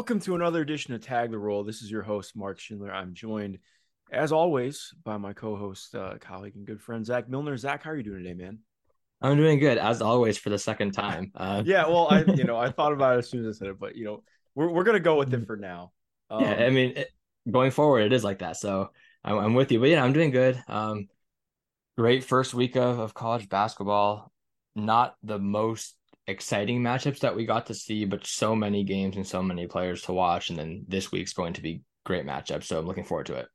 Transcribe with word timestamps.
Welcome 0.00 0.20
to 0.20 0.34
another 0.34 0.62
edition 0.62 0.94
of 0.94 1.04
Tag 1.04 1.30
the 1.30 1.38
Roll. 1.38 1.62
This 1.62 1.82
is 1.82 1.90
your 1.90 2.00
host, 2.00 2.34
Mark 2.34 2.58
Schindler. 2.58 2.90
I'm 2.90 3.12
joined, 3.12 3.58
as 4.10 4.32
always, 4.32 4.94
by 5.04 5.18
my 5.18 5.34
co 5.34 5.56
host, 5.56 5.94
uh, 5.94 6.14
colleague, 6.18 6.56
and 6.56 6.66
good 6.66 6.80
friend, 6.80 7.04
Zach 7.04 7.28
Milner. 7.28 7.54
Zach, 7.58 7.82
how 7.82 7.90
are 7.90 7.96
you 7.96 8.02
doing 8.02 8.22
today, 8.22 8.32
man? 8.32 8.60
I'm 9.20 9.36
doing 9.36 9.58
good, 9.58 9.76
as 9.76 10.00
always, 10.00 10.38
for 10.38 10.48
the 10.48 10.58
second 10.58 10.92
time. 10.92 11.32
Uh, 11.36 11.62
yeah, 11.66 11.86
well, 11.86 12.08
I 12.10 12.22
you 12.22 12.44
know 12.44 12.56
I 12.56 12.70
thought 12.72 12.94
about 12.94 13.16
it 13.16 13.18
as 13.18 13.28
soon 13.28 13.44
as 13.44 13.56
I 13.56 13.58
said 13.58 13.68
it, 13.68 13.78
but 13.78 13.94
you 13.94 14.06
know 14.06 14.22
we're 14.54 14.70
we're 14.70 14.84
gonna 14.84 15.00
go 15.00 15.18
with 15.18 15.34
it 15.34 15.46
for 15.46 15.58
now. 15.58 15.92
Um, 16.30 16.44
yeah, 16.44 16.54
I 16.54 16.70
mean, 16.70 16.96
it, 16.96 17.10
going 17.50 17.70
forward, 17.70 18.00
it 18.00 18.14
is 18.14 18.24
like 18.24 18.38
that. 18.38 18.56
So 18.56 18.92
I'm, 19.22 19.36
I'm 19.36 19.54
with 19.54 19.70
you, 19.70 19.80
but 19.80 19.90
yeah, 19.90 20.02
I'm 20.02 20.14
doing 20.14 20.30
good. 20.30 20.64
Um, 20.66 21.08
great 21.98 22.24
first 22.24 22.54
week 22.54 22.74
of, 22.74 22.98
of 23.00 23.12
college 23.12 23.50
basketball. 23.50 24.32
Not 24.74 25.14
the 25.22 25.38
most 25.38 25.94
exciting 26.26 26.80
matchups 26.80 27.20
that 27.20 27.34
we 27.34 27.46
got 27.46 27.66
to 27.66 27.74
see, 27.74 28.04
but 28.04 28.26
so 28.26 28.54
many 28.54 28.84
games 28.84 29.16
and 29.16 29.26
so 29.26 29.42
many 29.42 29.66
players 29.66 30.02
to 30.02 30.12
watch. 30.12 30.50
And 30.50 30.58
then 30.58 30.84
this 30.88 31.10
week's 31.10 31.32
going 31.32 31.54
to 31.54 31.62
be 31.62 31.82
great 32.04 32.26
matchup. 32.26 32.62
So 32.64 32.78
I'm 32.78 32.86
looking 32.86 33.04
forward 33.04 33.26
to 33.26 33.36
it. 33.36 33.48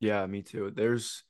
Yeah, 0.00 0.24
me 0.26 0.42
too. 0.42 0.72
There's, 0.74 1.24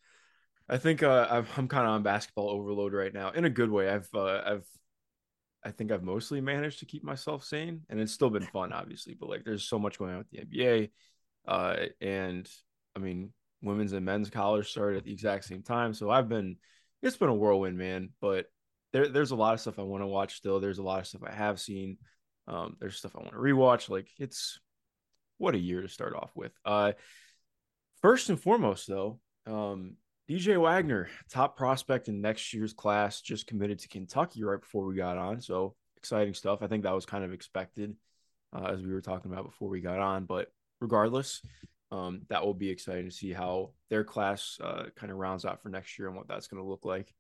I 0.69 0.79
think 0.79 1.03
uh, 1.03 1.27
i 1.31 1.39
am 1.39 1.69
kind 1.69 1.87
of 1.87 1.91
on 1.91 2.03
basketball 2.03 2.51
overload 2.51 2.93
right 2.93 3.13
now 3.13 3.31
in 3.31 3.45
a 3.45 3.51
good 3.51 3.71
way. 3.71 3.89
I've, 3.89 4.09
uh, 4.15 4.43
I've, 4.47 4.67
I 5.65 5.71
think 5.71 5.93
I've 5.93 6.03
mostly 6.03 6.41
managed 6.41 6.79
to 6.81 6.87
keep 6.87 7.05
myself 7.05 7.45
sane, 7.45 7.83
and 7.89 8.01
it's 8.01 8.13
still 8.13 8.31
been 8.31 8.47
fun, 8.47 8.73
obviously. 8.73 9.15
But 9.15 9.29
like, 9.29 9.45
there's 9.45 9.69
so 9.69 9.79
much 9.79 9.99
going 9.99 10.13
on 10.13 10.19
with 10.19 10.31
the 10.31 10.39
NBA, 10.39 10.91
uh, 11.47 11.87
and 12.01 12.49
I 12.97 12.99
mean, 13.01 13.33
women's 13.61 13.93
and 13.93 14.07
men's 14.07 14.31
college 14.31 14.71
started 14.71 14.99
at 14.99 15.05
the 15.05 15.13
exact 15.13 15.45
same 15.45 15.63
time, 15.63 15.93
so 15.93 16.09
I've 16.09 16.31
been, 16.31 16.57
it's 17.03 17.19
been 17.19 17.29
a 17.29 17.35
whirlwind, 17.35 17.77
man. 17.77 18.11
But 18.23 18.47
there, 18.93 19.09
there's 19.09 19.31
a 19.31 19.37
lot 19.37 19.55
of 19.55 19.61
stuff 19.61 19.79
I 19.79 19.83
want 19.83 20.03
to 20.03 20.07
watch 20.07 20.37
still. 20.37 20.61
There's 20.61 20.79
a 20.79 20.83
lot 20.83 21.01
of 21.01 21.07
stuff 21.07 21.23
I 21.27 21.33
have 21.33 21.61
seen. 21.61 21.99
Um, 22.47 22.77
there's 22.81 22.97
stuff 22.97 23.13
I 23.15 23.21
want 23.21 23.33
to 23.33 23.39
rewatch. 23.39 23.89
Like 23.89 24.09
it's 24.19 24.59
what 25.39 25.55
a 25.55 25.59
year 25.59 25.83
to 25.83 25.89
start 25.89 26.15
off 26.15 26.31
with. 26.35 26.53
Uh, 26.65 26.93
first 28.03 28.29
and 28.29 28.41
foremost, 28.41 28.89
though, 28.89 29.21
um, 29.47 29.97
DJ 30.29 30.61
Wagner, 30.61 31.09
top 31.31 31.57
prospect 31.57 32.09
in 32.09 32.21
next 32.21 32.53
year's 32.53 32.73
class, 32.73 33.21
just 33.21 33.47
committed 33.47 33.79
to 33.81 33.89
Kentucky 33.89 34.45
right 34.45 34.61
before 34.61 34.85
we 34.85 34.97
got 34.97 35.19
on. 35.19 35.41
So 35.41 35.75
exciting 35.97 36.35
stuff. 36.35 36.63
I 36.63 36.67
think 36.67 36.85
that 36.85 36.95
was 36.95 37.07
kind 37.07 37.25
of 37.25 37.33
expected 37.33 37.97
uh, 38.55 38.67
as 38.67 38.83
we 38.83 38.93
were 38.93 39.01
talking 39.01 39.33
about 39.33 39.45
before 39.45 39.69
we 39.69 39.81
got 39.81 39.99
on. 39.99 40.25
But 40.25 40.49
regardless, 40.81 41.43
um, 41.93 42.23
that 42.29 42.45
will 42.45 42.55
be 42.55 42.71
exciting 42.71 43.07
to 43.07 43.11
see 43.11 43.33
how 43.33 43.73
their 43.89 44.05
class 44.05 44.59
uh, 44.63 44.85
kind 44.97 45.11
of 45.11 45.19
rounds 45.19 45.45
out 45.45 45.63
for 45.63 45.69
next 45.69 45.99
year 45.99 46.09
and 46.09 46.17
what 46.17 46.29
that's 46.29 46.47
going 46.47 46.63
to 46.63 46.69
look 46.69 46.85
like. 46.85 47.13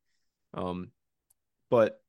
Um, 0.55 0.91
but 1.71 2.01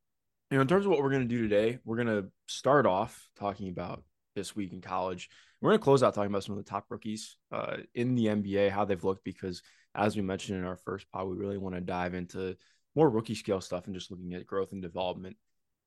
you 0.50 0.58
know, 0.58 0.62
in 0.62 0.68
terms 0.68 0.86
of 0.86 0.92
what 0.92 1.00
we're 1.00 1.12
going 1.12 1.28
to 1.28 1.36
do 1.36 1.48
today, 1.48 1.80
we're 1.86 1.96
going 1.96 2.08
to 2.08 2.28
start 2.48 2.86
off 2.86 3.30
talking 3.40 3.70
about 3.70 4.04
this 4.36 4.56
week 4.56 4.74
in 4.74 4.82
college. 4.82 5.30
We're 5.62 5.70
going 5.70 5.80
to 5.80 5.84
close 5.84 6.04
out 6.04 6.14
talking 6.14 6.32
about 6.32 6.44
some 6.44 6.58
of 6.58 6.64
the 6.64 6.70
top 6.70 6.86
rookies 6.90 7.38
uh, 7.52 7.78
in 7.96 8.16
the 8.16 8.26
NBA, 8.26 8.70
how 8.70 8.84
they've 8.84 9.04
looked, 9.04 9.24
because 9.24 9.62
as 9.96 10.16
we 10.16 10.22
mentioned 10.22 10.60
in 10.60 10.66
our 10.66 10.76
first 10.76 11.10
pod, 11.12 11.28
we 11.28 11.38
really 11.38 11.58
want 11.58 11.76
to 11.76 11.82
dive 11.82 12.14
into 12.14 12.58
more 12.96 13.10
rookie 13.10 13.36
scale 13.36 13.62
stuff 13.62 13.86
and 13.86 13.96
just 13.96 14.12
looking 14.12 14.34
at 14.34 14.46
growth 14.46 14.74
and 14.74 14.82
development 14.82 15.38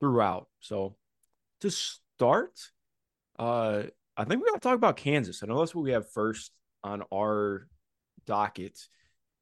throughout. 0.00 0.48
So 0.60 0.96
to 1.60 1.70
start, 1.70 2.58
uh, 3.38 3.84
I 4.16 4.24
think 4.24 4.42
we 4.42 4.48
got 4.50 4.54
to 4.54 4.60
talk 4.60 4.76
about 4.76 4.96
Kansas. 4.96 5.42
I 5.42 5.46
know 5.46 5.58
that's 5.58 5.74
what 5.74 5.84
we 5.84 5.92
have 5.92 6.10
first 6.10 6.52
on 6.82 7.02
our 7.12 7.66
docket. 8.26 8.78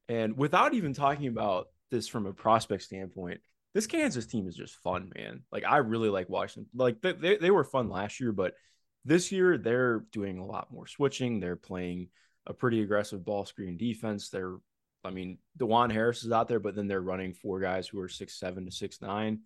And 0.09 0.37
without 0.37 0.73
even 0.73 0.93
talking 0.93 1.27
about 1.27 1.67
this 1.91 2.07
from 2.07 2.25
a 2.25 2.33
prospect 2.33 2.83
standpoint, 2.83 3.41
this 3.73 3.87
Kansas 3.87 4.25
team 4.25 4.47
is 4.47 4.55
just 4.55 4.75
fun, 4.77 5.11
man. 5.15 5.41
Like 5.51 5.63
I 5.65 5.77
really 5.77 6.09
like 6.09 6.29
watching. 6.29 6.65
Like 6.75 7.01
they, 7.01 7.13
they, 7.13 7.37
they 7.37 7.51
were 7.51 7.63
fun 7.63 7.89
last 7.89 8.19
year, 8.19 8.31
but 8.31 8.53
this 9.05 9.31
year 9.31 9.57
they're 9.57 10.05
doing 10.11 10.37
a 10.37 10.45
lot 10.45 10.71
more 10.71 10.87
switching. 10.87 11.39
They're 11.39 11.55
playing 11.55 12.09
a 12.45 12.53
pretty 12.53 12.81
aggressive 12.81 13.25
ball 13.25 13.45
screen 13.45 13.77
defense. 13.77 14.29
They're, 14.29 14.57
I 15.03 15.09
mean, 15.09 15.37
Dajuan 15.57 15.91
Harris 15.91 16.23
is 16.23 16.31
out 16.31 16.47
there, 16.47 16.59
but 16.59 16.75
then 16.75 16.87
they're 16.87 17.01
running 17.01 17.33
four 17.33 17.59
guys 17.59 17.87
who 17.87 17.99
are 17.99 18.09
six 18.09 18.39
seven 18.39 18.65
to 18.65 18.71
six 18.71 19.01
nine 19.01 19.41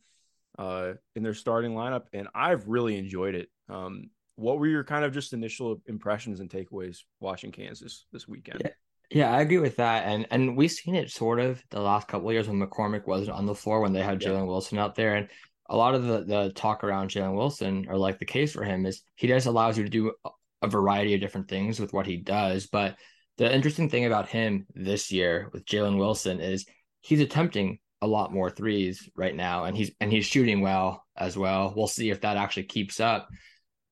uh, 0.59 0.93
in 1.15 1.23
their 1.23 1.33
starting 1.33 1.71
lineup, 1.71 2.05
and 2.13 2.27
I've 2.35 2.67
really 2.67 2.97
enjoyed 2.97 3.35
it. 3.35 3.49
Um, 3.69 4.09
what 4.35 4.59
were 4.59 4.67
your 4.67 4.83
kind 4.83 5.03
of 5.03 5.13
just 5.13 5.33
initial 5.33 5.81
impressions 5.87 6.39
and 6.39 6.49
takeaways 6.49 6.99
watching 7.19 7.51
Kansas 7.51 8.05
this 8.11 8.27
weekend? 8.27 8.61
Yeah. 8.63 8.71
Yeah, 9.09 9.31
I 9.31 9.41
agree 9.41 9.59
with 9.59 9.77
that, 9.77 10.05
and 10.05 10.27
and 10.31 10.57
we've 10.57 10.71
seen 10.71 10.95
it 10.95 11.09
sort 11.09 11.39
of 11.39 11.63
the 11.69 11.79
last 11.79 12.07
couple 12.09 12.27
of 12.27 12.33
years 12.33 12.49
when 12.49 12.59
McCormick 12.59 13.07
wasn't 13.07 13.37
on 13.37 13.45
the 13.45 13.55
floor 13.55 13.79
when 13.79 13.93
they 13.93 14.01
had 14.01 14.19
Jalen. 14.19 14.47
Wilson 14.47 14.77
out 14.77 14.95
there, 14.95 15.15
and 15.15 15.29
a 15.69 15.77
lot 15.77 15.95
of 15.95 16.03
the 16.03 16.23
the 16.25 16.51
talk 16.55 16.83
around 16.83 17.09
Jalen 17.09 17.35
Wilson 17.35 17.85
or 17.89 17.97
like 17.97 18.19
the 18.19 18.25
case 18.25 18.51
for 18.51 18.63
him 18.63 18.85
is 18.85 19.01
he 19.15 19.27
just 19.27 19.47
allows 19.47 19.77
you 19.77 19.85
to 19.85 19.89
do 19.89 20.13
a 20.61 20.67
variety 20.67 21.13
of 21.13 21.21
different 21.21 21.47
things 21.47 21.79
with 21.79 21.93
what 21.93 22.05
he 22.05 22.17
does. 22.17 22.67
But 22.67 22.97
the 23.37 23.53
interesting 23.53 23.89
thing 23.89 24.05
about 24.05 24.27
him 24.27 24.65
this 24.73 25.11
year 25.11 25.49
with 25.53 25.65
Jalen 25.65 25.97
Wilson 25.97 26.41
is 26.41 26.65
he's 27.01 27.21
attempting 27.21 27.79
a 28.01 28.07
lot 28.07 28.33
more 28.33 28.49
threes 28.49 29.09
right 29.15 29.35
now, 29.35 29.63
and 29.65 29.77
he's 29.77 29.91
and 30.01 30.11
he's 30.11 30.25
shooting 30.25 30.59
well 30.59 31.05
as 31.15 31.37
well. 31.37 31.73
We'll 31.75 31.87
see 31.87 32.09
if 32.09 32.21
that 32.21 32.35
actually 32.35 32.63
keeps 32.63 32.99
up. 32.99 33.29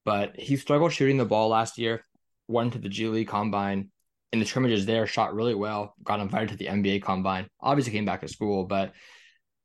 But 0.04 0.38
he 0.38 0.58
struggled 0.58 0.92
shooting 0.92 1.18
the 1.18 1.26
ball 1.26 1.48
last 1.48 1.78
year. 1.78 2.04
Went 2.50 2.74
to 2.74 2.80
the 2.80 2.90
G 2.90 3.08
League 3.08 3.30
Combine 3.30 3.92
in 4.36 4.40
the 4.40 4.46
scrimmages 4.46 4.86
there, 4.86 5.08
shot 5.08 5.34
really 5.34 5.56
well, 5.56 5.96
got 6.04 6.20
invited 6.20 6.50
to 6.50 6.56
the 6.58 6.66
NBA 6.68 7.02
combine. 7.02 7.48
Obviously 7.62 7.94
came 7.94 8.04
back 8.04 8.20
to 8.20 8.28
school, 8.28 8.66
but 8.66 8.92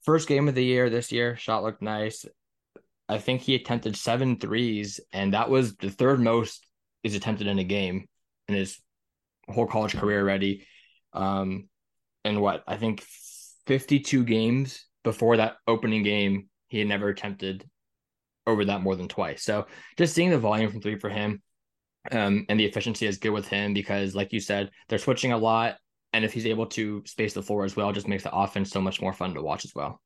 first 0.04 0.28
game 0.28 0.47
of 0.47 0.54
the 0.54 0.64
year 0.64 0.88
this 0.88 1.10
year, 1.10 1.34
shot 1.34 1.64
looked 1.64 1.82
nice. 1.82 2.25
I 3.08 3.19
think 3.19 3.41
he 3.41 3.56
attempted 3.56 3.97
seven 3.97 4.38
threes, 4.38 5.00
and 5.12 5.34
that 5.34 5.50
was 5.50 5.75
the 5.76 5.91
third 5.91 6.20
most 6.20 6.64
he's 7.03 7.16
attempted 7.16 7.48
in 7.48 7.58
a 7.58 7.64
game 7.64 8.06
in 8.47 8.54
his 8.54 8.78
whole 9.48 9.66
college 9.66 9.97
career 9.97 10.20
already. 10.20 10.69
Um, 11.12 11.69
and 12.25 12.41
what 12.41 12.62
I 12.69 12.76
think 12.76 13.04
52 13.66 14.22
games 14.22 14.87
before 15.02 15.38
that 15.38 15.56
opening 15.66 16.04
game, 16.04 16.48
he 16.69 16.78
had 16.78 16.87
never 16.87 17.08
attempted 17.08 17.69
over 18.47 18.64
that 18.66 18.82
more 18.82 18.94
than 18.94 19.08
twice. 19.08 19.42
So 19.42 19.66
just 19.98 20.14
seeing 20.14 20.31
the 20.31 20.38
volume 20.38 20.70
from 20.70 20.81
three 20.81 20.98
for 20.98 21.08
him, 21.10 21.42
um, 22.12 22.47
and 22.48 22.59
the 22.59 22.65
efficiency 22.65 23.06
is 23.06 23.19
good 23.19 23.31
with 23.31 23.48
him 23.48 23.75
because, 23.75 24.15
like 24.15 24.32
you 24.32 24.41
said, 24.41 24.71
they're 24.88 24.98
switching 24.98 25.32
a 25.32 25.38
lot. 25.38 25.76
And 26.12 26.25
if 26.25 26.32
he's 26.32 26.47
able 26.47 26.66
to 26.66 27.03
space 27.06 27.34
the 27.34 27.43
floor 27.43 27.65
as 27.65 27.76
well, 27.76 27.93
just 27.93 28.09
makes 28.09 28.25
the 28.25 28.34
offense 28.34 28.71
so 28.71 28.81
much 28.81 29.00
more 29.00 29.12
fun 29.12 29.34
to 29.34 29.43
watch 29.43 29.65
as 29.65 29.75
well. 29.75 30.00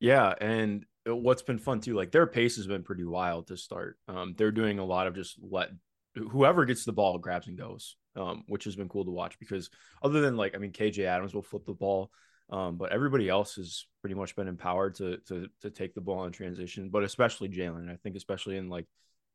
Yeah. 0.00 0.34
And 0.40 0.84
what's 1.06 1.42
been 1.42 1.58
fun 1.58 1.80
too, 1.80 1.94
like 1.94 2.10
their 2.10 2.26
pace 2.26 2.56
has 2.56 2.66
been 2.66 2.82
pretty 2.82 3.04
wild 3.04 3.46
to 3.48 3.56
start. 3.56 3.98
Um, 4.08 4.34
they're 4.36 4.50
doing 4.50 4.78
a 4.78 4.84
lot 4.84 5.06
of 5.06 5.14
just 5.14 5.38
let 5.40 5.70
whoever 6.14 6.64
gets 6.64 6.84
the 6.84 6.92
ball 6.92 7.18
grabs 7.18 7.46
and 7.46 7.56
goes, 7.56 7.96
um, 8.16 8.42
which 8.48 8.64
has 8.64 8.74
been 8.74 8.88
cool 8.88 9.04
to 9.04 9.10
watch 9.10 9.38
because 9.38 9.70
other 10.02 10.20
than 10.20 10.36
like, 10.36 10.54
I 10.54 10.58
mean, 10.58 10.72
KJ 10.72 11.04
Adams 11.04 11.34
will 11.34 11.42
flip 11.42 11.64
the 11.64 11.74
ball. 11.74 12.10
Um, 12.50 12.76
but 12.76 12.90
everybody 12.90 13.28
else 13.28 13.54
has 13.54 13.86
pretty 14.00 14.16
much 14.16 14.34
been 14.34 14.48
empowered 14.48 14.96
to 14.96 15.18
to 15.28 15.46
to 15.60 15.70
take 15.70 15.94
the 15.94 16.00
ball 16.00 16.24
in 16.24 16.32
transition, 16.32 16.88
but 16.90 17.04
especially 17.04 17.48
Jalen. 17.48 17.88
I 17.88 17.94
think 18.02 18.16
especially 18.16 18.56
in 18.56 18.68
like 18.68 18.86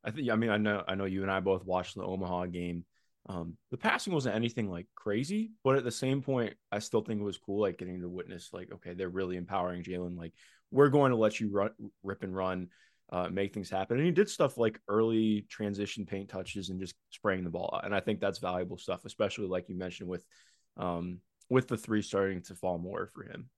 I 0.06 0.12
think 0.12 0.30
I 0.30 0.36
mean 0.36 0.52
I 0.52 0.58
know 0.58 0.84
I 0.88 0.96
know 0.96 1.06
you 1.06 1.24
and 1.24 1.32
I 1.32 1.40
both 1.40 1.66
watched 1.66 1.96
the 1.96 2.04
Omaha 2.04 2.46
game. 2.46 2.86
Um, 3.28 3.58
the 3.72 3.78
passing 3.78 4.14
wasn't 4.14 4.36
anything 4.36 4.70
like 4.70 4.86
crazy, 4.94 5.52
but 5.64 5.76
at 5.76 5.84
the 5.84 5.92
same 5.92 6.22
point, 6.22 6.54
I 6.72 6.78
still 6.78 7.02
think 7.02 7.20
it 7.20 7.24
was 7.24 7.40
cool, 7.40 7.62
like 7.62 7.80
getting 7.80 8.02
to 8.02 8.08
witness, 8.08 8.52
like, 8.54 8.72
okay, 8.72 8.94
they're 8.94 9.10
really 9.10 9.36
empowering 9.36 9.84
Jalen. 9.84 10.16
Like, 10.16 10.34
we're 10.70 10.90
going 10.90 11.10
to 11.10 11.18
let 11.18 11.40
you 11.40 11.50
run, 11.50 11.72
rip 12.04 12.22
and 12.22 12.36
run, 12.36 12.68
uh, 13.12 13.30
make 13.30 13.52
things 13.52 13.70
happen. 13.70 13.98
And 13.98 14.06
he 14.06 14.12
did 14.12 14.30
stuff 14.30 14.60
like 14.60 14.80
early 14.88 15.48
transition 15.50 16.06
paint 16.06 16.30
touches 16.30 16.70
and 16.70 16.80
just 16.80 16.94
spraying 17.10 17.44
the 17.44 17.50
ball. 17.50 17.80
And 17.84 17.96
I 17.96 18.00
think 18.00 18.20
that's 18.20 18.38
valuable 18.38 18.78
stuff, 18.78 19.06
especially 19.06 19.48
like 19.48 19.70
you 19.70 19.76
mentioned 19.76 20.08
with, 20.08 20.24
um, 20.78 21.20
with 21.50 21.68
the 21.68 21.78
three 21.78 22.04
starting 22.04 22.44
to 22.44 22.54
fall 22.54 22.78
more 22.78 23.10
for 23.16 23.24
him. 23.24 23.50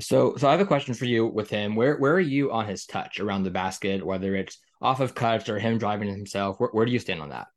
So, 0.00 0.36
so 0.36 0.48
I 0.48 0.52
have 0.52 0.60
a 0.60 0.66
question 0.66 0.94
for 0.94 1.04
you 1.04 1.26
with 1.26 1.50
him. 1.50 1.74
Where 1.74 1.96
where 1.96 2.14
are 2.14 2.20
you 2.20 2.50
on 2.50 2.66
his 2.66 2.86
touch 2.86 3.20
around 3.20 3.42
the 3.42 3.50
basket, 3.50 4.04
whether 4.04 4.34
it's 4.34 4.58
off 4.80 5.00
of 5.00 5.14
cuts 5.14 5.48
or 5.48 5.58
him 5.58 5.78
driving 5.78 6.08
himself? 6.08 6.58
Where, 6.58 6.70
where 6.70 6.86
do 6.86 6.92
you 6.92 6.98
stand 6.98 7.20
on 7.20 7.28
that? 7.28 7.48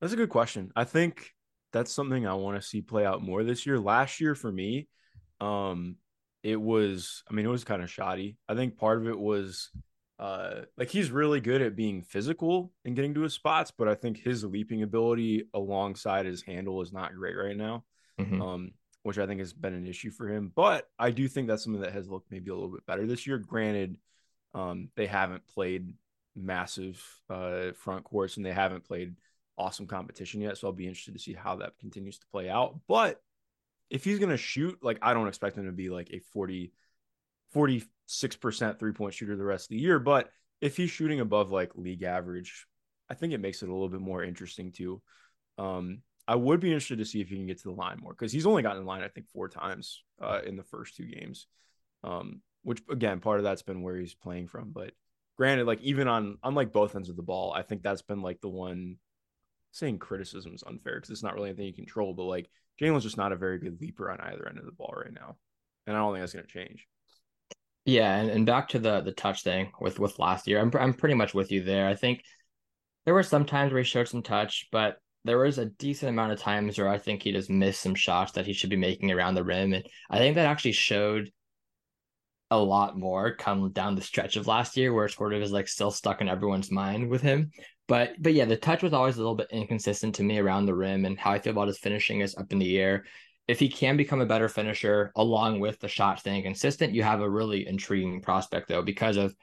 That's 0.00 0.12
a 0.12 0.16
good 0.16 0.28
question. 0.28 0.72
I 0.74 0.84
think 0.84 1.30
that's 1.72 1.92
something 1.92 2.26
I 2.26 2.34
want 2.34 2.60
to 2.60 2.66
see 2.66 2.82
play 2.82 3.06
out 3.06 3.22
more 3.22 3.44
this 3.44 3.64
year. 3.64 3.78
Last 3.78 4.20
year 4.20 4.34
for 4.34 4.50
me, 4.50 4.88
um, 5.40 5.96
it 6.42 6.60
was 6.60 7.22
I 7.30 7.34
mean, 7.34 7.46
it 7.46 7.50
was 7.50 7.64
kind 7.64 7.82
of 7.82 7.90
shoddy. 7.90 8.36
I 8.48 8.54
think 8.54 8.76
part 8.76 9.00
of 9.00 9.06
it 9.08 9.18
was 9.18 9.70
uh 10.18 10.62
like 10.76 10.90
he's 10.90 11.10
really 11.10 11.40
good 11.40 11.62
at 11.62 11.76
being 11.76 12.02
physical 12.02 12.72
and 12.84 12.96
getting 12.96 13.14
to 13.14 13.22
his 13.22 13.34
spots, 13.34 13.72
but 13.76 13.88
I 13.88 13.94
think 13.94 14.18
his 14.18 14.44
leaping 14.44 14.82
ability 14.82 15.44
alongside 15.54 16.26
his 16.26 16.42
handle 16.42 16.82
is 16.82 16.92
not 16.92 17.14
great 17.14 17.36
right 17.36 17.56
now. 17.56 17.84
Mm-hmm. 18.20 18.42
Um, 18.42 18.70
which 19.02 19.18
I 19.18 19.26
think 19.26 19.40
has 19.40 19.52
been 19.52 19.74
an 19.74 19.86
issue 19.86 20.10
for 20.10 20.28
him. 20.28 20.52
But 20.54 20.88
I 20.98 21.10
do 21.10 21.28
think 21.28 21.48
that's 21.48 21.64
something 21.64 21.82
that 21.82 21.92
has 21.92 22.08
looked 22.08 22.30
maybe 22.30 22.50
a 22.50 22.54
little 22.54 22.70
bit 22.70 22.86
better 22.86 23.06
this 23.06 23.26
year. 23.26 23.38
Granted, 23.38 23.98
um, 24.54 24.88
they 24.96 25.06
haven't 25.06 25.46
played 25.48 25.94
massive 26.36 27.04
uh, 27.28 27.72
front 27.72 28.04
courts 28.04 28.36
and 28.36 28.46
they 28.46 28.52
haven't 28.52 28.84
played 28.84 29.16
awesome 29.58 29.86
competition 29.86 30.40
yet. 30.40 30.56
So 30.56 30.66
I'll 30.66 30.72
be 30.72 30.86
interested 30.86 31.14
to 31.14 31.20
see 31.20 31.34
how 31.34 31.56
that 31.56 31.78
continues 31.80 32.18
to 32.18 32.26
play 32.32 32.48
out. 32.48 32.78
But 32.86 33.20
if 33.90 34.04
he's 34.04 34.18
going 34.18 34.30
to 34.30 34.36
shoot, 34.36 34.78
like, 34.82 34.98
I 35.02 35.14
don't 35.14 35.28
expect 35.28 35.56
him 35.58 35.66
to 35.66 35.72
be 35.72 35.90
like 35.90 36.10
a 36.12 36.20
40, 36.32 36.72
46% 37.54 38.78
three 38.78 38.92
point 38.92 39.14
shooter 39.14 39.36
the 39.36 39.44
rest 39.44 39.66
of 39.66 39.70
the 39.70 39.78
year. 39.82 39.98
But 39.98 40.30
if 40.60 40.76
he's 40.76 40.90
shooting 40.90 41.20
above 41.20 41.50
like 41.50 41.72
league 41.74 42.02
average, 42.02 42.66
I 43.10 43.14
think 43.14 43.32
it 43.32 43.40
makes 43.40 43.62
it 43.62 43.68
a 43.68 43.72
little 43.72 43.88
bit 43.88 44.00
more 44.00 44.22
interesting 44.22 44.72
too. 44.72 45.02
Um, 45.58 46.02
I 46.28 46.36
would 46.36 46.60
be 46.60 46.68
interested 46.68 46.98
to 46.98 47.04
see 47.04 47.20
if 47.20 47.28
he 47.28 47.36
can 47.36 47.46
get 47.46 47.58
to 47.58 47.68
the 47.68 47.74
line 47.74 47.98
more 48.00 48.12
because 48.12 48.32
he's 48.32 48.46
only 48.46 48.62
gotten 48.62 48.82
in 48.82 48.86
line, 48.86 49.02
I 49.02 49.08
think, 49.08 49.28
four 49.28 49.48
times 49.48 50.02
uh, 50.20 50.40
in 50.46 50.56
the 50.56 50.62
first 50.62 50.96
two 50.96 51.06
games. 51.06 51.46
Um, 52.04 52.42
which 52.62 52.80
again, 52.90 53.20
part 53.20 53.38
of 53.38 53.44
that's 53.44 53.62
been 53.62 53.82
where 53.82 53.96
he's 53.96 54.14
playing 54.14 54.48
from. 54.48 54.70
But 54.72 54.92
granted, 55.36 55.66
like 55.66 55.80
even 55.82 56.08
on 56.08 56.38
unlike 56.42 56.72
both 56.72 56.94
ends 56.94 57.08
of 57.08 57.16
the 57.16 57.22
ball, 57.22 57.52
I 57.52 57.62
think 57.62 57.82
that's 57.82 58.02
been 58.02 58.22
like 58.22 58.40
the 58.40 58.48
one 58.48 58.96
saying 59.72 59.98
criticism 59.98 60.54
is 60.54 60.62
unfair 60.66 60.96
because 60.96 61.10
it's 61.10 61.22
not 61.22 61.34
really 61.34 61.48
anything 61.48 61.66
you 61.66 61.72
control, 61.72 62.14
but 62.14 62.24
like 62.24 62.50
Jalen's 62.80 63.02
just 63.02 63.16
not 63.16 63.32
a 63.32 63.36
very 63.36 63.58
good 63.58 63.80
leaper 63.80 64.10
on 64.10 64.20
either 64.20 64.48
end 64.48 64.58
of 64.58 64.66
the 64.66 64.72
ball 64.72 64.94
right 64.96 65.12
now. 65.12 65.36
And 65.86 65.96
I 65.96 66.00
don't 66.00 66.12
think 66.12 66.22
that's 66.22 66.34
gonna 66.34 66.46
change. 66.46 66.86
Yeah, 67.84 68.14
and, 68.16 68.30
and 68.30 68.46
back 68.46 68.68
to 68.70 68.78
the 68.78 69.00
the 69.00 69.12
touch 69.12 69.42
thing 69.42 69.72
with 69.80 69.98
with 69.98 70.18
last 70.18 70.46
year, 70.46 70.60
I'm 70.60 70.70
I'm 70.78 70.94
pretty 70.94 71.14
much 71.14 71.34
with 71.34 71.50
you 71.50 71.62
there. 71.62 71.88
I 71.88 71.96
think 71.96 72.22
there 73.04 73.14
were 73.14 73.24
some 73.24 73.44
times 73.44 73.72
where 73.72 73.82
he 73.82 73.88
showed 73.88 74.08
some 74.08 74.22
touch, 74.22 74.68
but 74.70 74.98
there 75.24 75.38
was 75.38 75.58
a 75.58 75.66
decent 75.66 76.10
amount 76.10 76.32
of 76.32 76.40
times 76.40 76.78
where 76.78 76.88
I 76.88 76.98
think 76.98 77.22
he 77.22 77.32
just 77.32 77.50
missed 77.50 77.80
some 77.80 77.94
shots 77.94 78.32
that 78.32 78.46
he 78.46 78.52
should 78.52 78.70
be 78.70 78.76
making 78.76 79.10
around 79.10 79.34
the 79.34 79.44
rim. 79.44 79.72
And 79.72 79.86
I 80.10 80.18
think 80.18 80.34
that 80.34 80.46
actually 80.46 80.72
showed 80.72 81.30
a 82.50 82.58
lot 82.58 82.98
more 82.98 83.34
come 83.34 83.72
down 83.72 83.94
the 83.94 84.02
stretch 84.02 84.36
of 84.36 84.46
last 84.46 84.76
year 84.76 84.92
where 84.92 85.06
it 85.06 85.12
sort 85.12 85.32
of 85.32 85.40
is 85.40 85.52
like 85.52 85.68
still 85.68 85.90
stuck 85.90 86.20
in 86.20 86.28
everyone's 86.28 86.70
mind 86.70 87.08
with 87.08 87.22
him. 87.22 87.50
But 87.88 88.14
but 88.20 88.34
yeah, 88.34 88.44
the 88.44 88.56
touch 88.56 88.82
was 88.82 88.92
always 88.92 89.16
a 89.16 89.20
little 89.20 89.34
bit 89.34 89.48
inconsistent 89.50 90.16
to 90.16 90.22
me 90.22 90.38
around 90.38 90.66
the 90.66 90.74
rim 90.74 91.04
and 91.04 91.18
how 91.18 91.30
I 91.32 91.38
feel 91.38 91.52
about 91.52 91.68
his 91.68 91.78
finishing 91.78 92.20
is 92.20 92.36
up 92.36 92.52
in 92.52 92.58
the 92.58 92.78
air. 92.78 93.04
If 93.48 93.58
he 93.58 93.68
can 93.68 93.96
become 93.96 94.20
a 94.20 94.26
better 94.26 94.48
finisher 94.48 95.12
along 95.16 95.60
with 95.60 95.78
the 95.80 95.88
shot 95.88 96.20
staying 96.20 96.42
consistent, 96.42 96.94
you 96.94 97.02
have 97.02 97.20
a 97.20 97.30
really 97.30 97.66
intriguing 97.66 98.22
prospect 98.22 98.68
though 98.68 98.82
because 98.82 99.16
of 99.16 99.34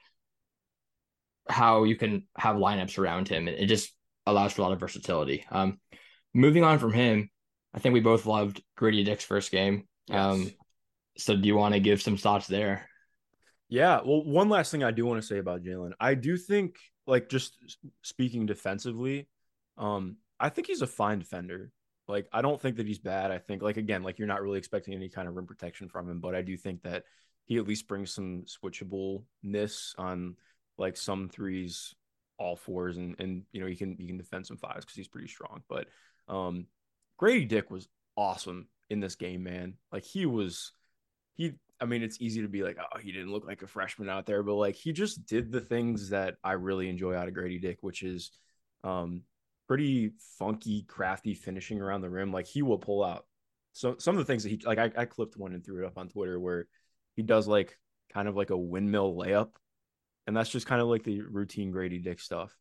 how 1.50 1.84
you 1.84 1.96
can 1.96 2.28
have 2.38 2.58
lineups 2.58 2.98
around 2.98 3.28
him. 3.28 3.48
And 3.48 3.58
it 3.58 3.66
just 3.66 3.94
allows 4.31 4.54
for 4.54 4.62
a 4.62 4.66
lot 4.66 4.74
of 4.74 4.80
versatility. 4.80 5.46
Um, 5.52 5.80
moving 6.34 6.64
on 6.64 6.80
from 6.80 6.94
him, 6.94 7.30
I 7.74 7.80
think 7.80 7.94
we 7.94 8.00
both 8.00 8.26
loved 8.26 8.62
Grady 8.76 9.04
Dick's 9.04 9.24
first 9.24 9.52
game. 9.52 9.88
Yes. 10.08 10.18
Um, 10.18 10.52
so 11.18 11.36
do 11.36 11.48
you 11.48 11.56
want 11.56 11.74
to 11.74 11.80
give 11.80 12.02
some 12.02 12.18
thoughts 12.18 12.48
there? 12.48 12.88
Yeah. 13.68 14.02
Well, 14.04 14.24
one 14.24 14.50
last 14.50 14.72
thing 14.72 14.84
I 14.84 14.92
do 14.92 15.06
want 15.06 15.22
to 15.22 15.28
say 15.28 15.38
about 15.38 15.64
Jalen, 15.64 15.92
I 16.00 16.16
do 16.16 16.38
think, 16.38 16.78
like, 17.06 17.30
just 17.30 17.58
speaking 18.02 18.46
defensively, 18.46 19.28
um, 19.78 20.18
I 20.40 20.50
think 20.50 20.68
he's 20.68 20.81
a 20.81 20.88
fine 20.88 21.20
defender. 21.20 21.72
Like, 22.08 22.28
I 22.34 22.42
don't 22.42 22.60
think 22.60 22.78
that 22.78 22.88
he's 22.88 23.00
bad. 23.00 23.30
I 23.30 23.38
think, 23.38 23.62
like, 23.62 23.78
again, 23.78 24.02
like 24.02 24.18
you're 24.18 24.28
not 24.28 24.42
really 24.42 24.58
expecting 24.58 24.96
any 24.96 25.10
kind 25.10 25.28
of 25.28 25.36
rim 25.36 25.46
protection 25.46 25.90
from 25.90 26.10
him, 26.10 26.20
but 26.20 26.34
I 26.34 26.42
do 26.42 26.58
think 26.58 26.81
that 26.84 27.04
he 27.46 27.58
at 27.58 27.68
least 27.68 27.88
brings 27.88 28.14
some 28.14 28.46
switchableness 28.46 29.94
on 29.98 30.36
like 30.78 30.96
some 30.96 31.30
threes 31.30 31.96
all 32.40 32.56
fours 32.56 32.98
and 32.98 33.16
and 33.20 33.44
you 33.52 33.62
know 33.62 33.68
he 33.68 33.76
can 33.76 33.96
he 33.98 34.08
can 34.08 34.18
defend 34.18 34.48
some 34.48 34.58
fives 34.58 34.86
because 34.86 34.96
he's 34.96 35.08
pretty 35.08 35.28
strong. 35.28 35.62
But 35.68 35.88
um 36.28 36.66
Grady 37.18 37.46
Dick 37.46 37.70
was 37.70 37.88
awesome 38.16 38.68
in 38.90 39.00
this 39.00 39.16
game, 39.16 39.44
man. 39.44 39.76
Like 39.92 40.04
he 40.04 40.26
was 40.26 40.72
he 41.36 41.54
I 41.80 41.86
mean 41.86 42.02
it's 42.02 42.22
easy 42.22 42.42
to 42.42 42.48
be 42.48 42.64
like, 42.64 42.78
oh, 42.80 43.00
he 43.00 43.12
didn't 43.12 43.32
look 43.32 43.46
like 43.46 43.62
a 43.62 43.68
freshman 43.68 44.10
out 44.10 44.26
there, 44.26 44.42
but 44.44 44.56
like 44.56 44.76
he 44.76 44.94
just 44.94 45.26
did 45.26 45.52
the 45.52 45.62
things 45.62 46.10
that 46.10 46.36
I 46.44 46.54
really 46.54 46.90
enjoy 46.90 47.14
out 47.14 47.28
of 47.28 47.34
Grady 47.34 47.60
Dick, 47.60 47.80
which 47.82 48.04
is 48.04 48.32
um 48.84 49.24
pretty 49.68 50.14
funky, 50.40 50.84
crafty 50.84 51.36
finishing 51.36 51.80
around 51.82 52.02
the 52.02 52.10
rim. 52.10 52.32
Like 52.32 52.48
he 52.48 52.62
will 52.62 52.80
pull 52.80 53.04
out 53.04 53.26
so 53.74 53.96
some 54.00 54.16
of 54.16 54.20
the 54.20 54.26
things 54.26 54.44
that 54.44 54.50
he 54.50 54.60
like 54.66 54.80
I, 54.80 54.92
I 54.96 55.06
clipped 55.06 55.38
one 55.38 55.54
and 55.54 55.64
threw 55.64 55.84
it 55.84 55.88
up 55.88 55.98
on 55.98 56.10
Twitter 56.10 56.40
where 56.40 56.68
he 57.16 57.22
does 57.22 57.48
like 57.48 57.78
kind 58.14 58.28
of 58.28 58.36
like 58.36 58.50
a 58.50 58.58
windmill 58.58 59.16
layup 59.16 59.50
and 60.30 60.38
that's 60.38 60.52
just 60.52 60.68
kind 60.68 60.80
of 60.80 60.88
like 60.88 61.04
the 61.04 61.22
routine 61.22 61.72
Grady 61.72 61.98
Dick 61.98 62.20
stuff. 62.20 62.56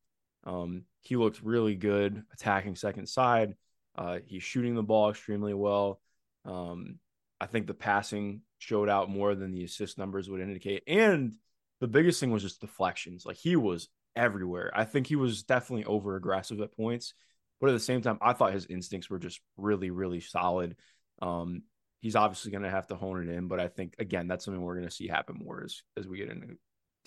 Um, 0.45 0.85
he 1.03 1.17
looked 1.17 1.43
really 1.43 1.75
good 1.75 2.23
attacking 2.33 2.77
second 2.77 3.07
side. 3.11 3.57
Uh, 3.95 4.21
he's 4.25 4.43
shooting 4.43 4.75
the 4.75 4.83
ball 4.83 5.11
extremely 5.11 5.53
well. 5.53 6.01
Um, 6.47 6.99
I 7.39 7.45
think 7.45 7.67
the 7.67 7.75
passing 7.75 8.41
showed 8.57 8.89
out 8.89 9.11
more 9.11 9.35
than 9.35 9.53
the 9.53 9.65
assist 9.65 9.99
numbers 9.99 10.31
would 10.31 10.41
indicate. 10.41 10.85
And 10.87 11.35
the 11.81 11.89
biggest 11.89 12.21
thing 12.21 12.31
was 12.31 12.43
just 12.43 12.63
deflections. 12.63 13.27
Like 13.27 13.37
he 13.37 13.55
was 13.55 13.91
everywhere. 14.17 14.73
I 14.75 14.87
think 14.87 15.07
he 15.07 15.17
was 15.17 15.43
definitely 15.43 15.85
over 15.85 16.17
aggressive 16.17 16.63
at 16.63 16.75
points, 16.75 17.13
but 17.61 17.69
at 17.69 17.75
the 17.75 17.81
same 17.81 18.01
time, 18.01 18.17
I 18.23 18.33
thought 18.33 18.55
his 18.55 18.65
instincts 18.65 19.11
were 19.11 19.19
just 19.19 19.43
really, 19.59 19.91
really 19.91 20.21
solid. 20.21 20.77
Um, 21.21 21.65
he's 22.01 22.17
obviously 22.17 22.51
going 22.51 22.63
to 22.63 22.71
have 22.71 22.87
to 22.87 22.97
hone 22.97 23.29
it 23.29 23.31
in, 23.31 23.47
but 23.47 23.61
I 23.61 23.69
think 23.69 23.95
again, 23.99 24.27
that's 24.27 24.47
something 24.47 24.63
we're 24.63 24.77
going 24.77 24.89
to 24.89 24.95
see 24.95 25.07
happen 25.07 25.37
more 25.45 25.63
as 25.63 25.83
as 25.99 26.09
we 26.09 26.17
get 26.17 26.31
into 26.31 26.57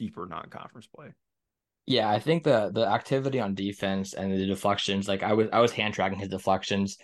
deeper 0.02 0.26
non-conference 0.26 0.88
play. 0.88 1.14
Yeah, 1.86 2.10
I 2.10 2.20
think 2.20 2.44
the 2.44 2.72
the 2.74 2.86
activity 2.86 3.40
on 3.40 3.56
defense 3.56 4.14
and 4.14 4.32
the 4.32 4.48
deflections, 4.48 5.08
like 5.08 5.24
I 5.24 5.34
was 5.34 5.48
I 5.54 5.60
was 5.60 5.72
hand 5.72 5.94
tracking 5.94 6.20
his 6.20 6.30
deflections, 6.30 6.98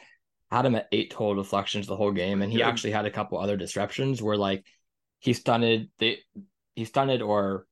had 0.52 0.66
him 0.66 0.76
at 0.76 0.88
eight 0.92 1.12
total 1.12 1.44
deflections 1.44 1.88
the 1.88 1.96
whole 1.96 2.12
game, 2.12 2.42
and 2.42 2.52
he 2.52 2.60
yeah. 2.60 2.68
actually 2.68 2.92
had 2.92 3.06
a 3.06 3.12
couple 3.12 3.38
other 3.38 3.58
disruptions 3.58 4.22
where 4.22 4.38
like 4.38 4.66
he 5.20 5.34
stunted 5.34 5.90
they 6.00 6.20
he 6.76 6.86
stunted 6.86 7.22
or 7.22 7.66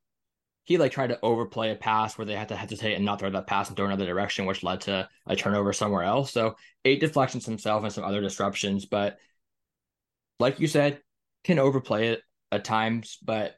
he 0.63 0.77
like 0.77 0.91
tried 0.91 1.07
to 1.07 1.19
overplay 1.21 1.71
a 1.71 1.75
pass 1.75 2.17
where 2.17 2.25
they 2.25 2.35
had 2.35 2.49
to 2.49 2.55
hesitate 2.55 2.95
and 2.95 3.05
not 3.05 3.19
throw 3.19 3.29
that 3.29 3.47
pass 3.47 3.67
and 3.67 3.77
throw 3.77 3.85
another 3.85 4.05
direction, 4.05 4.45
which 4.45 4.63
led 4.63 4.81
to 4.81 5.07
a 5.27 5.35
turnover 5.35 5.73
somewhere 5.73 6.03
else. 6.03 6.31
So 6.31 6.55
eight 6.83 6.99
deflections 6.99 7.45
himself 7.45 7.83
and 7.83 7.93
some 7.93 8.03
other 8.03 8.21
disruptions, 8.21 8.85
but 8.85 9.17
like 10.39 10.59
you 10.59 10.67
said, 10.67 11.01
can 11.43 11.59
overplay 11.59 12.09
it 12.09 12.21
at 12.51 12.65
times, 12.65 13.19
but 13.23 13.55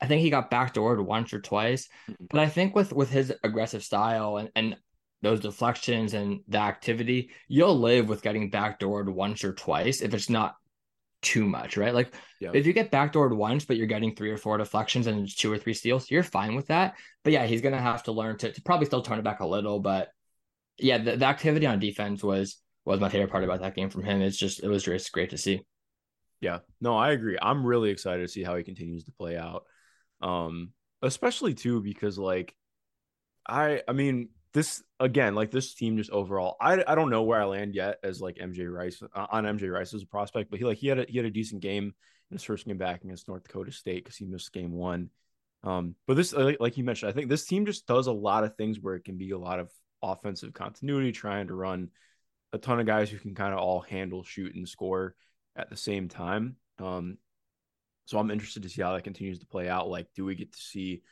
I 0.00 0.06
think 0.06 0.22
he 0.22 0.30
got 0.30 0.50
backdoored 0.50 1.04
once 1.04 1.32
or 1.32 1.40
twice. 1.40 1.88
Mm-hmm. 2.10 2.26
But 2.30 2.40
I 2.40 2.48
think 2.48 2.74
with 2.74 2.92
with 2.92 3.10
his 3.10 3.32
aggressive 3.42 3.82
style 3.82 4.36
and, 4.36 4.50
and 4.54 4.76
those 5.22 5.40
deflections 5.40 6.14
and 6.14 6.40
the 6.48 6.58
activity, 6.58 7.30
you'll 7.48 7.78
live 7.78 8.08
with 8.08 8.22
getting 8.22 8.50
backdoored 8.50 9.12
once 9.12 9.44
or 9.44 9.52
twice 9.52 10.02
if 10.02 10.14
it's 10.14 10.30
not 10.30 10.56
too 11.22 11.46
much, 11.46 11.76
right? 11.76 11.94
Like 11.94 12.14
yeah. 12.40 12.50
if 12.52 12.66
you 12.66 12.72
get 12.72 12.92
backdoored 12.92 13.34
once, 13.34 13.64
but 13.64 13.76
you're 13.76 13.86
getting 13.86 14.14
three 14.14 14.30
or 14.30 14.36
four 14.36 14.58
deflections 14.58 15.06
and 15.06 15.28
two 15.28 15.52
or 15.52 15.58
three 15.58 15.74
steals, 15.74 16.10
you're 16.10 16.22
fine 16.22 16.54
with 16.54 16.68
that. 16.68 16.94
But 17.24 17.32
yeah, 17.32 17.46
he's 17.46 17.62
gonna 17.62 17.80
have 17.80 18.04
to 18.04 18.12
learn 18.12 18.38
to, 18.38 18.52
to 18.52 18.62
probably 18.62 18.86
still 18.86 19.02
turn 19.02 19.18
it 19.18 19.24
back 19.24 19.40
a 19.40 19.46
little. 19.46 19.80
But 19.80 20.10
yeah, 20.78 20.98
the, 20.98 21.16
the 21.16 21.26
activity 21.26 21.66
on 21.66 21.78
defense 21.78 22.22
was 22.22 22.58
was 22.84 23.00
my 23.00 23.08
favorite 23.08 23.30
part 23.30 23.44
about 23.44 23.60
that 23.60 23.74
game 23.74 23.90
from 23.90 24.04
him. 24.04 24.20
It's 24.22 24.36
just 24.36 24.62
it 24.62 24.68
was 24.68 24.84
just 24.84 25.12
great 25.12 25.30
to 25.30 25.38
see. 25.38 25.62
Yeah, 26.40 26.58
no, 26.80 26.96
I 26.96 27.12
agree. 27.12 27.38
I'm 27.40 27.66
really 27.66 27.90
excited 27.90 28.22
to 28.22 28.28
see 28.28 28.44
how 28.44 28.56
he 28.56 28.62
continues 28.62 29.04
to 29.04 29.12
play 29.12 29.38
out. 29.38 29.64
Um, 30.20 30.72
especially 31.02 31.54
too 31.54 31.82
because 31.82 32.18
like 32.18 32.54
I 33.46 33.82
I 33.86 33.92
mean 33.92 34.30
this 34.54 34.82
again 34.98 35.34
like 35.34 35.50
this 35.50 35.74
team 35.74 35.98
just 35.98 36.10
overall 36.10 36.56
I 36.60 36.82
I 36.86 36.94
don't 36.94 37.10
know 37.10 37.22
where 37.22 37.40
I 37.40 37.44
land 37.44 37.74
yet 37.74 37.98
as 38.02 38.20
like 38.20 38.36
MJ 38.36 38.72
Rice 38.72 39.02
uh, 39.14 39.26
on 39.30 39.44
MJ 39.44 39.70
Rice 39.70 39.92
as 39.94 40.02
a 40.02 40.06
prospect, 40.06 40.50
but 40.50 40.58
he 40.58 40.64
like 40.64 40.78
he 40.78 40.88
had 40.88 40.98
a, 41.00 41.06
he 41.08 41.18
had 41.18 41.26
a 41.26 41.30
decent 41.30 41.60
game 41.60 41.94
in 42.30 42.34
his 42.34 42.42
first 42.42 42.66
game 42.66 42.78
back 42.78 43.04
against 43.04 43.28
North 43.28 43.44
Dakota 43.44 43.72
State 43.72 44.04
because 44.04 44.16
he 44.16 44.24
missed 44.24 44.52
game 44.52 44.72
one. 44.72 45.10
Um, 45.62 45.94
but 46.06 46.16
this 46.16 46.32
like, 46.32 46.58
like 46.60 46.76
you 46.76 46.84
mentioned, 46.84 47.10
I 47.10 47.12
think 47.12 47.28
this 47.28 47.46
team 47.46 47.66
just 47.66 47.86
does 47.86 48.06
a 48.06 48.12
lot 48.12 48.44
of 48.44 48.56
things 48.56 48.80
where 48.80 48.94
it 48.94 49.04
can 49.04 49.16
be 49.16 49.30
a 49.30 49.38
lot 49.38 49.58
of 49.58 49.70
offensive 50.02 50.52
continuity, 50.52 51.12
trying 51.12 51.48
to 51.48 51.54
run 51.54 51.88
a 52.52 52.58
ton 52.58 52.80
of 52.80 52.86
guys 52.86 53.10
who 53.10 53.18
can 53.18 53.34
kind 53.34 53.52
of 53.52 53.58
all 53.58 53.80
handle, 53.80 54.22
shoot, 54.22 54.54
and 54.54 54.68
score 54.68 55.14
at 55.56 55.70
the 55.70 55.76
same 55.76 56.08
time. 56.08 56.56
Um, 56.78 57.18
so 58.06 58.18
I'm 58.18 58.30
interested 58.30 58.62
to 58.62 58.68
see 58.68 58.82
how 58.82 58.94
that 58.94 59.04
continues 59.04 59.40
to 59.40 59.46
play 59.46 59.68
out. 59.68 59.90
Like, 59.90 60.06
do 60.14 60.24
we 60.24 60.34
get 60.34 60.52
to 60.52 60.60
see 60.60 61.02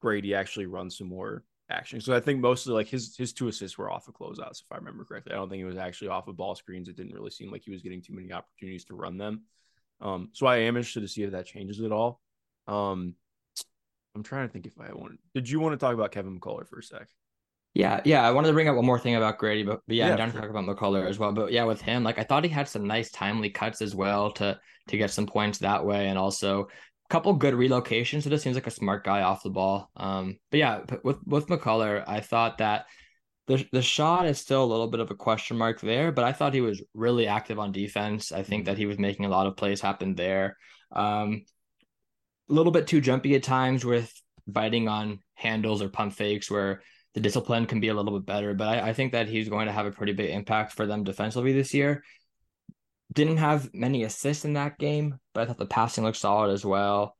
Grady 0.00 0.34
actually 0.34 0.66
run 0.66 0.90
some 0.90 1.06
more 1.06 1.44
action? 1.70 2.00
So 2.00 2.14
I 2.14 2.20
think 2.20 2.40
mostly 2.40 2.72
like 2.72 2.88
his 2.88 3.14
his 3.16 3.32
two 3.32 3.48
assists 3.48 3.78
were 3.78 3.90
off 3.90 4.08
of 4.08 4.14
closeouts, 4.14 4.62
if 4.62 4.72
I 4.72 4.76
remember 4.76 5.04
correctly. 5.04 5.32
I 5.32 5.36
don't 5.36 5.48
think 5.48 5.62
it 5.62 5.66
was 5.66 5.76
actually 5.76 6.08
off 6.08 6.28
of 6.28 6.36
ball 6.36 6.54
screens. 6.54 6.88
It 6.88 6.96
didn't 6.96 7.14
really 7.14 7.30
seem 7.30 7.52
like 7.52 7.62
he 7.62 7.70
was 7.70 7.82
getting 7.82 8.02
too 8.02 8.14
many 8.14 8.32
opportunities 8.32 8.86
to 8.86 8.94
run 8.94 9.18
them. 9.18 9.42
Um, 10.00 10.30
so 10.32 10.46
I 10.46 10.56
am 10.56 10.76
interested 10.76 11.02
to 11.02 11.08
see 11.08 11.22
if 11.22 11.32
that 11.32 11.46
changes 11.46 11.80
at 11.82 11.92
all. 11.92 12.20
Um, 12.66 13.14
I'm 14.14 14.22
trying 14.22 14.48
to 14.48 14.52
think 14.52 14.66
if 14.66 14.80
I 14.80 14.92
want. 14.92 15.20
Did 15.34 15.48
you 15.48 15.60
want 15.60 15.78
to 15.78 15.84
talk 15.84 15.94
about 15.94 16.10
Kevin 16.10 16.40
McCullar 16.40 16.66
for 16.66 16.78
a 16.78 16.82
sec? 16.82 17.08
Yeah, 17.74 18.00
yeah. 18.04 18.26
I 18.26 18.32
wanted 18.32 18.48
to 18.48 18.54
bring 18.54 18.68
up 18.68 18.74
one 18.76 18.84
more 18.84 18.98
thing 18.98 19.14
about 19.14 19.38
Grady, 19.38 19.62
but, 19.62 19.80
but 19.86 19.96
yeah, 19.96 20.08
Yeah, 20.08 20.10
I'm 20.10 20.16
down 20.16 20.32
sure. 20.32 20.40
to 20.40 20.40
talk 20.40 20.50
about 20.50 20.64
McCullar 20.64 21.08
as 21.08 21.18
well. 21.18 21.32
But 21.32 21.52
yeah, 21.52 21.64
with 21.64 21.80
him, 21.80 22.02
like 22.02 22.18
I 22.18 22.24
thought 22.24 22.44
he 22.44 22.50
had 22.50 22.68
some 22.68 22.86
nice 22.86 23.10
timely 23.10 23.50
cuts 23.50 23.80
as 23.80 23.94
well 23.94 24.32
to 24.32 24.58
to 24.88 24.96
get 24.96 25.10
some 25.10 25.26
points 25.26 25.58
that 25.58 25.84
way, 25.84 26.08
and 26.08 26.18
also 26.18 26.62
a 26.62 27.08
couple 27.10 27.32
good 27.34 27.54
relocations. 27.54 28.24
So 28.24 28.30
this 28.30 28.42
seems 28.42 28.56
like 28.56 28.66
a 28.66 28.70
smart 28.72 29.04
guy 29.04 29.22
off 29.22 29.44
the 29.44 29.50
ball. 29.50 29.90
Um, 29.96 30.38
but 30.50 30.58
yeah, 30.58 30.80
with 31.04 31.18
with 31.24 31.46
McCullar, 31.46 32.02
I 32.08 32.20
thought 32.20 32.58
that 32.58 32.86
the 33.46 33.64
the 33.72 33.82
shot 33.82 34.26
is 34.26 34.38
still 34.38 34.64
a 34.64 34.66
little 34.72 34.88
bit 34.88 35.00
of 35.00 35.10
a 35.10 35.16
question 35.16 35.56
mark 35.58 35.80
there, 35.80 36.12
but 36.12 36.24
I 36.24 36.32
thought 36.32 36.54
he 36.54 36.60
was 36.62 36.82
really 36.94 37.28
active 37.28 37.58
on 37.60 37.72
defense. 37.72 38.32
I 38.32 38.42
think 38.42 38.66
that 38.66 38.78
he 38.78 38.86
was 38.86 38.98
making 38.98 39.26
a 39.26 39.30
lot 39.30 39.46
of 39.46 39.56
plays 39.56 39.80
happen 39.80 40.14
there. 40.16 40.56
Um, 40.92 41.44
a 42.48 42.52
little 42.52 42.72
bit 42.72 42.86
too 42.86 43.00
jumpy 43.00 43.34
at 43.34 43.42
times 43.42 43.84
with 43.84 44.12
biting 44.46 44.88
on 44.88 45.20
handles 45.34 45.82
or 45.82 45.88
pump 45.88 46.12
fakes 46.12 46.50
where 46.50 46.82
the 47.14 47.20
discipline 47.20 47.66
can 47.66 47.80
be 47.80 47.88
a 47.88 47.94
little 47.94 48.18
bit 48.18 48.26
better. 48.26 48.54
But 48.54 48.68
I, 48.68 48.88
I 48.88 48.92
think 48.92 49.12
that 49.12 49.28
he's 49.28 49.48
going 49.48 49.66
to 49.66 49.72
have 49.72 49.86
a 49.86 49.90
pretty 49.90 50.12
big 50.12 50.30
impact 50.30 50.72
for 50.72 50.86
them 50.86 51.04
defensively 51.04 51.52
this 51.52 51.74
year. 51.74 52.04
Didn't 53.12 53.38
have 53.38 53.74
many 53.74 54.04
assists 54.04 54.44
in 54.44 54.52
that 54.52 54.78
game, 54.78 55.18
but 55.34 55.42
I 55.42 55.46
thought 55.46 55.58
the 55.58 55.66
passing 55.66 56.04
looked 56.04 56.18
solid 56.18 56.52
as 56.52 56.64
well. 56.64 57.16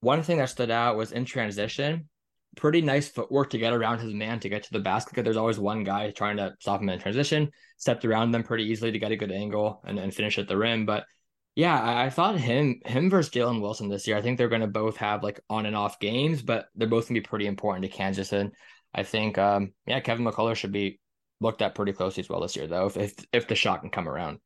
One 0.00 0.22
thing 0.22 0.38
that 0.38 0.50
stood 0.50 0.70
out 0.70 0.96
was 0.96 1.12
in 1.12 1.24
transition, 1.24 2.08
pretty 2.56 2.82
nice 2.82 3.08
footwork 3.08 3.50
to 3.50 3.58
get 3.58 3.72
around 3.72 4.00
his 4.00 4.12
man 4.12 4.40
to 4.40 4.48
get 4.48 4.64
to 4.64 4.72
the 4.72 4.80
basket. 4.80 5.14
'cause 5.14 5.24
There's 5.24 5.36
always 5.38 5.58
one 5.58 5.84
guy 5.84 6.10
trying 6.10 6.36
to 6.36 6.54
stop 6.60 6.82
him 6.82 6.90
in 6.90 6.98
transition, 6.98 7.50
stepped 7.78 8.04
around 8.04 8.32
them 8.32 8.42
pretty 8.42 8.64
easily 8.64 8.92
to 8.92 8.98
get 8.98 9.12
a 9.12 9.16
good 9.16 9.32
angle 9.32 9.80
and, 9.86 9.98
and 9.98 10.14
finish 10.14 10.38
at 10.38 10.48
the 10.48 10.58
rim. 10.58 10.84
But 10.84 11.06
yeah, 11.54 11.80
I, 11.80 12.06
I 12.06 12.10
thought 12.10 12.38
him 12.38 12.80
him 12.84 13.08
versus 13.08 13.32
Jalen 13.32 13.60
Wilson 13.62 13.88
this 13.88 14.06
year. 14.06 14.16
I 14.16 14.22
think 14.22 14.36
they're 14.36 14.48
going 14.48 14.60
to 14.62 14.66
both 14.66 14.96
have 14.98 15.22
like 15.22 15.40
on 15.48 15.66
and 15.66 15.76
off 15.76 16.00
games, 16.00 16.42
but 16.42 16.66
they're 16.74 16.88
both 16.88 17.08
going 17.08 17.14
to 17.14 17.20
be 17.20 17.26
pretty 17.26 17.46
important 17.46 17.84
to 17.84 17.96
Kansas. 17.96 18.32
And 18.32 18.52
I 18.94 19.02
think, 19.02 19.38
um, 19.38 19.72
yeah, 19.86 20.00
Kevin 20.00 20.24
McCullar 20.24 20.54
should 20.54 20.72
be 20.72 21.00
looked 21.40 21.62
at 21.62 21.74
pretty 21.74 21.92
closely 21.92 22.22
as 22.22 22.28
well 22.28 22.40
this 22.40 22.56
year, 22.56 22.66
though, 22.66 22.86
if 22.86 22.96
if, 22.96 23.14
if 23.32 23.48
the 23.48 23.54
shot 23.54 23.80
can 23.80 23.90
come 23.90 24.08
around. 24.08 24.38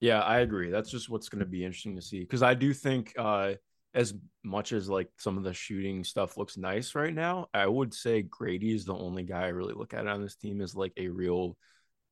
Yeah, 0.00 0.20
I 0.20 0.40
agree. 0.40 0.70
That's 0.70 0.90
just 0.90 1.08
what's 1.08 1.28
going 1.28 1.40
to 1.40 1.46
be 1.46 1.64
interesting 1.64 1.96
to 1.96 2.02
see 2.02 2.20
because 2.20 2.42
I 2.42 2.54
do 2.54 2.72
think, 2.72 3.14
uh, 3.16 3.54
as 3.96 4.12
much 4.44 4.72
as 4.72 4.90
like 4.90 5.08
some 5.16 5.38
of 5.38 5.42
the 5.42 5.54
shooting 5.54 6.04
stuff 6.04 6.36
looks 6.36 6.58
nice 6.58 6.94
right 6.94 7.14
now, 7.14 7.46
I 7.54 7.66
would 7.66 7.94
say 7.94 8.20
Grady 8.20 8.74
is 8.74 8.84
the 8.84 8.94
only 8.94 9.22
guy 9.22 9.44
I 9.44 9.48
really 9.48 9.72
look 9.72 9.94
at 9.94 10.06
on 10.06 10.20
this 10.20 10.36
team 10.36 10.60
as 10.60 10.76
like 10.76 10.92
a 10.98 11.08
real 11.08 11.56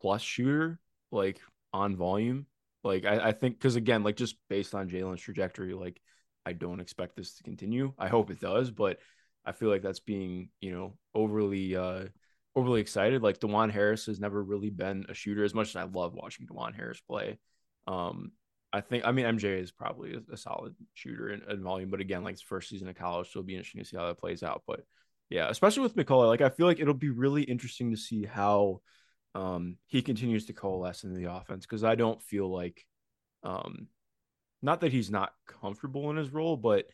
plus 0.01 0.23
shooter, 0.23 0.81
like 1.13 1.39
on 1.75 1.95
volume. 1.95 2.47
Like 2.85 3.05
I, 3.05 3.29
I 3.29 3.33
think 3.33 3.59
because 3.59 3.77
again, 3.77 4.03
like 4.03 4.17
just 4.17 4.37
based 4.49 4.75
on 4.75 4.89
Jalen's 4.89 5.21
trajectory, 5.21 5.75
like 5.75 6.01
I 6.47 6.55
don't 6.55 6.81
expect 6.81 7.17
this 7.17 7.35
to 7.35 7.43
continue. 7.43 7.93
I 7.99 8.09
hope 8.09 8.31
it 8.31 8.41
does, 8.41 8.71
but 8.71 8.99
I 9.45 9.53
feel 9.53 9.69
like 9.69 9.83
that's 9.83 10.01
being, 10.01 10.51
you 10.61 10.73
know, 10.73 10.97
overly 11.15 11.77
uh 11.77 12.05
overly 12.57 12.81
excited. 12.81 13.23
Like 13.23 13.41
Dajuan 13.41 13.71
Harris 13.71 14.07
has 14.07 14.21
never 14.21 14.43
really 14.43 14.71
been 14.71 15.07
a 15.09 15.15
shooter 15.15 15.45
as 15.45 15.55
much 15.55 15.71
as 15.71 15.77
I 15.77 15.85
love 15.85 16.15
watching 16.15 16.47
Dajuan 16.47 16.75
Harris 16.75 17.01
play. 17.01 17.39
Um, 17.87 18.33
I 18.73 18.81
think 18.81 19.05
I 19.07 19.13
mean 19.13 19.27
MJ 19.27 19.61
is 19.61 19.71
probably 19.71 20.15
a, 20.15 20.33
a 20.33 20.37
solid 20.37 20.75
shooter 20.95 21.31
in, 21.31 21.43
in 21.49 21.63
volume, 21.63 21.91
but 21.91 22.01
again, 22.01 22.25
like 22.25 22.41
first 22.41 22.69
season 22.69 22.89
of 22.89 22.97
college, 22.97 23.29
so 23.29 23.39
it'll 23.39 23.47
be 23.47 23.55
interesting 23.55 23.83
to 23.83 23.89
see 23.89 23.97
how 23.97 24.07
that 24.07 24.19
plays 24.19 24.43
out. 24.43 24.63
But 24.67 24.81
yeah, 25.31 25.49
especially 25.49 25.83
with 25.85 25.97
McCullar, 25.97 26.27
like 26.29 26.41
I 26.41 26.49
feel 26.49 26.67
like 26.67 26.81
it'll 26.81 26.95
be 26.95 27.11
really 27.11 27.43
interesting 27.43 27.91
to 27.91 27.97
see 27.97 28.25
how 28.25 28.81
um 29.35 29.77
he 29.87 30.03
continues 30.03 30.47
to 30.47 30.53
coalesce 30.53 31.05
in 31.05 31.15
the 31.15 31.31
offense 31.33 31.67
because 31.67 31.85
I 31.85 31.95
don't 31.97 32.23
feel 32.23 32.53
like 32.53 32.85
um 33.43 33.89
not 34.63 34.81
that 34.81 34.93
he's 34.93 35.11
not 35.11 35.33
comfortable 35.47 36.11
in 36.11 36.17
his 36.17 36.33
role, 36.33 36.57
but 36.57 36.87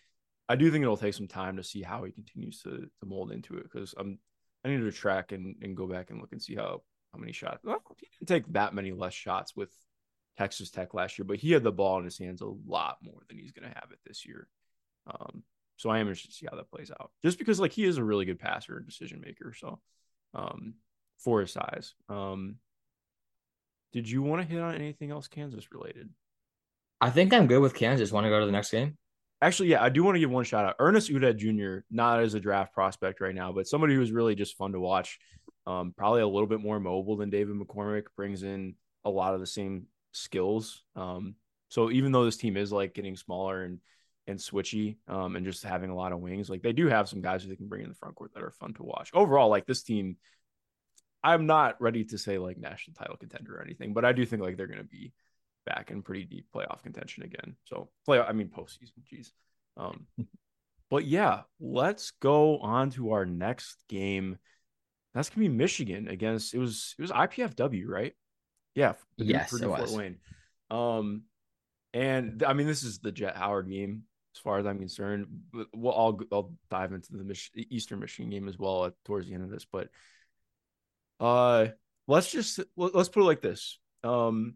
I 0.51 0.57
do 0.57 0.69
think 0.71 0.83
it'll 0.83 0.97
take 0.97 1.15
some 1.15 1.29
time 1.29 1.57
to 1.57 1.63
see 1.63 1.81
how 1.81 2.03
he 2.03 2.11
continues 2.11 2.61
to 2.63 2.71
to 2.71 3.07
mold 3.07 3.31
into 3.31 3.57
it 3.57 3.63
because 3.63 3.95
I'm 3.97 4.19
I 4.65 4.69
need 4.69 4.81
to 4.81 4.91
track 4.91 5.31
and, 5.31 5.55
and 5.63 5.77
go 5.77 5.87
back 5.87 6.11
and 6.11 6.21
look 6.21 6.33
and 6.33 6.43
see 6.43 6.57
how 6.57 6.83
how 7.13 7.21
many 7.21 7.33
shots. 7.33 7.65
Well, 7.65 7.81
he 7.99 8.09
didn't 8.19 8.29
take 8.29 8.53
that 8.53 8.75
many 8.75 8.91
less 8.91 9.15
shots 9.15 9.55
with 9.55 9.71
Texas 10.37 10.71
Tech 10.71 10.93
last 10.93 11.19
year, 11.19 11.25
but 11.25 11.39
he 11.39 11.53
had 11.53 11.63
the 11.63 11.71
ball 11.71 11.99
in 11.99 12.05
his 12.05 12.19
hands 12.19 12.41
a 12.41 12.47
lot 12.67 12.99
more 13.01 13.21
than 13.29 13.39
he's 13.39 13.53
going 13.53 13.69
to 13.69 13.75
have 13.75 13.91
it 13.93 14.01
this 14.05 14.27
year. 14.27 14.49
Um, 15.07 15.45
so 15.77 15.89
I 15.89 15.99
am 15.99 16.09
interested 16.09 16.31
to 16.31 16.37
see 16.37 16.47
how 16.51 16.57
that 16.57 16.71
plays 16.71 16.91
out. 16.91 17.11
Just 17.23 17.39
because 17.39 17.61
like 17.61 17.73
he 17.73 17.85
is 17.85 17.99
a 17.99 18.05
really 18.05 18.25
good 18.25 18.41
passer 18.41 18.77
and 18.77 18.87
decision 18.87 19.21
maker. 19.21 19.55
So 19.57 19.81
um, 20.35 20.75
for 21.19 21.41
his 21.41 21.53
size. 21.53 21.95
Um, 22.09 22.57
did 23.93 24.09
you 24.09 24.23
want 24.23 24.43
to 24.43 24.49
hit 24.49 24.61
on 24.61 24.75
anything 24.75 25.11
else 25.11 25.29
Kansas 25.29 25.73
related? 25.73 26.11
I 27.01 27.11
think 27.11 27.33
I'm 27.33 27.47
good 27.47 27.61
with 27.61 27.75
Kansas. 27.75 28.13
Want 28.13 28.25
to 28.25 28.31
go 28.31 28.41
to 28.41 28.47
the 28.47 28.53
next 28.53 28.71
game? 28.71 28.97
Actually, 29.43 29.71
yeah, 29.71 29.83
I 29.83 29.89
do 29.89 30.05
want 30.05 30.17
to 30.17 30.21
give 30.21 30.31
one 30.31 30.45
shout 30.45 30.67
out. 30.67 30.77
Ernest 30.79 31.11
Udeh 31.11 31.37
Jr., 31.37 31.85
not 31.91 32.21
as 32.21 32.35
a 32.35 32.41
draft 32.41 32.75
prospect 32.75 33.21
right 33.21 33.35
now, 33.35 33.53
but 33.53 33.67
somebody 33.67 33.95
who's 33.95 34.13
really 34.13 34.35
just 34.35 34.57
fun 34.57 34.73
to 34.73 34.81
watch. 34.81 35.19
Um, 35.67 35.95
probably 35.97 36.21
a 36.21 36.29
little 36.29 36.47
bit 36.47 36.61
more 36.61 36.79
mobile 36.79 37.17
than 37.17 37.31
David 37.31 37.57
McCormick, 37.57 38.05
brings 38.17 38.43
in 38.43 38.75
a 39.05 39.11
lot 39.11 39.35
of 39.35 39.41
the 39.41 39.47
same 39.47 39.87
skills. 40.13 40.83
Um, 40.95 41.37
so 41.69 41.91
even 41.91 42.13
though 42.13 42.25
this 42.25 42.37
team 42.37 42.57
is 42.57 42.73
like 42.73 42.95
getting 42.95 43.17
smaller 43.17 43.63
and 43.65 43.79
and 44.27 44.39
switchy, 44.39 44.97
um, 45.09 45.37
and 45.37 45.47
just 45.47 45.65
having 45.65 45.91
a 45.91 45.97
lot 45.97 46.13
of 46.13 46.21
wings, 46.21 46.51
like 46.51 46.63
they 46.63 46.73
do 46.73 46.87
have 46.89 47.09
some 47.09 47.23
guys 47.23 47.43
who 47.43 47.49
they 47.49 47.57
can 47.57 47.69
bring 47.69 47.83
in 47.83 47.89
the 47.89 47.95
front 47.95 48.15
court 48.17 48.33
that 48.35 48.43
are 48.43 48.51
fun 48.51 48.75
to 48.75 48.83
watch. 48.83 49.11
Overall, 49.15 49.49
like 49.49 49.67
this 49.67 49.83
team, 49.83 50.17
I'm 51.25 51.47
not 51.47 51.81
ready 51.81 52.05
to 52.05 52.19
say 52.19 52.39
like 52.39 52.59
national 52.59 52.95
title 52.95 53.17
contender 53.17 53.57
or 53.57 53.63
anything, 53.63 53.95
but 53.95 54.05
I 54.05 54.13
do 54.13 54.27
think 54.27 54.43
like 54.43 54.57
they're 54.57 54.67
going 54.67 54.79
to 54.79 54.85
be 54.85 55.13
back 55.67 55.91
in 55.91 56.03
pretty 56.03 56.25
deep 56.25 56.47
playoff 56.55 56.83
contention 56.83 57.23
again. 57.23 57.57
So 57.65 57.91
play, 58.05 58.19
I 58.21 58.33
mean 58.33 58.49
postseason. 58.49 59.03
Jeez. 59.13 59.31
Um, 59.77 60.07
but 60.91 61.05
yeah, 61.05 61.43
let's 61.61 62.13
go 62.21 62.59
on 62.59 62.91
to 62.91 63.13
our 63.13 63.27
next 63.27 63.77
game. 63.89 64.39
That's 65.15 65.29
gonna 65.31 65.49
be 65.49 65.55
Michigan 65.55 66.09
against 66.09 66.55
it 66.55 66.59
was 66.59 66.95
it 66.99 67.03
was 67.03 67.11
IPFW, 67.11 67.87
right? 67.87 68.15
Yeah, 68.75 68.93
Purdue- 69.19 69.31
Yes, 69.33 69.51
Purdue 69.51 69.65
it 69.65 69.69
Fort 69.69 69.81
was. 69.81 69.97
Wayne. 69.97 70.17
Um, 70.71 71.23
and 71.93 72.43
I 72.45 72.53
mean 72.53 72.67
this 72.67 72.83
is 72.85 73.01
the 73.01 73.11
Jett 73.13 73.37
Howard 73.37 73.69
game 73.69 74.05
as 74.37 74.41
far 74.41 74.59
as 74.59 74.67
I'm 74.67 74.79
concerned. 74.79 75.27
But 75.53 75.67
We'll 75.75 75.93
I'll 75.93 76.21
I'll 76.33 76.53
dive 76.71 76.93
into 76.93 77.13
the 77.13 77.25
Mich- 77.25 77.51
Eastern 77.55 77.99
Michigan 78.01 78.31
game 78.31 78.49
as 78.49 78.59
well 78.59 78.87
at, 78.87 78.95
towards 79.05 79.27
the 79.27 79.35
end 79.35 79.43
of 79.43 79.51
this, 79.51 79.67
but 79.71 79.89
uh, 81.19 81.69
let's 82.07 82.31
just 82.31 82.61
let's 82.77 83.09
put 83.09 83.21
it 83.23 83.27
like 83.27 83.43
this. 83.43 83.79
Um, 84.05 84.55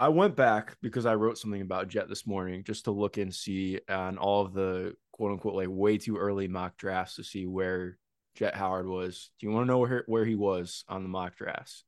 I 0.00 0.08
went 0.08 0.34
back 0.36 0.76
because 0.82 1.06
I 1.06 1.14
wrote 1.14 1.38
something 1.38 1.60
about 1.62 1.88
Jett 1.88 2.08
this 2.08 2.26
morning 2.26 2.64
just 2.64 2.84
to 2.84 2.90
look 2.90 3.16
and 3.16 3.32
see 3.32 3.80
on 3.88 4.18
all 4.18 4.42
of 4.44 4.52
the 4.52 4.94
quote 5.12 5.32
unquote 5.32 5.54
like 5.54 5.68
way 5.70 5.98
too 5.98 6.16
early 6.16 6.48
mock 6.48 6.76
drafts 6.76 7.16
to 7.16 7.24
see 7.24 7.46
where 7.46 7.96
Jett 8.34 8.56
Howard 8.56 8.88
was. 8.88 9.30
Do 9.38 9.46
you 9.46 9.52
want 9.52 9.66
to 9.66 9.72
know 9.72 9.78
where 9.78 10.04
where 10.06 10.24
he 10.24 10.34
was 10.34 10.84
on 10.88 11.02
the 11.02 11.08
mock 11.08 11.36
drafts? 11.36 11.84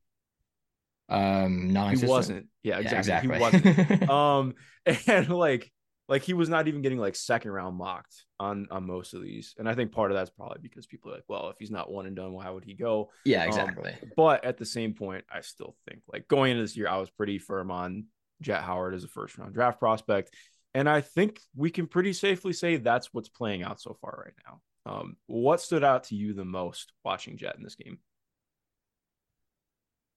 Um, 1.09 1.73
non 1.73 1.97
He 1.97 2.07
wasn't. 2.07 2.47
Yeah, 2.63 2.81
Yeah, 2.81 2.99
exactly. 2.99 3.37
exactly. 3.37 3.71
He 3.73 3.81
wasn't. 3.81 4.11
um, 4.11 4.55
and 5.07 5.29
like 5.29 5.71
like 6.09 6.23
he 6.23 6.35
was 6.35 6.49
not 6.49 6.69
even 6.69 6.83
getting 6.83 6.99
like 6.99 7.17
second 7.17 7.51
round 7.51 7.77
mocked 7.77 8.25
on 8.39 8.67
on 8.71 8.87
most 8.87 9.15
of 9.15 9.23
these. 9.23 9.55
And 9.59 9.69
I 9.69 9.75
think 9.75 9.93
part 9.93 10.11
of 10.11 10.17
that's 10.17 10.31
probably 10.31 10.59
because 10.63 10.87
people 10.87 11.11
are 11.11 11.15
like, 11.17 11.25
well, 11.29 11.51
if 11.51 11.57
he's 11.59 11.71
not 11.71 11.91
one 11.91 12.07
and 12.07 12.17
done, 12.17 12.33
why 12.33 12.49
would 12.51 12.65
he 12.65 12.75
go? 12.75 13.11
yeah, 13.25 13.45
Um, 13.47 13.79
exactly. 13.79 13.97
But 14.17 14.45
at 14.45 14.59
the 14.59 14.65
same 14.67 14.95
point, 14.95 15.25
I 15.31 15.41
still 15.41 15.77
think 15.89 16.03
like 16.13 16.29
going 16.29 16.53
into 16.53 16.63
this 16.63 16.77
year, 16.77 16.89
I 16.89 16.99
was 16.99 17.11
pretty 17.11 17.39
firm 17.39 17.71
on 17.71 18.05
Jett 18.41 18.63
Howard 18.63 18.95
as 18.95 19.05
a 19.05 19.09
first 19.09 19.37
round 19.39 19.55
draft 19.55 19.79
prospect. 19.79 20.33
And 20.75 20.89
I 20.89 21.01
think 21.01 21.41
we 21.55 21.71
can 21.71 21.87
pretty 21.87 22.13
safely 22.13 22.53
say 22.53 22.77
that's 22.77 23.13
what's 23.15 23.29
playing 23.31 23.63
out 23.63 23.81
so 23.81 23.97
far 24.01 24.23
right 24.27 24.35
now. 24.47 24.61
Um, 24.93 25.17
what 25.27 25.61
stood 25.61 25.83
out 25.83 26.05
to 26.05 26.15
you 26.15 26.35
the 26.35 26.45
most 26.45 26.93
watching 27.05 27.37
Jett 27.39 27.57
in 27.57 27.63
this 27.63 27.75
game? 27.75 27.99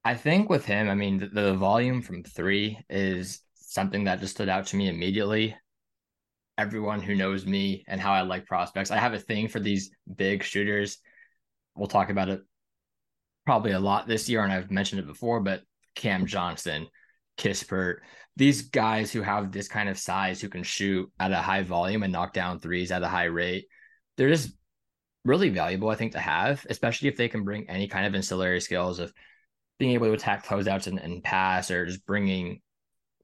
I 0.03 0.15
think 0.15 0.49
with 0.49 0.65
him, 0.65 0.89
I 0.89 0.95
mean, 0.95 1.19
the, 1.19 1.27
the 1.27 1.53
volume 1.55 2.01
from 2.01 2.23
three 2.23 2.79
is 2.89 3.41
something 3.55 4.05
that 4.05 4.19
just 4.19 4.33
stood 4.35 4.49
out 4.49 4.67
to 4.67 4.75
me 4.77 4.89
immediately. 4.89 5.55
Everyone 6.59 7.01
who 7.01 7.15
knows 7.15 7.45
me 7.45 7.85
and 7.87 8.01
how 8.01 8.11
I 8.11 8.21
like 8.23 8.45
prospects, 8.45 8.91
I 8.91 8.97
have 8.97 9.13
a 9.13 9.19
thing 9.19 9.47
for 9.47 9.61
these 9.61 9.91
big 10.13 10.43
shooters. 10.43 10.97
We'll 11.73 11.87
talk 11.87 12.09
about 12.09 12.27
it 12.27 12.41
probably 13.45 13.71
a 13.71 13.79
lot 13.79 14.07
this 14.07 14.27
year, 14.27 14.43
and 14.43 14.51
I've 14.51 14.69
mentioned 14.69 14.99
it 14.99 15.07
before, 15.07 15.39
but 15.39 15.61
Cam 15.95 16.25
Johnson, 16.25 16.87
Kispert, 17.37 17.99
these 18.35 18.63
guys 18.63 19.09
who 19.09 19.21
have 19.21 19.53
this 19.53 19.69
kind 19.69 19.87
of 19.87 19.97
size 19.97 20.41
who 20.41 20.49
can 20.49 20.63
shoot 20.63 21.09
at 21.17 21.31
a 21.31 21.37
high 21.37 21.63
volume 21.63 22.03
and 22.03 22.11
knock 22.11 22.33
down 22.33 22.59
threes 22.59 22.91
at 22.91 23.03
a 23.03 23.07
high 23.07 23.23
rate, 23.23 23.67
they're 24.17 24.27
just 24.27 24.51
really 25.23 25.49
valuable, 25.49 25.89
I 25.89 25.95
think, 25.95 26.11
to 26.11 26.19
have, 26.19 26.65
especially 26.69 27.07
if 27.07 27.15
they 27.15 27.29
can 27.29 27.45
bring 27.45 27.69
any 27.69 27.87
kind 27.87 28.05
of 28.05 28.13
ancillary 28.13 28.59
skills 28.59 28.99
of 28.99 29.13
being 29.77 29.93
able 29.93 30.07
to 30.07 30.13
attack 30.13 30.45
closeouts 30.45 30.87
and, 30.87 30.99
and 30.99 31.23
pass 31.23 31.71
or 31.71 31.85
just 31.85 32.05
bringing 32.05 32.59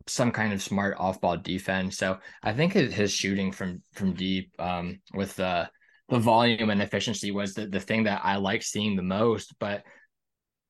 some 0.07 0.31
kind 0.31 0.53
of 0.53 0.61
smart 0.61 0.95
off 0.99 1.21
ball 1.21 1.37
defense. 1.37 1.97
So 1.97 2.19
I 2.43 2.53
think 2.53 2.73
his, 2.73 3.11
shooting 3.11 3.51
from 3.51 3.81
from 3.93 4.13
deep 4.13 4.51
um, 4.59 4.99
with 5.13 5.35
the 5.35 5.69
the 6.09 6.19
volume 6.19 6.69
and 6.69 6.81
efficiency 6.81 7.31
was 7.31 7.55
the, 7.55 7.65
the 7.65 7.79
thing 7.79 8.03
that 8.03 8.21
I 8.23 8.35
liked 8.35 8.63
seeing 8.63 8.95
the 8.95 9.01
most. 9.01 9.55
But 9.59 9.83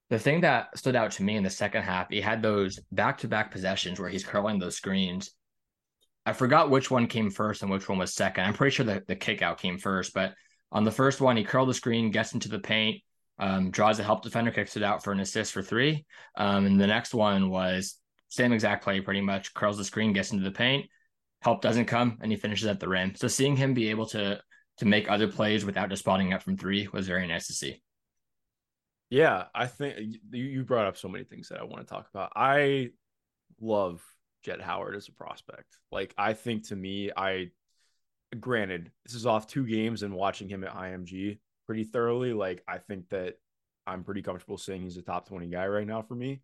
the 0.09 0.19
thing 0.19 0.41
that 0.41 0.77
stood 0.77 0.95
out 0.95 1.11
to 1.11 1.23
me 1.23 1.35
in 1.35 1.43
the 1.43 1.49
second 1.49 1.83
half, 1.83 2.09
he 2.09 2.21
had 2.21 2.41
those 2.41 2.79
back 2.91 3.17
to 3.19 3.27
back 3.27 3.51
possessions 3.51 3.99
where 3.99 4.09
he's 4.09 4.23
curling 4.23 4.59
those 4.59 4.77
screens. 4.77 5.31
I 6.25 6.33
forgot 6.33 6.69
which 6.69 6.89
one 6.89 7.07
came 7.07 7.29
first 7.29 7.61
and 7.61 7.71
which 7.71 7.89
one 7.89 7.97
was 7.97 8.13
second. 8.13 8.45
I'm 8.45 8.53
pretty 8.53 8.73
sure 8.73 8.85
that 8.85 9.07
the 9.07 9.15
kick 9.15 9.41
out 9.41 9.59
came 9.59 9.77
first, 9.77 10.13
but 10.13 10.33
on 10.71 10.83
the 10.83 10.91
first 10.91 11.21
one, 11.21 11.37
he 11.37 11.43
curled 11.43 11.69
the 11.69 11.73
screen, 11.73 12.11
gets 12.11 12.33
into 12.33 12.49
the 12.49 12.59
paint, 12.59 13.01
um, 13.37 13.71
draws 13.71 13.99
a 13.99 14.03
help 14.03 14.23
defender, 14.23 14.51
kicks 14.51 14.77
it 14.77 14.83
out 14.83 15.03
for 15.03 15.11
an 15.11 15.19
assist 15.19 15.51
for 15.51 15.61
three. 15.61 16.05
Um, 16.37 16.65
and 16.65 16.79
the 16.79 16.87
next 16.87 17.13
one 17.13 17.49
was 17.49 17.97
same 18.35 18.53
exact 18.53 18.83
play, 18.83 19.01
pretty 19.01 19.21
much 19.21 19.53
curls 19.53 19.77
the 19.77 19.83
screen, 19.83 20.13
gets 20.13 20.31
into 20.31 20.43
the 20.43 20.51
paint, 20.51 20.85
help 21.41 21.61
doesn't 21.61 21.85
come, 21.85 22.17
and 22.21 22.31
he 22.31 22.37
finishes 22.37 22.67
at 22.67 22.79
the 22.79 22.87
rim. 22.87 23.15
So 23.15 23.27
seeing 23.27 23.55
him 23.55 23.73
be 23.73 23.89
able 23.89 24.05
to 24.07 24.41
to 24.77 24.85
make 24.85 25.09
other 25.09 25.27
plays 25.27 25.63
without 25.63 25.89
just 25.89 26.03
spotting 26.03 26.33
up 26.33 26.43
from 26.43 26.57
three 26.57 26.87
was 26.91 27.07
very 27.07 27.27
nice 27.27 27.47
to 27.47 27.53
see. 27.53 27.81
Yeah, 29.09 29.45
I 29.53 29.67
think 29.67 30.17
you 30.31 30.63
brought 30.63 30.87
up 30.87 30.97
so 30.97 31.07
many 31.07 31.23
things 31.23 31.49
that 31.49 31.59
I 31.59 31.63
want 31.63 31.87
to 31.87 31.93
talk 31.93 32.07
about. 32.13 32.33
I 32.35 32.89
love 33.61 34.01
Jett 34.43 34.61
Howard 34.61 34.95
as 34.95 35.07
a 35.07 35.13
prospect. 35.13 35.77
Like, 35.91 36.13
I 36.17 36.33
think 36.33 36.67
to 36.67 36.75
me, 36.75 37.11
I 37.15 37.51
granted, 38.37 38.91
this 39.05 39.15
is 39.15 39.25
off 39.25 39.47
two 39.47 39.65
games 39.65 40.03
and 40.03 40.13
watching 40.13 40.49
him 40.49 40.63
at 40.63 40.75
IMG 40.75 41.39
pretty 41.65 41.83
thoroughly. 41.83 42.33
Like, 42.33 42.63
I 42.67 42.79
think 42.79 43.09
that 43.09 43.35
I'm 43.87 44.03
pretty 44.03 44.23
comfortable 44.23 44.57
saying 44.57 44.81
he's 44.81 44.97
a 44.97 45.01
top 45.01 45.27
20 45.27 45.47
guy 45.47 45.67
right 45.67 45.87
now 45.87 46.01
for 46.01 46.15
me. 46.15 46.41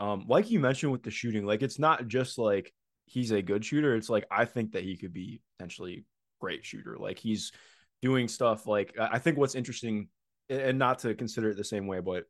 Um, 0.00 0.24
like 0.28 0.50
you 0.50 0.60
mentioned 0.60 0.92
with 0.92 1.02
the 1.02 1.10
shooting, 1.10 1.46
like 1.46 1.62
it's 1.62 1.78
not 1.78 2.06
just 2.08 2.38
like 2.38 2.72
he's 3.06 3.30
a 3.30 3.42
good 3.42 3.64
shooter. 3.64 3.94
It's 3.94 4.10
like 4.10 4.26
I 4.30 4.44
think 4.44 4.72
that 4.72 4.82
he 4.82 4.96
could 4.96 5.12
be 5.12 5.40
potentially 5.56 6.04
great 6.40 6.64
shooter. 6.64 6.96
Like 6.98 7.18
he's 7.18 7.52
doing 8.02 8.28
stuff 8.28 8.66
like 8.66 8.94
I 8.98 9.18
think 9.18 9.38
what's 9.38 9.54
interesting 9.54 10.08
and 10.48 10.78
not 10.78 10.98
to 11.00 11.14
consider 11.14 11.50
it 11.50 11.56
the 11.56 11.64
same 11.64 11.86
way, 11.86 12.00
but 12.00 12.24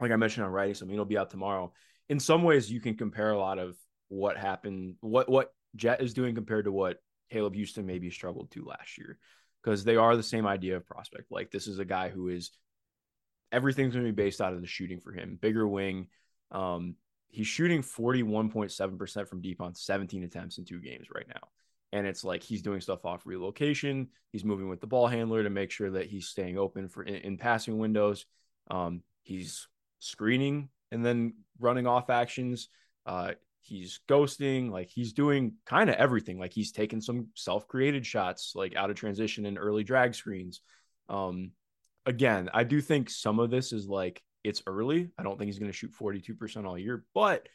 like 0.00 0.10
I 0.10 0.16
mentioned 0.16 0.44
on 0.44 0.52
writing 0.52 0.74
something, 0.74 0.94
it'll 0.94 1.04
be 1.04 1.18
out 1.18 1.30
tomorrow. 1.30 1.72
In 2.08 2.18
some 2.18 2.42
ways, 2.42 2.70
you 2.70 2.80
can 2.80 2.96
compare 2.96 3.30
a 3.30 3.38
lot 3.38 3.58
of 3.58 3.76
what 4.08 4.36
happened, 4.36 4.96
what 5.00 5.28
what 5.28 5.52
Jett 5.76 6.02
is 6.02 6.14
doing 6.14 6.34
compared 6.34 6.64
to 6.64 6.72
what 6.72 6.98
Caleb 7.30 7.54
Houstan 7.54 7.84
maybe 7.84 8.10
struggled 8.10 8.50
to 8.52 8.64
last 8.64 8.98
year, 8.98 9.18
because 9.62 9.84
they 9.84 9.96
are 9.96 10.16
the 10.16 10.22
same 10.22 10.46
idea 10.46 10.76
of 10.76 10.86
prospect. 10.86 11.30
Like 11.30 11.50
this 11.50 11.66
is 11.66 11.78
a 11.78 11.84
guy 11.84 12.08
who 12.08 12.28
is 12.28 12.50
everything's 13.52 13.94
going 13.94 14.04
to 14.04 14.12
be 14.12 14.22
based 14.22 14.40
out 14.40 14.52
of 14.52 14.60
the 14.60 14.66
shooting 14.66 15.00
for 15.00 15.12
him. 15.12 15.38
Bigger 15.40 15.66
wing. 15.66 16.08
Um, 16.50 16.96
he's 17.28 17.46
shooting 17.46 17.82
41.7% 17.82 19.28
from 19.28 19.40
deep 19.40 19.60
on 19.60 19.74
17 19.74 20.22
attempts 20.22 20.58
in 20.58 20.64
two 20.64 20.80
games 20.80 21.08
right 21.14 21.26
now. 21.28 21.48
And 21.92 22.06
it's 22.06 22.24
like 22.24 22.42
he's 22.42 22.62
doing 22.62 22.80
stuff 22.80 23.04
off 23.04 23.26
relocation. 23.26 24.08
He's 24.32 24.44
moving 24.44 24.68
with 24.68 24.80
the 24.80 24.86
ball 24.86 25.06
handler 25.06 25.42
to 25.42 25.50
make 25.50 25.70
sure 25.70 25.90
that 25.92 26.06
he's 26.06 26.28
staying 26.28 26.58
open 26.58 26.88
for 26.88 27.02
in, 27.04 27.16
in 27.16 27.38
passing 27.38 27.78
windows. 27.78 28.26
Um, 28.70 29.02
he's 29.22 29.68
screening 30.00 30.68
and 30.90 31.04
then 31.04 31.34
running 31.58 31.86
off 31.86 32.10
actions. 32.10 32.68
Uh, 33.06 33.32
he's 33.60 34.00
ghosting. 34.08 34.70
Like 34.70 34.88
he's 34.88 35.12
doing 35.12 35.54
kind 35.66 35.88
of 35.88 35.96
everything. 35.96 36.38
Like 36.38 36.52
he's 36.52 36.72
taking 36.72 37.00
some 37.00 37.28
self 37.34 37.66
created 37.66 38.06
shots, 38.06 38.52
like 38.54 38.76
out 38.76 38.90
of 38.90 38.96
transition 38.96 39.46
and 39.46 39.58
early 39.58 39.84
drag 39.84 40.14
screens. 40.14 40.60
Um, 41.08 41.52
again, 42.06 42.50
I 42.52 42.64
do 42.64 42.80
think 42.80 43.10
some 43.10 43.38
of 43.38 43.50
this 43.50 43.72
is 43.72 43.88
like 43.88 44.22
it's 44.44 44.62
early. 44.66 45.08
I 45.18 45.22
don't 45.22 45.38
think 45.38 45.48
he's 45.48 45.58
going 45.58 45.72
to 45.72 45.76
shoot 45.76 45.94
42% 45.98 46.66
all 46.66 46.78
year, 46.78 47.04
but 47.14 47.48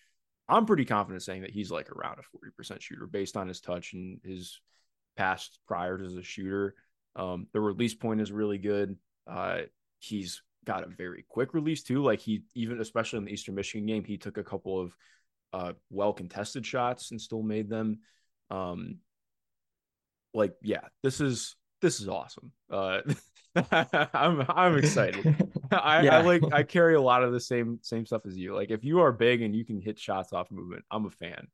I'm 0.50 0.65
pretty 0.65 0.86
confident 0.86 1.22
saying 1.22 1.43
that 1.43 1.51
he's 1.51 1.72
like 1.72 1.91
around 1.91 2.17
a 2.19 2.65
40% 2.65 2.81
shooter 2.81 3.05
based 3.05 3.38
on 3.38 3.48
his 3.48 3.62
touch 3.62 3.93
and 3.93 4.19
his 4.24 4.60
past 5.15 5.60
priors 5.67 6.01
as 6.01 6.15
a 6.15 6.24
shooter. 6.24 6.74
Um, 7.15 7.48
the 7.53 7.62
release 7.62 7.93
point 7.93 8.19
is 8.19 8.31
really 8.31 8.58
good. 8.58 8.98
Uh, 9.27 9.62
he's 10.00 10.41
got 10.65 10.84
a 10.84 10.89
very 10.89 11.25
quick 11.29 11.53
release 11.53 11.84
too. 11.84 12.03
Like 12.03 12.19
he 12.19 12.43
even 12.55 12.81
especially 12.81 13.19
in 13.19 13.25
the 13.25 13.31
Eastern 13.31 13.55
Michigan 13.55 13.86
game, 13.86 14.03
he 14.03 14.17
took 14.17 14.38
a 14.38 14.43
couple 14.43 14.79
of 14.79 14.96
uh, 15.53 15.74
well 15.89 16.13
contested 16.13 16.65
shots 16.65 17.12
and 17.12 17.22
still 17.22 17.43
made 17.43 17.69
them. 17.69 18.00
Um, 18.50 18.98
like 20.34 20.53
yeah, 20.62 20.81
this 21.03 21.22
is 21.22 21.55
this 21.81 22.00
is 22.00 22.08
awesome. 22.08 22.51
Uh, 22.72 23.01
I'm 23.72 24.46
I'm 24.50 24.77
excited. 24.77 25.51
I, 25.72 26.03
yeah. 26.03 26.18
I, 26.18 26.22
like 26.22 26.44
I 26.51 26.63
carry 26.63 26.95
a 26.95 27.02
lot 27.02 27.24
of 27.24 27.32
the 27.32 27.39
same 27.39 27.80
same 27.82 28.06
stuff 28.06 28.21
as 28.26 28.38
you. 28.38 28.56
Like 28.56 28.71
if 28.71 28.84
you 28.84 29.00
are 29.00 29.12
big 29.12 29.41
and 29.41 29.56
you 29.56 29.65
can 29.65 29.82
hit 29.82 30.00
shots 30.00 30.34
off 30.34 30.52
movement, 30.52 30.84
I'm 30.91 31.06
a 31.06 31.10
fan. 31.10 31.47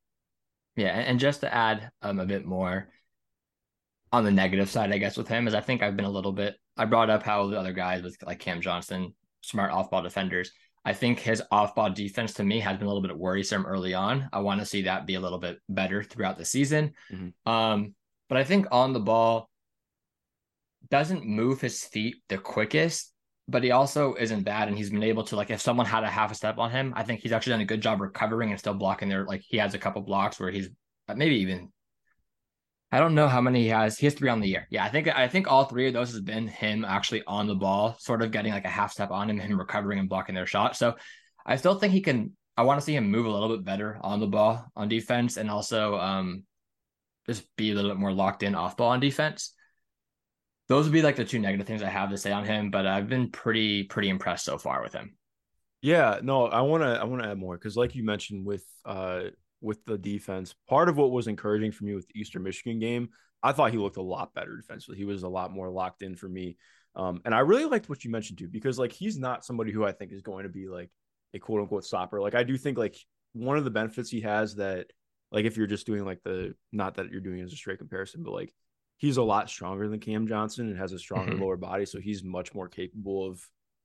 Yeah, 0.75 0.97
and 0.97 1.19
just 1.19 1.41
to 1.41 1.53
add 1.53 1.91
um 2.01 2.19
a 2.19 2.25
bit 2.25 2.45
more 2.45 2.89
on 4.11 4.23
the 4.23 4.31
negative 4.31 4.69
side, 4.69 4.91
I 4.91 4.97
guess 4.97 5.17
with 5.17 5.27
him 5.27 5.47
is 5.47 5.53
I 5.53 5.61
think 5.61 5.81
I've 5.81 5.95
been 5.95 6.05
a 6.05 6.09
little 6.09 6.33
bit. 6.33 6.55
I 6.77 6.85
brought 6.85 7.09
up 7.09 7.23
how 7.23 7.47
the 7.47 7.59
other 7.59 7.73
guys 7.73 8.03
with 8.03 8.17
like 8.25 8.39
Cam 8.39 8.61
Johnson, 8.61 9.13
smart 9.41 9.71
off 9.71 9.89
ball 9.89 10.01
defenders. 10.01 10.51
I 10.83 10.93
think 10.93 11.19
his 11.19 11.41
off 11.49 11.73
ball 11.73 11.89
defense 11.89 12.33
to 12.35 12.43
me 12.43 12.59
has 12.59 12.77
been 12.77 12.85
a 12.85 12.89
little 12.89 13.01
bit 13.01 13.17
worrisome 13.17 13.65
early 13.65 13.95
on. 13.95 14.29
I 14.31 14.39
want 14.39 14.59
to 14.59 14.65
see 14.65 14.83
that 14.83 15.07
be 15.07 15.15
a 15.15 15.19
little 15.19 15.39
bit 15.39 15.59
better 15.67 16.03
throughout 16.03 16.37
the 16.37 16.45
season. 16.45 16.93
Mm-hmm. 17.11 17.51
Um, 17.51 17.95
but 18.29 18.37
I 18.37 18.43
think 18.43 18.67
on 18.71 18.93
the 18.93 18.99
ball 18.99 19.49
doesn't 20.89 21.25
move 21.25 21.61
his 21.61 21.83
feet 21.83 22.15
the 22.29 22.37
quickest, 22.37 23.13
but 23.47 23.63
he 23.63 23.71
also 23.71 24.15
isn't 24.15 24.43
bad. 24.43 24.67
And 24.67 24.77
he's 24.77 24.89
been 24.89 25.03
able 25.03 25.23
to 25.25 25.35
like 25.35 25.49
if 25.49 25.61
someone 25.61 25.85
had 25.85 26.03
a 26.03 26.09
half 26.09 26.31
a 26.31 26.35
step 26.35 26.57
on 26.57 26.71
him, 26.71 26.93
I 26.95 27.03
think 27.03 27.21
he's 27.21 27.31
actually 27.31 27.53
done 27.53 27.61
a 27.61 27.65
good 27.65 27.81
job 27.81 28.01
recovering 28.01 28.51
and 28.51 28.59
still 28.59 28.73
blocking 28.73 29.09
there. 29.09 29.25
Like 29.25 29.41
he 29.47 29.57
has 29.57 29.73
a 29.73 29.79
couple 29.79 30.01
blocks 30.01 30.39
where 30.39 30.51
he's 30.51 30.69
uh, 31.07 31.15
maybe 31.15 31.37
even 31.37 31.71
I 32.91 32.99
don't 32.99 33.15
know 33.15 33.27
how 33.27 33.41
many 33.41 33.63
he 33.63 33.67
has. 33.69 33.97
He 33.97 34.05
has 34.05 34.13
three 34.13 34.29
on 34.29 34.39
the 34.39 34.47
year. 34.47 34.67
Yeah, 34.69 34.85
I 34.85 34.89
think 34.89 35.07
I 35.07 35.27
think 35.27 35.51
all 35.51 35.65
three 35.65 35.87
of 35.87 35.93
those 35.93 36.11
has 36.11 36.21
been 36.21 36.47
him 36.47 36.85
actually 36.85 37.23
on 37.27 37.47
the 37.47 37.55
ball, 37.55 37.95
sort 37.99 38.21
of 38.21 38.31
getting 38.31 38.53
like 38.53 38.65
a 38.65 38.69
half 38.69 38.91
step 38.91 39.11
on 39.11 39.29
him, 39.29 39.39
him 39.39 39.59
recovering 39.59 39.99
and 39.99 40.07
blocking 40.07 40.35
their 40.35 40.45
shot. 40.45 40.77
So 40.77 40.95
I 41.45 41.57
still 41.57 41.77
think 41.77 41.93
he 41.93 42.01
can. 42.01 42.35
I 42.57 42.63
want 42.63 42.79
to 42.79 42.85
see 42.85 42.95
him 42.95 43.11
move 43.11 43.25
a 43.25 43.29
little 43.29 43.49
bit 43.49 43.65
better 43.65 43.97
on 43.99 44.21
the 44.21 44.27
ball 44.27 44.65
on 44.75 44.87
defense, 44.87 45.35
and 45.37 45.49
also 45.49 45.97
um, 45.97 46.43
just 47.25 47.43
be 47.57 47.71
a 47.71 47.75
little 47.75 47.91
bit 47.91 47.99
more 47.99 48.13
locked 48.13 48.43
in 48.43 48.55
off 48.55 48.77
ball 48.77 48.91
on 48.91 48.99
defense 48.99 49.53
those 50.67 50.85
would 50.85 50.93
be 50.93 51.01
like 51.01 51.15
the 51.15 51.25
two 51.25 51.39
negative 51.39 51.67
things 51.67 51.83
I 51.83 51.89
have 51.89 52.09
to 52.09 52.17
say 52.17 52.31
on 52.31 52.45
him, 52.45 52.71
but 52.71 52.87
I've 52.87 53.07
been 53.07 53.29
pretty 53.29 53.83
pretty 53.83 54.09
impressed 54.09 54.45
so 54.45 54.57
far 54.57 54.81
with 54.81 54.93
him. 54.93 55.15
Yeah, 55.81 56.19
no, 56.23 56.47
I 56.47 56.61
want 56.61 56.83
to 56.83 56.99
I 56.99 57.03
want 57.03 57.21
to 57.21 57.29
add 57.29 57.37
more 57.37 57.57
because 57.57 57.77
like 57.77 57.95
you 57.95 58.03
mentioned 58.03 58.45
with 58.45 58.65
uh 58.85 59.25
with 59.61 59.83
the 59.85 59.97
defense, 59.97 60.55
part 60.67 60.89
of 60.89 60.97
what 60.97 61.11
was 61.11 61.27
encouraging 61.27 61.71
for 61.71 61.85
me 61.85 61.95
with 61.95 62.07
the 62.07 62.19
Eastern 62.19 62.43
Michigan 62.43 62.79
game, 62.79 63.09
I 63.41 63.51
thought 63.51 63.71
he 63.71 63.77
looked 63.77 63.97
a 63.97 64.01
lot 64.01 64.33
better 64.33 64.55
defensively. 64.57 64.97
He 64.97 65.05
was 65.05 65.23
a 65.23 65.29
lot 65.29 65.51
more 65.51 65.69
locked 65.69 66.01
in 66.01 66.15
for 66.15 66.27
me. 66.27 66.57
Um, 66.95 67.21
and 67.25 67.35
I 67.35 67.39
really 67.39 67.65
liked 67.65 67.89
what 67.89 68.03
you 68.03 68.11
mentioned 68.11 68.39
too, 68.39 68.47
because 68.47 68.79
like 68.79 68.91
he's 68.91 69.17
not 69.17 69.45
somebody 69.45 69.71
who 69.71 69.85
I 69.85 69.91
think 69.91 70.11
is 70.11 70.21
going 70.21 70.43
to 70.43 70.49
be 70.49 70.67
like 70.67 70.89
a 71.33 71.39
quote 71.39 71.61
unquote 71.61 71.85
stopper. 71.85 72.21
Like 72.21 72.35
I 72.35 72.43
do 72.43 72.57
think 72.57 72.77
like 72.77 72.97
one 73.33 73.57
of 73.57 73.63
the 73.65 73.69
benefits 73.69 74.09
he 74.09 74.21
has 74.21 74.55
that 74.55 74.87
like 75.31 75.45
if 75.45 75.57
you're 75.57 75.67
just 75.67 75.85
doing 75.85 76.05
like 76.05 76.23
the 76.23 76.55
not 76.71 76.95
that 76.95 77.11
you're 77.11 77.21
doing 77.21 77.41
as 77.41 77.53
a 77.53 77.55
straight 77.55 77.79
comparison, 77.79 78.23
but 78.23 78.33
like 78.33 78.53
he's 78.97 79.17
a 79.17 79.23
lot 79.23 79.49
stronger 79.49 79.87
than 79.87 79.99
Cam 79.99 80.27
Johnson 80.27 80.67
and 80.67 80.77
has 80.77 80.93
a 80.93 80.99
stronger 80.99 81.33
mm-hmm. 81.33 81.43
lower 81.43 81.57
body, 81.57 81.85
so 81.85 81.99
he's 81.99 82.23
much 82.23 82.53
more 82.53 82.67
capable 82.67 83.27
of 83.27 83.41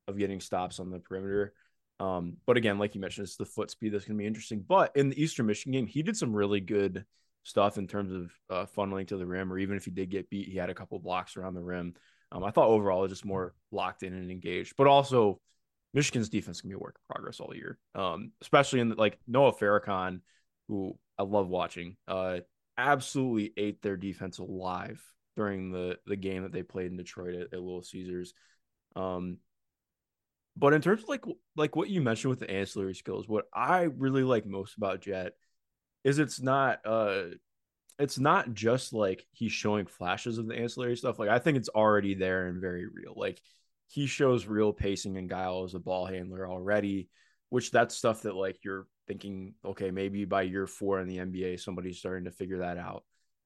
of 0.09 0.19
getting 0.19 0.41
stops 0.41 0.81
on 0.81 0.91
the 0.91 0.99
perimeter. 0.99 1.53
Um, 2.01 2.39
but 2.47 2.57
again, 2.57 2.79
like 2.79 2.95
you 2.95 3.01
mentioned, 3.01 3.27
it's 3.27 3.37
the 3.37 3.45
foot 3.45 3.71
speed 3.71 3.93
that's 3.93 4.07
going 4.07 4.17
to 4.17 4.23
be 4.23 4.27
interesting. 4.27 4.65
But 4.67 4.97
in 4.97 5.11
the 5.11 5.23
Eastern 5.23 5.47
Michigan 5.47 5.73
game, 5.73 5.87
he 5.87 6.03
did 6.03 6.17
some 6.17 6.35
really 6.35 6.61
good 6.61 7.05
stuff 7.43 7.79
in 7.79 7.87
terms 7.87 8.13
of 8.13 8.33
uh, 8.49 8.67
funneling 8.77 9.07
to 9.09 9.17
the 9.17 9.27
rim, 9.27 9.53
or 9.53 9.59
even 9.59 9.77
if 9.77 9.85
he 9.85 9.91
did 9.91 10.11
get 10.11 10.31
beat, 10.31 10.49
he 10.49 10.57
had 10.57 10.71
a 10.71 10.75
couple 10.75 10.99
blocks 10.99 11.37
around 11.37 11.55
the 11.55 11.63
rim. 11.63 11.95
Um, 12.33 12.45
I 12.45 12.51
thought 12.51 12.69
overall 12.69 13.07
just 13.07 13.25
more 13.25 13.55
locked 13.71 14.03
in 14.03 14.15
and 14.15 14.31
engaged, 14.31 14.75
but 14.77 14.87
also 14.87 15.41
Michigan's 15.93 16.29
defense 16.29 16.61
can 16.61 16.71
be 16.71 16.77
a 16.77 16.79
work 16.79 16.97
in 16.97 17.15
progress 17.15 17.41
all 17.41 17.55
year, 17.55 17.79
um, 17.95 18.33
especially 18.41 18.81
in 18.81 18.91
the, 18.91 18.95
like 18.95 19.19
Noah 19.27 19.53
Farrakhan, 19.53 20.21
who 20.69 20.97
I 21.19 21.25
love 21.25 21.49
watching. 21.49 21.97
Uh, 22.07 22.41
absolutely 22.81 23.53
ate 23.57 23.83
their 23.83 23.97
defense 23.97 24.39
alive 24.39 25.03
during 25.37 25.71
the 25.71 25.99
the 26.07 26.17
game 26.17 26.43
that 26.43 26.53
they 26.53 26.63
played 26.63 26.91
in 26.91 26.97
Detroit 26.97 27.35
at, 27.35 27.53
at 27.53 27.61
Little 27.61 27.83
Caesars. 27.83 28.35
Um, 28.97 29.39
but 30.57 30.75
in 30.75 30.83
terms 30.83 31.03
of 31.03 31.09
like 31.09 31.25
like 31.57 31.77
what 31.77 31.89
you 31.89 32.01
mentioned 32.01 32.31
with 32.31 32.41
the 32.41 32.51
ancillary 32.51 32.95
skills, 32.95 33.29
what 33.29 33.47
I 33.55 33.83
really 33.83 34.25
like 34.25 34.47
most 34.47 34.77
about 34.77 35.01
Jett 35.01 35.33
is 36.05 36.19
it's 36.19 36.41
not 36.41 36.81
uh 36.85 37.25
it's 37.99 38.19
not 38.19 38.55
just 38.55 38.93
like 38.93 39.27
he's 39.33 39.53
showing 39.53 39.87
flashes 39.87 40.39
of 40.39 40.47
the 40.47 40.57
ancillary 40.57 40.97
stuff. 40.97 41.19
Like 41.19 41.29
I 41.29 41.39
think 41.39 41.59
it's 41.59 41.69
already 41.69 42.15
there 42.15 42.47
and 42.47 42.61
very 42.61 42.87
real. 42.87 43.15
Like 43.15 43.41
he 43.89 44.07
shows 44.07 44.47
real 44.47 44.73
pacing 44.73 45.17
and 45.17 45.29
guile 45.29 45.65
as 45.65 45.75
a 45.75 45.79
ball 45.79 46.07
handler 46.07 46.49
already, 46.49 47.09
which 47.51 47.71
that's 47.71 47.97
stuff 47.97 48.23
that 48.23 48.35
like 48.35 48.59
you're 48.65 48.87
thinking, 49.11 49.55
okay, 49.65 49.91
maybe 49.91 50.25
by 50.25 50.43
year 50.43 50.69
four 50.69 51.01
in 51.01 51.09
the 51.09 51.19
NBA, 51.19 51.59
somebody's 51.59 51.99
starting 51.99 52.27
to 52.27 52.31
figure 52.31 52.59
that 52.59 52.79
out. 52.79 53.03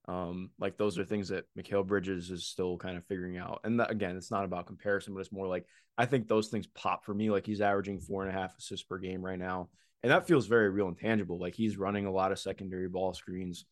Um, 0.07 0.51
like 0.59 0.77
those 0.77 0.99
are 0.99 1.07
things 1.07 1.29
that 1.29 1.47
Mikal 1.59 1.87
Bridges 1.87 2.31
is 2.31 2.45
still 2.45 2.77
kind 2.77 2.99
of 2.99 3.07
figuring 3.07 3.39
out. 3.39 3.61
And 3.65 3.81
that, 3.81 3.91
again, 3.91 4.15
it's 4.15 4.31
not 4.31 4.45
about 4.45 4.67
comparison, 4.67 5.15
but 5.15 5.21
it's 5.21 5.33
more 5.33 5.47
like 5.47 5.65
I 5.97 6.05
think 6.05 6.29
those 6.29 6.49
things 6.49 6.67
pop 6.67 7.07
for 7.07 7.15
me. 7.15 7.31
Like 7.31 7.47
he's 7.47 7.63
averaging 7.63 8.01
four 8.01 8.27
and 8.27 8.31
a 8.31 8.39
half 8.39 8.55
assists 8.59 8.85
per 8.85 8.99
game 8.99 9.25
right 9.25 9.39
now, 9.39 9.71
and 10.03 10.13
that 10.13 10.27
feels 10.27 10.47
very 10.47 10.69
real 10.69 10.89
and 10.89 10.99
tangible. 10.99 11.39
Like 11.39 11.55
he's 11.55 11.79
running 11.79 12.05
a 12.05 12.13
lot 12.13 12.31
of 12.31 12.39
secondary 12.39 12.89
ball 12.89 13.15
screens. 13.15 13.65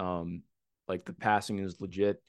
Um, 0.00 0.42
like 0.88 1.04
the 1.04 1.12
passing 1.12 1.60
is 1.60 1.80
legit. 1.80 2.20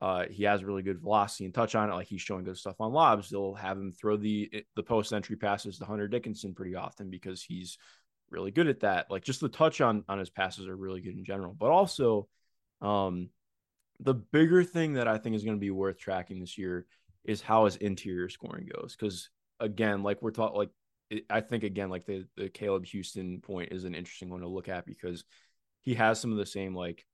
Uh, 0.00 0.24
he 0.30 0.44
has 0.44 0.64
really 0.64 0.82
good 0.82 1.00
velocity 1.00 1.44
and 1.44 1.52
touch 1.52 1.74
on 1.74 1.90
it. 1.90 1.94
Like 1.94 2.08
he's 2.08 2.22
showing 2.22 2.44
good 2.44 2.56
stuff 2.56 2.80
on 2.80 2.92
lobs. 2.92 3.28
They'll 3.28 3.54
have 3.54 3.76
him 3.76 3.92
throw 3.92 4.16
the 4.16 4.64
the 4.76 4.82
post 4.82 5.12
entry 5.12 5.36
passes 5.36 5.78
to 5.78 5.84
Hunter 5.84 6.08
Dickinson 6.08 6.54
pretty 6.54 6.74
often 6.74 7.10
because 7.10 7.42
he's 7.42 7.76
really 8.32 8.50
good 8.50 8.68
at 8.68 8.80
that. 8.80 9.10
Like 9.10 9.22
just 9.22 9.40
the 9.40 9.48
touch 9.48 9.80
on 9.80 10.04
on 10.08 10.18
his 10.18 10.30
passes 10.30 10.66
are 10.66 10.76
really 10.76 11.00
good 11.00 11.16
in 11.16 11.24
general. 11.24 11.54
But 11.54 11.70
also, 11.70 12.28
Um, 12.80 13.30
the 14.00 14.14
bigger 14.14 14.64
thing 14.64 14.94
that 14.94 15.06
I 15.06 15.18
think 15.18 15.36
is 15.36 15.44
going 15.44 15.56
to 15.56 15.60
be 15.60 15.70
worth 15.70 15.96
tracking 15.96 16.40
this 16.40 16.58
year 16.58 16.84
is 17.22 17.40
how 17.40 17.66
his 17.66 17.76
interior 17.76 18.28
scoring 18.28 18.68
goes. 18.74 18.96
Because 18.98 19.30
again, 19.60 20.02
like 20.02 20.20
we're 20.20 20.32
taught, 20.32 20.56
like 20.56 20.70
I 21.30 21.40
think 21.40 21.62
again, 21.62 21.90
like 21.90 22.04
the 22.06 22.26
the 22.36 22.48
Caleb 22.48 22.86
Houstan 22.86 23.40
point 23.40 23.70
is 23.70 23.84
an 23.84 23.94
interesting 23.94 24.30
one 24.30 24.40
to 24.40 24.48
look 24.48 24.68
at 24.68 24.84
because 24.86 25.22
he 25.82 25.94
has 25.94 26.18
some 26.18 26.32
of 26.32 26.38
the 26.38 26.46
same 26.46 26.74
like, 26.74 27.06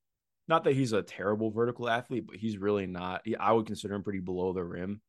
not 0.46 0.64
that 0.64 0.72
he's 0.72 0.94
a 0.94 1.02
terrible 1.02 1.50
vertical 1.50 1.86
athlete, 1.86 2.26
but 2.26 2.36
he's 2.36 2.56
really 2.56 2.86
not. 2.86 3.26
I 3.38 3.52
would 3.52 3.66
consider 3.66 3.94
him 3.94 4.02
pretty 4.02 4.20
below 4.20 4.54
the 4.54 4.64
rim. 4.64 5.02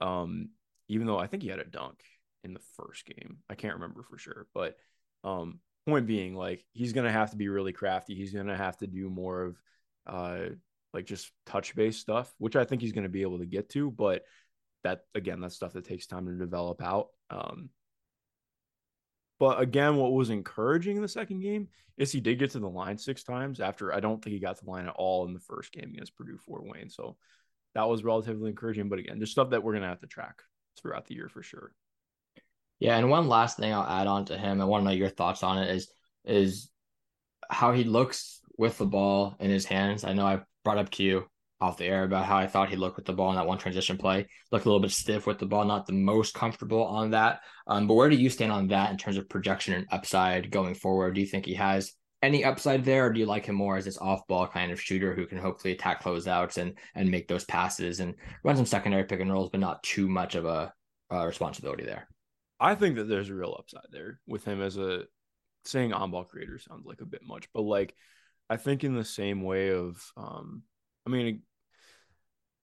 Um, 0.00 0.50
even 0.86 1.08
though 1.08 1.18
I 1.18 1.26
think 1.26 1.42
he 1.42 1.48
had 1.48 1.58
a 1.58 1.64
dunk 1.64 1.98
in 2.44 2.54
the 2.54 2.62
first 2.76 3.06
game, 3.06 3.38
I 3.50 3.56
can't 3.56 3.74
remember 3.74 4.04
for 4.04 4.18
sure, 4.18 4.46
but 4.54 4.76
um, 5.26 5.60
point 5.86 6.06
being, 6.06 6.34
like 6.34 6.64
he's 6.72 6.92
gonna 6.92 7.12
have 7.12 7.32
to 7.32 7.36
be 7.36 7.48
really 7.48 7.72
crafty. 7.72 8.14
He's 8.14 8.32
gonna 8.32 8.56
have 8.56 8.76
to 8.78 8.86
do 8.86 9.10
more 9.10 9.42
of 9.42 9.56
uh 10.06 10.38
like 10.94 11.04
just 11.04 11.30
touch 11.44 11.74
based 11.74 12.00
stuff, 12.00 12.32
which 12.38 12.56
I 12.56 12.64
think 12.64 12.80
he's 12.80 12.92
gonna 12.92 13.08
be 13.08 13.22
able 13.22 13.40
to 13.40 13.46
get 13.46 13.68
to, 13.70 13.90
but 13.90 14.22
that 14.84 15.00
again, 15.14 15.40
that's 15.40 15.56
stuff 15.56 15.72
that 15.74 15.84
takes 15.84 16.06
time 16.06 16.26
to 16.26 16.32
develop 16.32 16.82
out. 16.82 17.08
Um, 17.28 17.70
but 19.38 19.60
again, 19.60 19.96
what 19.96 20.12
was 20.12 20.30
encouraging 20.30 20.96
in 20.96 21.02
the 21.02 21.08
second 21.08 21.40
game 21.40 21.68
is 21.98 22.12
he 22.12 22.20
did 22.20 22.38
get 22.38 22.52
to 22.52 22.58
the 22.58 22.68
line 22.68 22.96
six 22.96 23.22
times 23.22 23.60
after 23.60 23.92
I 23.92 24.00
don't 24.00 24.22
think 24.22 24.32
he 24.34 24.40
got 24.40 24.56
to 24.56 24.64
the 24.64 24.70
line 24.70 24.86
at 24.86 24.94
all 24.96 25.26
in 25.26 25.34
the 25.34 25.40
first 25.40 25.72
game 25.72 25.90
against 25.92 26.16
Purdue 26.16 26.38
Fort 26.38 26.64
Wayne. 26.64 26.88
So 26.88 27.16
that 27.74 27.88
was 27.88 28.04
relatively 28.04 28.48
encouraging. 28.48 28.88
But 28.88 29.00
again, 29.00 29.20
just 29.20 29.32
stuff 29.32 29.50
that 29.50 29.62
we're 29.62 29.74
gonna 29.74 29.88
have 29.88 30.00
to 30.00 30.06
track 30.06 30.42
throughout 30.80 31.06
the 31.06 31.14
year 31.14 31.28
for 31.28 31.42
sure. 31.42 31.72
Yeah, 32.78 32.96
and 32.96 33.08
one 33.08 33.28
last 33.28 33.56
thing 33.56 33.72
I'll 33.72 33.86
add 33.86 34.06
on 34.06 34.26
to 34.26 34.36
him, 34.36 34.60
I 34.60 34.64
want 34.64 34.82
to 34.82 34.90
know 34.90 34.96
your 34.96 35.08
thoughts 35.08 35.42
on 35.42 35.58
it 35.58 35.74
is 35.74 35.88
is 36.24 36.70
how 37.48 37.72
he 37.72 37.84
looks 37.84 38.40
with 38.58 38.78
the 38.78 38.86
ball 38.86 39.36
in 39.38 39.50
his 39.50 39.64
hands. 39.64 40.04
I 40.04 40.12
know 40.12 40.26
I 40.26 40.40
brought 40.64 40.78
up 40.78 40.90
to 40.90 41.02
you 41.02 41.26
off 41.60 41.78
the 41.78 41.86
air 41.86 42.04
about 42.04 42.26
how 42.26 42.36
I 42.36 42.46
thought 42.46 42.68
he 42.68 42.76
looked 42.76 42.96
with 42.96 43.06
the 43.06 43.12
ball 43.12 43.30
in 43.30 43.36
that 43.36 43.46
one 43.46 43.58
transition 43.58 43.96
play. 43.96 44.26
Looked 44.52 44.66
a 44.66 44.68
little 44.68 44.80
bit 44.80 44.90
stiff 44.90 45.26
with 45.26 45.38
the 45.38 45.46
ball, 45.46 45.64
not 45.64 45.86
the 45.86 45.92
most 45.92 46.34
comfortable 46.34 46.84
on 46.84 47.12
that. 47.12 47.40
Um, 47.66 47.86
but 47.86 47.94
where 47.94 48.10
do 48.10 48.16
you 48.16 48.28
stand 48.28 48.52
on 48.52 48.68
that 48.68 48.90
in 48.90 48.98
terms 48.98 49.16
of 49.16 49.28
projection 49.28 49.72
and 49.74 49.86
upside 49.90 50.50
going 50.50 50.74
forward? 50.74 51.14
Do 51.14 51.20
you 51.20 51.26
think 51.26 51.46
he 51.46 51.54
has 51.54 51.92
any 52.22 52.44
upside 52.44 52.84
there, 52.84 53.06
or 53.06 53.12
do 53.12 53.20
you 53.20 53.26
like 53.26 53.46
him 53.46 53.54
more 53.54 53.76
as 53.76 53.84
this 53.84 53.98
off-ball 53.98 54.48
kind 54.48 54.72
of 54.72 54.80
shooter 54.80 55.14
who 55.14 55.26
can 55.26 55.38
hopefully 55.38 55.72
attack 55.72 56.02
closeouts 56.02 56.58
and 56.58 56.76
and 56.94 57.10
make 57.10 57.28
those 57.28 57.44
passes 57.44 58.00
and 58.00 58.14
run 58.42 58.56
some 58.56 58.66
secondary 58.66 59.04
pick 59.04 59.20
and 59.20 59.32
rolls, 59.32 59.50
but 59.50 59.60
not 59.60 59.82
too 59.82 60.08
much 60.08 60.34
of 60.34 60.44
a, 60.44 60.72
a 61.10 61.26
responsibility 61.26 61.84
there? 61.84 62.08
I 62.58 62.74
think 62.74 62.96
that 62.96 63.04
there's 63.04 63.30
a 63.30 63.34
real 63.34 63.54
upside 63.58 63.86
there 63.90 64.20
with 64.26 64.44
him 64.44 64.62
as 64.62 64.76
a 64.76 65.04
saying 65.64 65.92
on 65.92 66.10
ball 66.10 66.24
creator 66.24 66.58
sounds 66.58 66.86
like 66.86 67.00
a 67.00 67.06
bit 67.06 67.22
much, 67.26 67.48
but 67.52 67.62
like 67.62 67.94
I 68.48 68.56
think 68.56 68.84
in 68.84 68.94
the 68.94 69.04
same 69.04 69.42
way 69.42 69.72
of 69.72 70.12
um 70.16 70.62
I 71.06 71.10
mean 71.10 71.42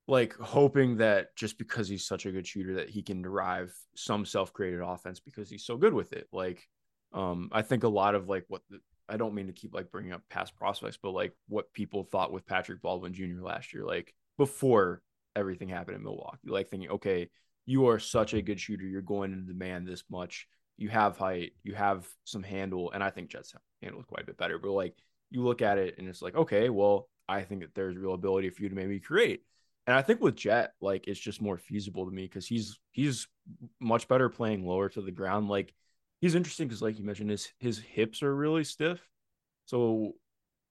like 0.07 0.33
hoping 0.35 0.97
that 0.97 1.35
just 1.35 1.57
because 1.57 1.87
he's 1.87 2.05
such 2.05 2.25
a 2.25 2.31
good 2.31 2.45
shooter 2.45 2.75
that 2.75 2.89
he 2.89 3.01
can 3.01 3.21
derive 3.21 3.73
some 3.95 4.25
self-created 4.25 4.81
offense 4.81 5.19
because 5.19 5.49
he's 5.49 5.65
so 5.65 5.77
good 5.77 5.93
with 5.93 6.13
it. 6.13 6.27
Like 6.31 6.67
um 7.13 7.49
I 7.51 7.61
think 7.61 7.83
a 7.83 7.89
lot 7.89 8.15
of 8.15 8.27
like 8.27 8.45
what 8.47 8.61
the, 8.69 8.79
I 9.07 9.17
don't 9.17 9.35
mean 9.35 9.47
to 9.47 9.53
keep 9.53 9.73
like 9.73 9.91
bringing 9.91 10.13
up 10.13 10.23
past 10.29 10.55
prospects, 10.55 10.97
but 11.01 11.11
like 11.11 11.33
what 11.47 11.73
people 11.73 12.03
thought 12.03 12.31
with 12.31 12.47
Patrick 12.47 12.81
Baldwin 12.81 13.13
Jr. 13.13 13.41
last 13.41 13.73
year, 13.73 13.85
like 13.85 14.13
before 14.37 15.01
everything 15.35 15.69
happened 15.69 15.97
in 15.97 16.03
Milwaukee, 16.03 16.47
like 16.47 16.69
thinking, 16.69 16.89
okay, 16.91 17.29
you 17.65 17.87
are 17.87 17.99
such 17.99 18.33
a 18.33 18.41
good 18.41 18.59
shooter. 18.59 18.85
You're 18.85 19.01
going 19.01 19.31
to 19.31 19.37
demand 19.37 19.87
this 19.87 20.03
much. 20.09 20.47
You 20.77 20.89
have 20.89 21.17
height, 21.17 21.53
you 21.63 21.75
have 21.75 22.07
some 22.23 22.43
handle, 22.43 22.91
and 22.91 23.03
I 23.03 23.09
think 23.09 23.29
Jett's 23.29 23.53
handle 23.81 24.03
quite 24.03 24.23
a 24.23 24.27
bit 24.27 24.37
better. 24.37 24.57
But 24.57 24.71
like 24.71 24.95
you 25.29 25.43
look 25.43 25.61
at 25.61 25.77
it 25.77 25.95
and 25.97 26.07
it's 26.07 26.21
like, 26.21 26.35
okay, 26.35 26.69
well, 26.69 27.09
I 27.27 27.41
think 27.43 27.61
that 27.61 27.73
there's 27.75 27.97
real 27.97 28.13
ability 28.13 28.49
for 28.49 28.63
you 28.63 28.69
to 28.69 28.75
maybe 28.75 28.99
create. 28.99 29.43
And 29.85 29.95
I 29.95 30.01
think 30.01 30.21
with 30.21 30.35
Jett, 30.35 30.73
like 30.81 31.07
it's 31.07 31.19
just 31.19 31.41
more 31.41 31.57
feasible 31.57 32.05
to 32.05 32.11
me 32.11 32.23
because 32.23 32.47
he's 32.47 32.79
he's 32.91 33.27
much 33.79 34.07
better 34.07 34.29
playing 34.29 34.65
lower 34.65 34.89
to 34.89 35.01
the 35.01 35.11
ground. 35.11 35.49
Like 35.49 35.73
he's 36.21 36.35
interesting 36.35 36.67
because, 36.67 36.81
like 36.81 36.97
you 36.97 37.05
mentioned, 37.05 37.29
his 37.29 37.49
his 37.59 37.79
hips 37.79 38.23
are 38.23 38.33
really 38.33 38.63
stiff. 38.63 39.05
So 39.65 40.13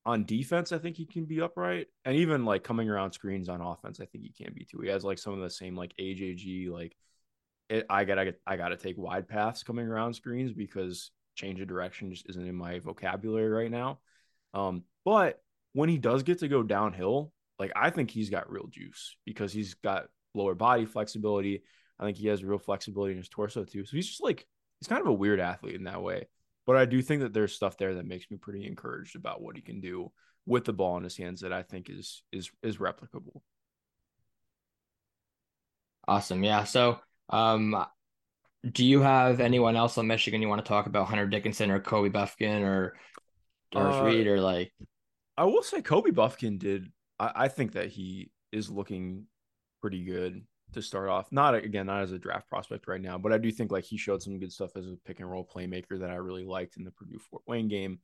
on 0.04 0.24
defense, 0.24 0.72
I 0.72 0.78
think 0.78 0.96
he 0.96 1.06
can 1.06 1.24
be 1.24 1.40
upright, 1.40 1.86
and 2.04 2.16
even 2.16 2.44
like 2.44 2.64
coming 2.64 2.88
around 2.88 3.12
screens 3.12 3.48
on 3.48 3.60
offense, 3.60 4.00
I 4.00 4.06
think 4.06 4.24
he 4.24 4.44
can 4.44 4.52
be 4.52 4.64
too. 4.64 4.80
He 4.80 4.88
has 4.88 5.04
like 5.04 5.18
some 5.18 5.34
of 5.34 5.40
the 5.40 5.50
same 5.50 5.76
like 5.76 5.94
AJG 6.00 6.70
like 6.70 6.96
it, 7.68 7.86
I 7.88 8.04
gotta 8.04 8.34
I 8.46 8.56
gotta 8.56 8.76
take 8.76 8.98
wide 8.98 9.28
paths 9.28 9.62
coming 9.62 9.86
around 9.86 10.14
screens 10.14 10.52
because 10.52 11.10
change 11.36 11.60
of 11.60 11.68
direction 11.68 12.10
just 12.10 12.28
isn't 12.28 12.46
in 12.46 12.54
my 12.54 12.80
vocabulary 12.80 13.48
right 13.48 13.70
now. 13.70 14.00
Um, 14.54 14.84
but 15.04 15.40
when 15.72 15.88
he 15.88 15.98
does 15.98 16.22
get 16.22 16.40
to 16.40 16.48
go 16.48 16.62
downhill, 16.62 17.32
like 17.58 17.72
I 17.76 17.90
think 17.90 18.10
he's 18.10 18.30
got 18.30 18.50
real 18.50 18.66
juice 18.66 19.16
because 19.24 19.52
he's 19.52 19.74
got 19.74 20.06
lower 20.34 20.54
body 20.54 20.84
flexibility. 20.84 21.62
I 21.98 22.04
think 22.04 22.16
he 22.16 22.26
has 22.28 22.44
real 22.44 22.58
flexibility 22.58 23.12
in 23.12 23.18
his 23.18 23.28
torso 23.28 23.64
too. 23.64 23.84
So 23.84 23.96
he's 23.96 24.08
just 24.08 24.22
like 24.22 24.46
he's 24.80 24.88
kind 24.88 25.00
of 25.00 25.06
a 25.06 25.12
weird 25.12 25.40
athlete 25.40 25.76
in 25.76 25.84
that 25.84 26.02
way. 26.02 26.26
But 26.66 26.76
I 26.76 26.84
do 26.84 27.02
think 27.02 27.22
that 27.22 27.32
there's 27.32 27.54
stuff 27.54 27.76
there 27.76 27.94
that 27.94 28.06
makes 28.06 28.30
me 28.30 28.36
pretty 28.36 28.66
encouraged 28.66 29.16
about 29.16 29.42
what 29.42 29.56
he 29.56 29.62
can 29.62 29.80
do 29.80 30.12
with 30.46 30.64
the 30.64 30.72
ball 30.72 30.96
in 30.96 31.04
his 31.04 31.16
hands 31.16 31.40
that 31.40 31.52
I 31.52 31.62
think 31.62 31.90
is 31.90 32.22
is 32.32 32.50
is 32.62 32.78
replicable. 32.78 33.42
Awesome. 36.06 36.42
Yeah. 36.42 36.64
So 36.64 36.98
um 37.30 37.84
do 38.70 38.84
you 38.84 39.00
have 39.00 39.40
anyone 39.40 39.74
else 39.74 39.98
on 39.98 40.06
Michigan 40.06 40.40
you 40.40 40.48
want 40.48 40.64
to 40.64 40.68
talk 40.68 40.86
about? 40.86 41.08
Hunter 41.08 41.26
Dickinson 41.26 41.70
or 41.70 41.80
Kobe 41.80 42.10
Bufkin 42.10 42.62
or 42.62 42.96
Doris 43.72 43.96
uh, 43.96 44.04
Reed 44.04 44.26
or 44.26 44.40
like 44.40 44.72
I 45.36 45.44
will 45.44 45.62
say 45.62 45.82
Kobe 45.82 46.10
Bufkin 46.10 46.58
did 46.58 46.92
I, 47.18 47.32
I 47.34 47.48
think 47.48 47.72
that 47.72 47.88
he 47.88 48.30
is 48.52 48.70
looking 48.70 49.26
pretty 49.80 50.04
good 50.04 50.44
to 50.72 50.82
start 50.82 51.08
off. 51.08 51.30
Not 51.30 51.54
again, 51.54 51.86
not 51.86 52.02
as 52.02 52.12
a 52.12 52.18
draft 52.18 52.48
prospect 52.48 52.88
right 52.88 53.00
now, 53.00 53.18
but 53.18 53.32
I 53.32 53.38
do 53.38 53.50
think 53.50 53.70
like 53.70 53.84
he 53.84 53.96
showed 53.96 54.22
some 54.22 54.38
good 54.38 54.52
stuff 54.52 54.76
as 54.76 54.86
a 54.86 54.96
pick 55.04 55.20
and 55.20 55.30
roll 55.30 55.46
playmaker 55.46 55.98
that 56.00 56.10
I 56.10 56.16
really 56.16 56.44
liked 56.44 56.76
in 56.76 56.84
the 56.84 56.90
Purdue 56.90 57.18
Fort 57.18 57.42
Wayne 57.46 57.68
game. 57.68 58.00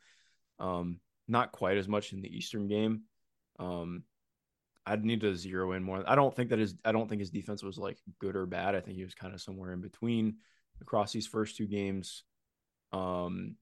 Um, 0.58 1.00
not 1.26 1.52
quite 1.52 1.78
as 1.78 1.88
much 1.88 2.12
in 2.12 2.22
the 2.22 2.34
Eastern 2.34 2.68
game. 2.68 3.02
Um, 3.58 4.04
I'd 4.86 5.04
need 5.04 5.20
to 5.20 5.36
zero 5.36 5.72
in 5.72 5.82
more. 5.82 6.02
I 6.06 6.14
don't 6.14 6.34
think 6.34 6.50
that 6.50 6.58
his 6.58 6.74
I 6.84 6.92
don't 6.92 7.08
think 7.08 7.20
his 7.20 7.30
defense 7.30 7.62
was 7.62 7.78
like 7.78 7.98
good 8.18 8.36
or 8.36 8.46
bad. 8.46 8.74
I 8.74 8.80
think 8.80 8.96
he 8.96 9.04
was 9.04 9.14
kind 9.14 9.34
of 9.34 9.40
somewhere 9.40 9.72
in 9.72 9.80
between 9.80 10.36
across 10.80 11.12
these 11.12 11.26
first 11.26 11.56
two 11.56 11.66
games. 11.66 12.24
Um, 12.92 13.56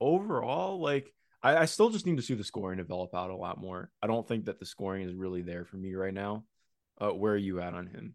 overall, 0.00 0.80
like 0.80 1.12
I, 1.42 1.58
I 1.58 1.64
still 1.66 1.90
just 1.90 2.06
need 2.06 2.16
to 2.16 2.22
see 2.22 2.34
the 2.34 2.44
scoring 2.44 2.78
develop 2.78 3.14
out 3.14 3.30
a 3.30 3.36
lot 3.36 3.60
more. 3.60 3.90
I 4.02 4.06
don't 4.06 4.26
think 4.26 4.46
that 4.46 4.58
the 4.58 4.66
scoring 4.66 5.02
is 5.02 5.14
really 5.14 5.42
there 5.42 5.64
for 5.64 5.76
me 5.76 5.94
right 5.94 6.14
now. 6.14 6.44
Uh, 7.00 7.10
where 7.10 7.32
are 7.32 7.36
you 7.36 7.60
at 7.60 7.74
on 7.74 7.86
him? 7.86 8.14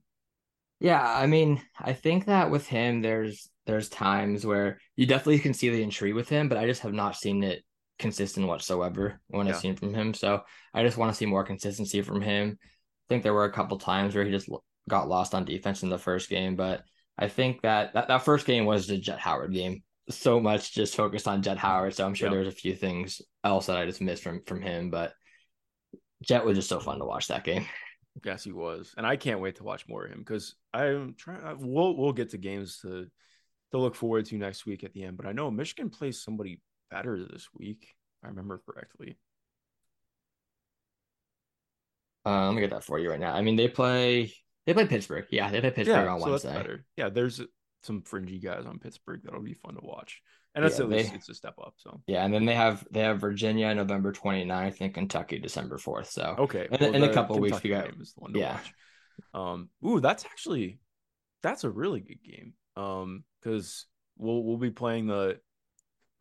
Yeah, 0.79 1.01
I 1.01 1.25
mean, 1.25 1.61
I 1.79 1.93
think 1.93 2.25
that 2.25 2.51
with 2.51 2.67
him, 2.67 3.01
there's 3.01 3.49
there's 3.65 3.89
times 3.89 4.45
where 4.45 4.79
you 4.95 5.05
definitely 5.05 5.39
can 5.39 5.53
see 5.53 5.69
the 5.69 5.83
intrigue 5.83 6.15
with 6.15 6.29
him, 6.29 6.47
but 6.47 6.57
I 6.57 6.65
just 6.65 6.81
have 6.81 6.93
not 6.93 7.15
seen 7.15 7.43
it 7.43 7.63
consistent 7.99 8.47
whatsoever 8.47 9.19
when 9.27 9.47
yeah. 9.47 9.53
I've 9.53 9.59
seen 9.59 9.75
from 9.75 9.93
him. 9.93 10.13
So 10.13 10.41
I 10.73 10.83
just 10.83 10.97
want 10.97 11.11
to 11.11 11.17
see 11.17 11.25
more 11.25 11.43
consistency 11.43 12.01
from 12.01 12.21
him. 12.21 12.57
I 12.61 13.05
think 13.09 13.23
there 13.23 13.33
were 13.33 13.45
a 13.45 13.51
couple 13.51 13.77
times 13.77 14.15
where 14.15 14.23
he 14.23 14.31
just 14.31 14.49
got 14.87 15.09
lost 15.09 15.33
on 15.33 15.45
defense 15.45 15.83
in 15.83 15.89
the 15.89 15.97
first 15.97 16.29
game, 16.29 16.55
but 16.55 16.83
I 17.17 17.27
think 17.27 17.61
that 17.61 17.93
that, 17.93 18.07
that 18.07 18.23
first 18.23 18.45
game 18.45 18.65
was 18.65 18.87
the 18.87 18.97
Jett 18.97 19.19
Howard 19.19 19.53
game. 19.53 19.83
So 20.09 20.39
much 20.39 20.73
just 20.73 20.95
focused 20.95 21.27
on 21.27 21.41
Jett 21.41 21.57
Howard. 21.57 21.93
So 21.93 22.05
I'm 22.05 22.13
sure 22.13 22.27
yep. 22.27 22.35
there's 22.35 22.53
a 22.53 22.57
few 22.57 22.75
things 22.75 23.21
else 23.43 23.65
that 23.65 23.77
I 23.77 23.85
just 23.85 24.01
missed 24.01 24.23
from 24.23 24.41
from 24.45 24.61
him, 24.61 24.89
but 24.91 25.13
Jett 26.21 26.45
was 26.45 26.57
just 26.57 26.69
so 26.69 26.79
fun 26.79 26.99
to 26.99 27.05
watch 27.05 27.27
that 27.27 27.43
game. 27.43 27.65
Yes, 28.23 28.43
he 28.43 28.51
was, 28.51 28.93
and 28.97 29.05
I 29.05 29.15
can't 29.15 29.39
wait 29.39 29.57
to 29.57 29.63
watch 29.63 29.87
more 29.87 30.05
of 30.05 30.11
him 30.11 30.19
because 30.19 30.55
I'm 30.73 31.15
trying. 31.17 31.41
We'll 31.59 31.95
we'll 31.95 32.13
get 32.13 32.31
to 32.31 32.37
games 32.37 32.79
to 32.81 33.07
to 33.71 33.77
look 33.77 33.95
forward 33.95 34.25
to 34.25 34.37
next 34.37 34.65
week 34.65 34.83
at 34.83 34.93
the 34.93 35.03
end. 35.03 35.17
But 35.17 35.25
I 35.25 35.33
know 35.33 35.51
Michigan 35.51 35.89
plays 35.89 36.21
somebody 36.21 36.61
better 36.89 37.19
this 37.25 37.47
week. 37.53 37.83
If 37.83 38.25
I 38.25 38.29
remember 38.29 38.61
correctly. 38.69 39.17
Uh, 42.25 42.47
let 42.47 42.55
me 42.55 42.61
get 42.61 42.71
that 42.71 42.83
for 42.83 42.99
you 42.99 43.09
right 43.09 43.19
now. 43.19 43.33
I 43.33 43.41
mean, 43.41 43.55
they 43.55 43.67
play 43.67 44.33
they 44.65 44.73
play 44.73 44.85
Pittsburgh. 44.85 45.25
Yeah, 45.29 45.49
they 45.49 45.61
play 45.61 45.71
Pittsburgh 45.71 46.05
yeah, 46.05 46.13
on 46.13 46.19
so 46.19 46.29
Wednesday. 46.29 46.77
Yeah, 46.97 47.09
there's 47.09 47.41
some 47.83 48.01
fringy 48.01 48.39
guys 48.39 48.65
on 48.65 48.79
Pittsburgh 48.79 49.21
that'll 49.23 49.41
be 49.41 49.53
fun 49.53 49.75
to 49.75 49.81
watch 49.81 50.21
and 50.57 50.65
that's 50.65 50.79
yeah, 50.79 50.85
at 50.85 50.89
least 50.89 51.11
they, 51.11 51.15
it's 51.17 51.29
a 51.29 51.35
step 51.35 51.53
up. 51.61 51.75
So 51.77 52.01
yeah, 52.07 52.25
and 52.25 52.33
then 52.33 52.45
they 52.45 52.55
have 52.55 52.83
they 52.89 53.01
have 53.01 53.19
Virginia 53.21 53.73
November 53.75 54.11
29th 54.11 54.81
and 54.81 54.91
Kentucky 54.91 55.37
December 55.37 55.77
4th. 55.77 56.07
So 56.07 56.35
okay, 56.39 56.67
in, 56.71 56.77
well, 56.79 56.95
in 56.95 57.03
a 57.03 57.13
couple 57.13 57.39
weeks 57.39 57.61
we 57.61 57.69
got 57.69 57.87
is 58.01 58.13
the 58.13 58.21
one 58.21 58.33
to 58.33 58.39
yeah. 58.39 58.53
watch. 58.53 58.73
Um, 59.33 59.69
ooh, 59.85 59.99
that's 59.99 60.25
actually 60.25 60.79
that's 61.43 61.63
a 61.63 61.69
really 61.69 61.99
good 61.99 62.23
game. 62.23 62.53
Um, 62.75 63.23
because 63.39 63.85
we'll 64.17 64.43
we'll 64.43 64.57
be 64.57 64.71
playing 64.71 65.05
the 65.05 65.39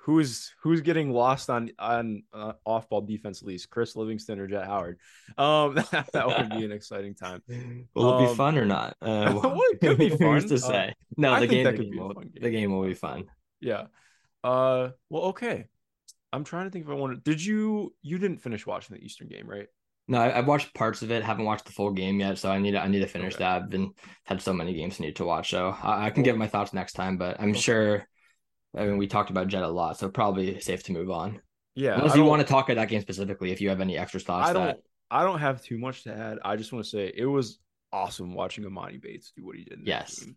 who's 0.06 0.52
who's 0.62 0.82
getting 0.82 1.10
lost 1.10 1.50
on 1.50 1.70
on 1.78 2.22
uh, 2.32 2.52
off 2.64 2.88
ball 2.88 3.00
defense 3.00 3.42
least 3.42 3.70
Chris 3.70 3.96
Livingston 3.96 4.38
or 4.38 4.46
Jett 4.46 4.66
Howard. 4.66 4.98
Um, 5.38 5.74
that, 5.74 6.08
that 6.12 6.26
would 6.26 6.50
be 6.50 6.64
an 6.64 6.72
exciting 6.72 7.14
time. 7.14 7.42
Will 7.94 8.12
um, 8.12 8.22
it 8.22 8.26
be 8.26 8.30
um, 8.30 8.36
fun 8.36 8.58
or 8.58 8.66
not? 8.66 8.96
Uh, 9.02 9.40
well, 9.42 9.60
it 9.72 9.80
could 9.80 9.98
be 9.98 10.10
fun 10.10 10.46
to 10.46 10.58
say. 10.58 10.88
Uh, 10.88 10.92
no, 11.16 11.40
the 11.40 11.46
game, 11.46 11.64
the 11.64 11.72
game, 11.72 11.96
will, 11.96 12.12
game. 12.12 12.32
the 12.40 12.50
game 12.50 12.76
will 12.76 12.86
be 12.86 12.94
fun. 12.94 13.24
Yeah. 13.60 13.86
Uh, 14.46 14.90
well, 15.10 15.24
okay. 15.24 15.66
I'm 16.32 16.44
trying 16.44 16.66
to 16.66 16.70
think 16.70 16.84
if 16.84 16.90
I 16.90 16.94
wanted. 16.94 17.24
Did 17.24 17.44
you? 17.44 17.94
You 18.02 18.18
didn't 18.18 18.38
finish 18.38 18.66
watching 18.66 18.96
the 18.96 19.02
Eastern 19.02 19.28
game, 19.28 19.48
right? 19.48 19.66
No, 20.08 20.20
I, 20.20 20.30
have 20.30 20.46
watched 20.46 20.72
parts 20.74 21.02
of 21.02 21.10
it. 21.10 21.24
Haven't 21.24 21.44
watched 21.44 21.64
the 21.64 21.72
full 21.72 21.90
game 21.92 22.20
yet, 22.20 22.38
so 22.38 22.50
I 22.50 22.58
need 22.58 22.72
to. 22.72 22.80
I 22.80 22.88
need 22.88 23.00
to 23.00 23.06
finish 23.06 23.34
Okay. 23.34 23.44
that. 23.44 23.62
I've 23.62 23.70
been 23.70 23.92
had 24.24 24.40
so 24.40 24.52
many 24.52 24.74
games 24.74 25.00
I 25.00 25.04
need 25.04 25.16
to 25.16 25.24
watch, 25.24 25.50
so 25.50 25.74
I, 25.82 26.06
I 26.06 26.10
can 26.10 26.22
give 26.22 26.36
my 26.36 26.46
thoughts 26.46 26.72
next 26.72 26.92
time. 26.92 27.16
But 27.16 27.40
I'm 27.40 27.50
Okay. 27.50 27.60
sure. 27.60 28.06
I 28.76 28.84
mean, 28.84 28.98
we 28.98 29.06
talked 29.06 29.30
about 29.30 29.48
Jett 29.48 29.62
a 29.62 29.68
lot, 29.68 29.98
so 29.98 30.08
probably 30.08 30.60
safe 30.60 30.82
to 30.84 30.92
move 30.92 31.10
on. 31.10 31.40
Yeah. 31.74 31.96
Unless 31.96 32.14
you 32.16 32.24
want 32.24 32.40
to 32.42 32.48
talk 32.48 32.68
about 32.68 32.82
that 32.82 32.88
game 32.88 33.00
specifically, 33.00 33.50
if 33.50 33.60
you 33.60 33.68
have 33.70 33.80
any 33.80 33.98
extra 33.98 34.20
thoughts. 34.20 34.48
I 34.48 34.52
don't. 34.52 34.66
that 34.66 34.78
I 35.10 35.24
don't 35.24 35.38
have 35.38 35.62
too 35.62 35.78
much 35.78 36.04
to 36.04 36.14
add. 36.14 36.38
I 36.44 36.56
just 36.56 36.72
want 36.72 36.84
to 36.84 36.90
say 36.90 37.12
it 37.14 37.26
was 37.26 37.58
awesome 37.92 38.34
watching 38.34 38.64
Emoni 38.64 39.00
Bates 39.00 39.32
do 39.36 39.44
what 39.44 39.56
he 39.56 39.64
did. 39.64 39.80
Yes. 39.84 40.20
game. 40.20 40.36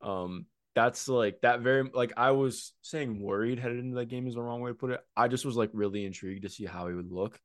Um, 0.00 0.46
that's 0.76 1.08
like 1.08 1.40
that 1.40 1.60
very 1.60 1.88
like 1.94 2.12
I 2.18 2.32
was 2.32 2.74
saying 2.82 3.18
worried 3.18 3.58
headed 3.58 3.78
into 3.78 3.96
that 3.96 4.10
game 4.10 4.28
is 4.28 4.34
the 4.34 4.42
wrong 4.42 4.60
way 4.60 4.70
to 4.70 4.74
put 4.74 4.90
it. 4.90 5.00
I 5.16 5.26
just 5.26 5.46
was 5.46 5.56
like 5.56 5.70
really 5.72 6.04
intrigued 6.04 6.42
to 6.42 6.50
see 6.50 6.66
how 6.66 6.86
he 6.86 6.94
would 6.94 7.10
look. 7.10 7.40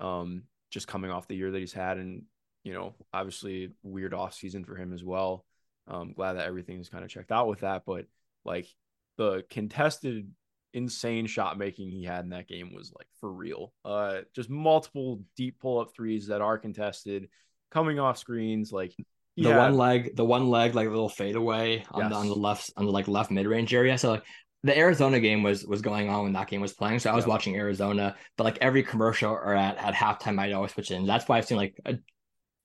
Um, 0.00 0.42
just 0.70 0.86
coming 0.86 1.10
off 1.10 1.26
the 1.26 1.34
year 1.34 1.50
that 1.50 1.58
he's 1.58 1.72
had, 1.72 1.96
and 1.96 2.24
you 2.64 2.74
know, 2.74 2.94
obviously 3.10 3.70
weird 3.82 4.12
off 4.12 4.34
season 4.34 4.66
for 4.66 4.76
him 4.76 4.92
as 4.92 5.02
well. 5.02 5.46
Um, 5.88 6.12
glad 6.12 6.34
that 6.34 6.46
everything's 6.46 6.90
kind 6.90 7.02
of 7.02 7.10
checked 7.10 7.32
out 7.32 7.48
with 7.48 7.60
that, 7.60 7.84
but 7.86 8.04
like 8.44 8.68
the 9.16 9.44
contested 9.48 10.30
insane 10.74 11.26
shot 11.26 11.56
making 11.56 11.90
he 11.90 12.04
had 12.04 12.24
in 12.24 12.30
that 12.30 12.48
game 12.48 12.74
was 12.74 12.92
like 12.96 13.08
for 13.18 13.32
real. 13.32 13.72
Uh, 13.82 14.18
just 14.34 14.50
multiple 14.50 15.22
deep 15.36 15.58
pull 15.58 15.80
up 15.80 15.94
threes 15.94 16.26
that 16.26 16.42
are 16.42 16.58
contested, 16.58 17.30
coming 17.70 17.98
off 17.98 18.18
screens. 18.18 18.70
Like 18.72 18.94
the 19.44 19.50
had- 19.50 19.58
one 19.58 19.74
leg, 19.76 20.16
the 20.16 20.24
one 20.24 20.48
leg, 20.50 20.74
like 20.74 20.86
a 20.86 20.90
little 20.90 21.08
fadeaway 21.08 21.84
on 21.90 22.08
the 22.10 22.16
on 22.16 22.28
the 22.28 22.34
left 22.34 22.72
on 22.76 22.84
the 22.86 22.92
like 22.92 23.08
left 23.08 23.30
mid 23.30 23.46
range 23.46 23.72
area. 23.74 23.96
So 23.98 24.10
like 24.12 24.24
the 24.64 24.76
Arizona 24.76 25.20
game 25.20 25.42
was 25.42 25.64
was 25.66 25.82
going 25.82 26.08
on 26.08 26.24
when 26.24 26.32
that 26.32 26.48
game 26.48 26.60
was 26.60 26.72
playing. 26.74 26.98
So 26.98 27.10
I 27.10 27.14
was 27.14 27.24
Yeah. 27.24 27.30
watching 27.30 27.56
Arizona, 27.56 28.16
but 28.36 28.44
like 28.44 28.58
every 28.60 28.82
commercial 28.82 29.32
or 29.32 29.54
at 29.54 29.76
at 29.78 29.94
halftime, 29.94 30.38
I'd 30.38 30.52
always 30.52 30.72
switch 30.72 30.90
in. 30.90 31.06
That's 31.06 31.28
why 31.28 31.38
I've 31.38 31.46
seen 31.46 31.56
like 31.58 31.76
a, 31.84 31.94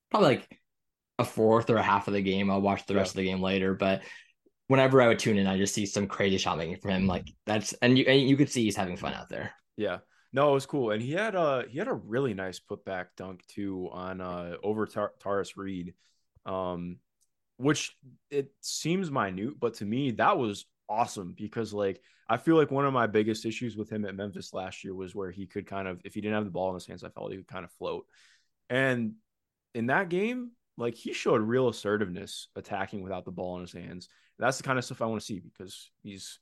probably 0.09 0.29
like 0.38 0.59
a 1.19 1.23
fourth 1.25 1.69
or 1.69 1.77
a 1.77 1.83
half 1.83 2.07
of 2.07 2.13
the 2.13 2.21
game. 2.21 2.49
I'll 2.49 2.62
watch 2.62 2.86
the 2.86 2.93
Yeah. 2.93 2.99
rest 3.01 3.12
of 3.12 3.17
the 3.17 3.25
game 3.25 3.41
later, 3.41 3.73
but. 3.73 4.01
Whenever 4.67 5.01
I 5.01 5.09
would 5.09 5.19
tune 5.19 5.38
in, 5.38 5.45
I 5.45 5.57
just 5.57 5.73
see 5.75 5.86
some 5.86 6.07
crazy 6.07 6.38
shot 6.38 6.57
making 6.57 6.77
from 6.77 6.91
him. 6.91 7.05
Like 7.05 7.27
that's 7.45 7.73
and 7.73 7.97
you 7.97 8.05
and 8.05 8.21
you 8.27 8.38
could 8.38 8.49
see 8.49 8.63
he's 8.63 8.77
having 8.77 8.95
fun 8.95 9.13
out 9.13 9.27
there. 9.29 9.51
Yeah. 9.75 9.97
No, 10.31 10.49
it 10.49 10.53
was 10.53 10.65
cool. 10.65 10.91
And 10.91 11.01
he 11.01 11.12
had 11.12 11.36
a 11.36 11.65
he 11.69 11.77
had 11.77 11.89
a 11.89 11.93
really 11.93 12.33
nice 12.33 12.62
putback 12.62 13.07
dunk 13.17 13.45
too 13.47 13.89
on 13.91 14.21
uh 14.21 14.55
over 14.63 14.86
Tar- 14.88 15.12
Tarris 15.21 15.57
Reed. 15.57 15.93
Um 16.45 16.97
which 17.58 17.95
it 18.29 18.51
seems 18.62 19.12
minute, 19.12 19.60
but 19.60 19.75
to 19.75 19.86
me 19.86 20.12
that 20.12 20.38
was 20.38 20.65
awesome 20.89 21.34
because 21.38 21.73
like 21.73 22.01
I 22.29 22.38
feel 22.38 22.56
like 22.56 22.71
one 22.71 22.86
of 22.86 22.93
my 22.93 23.08
biggest 23.08 23.45
issues 23.45 23.75
with 23.75 23.91
him 23.91 24.06
at 24.06 24.15
Memphis 24.15 24.53
last 24.53 24.84
year 24.84 24.95
was 24.95 25.13
where 25.13 25.32
he 25.32 25.45
could 25.45 25.67
kind 25.67 25.88
of 25.88 26.01
if 26.03 26.13
he 26.13 26.21
didn't 26.21 26.36
have 26.36 26.45
the 26.45 26.51
ball 26.51 26.69
in 26.69 26.75
his 26.75 26.86
hands, 26.86 27.03
I 27.03 27.10
felt 27.10 27.32
he 27.32 27.38
could 27.38 27.47
kind 27.47 27.65
of 27.65 27.71
float. 27.71 28.06
And 28.69 29.13
in 29.75 29.88
that 29.88 30.10
game, 30.10 30.51
like 30.77 30.95
he 30.95 31.13
showed 31.13 31.41
real 31.41 31.67
assertiveness 31.67 32.47
attacking 32.56 33.03
without 33.03 33.25
the 33.25 33.32
ball 33.32 33.56
in 33.56 33.62
his 33.62 33.73
hands. 33.73 34.10
That's 34.39 34.58
the 34.58 34.63
kind 34.63 34.79
of 34.79 34.86
stuff 34.86 35.01
I 35.01 35.06
want 35.06 35.21
to 35.21 35.25
see 35.25 35.39
because 35.39 35.91
he's 36.01 36.39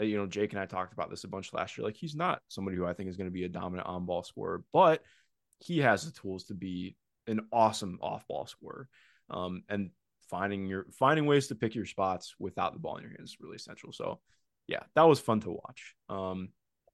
uh, 0.00 0.04
you 0.04 0.16
know, 0.16 0.26
Jake 0.26 0.52
and 0.52 0.60
I 0.60 0.66
talked 0.66 0.92
about 0.92 1.10
this 1.10 1.24
a 1.24 1.28
bunch 1.28 1.52
last 1.52 1.76
year. 1.76 1.86
Like 1.86 1.96
he's 1.96 2.16
not 2.16 2.40
somebody 2.48 2.76
who 2.76 2.86
I 2.86 2.94
think 2.94 3.08
is 3.08 3.16
going 3.16 3.28
to 3.28 3.34
be 3.34 3.44
a 3.44 3.48
dominant 3.48 3.86
on 3.86 4.06
ball 4.06 4.22
scorer, 4.22 4.64
but 4.72 5.02
he 5.58 5.78
has 5.78 6.04
the 6.04 6.20
tools 6.20 6.44
to 6.44 6.54
be 6.54 6.96
an 7.26 7.40
awesome 7.52 7.98
off 8.02 8.26
ball 8.26 8.46
scorer. 8.46 8.88
Um, 9.30 9.62
and 9.68 9.90
finding 10.30 10.66
your 10.66 10.86
finding 10.98 11.26
ways 11.26 11.48
to 11.48 11.54
pick 11.54 11.74
your 11.74 11.86
spots 11.86 12.34
without 12.38 12.72
the 12.72 12.78
ball 12.78 12.96
in 12.96 13.02
your 13.02 13.12
hands 13.12 13.30
is 13.30 13.36
really 13.40 13.56
essential. 13.56 13.92
So 13.92 14.20
yeah, 14.66 14.80
that 14.94 15.02
was 15.02 15.20
fun 15.20 15.40
to 15.40 15.50
watch. 15.50 15.94
Um, 16.08 16.48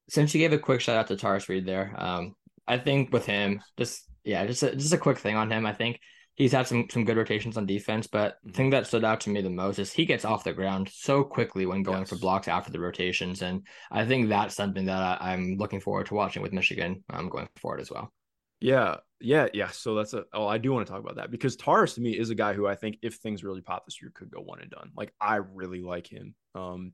since 0.09 0.35
you 0.35 0.40
gave 0.40 0.53
a 0.53 0.59
quick 0.59 0.81
shout 0.81 0.97
out 0.97 1.07
to 1.09 1.16
Tarris 1.16 1.49
Reed 1.49 1.66
there, 1.66 1.95
um, 1.97 2.35
I 2.66 2.79
think 2.79 3.12
with 3.12 3.27
him, 3.27 3.62
just 3.77 4.09
yeah, 4.25 4.45
just 4.47 4.62
a, 4.62 4.75
just 4.75 4.93
a 4.93 4.99
quick 4.99 5.19
thing 5.19 5.37
on 5.37 5.51
him. 5.51 5.64
I 5.66 5.73
think 5.73 6.01
he's 6.35 6.53
had 6.53 6.66
some 6.66 6.87
some 6.90 7.05
good 7.05 7.16
rotations 7.16 7.57
on 7.57 7.66
defense, 7.66 8.07
but 8.07 8.38
the 8.43 8.51
Mhm. 8.51 8.55
thing 8.57 8.71
that 8.71 8.87
stood 8.87 9.05
out 9.05 9.21
to 9.23 9.31
me 9.31 9.40
the 9.43 9.51
most 9.51 9.79
is 9.79 9.93
he 9.93 10.05
gets 10.07 10.25
off 10.25 10.45
the 10.45 10.53
ground 10.53 10.88
so 10.93 11.23
quickly 11.25 11.66
when 11.66 11.83
going 11.83 12.05
for 12.05 12.16
blocks 12.16 12.49
after 12.49 12.73
the 12.73 12.81
rotations, 12.81 13.43
and 13.43 13.66
I 13.90 14.05
think 14.07 14.29
that's 14.29 14.55
something 14.57 14.87
that 14.87 15.01
I, 15.23 15.33
I'm 15.33 15.57
looking 15.57 15.81
forward 15.81 16.07
to 16.07 16.14
watching 16.14 16.43
with 16.43 16.53
Michigan. 16.53 17.05
um, 17.11 17.29
going 17.29 17.49
forward 17.57 17.81
as 17.81 17.90
well. 17.90 18.12
Yeah, 18.61 18.96
yeah, 19.20 19.49
yeah. 19.55 19.68
So 19.68 19.94
that's 19.94 20.12
a 20.14 20.25
oh, 20.33 20.46
I 20.46 20.59
do 20.59 20.73
want 20.73 20.87
to 20.87 20.92
talk 20.92 21.01
about 21.03 21.16
that 21.16 21.31
because 21.31 21.57
Tarris 21.57 21.94
to 21.94 22.01
me 22.01 22.18
is 22.18 22.31
a 22.31 22.35
guy 22.35 22.53
who 22.53 22.66
I 22.66 22.75
think 22.75 22.99
if 23.03 23.16
things 23.16 23.42
really 23.42 23.62
pop 23.62 23.87
this 23.87 24.01
year 24.01 24.12
could 24.14 24.31
go 24.31 24.40
one 24.40 24.61
and 24.61 24.70
done. 24.70 24.90
Like 24.96 25.12
I 25.20 25.37
really 25.37 25.83
like 25.83 26.07
him. 26.07 26.35
Um, 26.55 26.92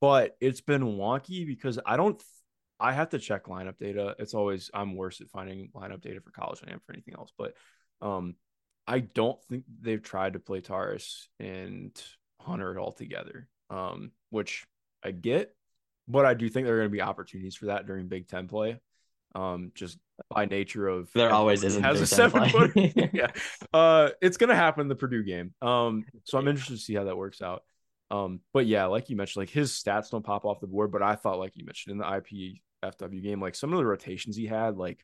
but 0.00 0.36
it's 0.40 0.60
been 0.60 0.82
wonky 0.82 1.46
because 1.46 1.78
I 1.84 1.96
don't 1.96 2.22
I 2.80 2.92
have 2.92 3.10
to 3.10 3.18
check 3.18 3.44
lineup 3.44 3.78
data. 3.78 4.16
It's 4.18 4.34
always 4.34 4.70
I'm 4.74 4.96
worse 4.96 5.20
at 5.20 5.30
finding 5.30 5.70
lineup 5.74 6.00
data 6.00 6.20
for 6.20 6.30
college 6.30 6.60
than 6.60 6.70
I 6.70 6.72
am 6.72 6.80
for 6.84 6.92
anything 6.92 7.14
else. 7.14 7.32
But 7.36 7.54
um 8.00 8.34
I 8.86 8.98
don't 9.00 9.40
think 9.44 9.64
they've 9.80 10.02
tried 10.02 10.32
to 10.32 10.40
play 10.40 10.60
Tarris 10.60 11.28
and 11.38 11.92
Hunter 12.40 12.78
all 12.78 12.92
together. 12.92 13.48
Um, 13.70 14.12
which 14.30 14.66
I 15.02 15.12
get, 15.12 15.54
but 16.08 16.26
I 16.26 16.34
do 16.34 16.48
think 16.48 16.66
there 16.66 16.76
are 16.76 16.80
gonna 16.80 16.90
be 16.90 17.00
opportunities 17.00 17.54
for 17.54 17.66
that 17.66 17.86
during 17.86 18.08
Big 18.08 18.28
Ten 18.28 18.48
play. 18.48 18.80
Um, 19.34 19.72
just 19.74 19.98
by 20.30 20.46
nature 20.46 20.88
of 20.88 21.10
There 21.14 21.32
always 21.32 21.62
is 21.64 21.76
in 21.76 21.82
has 21.82 21.98
a 21.98 22.02
Big 22.02 22.08
Ten 22.08 22.16
seven 22.16 22.48
foot. 22.48 22.72
yeah, 23.14 23.30
uh, 23.72 24.10
it's 24.20 24.36
gonna 24.36 24.56
happen 24.56 24.82
in 24.82 24.88
the 24.88 24.94
Purdue 24.94 25.24
game. 25.24 25.54
Um, 25.62 26.04
so 26.24 26.38
I'm 26.38 26.48
interested 26.48 26.74
to 26.74 26.82
see 26.82 26.94
how 26.94 27.04
that 27.04 27.16
works 27.16 27.42
out. 27.42 27.62
Um, 28.10 28.40
but 28.52 28.66
yeah, 28.66 28.86
like 28.86 29.08
you 29.08 29.16
mentioned, 29.16 29.42
like 29.42 29.50
his 29.50 29.72
stats 29.72 30.10
don't 30.10 30.24
pop 30.24 30.44
off 30.44 30.60
the 30.60 30.66
board, 30.66 30.92
but 30.92 31.02
I 31.02 31.14
thought, 31.14 31.38
like 31.38 31.52
you 31.54 31.64
mentioned 31.64 31.92
in 31.92 31.98
the 31.98 32.04
IPFW 32.84 33.22
game, 33.22 33.40
like 33.40 33.54
some 33.54 33.72
of 33.72 33.78
the 33.78 33.86
rotations 33.86 34.36
he 34.36 34.46
had, 34.46 34.76
like 34.76 35.02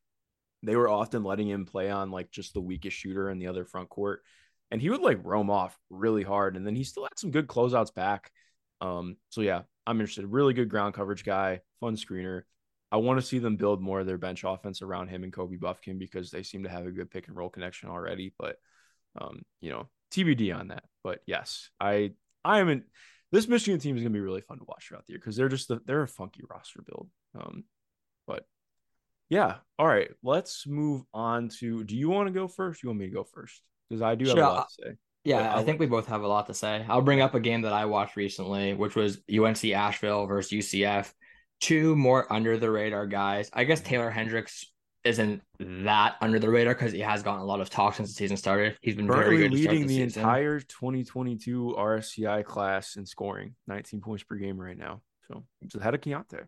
they 0.62 0.77
were 0.77 0.91
often 0.91 1.25
letting 1.25 1.49
him 1.49 1.64
play 1.64 1.91
on 1.91 2.11
like 2.11 2.31
just 2.31 2.53
the 2.53 2.61
weakest 2.61 2.97
shooter 2.97 3.31
in 3.31 3.38
the 3.38 3.47
other 3.47 3.64
front 3.64 3.88
court, 3.88 4.23
and 4.71 4.81
he 4.81 4.91
would 4.91 5.01
like 5.01 5.25
roam 5.25 5.49
off 5.49 5.79
really 5.88 6.23
hard, 6.23 6.57
and 6.57 6.67
then 6.67 6.77
he 6.77 6.85
still 6.85 7.05
had 7.05 7.19
some 7.19 7.31
good 7.31 7.47
closeouts 7.47 7.95
back. 7.95 8.31
Um, 8.81 9.17
so 9.31 9.41
yeah, 9.41 9.62
I'm 9.87 10.01
interested. 10.01 10.27
Really 10.27 10.53
good 10.53 10.69
ground 10.69 10.93
coverage 10.93 11.25
guy, 11.25 11.61
fun 11.81 11.97
screener. 11.97 12.43
I 12.90 12.96
want 12.96 13.20
to 13.20 13.27
see 13.27 13.38
them 13.38 13.57
build 13.57 13.83
more 13.83 14.01
of 14.01 14.07
their 14.07 14.18
bench 14.18 14.44
offense 14.44 14.81
around 14.81 15.09
him 15.09 15.22
and 15.22 15.33
Kobe 15.33 15.57
Bufkin 15.57 15.98
because 15.98 16.31
they 16.31 16.42
seem 16.42 16.62
to 16.62 16.70
have 16.70 16.87
a 16.87 16.90
good 16.90 17.11
pick 17.11 17.29
and 17.29 17.37
roll 17.37 17.51
connection 17.51 17.90
already. 17.90 18.35
But 18.38 18.57
um, 19.20 19.42
you 19.61 19.70
know, 19.70 19.88
TBD 20.12 20.59
on 20.59 20.68
that. 20.68 20.85
But 21.05 21.20
yes, 21.27 21.70
I 21.81 22.12
I 22.44 22.61
am 22.61 22.68
in 22.68 22.85
this 23.31 23.48
Michigan 23.48 23.81
team 23.81 23.96
is 23.96 24.03
gonna 24.03 24.12
be 24.12 24.20
really 24.20 24.40
fun 24.40 24.59
to 24.59 24.64
watch 24.66 24.88
throughout 24.88 25.07
the 25.07 25.12
year 25.12 25.20
because 25.20 25.37
they're 25.37 25.48
just 25.48 25.70
a, 25.70 25.81
they're 25.85 26.03
a 26.03 26.09
funky 26.09 26.42
roster 26.48 26.83
build. 26.83 27.09
Um, 27.38 27.64
but 28.27 28.46
yeah, 29.29 29.57
all 29.79 29.87
right, 29.87 30.11
let's 30.22 30.66
move 30.66 31.03
on 31.12 31.51
to. 31.61 31.85
Do 31.85 31.96
you 31.96 32.09
want 32.09 32.29
to 32.29 32.33
go 32.33 32.48
first? 32.48 32.83
You 32.83 32.88
want 32.88 33.01
me 33.01 33.07
to 33.07 33.14
go 33.14 33.24
first? 33.24 33.62
Because 33.88 34.03
I 34.03 34.14
do 34.14 34.27
have 34.27 34.38
a 34.38 34.40
lot 34.40 34.68
to 34.68 34.85
say. 34.85 34.96
Yeah, 35.24 35.53
I 35.53 35.57
I'll 35.57 35.64
think 35.64 35.79
we 35.79 35.87
both 35.87 36.07
have 36.07 36.22
a 36.22 36.29
lot 36.29 36.46
to 36.46 36.55
say. 36.55 36.87
I'll 36.88 37.03
bring 37.03 37.20
up 37.20 37.35
a 37.35 37.40
game 37.40 37.62
that 37.62 37.72
I 37.72 37.85
watched 37.85 38.16
recently, 38.16 38.72
which 38.72 38.94
was 38.94 39.20
UNC 39.31 39.62
Asheville 39.66 40.27
versus 40.27 40.53
UCF. 40.53 41.12
Two 41.61 41.97
more 41.97 42.31
under 42.33 42.57
the 42.57 42.71
radar 42.71 43.07
guys. 43.07 43.51
I 43.53 43.64
guess 43.64 43.81
Taylor 43.81 44.11
Hendricks 44.11 44.66
isn't 45.05 45.42
that 45.59 46.16
under 46.21 46.38
the 46.38 46.51
radar 46.51 46.75
because 46.75 46.92
he 46.92 47.01
has 47.01 47.23
gotten 47.23 47.40
a 47.40 47.44
lot 47.44 47.61
of 47.61 47.71
talk 47.71 47.94
since 47.94 48.09
the 48.11 48.14
season 48.14 48.37
started. 48.37 48.77
He's 48.81 48.94
been 48.94 49.07
very 49.07 49.38
good 49.38 49.53
leading 49.53 49.87
the 49.87 49.97
season. 49.97 50.23
entire 50.23 50.61
2022 50.61 51.75
RSCI 51.79 52.44
class 52.44 52.97
in 52.97 53.07
scoring, 53.07 53.55
19 53.66 54.01
points 54.01 54.25
per 54.25 54.37
game 54.37 54.61
right 54.61 54.77
now. 54.77 55.01
So 55.29 55.44
he's 55.61 55.75
ahead 55.75 55.94
of 55.94 56.01
Keyonte. 56.01 56.47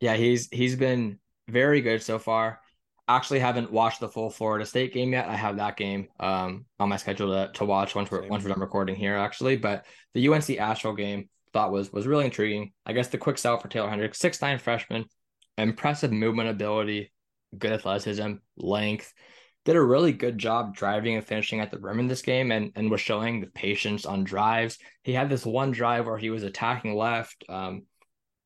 Yeah, 0.00 0.16
he's 0.16 0.48
he's 0.50 0.76
been 0.76 1.18
very 1.48 1.80
good 1.80 2.02
so 2.02 2.18
far. 2.18 2.60
Actually, 3.06 3.40
haven't 3.40 3.72
watched 3.72 4.00
the 4.00 4.08
full 4.08 4.30
Florida 4.30 4.64
State 4.64 4.94
game 4.94 5.12
yet. 5.12 5.28
I 5.28 5.34
have 5.34 5.56
that 5.56 5.76
game 5.76 6.08
um 6.20 6.64
on 6.78 6.88
my 6.88 6.96
schedule 6.96 7.32
to, 7.32 7.52
to 7.54 7.64
watch 7.64 7.94
once 7.94 8.10
we're 8.10 8.22
Same. 8.22 8.30
once 8.30 8.44
we're 8.44 8.50
done 8.50 8.60
recording 8.60 8.96
here, 8.96 9.16
actually. 9.16 9.56
But 9.56 9.84
the 10.14 10.28
UNC 10.28 10.50
Asheville 10.58 10.94
game 10.94 11.28
thought 11.52 11.72
was 11.72 11.92
was 11.92 12.06
really 12.06 12.24
intriguing. 12.24 12.72
I 12.86 12.92
guess 12.92 13.08
the 13.08 13.18
quick 13.18 13.38
sell 13.38 13.58
for 13.58 13.68
Taylor 13.68 13.90
Hendricks, 13.90 14.18
six 14.18 14.40
nine 14.40 14.58
freshman, 14.58 15.04
impressive 15.58 16.12
movement 16.12 16.48
ability, 16.48 17.12
good 17.56 17.72
athleticism, 17.72 18.34
length. 18.56 19.12
Did 19.66 19.76
a 19.76 19.82
really 19.82 20.12
good 20.12 20.38
job 20.38 20.74
driving 20.74 21.16
and 21.16 21.24
finishing 21.24 21.60
at 21.60 21.70
the 21.70 21.78
rim 21.78 22.00
in 22.00 22.06
this 22.06 22.22
game 22.22 22.50
and, 22.50 22.72
and 22.76 22.90
was 22.90 23.02
showing 23.02 23.40
the 23.40 23.46
patience 23.48 24.06
on 24.06 24.24
drives. 24.24 24.78
He 25.02 25.12
had 25.12 25.28
this 25.28 25.44
one 25.44 25.70
drive 25.70 26.06
where 26.06 26.16
he 26.16 26.30
was 26.30 26.44
attacking 26.44 26.96
left, 26.96 27.44
um, 27.46 27.82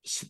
s- 0.04 0.24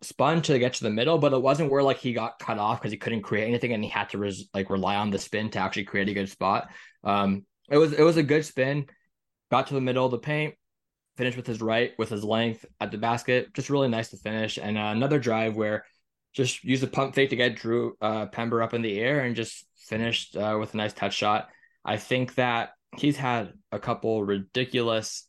spun 0.00 0.40
to 0.42 0.58
get 0.60 0.74
to 0.74 0.84
the 0.84 0.90
middle, 0.90 1.18
but 1.18 1.32
it 1.32 1.42
wasn't 1.42 1.72
where 1.72 1.82
like 1.82 1.98
he 1.98 2.12
got 2.12 2.38
cut 2.38 2.56
off 2.56 2.80
because 2.80 2.92
he 2.92 2.98
couldn't 2.98 3.22
create 3.22 3.48
anything 3.48 3.72
and 3.72 3.82
he 3.82 3.90
had 3.90 4.10
to 4.10 4.18
res- 4.18 4.48
like 4.54 4.70
rely 4.70 4.94
on 4.94 5.10
the 5.10 5.18
spin 5.18 5.50
to 5.50 5.58
actually 5.58 5.84
create 5.84 6.08
a 6.08 6.14
good 6.14 6.28
spot. 6.28 6.70
Um, 7.02 7.44
it 7.68 7.76
was 7.76 7.92
it 7.92 8.02
was 8.02 8.16
a 8.16 8.22
good 8.22 8.44
spin, 8.44 8.86
got 9.50 9.66
to 9.66 9.74
the 9.74 9.80
middle 9.80 10.04
of 10.04 10.12
the 10.12 10.18
paint, 10.18 10.54
finished 11.18 11.36
with 11.36 11.46
his 11.46 11.60
right 11.60 11.92
with 11.98 12.08
his 12.08 12.24
length 12.24 12.64
at 12.80 12.90
the 12.90 12.98
basket, 12.98 13.52
just 13.52 13.68
really 13.68 13.88
nice 13.88 14.10
to 14.10 14.16
finish. 14.16 14.56
And 14.56 14.78
uh, 14.78 14.92
another 14.94 15.18
drive 15.18 15.56
where 15.56 15.84
just 16.32 16.62
used 16.62 16.84
a 16.84 16.86
pump 16.86 17.14
fake 17.14 17.30
to 17.30 17.36
get 17.36 17.56
Drew 17.56 17.96
uh, 18.00 18.26
Pember 18.26 18.62
up 18.62 18.72
in 18.72 18.82
the 18.82 18.98
air 18.98 19.20
and 19.20 19.34
just 19.34 19.66
finished 19.76 20.36
uh, 20.36 20.56
with 20.58 20.72
a 20.74 20.76
nice 20.76 20.92
touch 20.92 21.14
shot. 21.14 21.48
I 21.84 21.96
think 21.96 22.36
that 22.36 22.70
he's 22.96 23.16
had 23.16 23.52
a 23.72 23.78
couple 23.78 24.24
ridiculous 24.24 25.26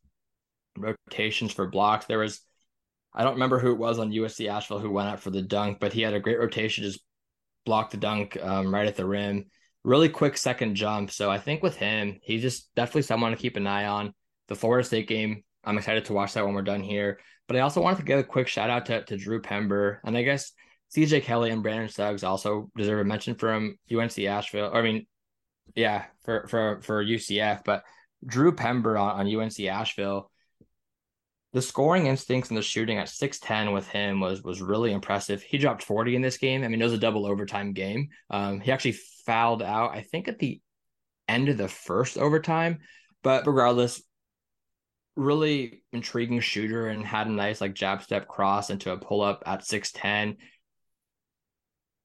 rotations 0.78 1.52
for 1.52 1.68
blocks. 1.68 2.06
There 2.06 2.20
was 2.20 2.42
I 3.14 3.24
don't 3.24 3.34
remember 3.34 3.58
who 3.58 3.72
it 3.72 3.80
was 3.80 3.98
on 3.98 4.18
UNC 4.18 4.40
Asheville 4.42 4.80
who 4.80 4.92
went 4.92 5.10
up 5.10 5.20
for 5.20 5.32
the 5.32 5.42
dunk, 5.42 5.80
but 5.80 5.94
he 5.94 6.02
had 6.02 6.14
a 6.14 6.20
great 6.20 6.40
rotation, 6.40 6.84
just 6.84 7.02
blocked 7.66 7.92
the 7.92 7.98
dunk 7.98 8.38
um, 8.42 8.74
right 8.74 8.88
at 8.88 8.96
the 8.96 9.06
rim. 9.06 9.46
Really 9.84 10.10
quick 10.10 10.38
second 10.38 10.76
jump. 10.76 11.10
So 11.10 11.32
I 11.32 11.40
think 11.40 11.64
with 11.64 11.76
him, 11.76 12.20
he's 12.22 12.42
just 12.42 12.74
definitely 12.76 13.02
someone 13.04 13.32
to 13.32 13.38
keep 13.38 13.58
an 13.58 13.66
eye 13.66 13.86
on. 13.86 14.14
The 14.48 14.56
Florida 14.56 14.86
State 14.86 15.08
game, 15.08 15.44
I'm 15.70 15.78
excited 15.78 16.06
to 16.06 16.14
watch 16.14 16.34
that 16.34 16.46
when 16.46 16.54
we're 16.54 16.62
done 16.62 16.84
here. 16.84 17.20
But 17.48 17.58
I 17.58 17.62
also 17.62 17.82
wanted 17.82 17.98
to 17.98 18.04
give 18.04 18.20
a 18.20 18.24
quick 18.24 18.48
shout 18.48 18.70
out 18.70 18.86
to, 18.88 19.04
to 19.06 19.18
Drew 19.18 19.42
Pember. 19.42 20.02
And 20.04 20.18
I 20.18 20.24
guess 20.24 20.52
CJ 20.96 21.24
Kelly 21.24 21.52
and 21.52 21.64
Brandon 21.64 21.90
Suggs 21.90 22.24
also 22.24 22.70
deserve 22.76 23.00
a 23.00 23.04
mention 23.04 23.36
from 23.36 23.78
UNC 23.92 24.18
Asheville. 24.20 24.72
I 24.74 24.82
mean, 24.82 25.06
yeah, 25.76 26.06
for 26.24 26.48
for 26.48 26.82
for 26.82 27.04
UCF, 27.04 27.64
but 27.64 27.84
Drew 28.26 28.52
Pember 28.52 28.98
on, 28.98 29.28
on 29.28 29.36
UNC 29.42 29.60
Asheville 29.62 30.32
the 31.54 31.62
scoring 31.62 32.06
instincts 32.06 32.50
and 32.50 32.58
the 32.58 32.62
shooting 32.62 32.98
at 32.98 33.08
6'10 33.08 33.74
with 33.74 33.88
him 33.88 34.20
was 34.20 34.44
was 34.44 34.62
really 34.62 34.92
impressive. 34.92 35.42
He 35.42 35.58
dropped 35.58 35.84
40 35.84 36.16
in 36.16 36.22
this 36.22 36.38
game. 36.38 36.64
I 36.64 36.68
mean, 36.68 36.80
it 36.80 36.84
was 36.84 36.94
a 36.94 36.98
double 36.98 37.26
overtime 37.26 37.74
game. 37.74 38.10
Um, 38.30 38.60
he 38.60 38.72
actually 38.72 38.98
fouled 39.26 39.64
out, 39.64 39.92
I 39.92 40.02
think, 40.02 40.28
at 40.28 40.40
the 40.40 40.62
end 41.28 41.50
of 41.50 41.58
the 41.58 41.68
first 41.68 42.18
overtime. 42.18 42.80
But 43.24 43.48
regardless, 43.48 44.02
really 45.20 45.84
intriguing 45.92 46.40
shooter 46.40 46.88
and 46.88 47.06
had 47.06 47.28
a 47.28 47.32
nice 47.32 47.62
like 47.62 47.74
jab 47.74 48.02
step 48.02 48.28
cross 48.28 48.70
into 48.70 48.92
a 48.92 48.98
pull 48.98 49.22
up 49.22 49.44
at 49.46 49.62
6'10. 49.62 50.38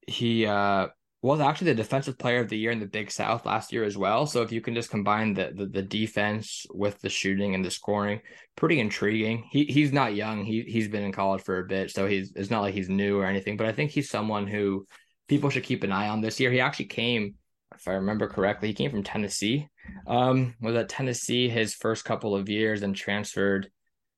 He 0.06 0.46
uh 0.46 0.88
was 1.22 1.40
actually 1.40 1.68
the 1.68 1.76
defensive 1.76 2.18
player 2.18 2.40
of 2.40 2.50
the 2.50 2.58
year 2.58 2.70
in 2.70 2.80
the 2.80 2.86
Big 2.86 3.10
South 3.10 3.46
last 3.46 3.72
year 3.72 3.82
as 3.82 3.96
well. 3.96 4.26
So 4.26 4.42
if 4.42 4.52
you 4.52 4.60
can 4.60 4.74
just 4.74 4.90
combine 4.90 5.32
the, 5.32 5.52
the 5.54 5.64
the, 5.64 5.82
defense 5.82 6.66
with 6.70 7.00
the 7.00 7.08
shooting 7.08 7.54
and 7.54 7.64
the 7.64 7.70
scoring, 7.70 8.20
pretty 8.56 8.78
intriguing. 8.78 9.48
He 9.50 9.64
he's 9.64 9.90
not 9.90 10.14
young. 10.14 10.44
He 10.44 10.64
he's 10.68 10.88
been 10.88 11.02
in 11.02 11.12
college 11.12 11.42
for 11.42 11.60
a 11.60 11.64
bit, 11.64 11.90
so 11.90 12.06
he's 12.06 12.34
it's 12.36 12.50
not 12.50 12.60
like 12.60 12.74
he's 12.74 12.90
new 12.90 13.18
or 13.18 13.24
anything. 13.24 13.56
But 13.56 13.68
I 13.68 13.72
think 13.72 13.90
he's 13.90 14.10
someone 14.10 14.46
who 14.46 14.86
people 15.26 15.48
should 15.48 15.64
keep 15.64 15.82
an 15.82 15.92
eye 15.92 16.10
on 16.10 16.20
this 16.20 16.38
year. 16.40 16.50
He 16.50 16.60
actually 16.60 16.86
came, 16.86 17.36
if 17.74 17.88
I 17.88 17.92
remember 17.92 18.28
correctly, 18.28 18.68
he 18.68 18.74
came 18.74 18.90
from 18.90 19.02
Tennessee. 19.02 19.68
Um, 20.06 20.54
was 20.60 20.76
at 20.76 20.88
Tennessee 20.88 21.48
his 21.48 21.74
first 21.74 22.04
couple 22.04 22.34
of 22.34 22.48
years 22.48 22.82
and 22.82 22.94
transferred. 22.94 23.70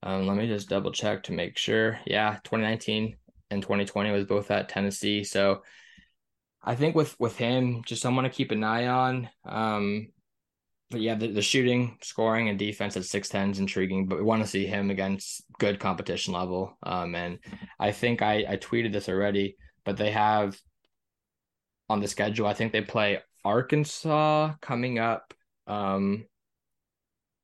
Um, 0.02 0.26
let 0.26 0.36
me 0.36 0.46
just 0.46 0.68
double 0.68 0.92
check 0.92 1.24
to 1.24 1.32
make 1.32 1.58
sure. 1.58 1.98
Yeah, 2.06 2.38
2019 2.44 3.16
and 3.50 3.62
2020 3.62 4.10
was 4.10 4.24
both 4.24 4.50
at 4.50 4.68
Tennessee. 4.68 5.24
So 5.24 5.62
I 6.62 6.74
think 6.74 6.96
with 6.96 7.18
with 7.20 7.36
him, 7.36 7.82
just 7.86 8.02
someone 8.02 8.24
to 8.24 8.30
keep 8.30 8.50
an 8.50 8.64
eye 8.64 8.88
on. 8.88 9.30
Um, 9.44 10.08
but 10.90 11.00
yeah, 11.00 11.14
the, 11.14 11.28
the 11.28 11.42
shooting, 11.42 11.98
scoring, 12.02 12.48
and 12.48 12.58
defense 12.58 12.96
at 12.96 13.04
six 13.04 13.28
ten 13.28 13.50
is 13.50 13.60
intriguing. 13.60 14.06
But 14.06 14.18
we 14.18 14.24
want 14.24 14.42
to 14.42 14.48
see 14.48 14.66
him 14.66 14.90
against 14.90 15.44
good 15.58 15.78
competition 15.78 16.34
level. 16.34 16.76
Um, 16.82 17.14
and 17.14 17.38
I 17.78 17.92
think 17.92 18.20
I 18.20 18.44
I 18.48 18.56
tweeted 18.56 18.92
this 18.92 19.08
already, 19.08 19.56
but 19.84 19.96
they 19.96 20.10
have 20.10 20.58
on 21.88 22.00
the 22.00 22.08
schedule. 22.08 22.46
I 22.46 22.54
think 22.54 22.72
they 22.72 22.82
play 22.82 23.20
Arkansas 23.44 24.54
coming 24.60 24.98
up. 24.98 25.32
Um, 25.66 26.24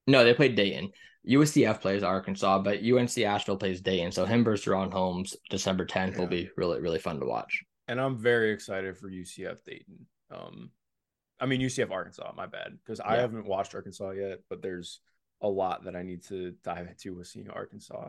no, 0.07 0.25
they 0.25 0.35
played 0.35 0.55
Dayton. 0.55 0.91
USCF 1.29 1.81
plays 1.81 2.03
Arkansas, 2.03 2.59
but 2.61 2.83
UNC 2.83 3.17
Asheville 3.19 3.57
plays 3.57 3.81
Dayton. 3.81 4.11
So 4.11 4.25
him 4.25 4.43
versus 4.43 4.67
Ron 4.67 4.91
Holmes, 4.91 5.37
December 5.51 5.87
10th, 5.87 6.15
yeah. 6.15 6.19
will 6.19 6.27
be 6.27 6.51
really, 6.57 6.81
really 6.81 6.99
fun 6.99 7.21
to 7.21 7.27
watch 7.27 7.65
and 7.89 8.01
I'm 8.01 8.17
very 8.17 8.53
excited 8.53 8.97
for 8.97 9.11
UCF 9.11 9.65
Dayton. 9.65 10.07
Um, 10.31 10.71
I 11.41 11.47
mean 11.47 11.61
UCF 11.61 11.91
Arkansas. 11.91 12.33
My 12.37 12.47
bad, 12.47 12.79
because 12.83 13.01
yeah. 13.05 13.13
I 13.13 13.17
haven't 13.17 13.47
watched 13.47 13.75
Arkansas 13.75 14.11
yet, 14.11 14.39
but 14.49 14.63
there's 14.63 15.01
a 15.41 15.49
lot 15.49 15.85
that 15.85 15.97
I 15.97 16.03
need 16.03 16.25
to 16.29 16.55
dive 16.63 16.87
into 16.87 17.15
with 17.15 17.27
seeing 17.27 17.51
Arkansas. 17.51 18.09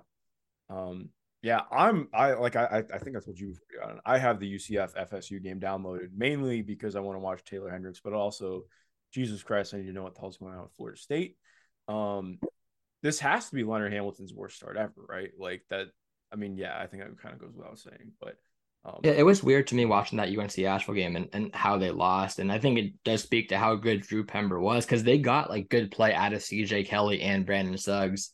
Um, 0.69 1.09
yeah, 1.41 1.61
I'm. 1.71 2.07
I 2.13 2.33
like. 2.33 2.55
I 2.55 2.83
I 2.93 2.97
think 2.99 3.17
I 3.17 3.19
told 3.19 3.37
you 3.37 3.47
before. 3.47 3.99
I 4.05 4.17
have 4.17 4.39
the 4.39 4.55
UCF 4.55 4.93
FSU 5.11 5.43
game 5.43 5.59
downloaded 5.59 6.09
mainly 6.15 6.61
because 6.61 6.95
I 6.95 7.01
want 7.01 7.17
to 7.17 7.19
watch 7.19 7.43
Taylor 7.43 7.69
Hendricks, 7.69 7.99
but 8.01 8.13
also, 8.13 8.63
Jesus 9.13 9.43
Christ, 9.43 9.73
I 9.73 9.77
need 9.77 9.87
to 9.87 9.93
know 9.93 10.03
what 10.03 10.15
the 10.15 10.21
hell's 10.21 10.37
going 10.37 10.55
on 10.55 10.63
with 10.63 10.73
Florida 10.73 10.97
State. 10.97 11.37
Um, 11.87 12.39
this 13.01 13.19
has 13.19 13.49
to 13.49 13.55
be 13.55 13.63
Leonard 13.63 13.93
Hamilton's 13.93 14.33
worst 14.33 14.55
start 14.55 14.77
ever, 14.77 14.93
right? 15.07 15.31
Like 15.37 15.63
that. 15.69 15.87
I 16.31 16.35
mean, 16.35 16.57
yeah, 16.57 16.77
I 16.79 16.87
think 16.87 17.03
that 17.03 17.21
kind 17.21 17.35
of 17.35 17.41
goes 17.41 17.53
without 17.55 17.77
saying, 17.77 18.13
but 18.19 18.37
um, 18.85 18.99
yeah, 19.03 19.11
it 19.11 19.25
was 19.25 19.43
weird 19.43 19.67
to 19.67 19.75
me 19.75 19.85
watching 19.85 20.17
that 20.17 20.35
UNC 20.35 20.57
Asheville 20.59 20.95
game 20.95 21.15
and, 21.15 21.29
and 21.31 21.55
how 21.55 21.77
they 21.77 21.91
lost. 21.91 22.39
And 22.39 22.51
I 22.51 22.59
think 22.59 22.77
it 22.77 22.93
does 23.05 23.23
speak 23.23 23.49
to 23.49 23.57
how 23.57 23.75
good 23.75 24.01
Drew 24.01 24.25
Pember 24.25 24.59
was 24.59 24.85
because 24.85 25.03
they 25.03 25.19
got 25.19 25.49
like 25.49 25.69
good 25.69 25.91
play 25.91 26.13
out 26.13 26.33
of 26.33 26.41
CJ 26.41 26.87
Kelly 26.87 27.21
and 27.21 27.45
Brandon 27.45 27.77
Suggs, 27.77 28.31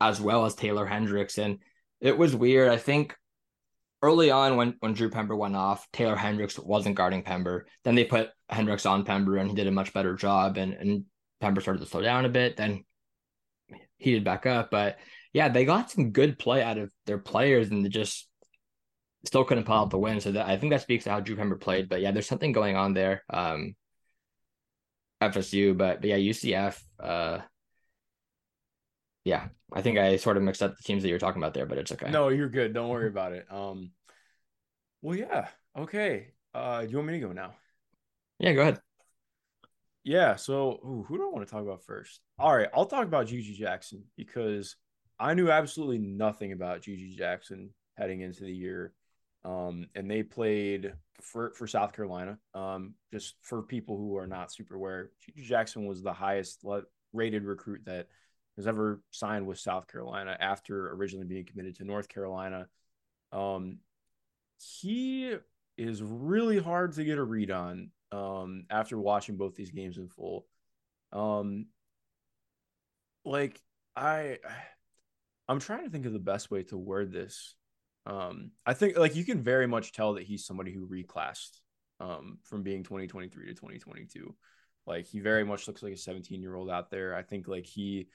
as 0.00 0.20
well 0.20 0.44
as 0.44 0.54
Taylor 0.54 0.84
Hendricks. 0.84 1.38
And 1.38 1.60
it 2.00 2.18
was 2.18 2.36
weird. 2.36 2.70
I 2.70 2.76
think 2.76 3.16
early 4.02 4.30
on 4.30 4.56
when, 4.56 4.74
when 4.80 4.92
Drew 4.92 5.08
Pember 5.08 5.36
went 5.36 5.56
off, 5.56 5.86
Taylor 5.92 6.16
Hendricks 6.16 6.58
wasn't 6.58 6.96
guarding 6.96 7.22
Pember. 7.22 7.66
Then 7.84 7.94
they 7.94 8.04
put 8.04 8.30
Hendricks 8.52 8.86
on 8.86 9.04
Pember 9.04 9.38
and 9.38 9.48
he 9.48 9.56
did 9.56 9.66
a 9.66 9.72
much 9.72 9.92
better 9.92 10.14
job. 10.14 10.56
And, 10.56 10.74
and 10.74 11.04
Pember 11.40 11.60
started 11.60 11.80
to 11.80 11.86
slow 11.86 12.02
down 12.02 12.24
a 12.24 12.28
bit. 12.28 12.56
Then 12.56 12.84
heated 13.98 14.24
back 14.24 14.46
up. 14.46 14.70
But 14.70 14.98
yeah, 15.32 15.48
they 15.48 15.64
got 15.64 15.90
some 15.90 16.10
good 16.10 16.38
play 16.38 16.62
out 16.62 16.78
of 16.78 16.92
their 17.06 17.18
players 17.18 17.70
and 17.70 17.84
they 17.84 17.88
just 17.88 18.28
still 19.24 19.44
couldn't 19.44 19.64
pull 19.64 19.76
out 19.76 19.90
the 19.90 19.98
win. 19.98 20.20
So 20.20 20.32
that 20.32 20.46
I 20.46 20.56
think 20.56 20.72
that 20.72 20.82
speaks 20.82 21.04
to 21.04 21.10
how 21.10 21.20
Drew 21.20 21.36
Pember 21.36 21.56
played. 21.56 21.88
But 21.88 22.00
yeah, 22.00 22.10
there's 22.10 22.26
something 22.26 22.52
going 22.52 22.76
on 22.76 22.94
there. 22.94 23.22
Um, 23.30 23.74
FSU, 25.22 25.76
but, 25.76 26.00
but 26.00 26.10
yeah, 26.10 26.16
UCF. 26.16 26.80
Uh, 27.00 27.38
yeah, 29.24 29.48
I 29.72 29.82
think 29.82 29.98
I 29.98 30.16
sort 30.16 30.36
of 30.36 30.42
mixed 30.42 30.62
up 30.62 30.76
the 30.76 30.82
teams 30.82 31.02
that 31.02 31.08
you're 31.08 31.18
talking 31.18 31.40
about 31.40 31.54
there, 31.54 31.66
but 31.66 31.78
it's 31.78 31.92
okay. 31.92 32.10
No, 32.10 32.28
you're 32.28 32.48
good. 32.48 32.74
Don't 32.74 32.88
worry 32.88 33.08
about 33.08 33.32
it. 33.32 33.46
Um, 33.50 33.92
well, 35.00 35.16
yeah, 35.16 35.48
okay. 35.78 36.28
Uh, 36.52 36.82
do 36.82 36.88
you 36.90 36.96
want 36.96 37.08
me 37.08 37.20
to 37.20 37.26
go 37.26 37.32
now? 37.32 37.54
Yeah, 38.42 38.54
go 38.54 38.62
ahead. 38.62 38.80
Yeah. 40.02 40.34
So, 40.34 40.80
ooh, 40.84 41.04
who 41.06 41.16
do 41.16 41.28
I 41.28 41.32
want 41.32 41.46
to 41.46 41.50
talk 41.50 41.62
about 41.62 41.84
first? 41.84 42.20
All 42.40 42.54
right, 42.54 42.68
I'll 42.74 42.86
talk 42.86 43.04
about 43.04 43.28
GG 43.28 43.54
Jackson 43.54 44.02
because 44.16 44.74
I 45.20 45.34
knew 45.34 45.48
absolutely 45.48 45.98
nothing 45.98 46.50
about 46.50 46.82
GG 46.82 47.16
Jackson 47.16 47.70
heading 47.96 48.20
into 48.20 48.42
the 48.42 48.52
year. 48.52 48.94
Um, 49.44 49.86
and 49.94 50.10
they 50.10 50.24
played 50.24 50.92
for, 51.20 51.52
for 51.54 51.68
South 51.68 51.92
Carolina. 51.92 52.36
Um, 52.52 52.94
just 53.12 53.36
for 53.42 53.62
people 53.62 53.96
who 53.96 54.16
are 54.16 54.26
not 54.26 54.52
super 54.52 54.74
aware, 54.74 55.10
GG 55.24 55.44
Jackson 55.44 55.86
was 55.86 56.02
the 56.02 56.12
highest 56.12 56.64
rated 57.12 57.44
recruit 57.44 57.82
that 57.84 58.08
has 58.56 58.66
ever 58.66 59.00
signed 59.12 59.46
with 59.46 59.60
South 59.60 59.86
Carolina 59.86 60.36
after 60.40 60.92
originally 60.94 61.26
being 61.26 61.44
committed 61.44 61.76
to 61.76 61.84
North 61.84 62.08
Carolina. 62.08 62.66
Um, 63.30 63.78
he 64.58 65.36
is 65.78 66.02
really 66.02 66.58
hard 66.58 66.92
to 66.94 67.04
get 67.04 67.18
a 67.18 67.22
read 67.22 67.52
on 67.52 67.90
um, 68.12 68.64
after 68.70 68.98
watching 68.98 69.36
both 69.36 69.56
these 69.56 69.70
games 69.70 69.96
in 69.96 70.08
full. 70.08 70.46
Um, 71.12 71.66
like 73.24 73.60
I, 73.96 74.38
I'm 75.48 75.60
trying 75.60 75.84
to 75.84 75.90
think 75.90 76.06
of 76.06 76.12
the 76.12 76.18
best 76.18 76.50
way 76.50 76.62
to 76.64 76.76
word 76.76 77.12
this. 77.12 77.56
Um, 78.04 78.50
I 78.66 78.74
think 78.74 78.96
like 78.98 79.16
you 79.16 79.24
can 79.24 79.42
very 79.42 79.66
much 79.66 79.92
tell 79.92 80.14
that 80.14 80.24
he's 80.24 80.44
somebody 80.44 80.72
who 80.72 80.86
reclassed 80.86 81.60
um, 82.00 82.38
from 82.42 82.62
being 82.62 82.82
2023 82.82 83.46
to 83.46 83.54
2022. 83.54 84.34
Like 84.86 85.06
he 85.06 85.20
very 85.20 85.44
much 85.44 85.68
looks 85.68 85.82
like 85.82 85.92
a 85.92 85.96
17 85.96 86.40
year 86.42 86.54
old 86.54 86.70
out 86.70 86.90
there. 86.90 87.14
I 87.14 87.22
think 87.22 87.46
like 87.48 87.66
he, 87.66 88.08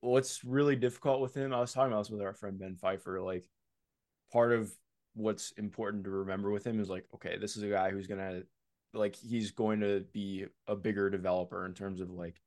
what's 0.00 0.44
really 0.44 0.76
difficult 0.76 1.20
with 1.20 1.34
him, 1.34 1.54
I 1.54 1.60
was 1.60 1.72
talking 1.72 1.92
about 1.92 2.02
this 2.02 2.10
with 2.10 2.22
our 2.22 2.34
friend 2.34 2.58
Ben 2.58 2.76
Pfeiffer. 2.76 3.20
Like 3.20 3.48
part 4.32 4.52
of 4.52 4.72
what's 5.14 5.52
important 5.52 6.04
to 6.04 6.10
remember 6.10 6.50
with 6.50 6.66
him 6.66 6.80
is 6.80 6.90
like, 6.90 7.04
okay, 7.14 7.38
this 7.38 7.56
is 7.56 7.62
a 7.62 7.68
guy 7.68 7.90
who's 7.90 8.08
gonna 8.08 8.42
like 8.94 9.16
he's 9.16 9.50
going 9.50 9.80
to 9.80 10.04
be 10.12 10.46
a 10.66 10.76
bigger 10.76 11.10
developer 11.10 11.66
in 11.66 11.74
terms 11.74 12.00
of 12.00 12.10
like 12.10 12.40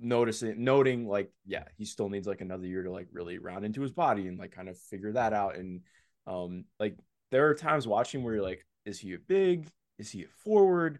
noticing 0.00 0.64
noting 0.64 1.06
like 1.06 1.30
yeah 1.46 1.64
he 1.76 1.84
still 1.84 2.08
needs 2.08 2.26
like 2.26 2.40
another 2.40 2.66
year 2.66 2.82
to 2.82 2.90
like 2.90 3.06
really 3.12 3.38
round 3.38 3.64
into 3.64 3.82
his 3.82 3.92
body 3.92 4.26
and 4.26 4.38
like 4.38 4.52
kind 4.52 4.68
of 4.68 4.78
figure 4.78 5.12
that 5.12 5.32
out. 5.32 5.56
And 5.56 5.82
um 6.26 6.64
like 6.80 6.96
there 7.30 7.48
are 7.48 7.54
times 7.54 7.86
watching 7.86 8.22
where 8.22 8.34
you're 8.34 8.42
like 8.42 8.66
is 8.84 8.98
he 8.98 9.14
a 9.14 9.18
big? 9.18 9.70
Is 9.98 10.10
he 10.10 10.24
a 10.24 10.28
forward? 10.44 10.98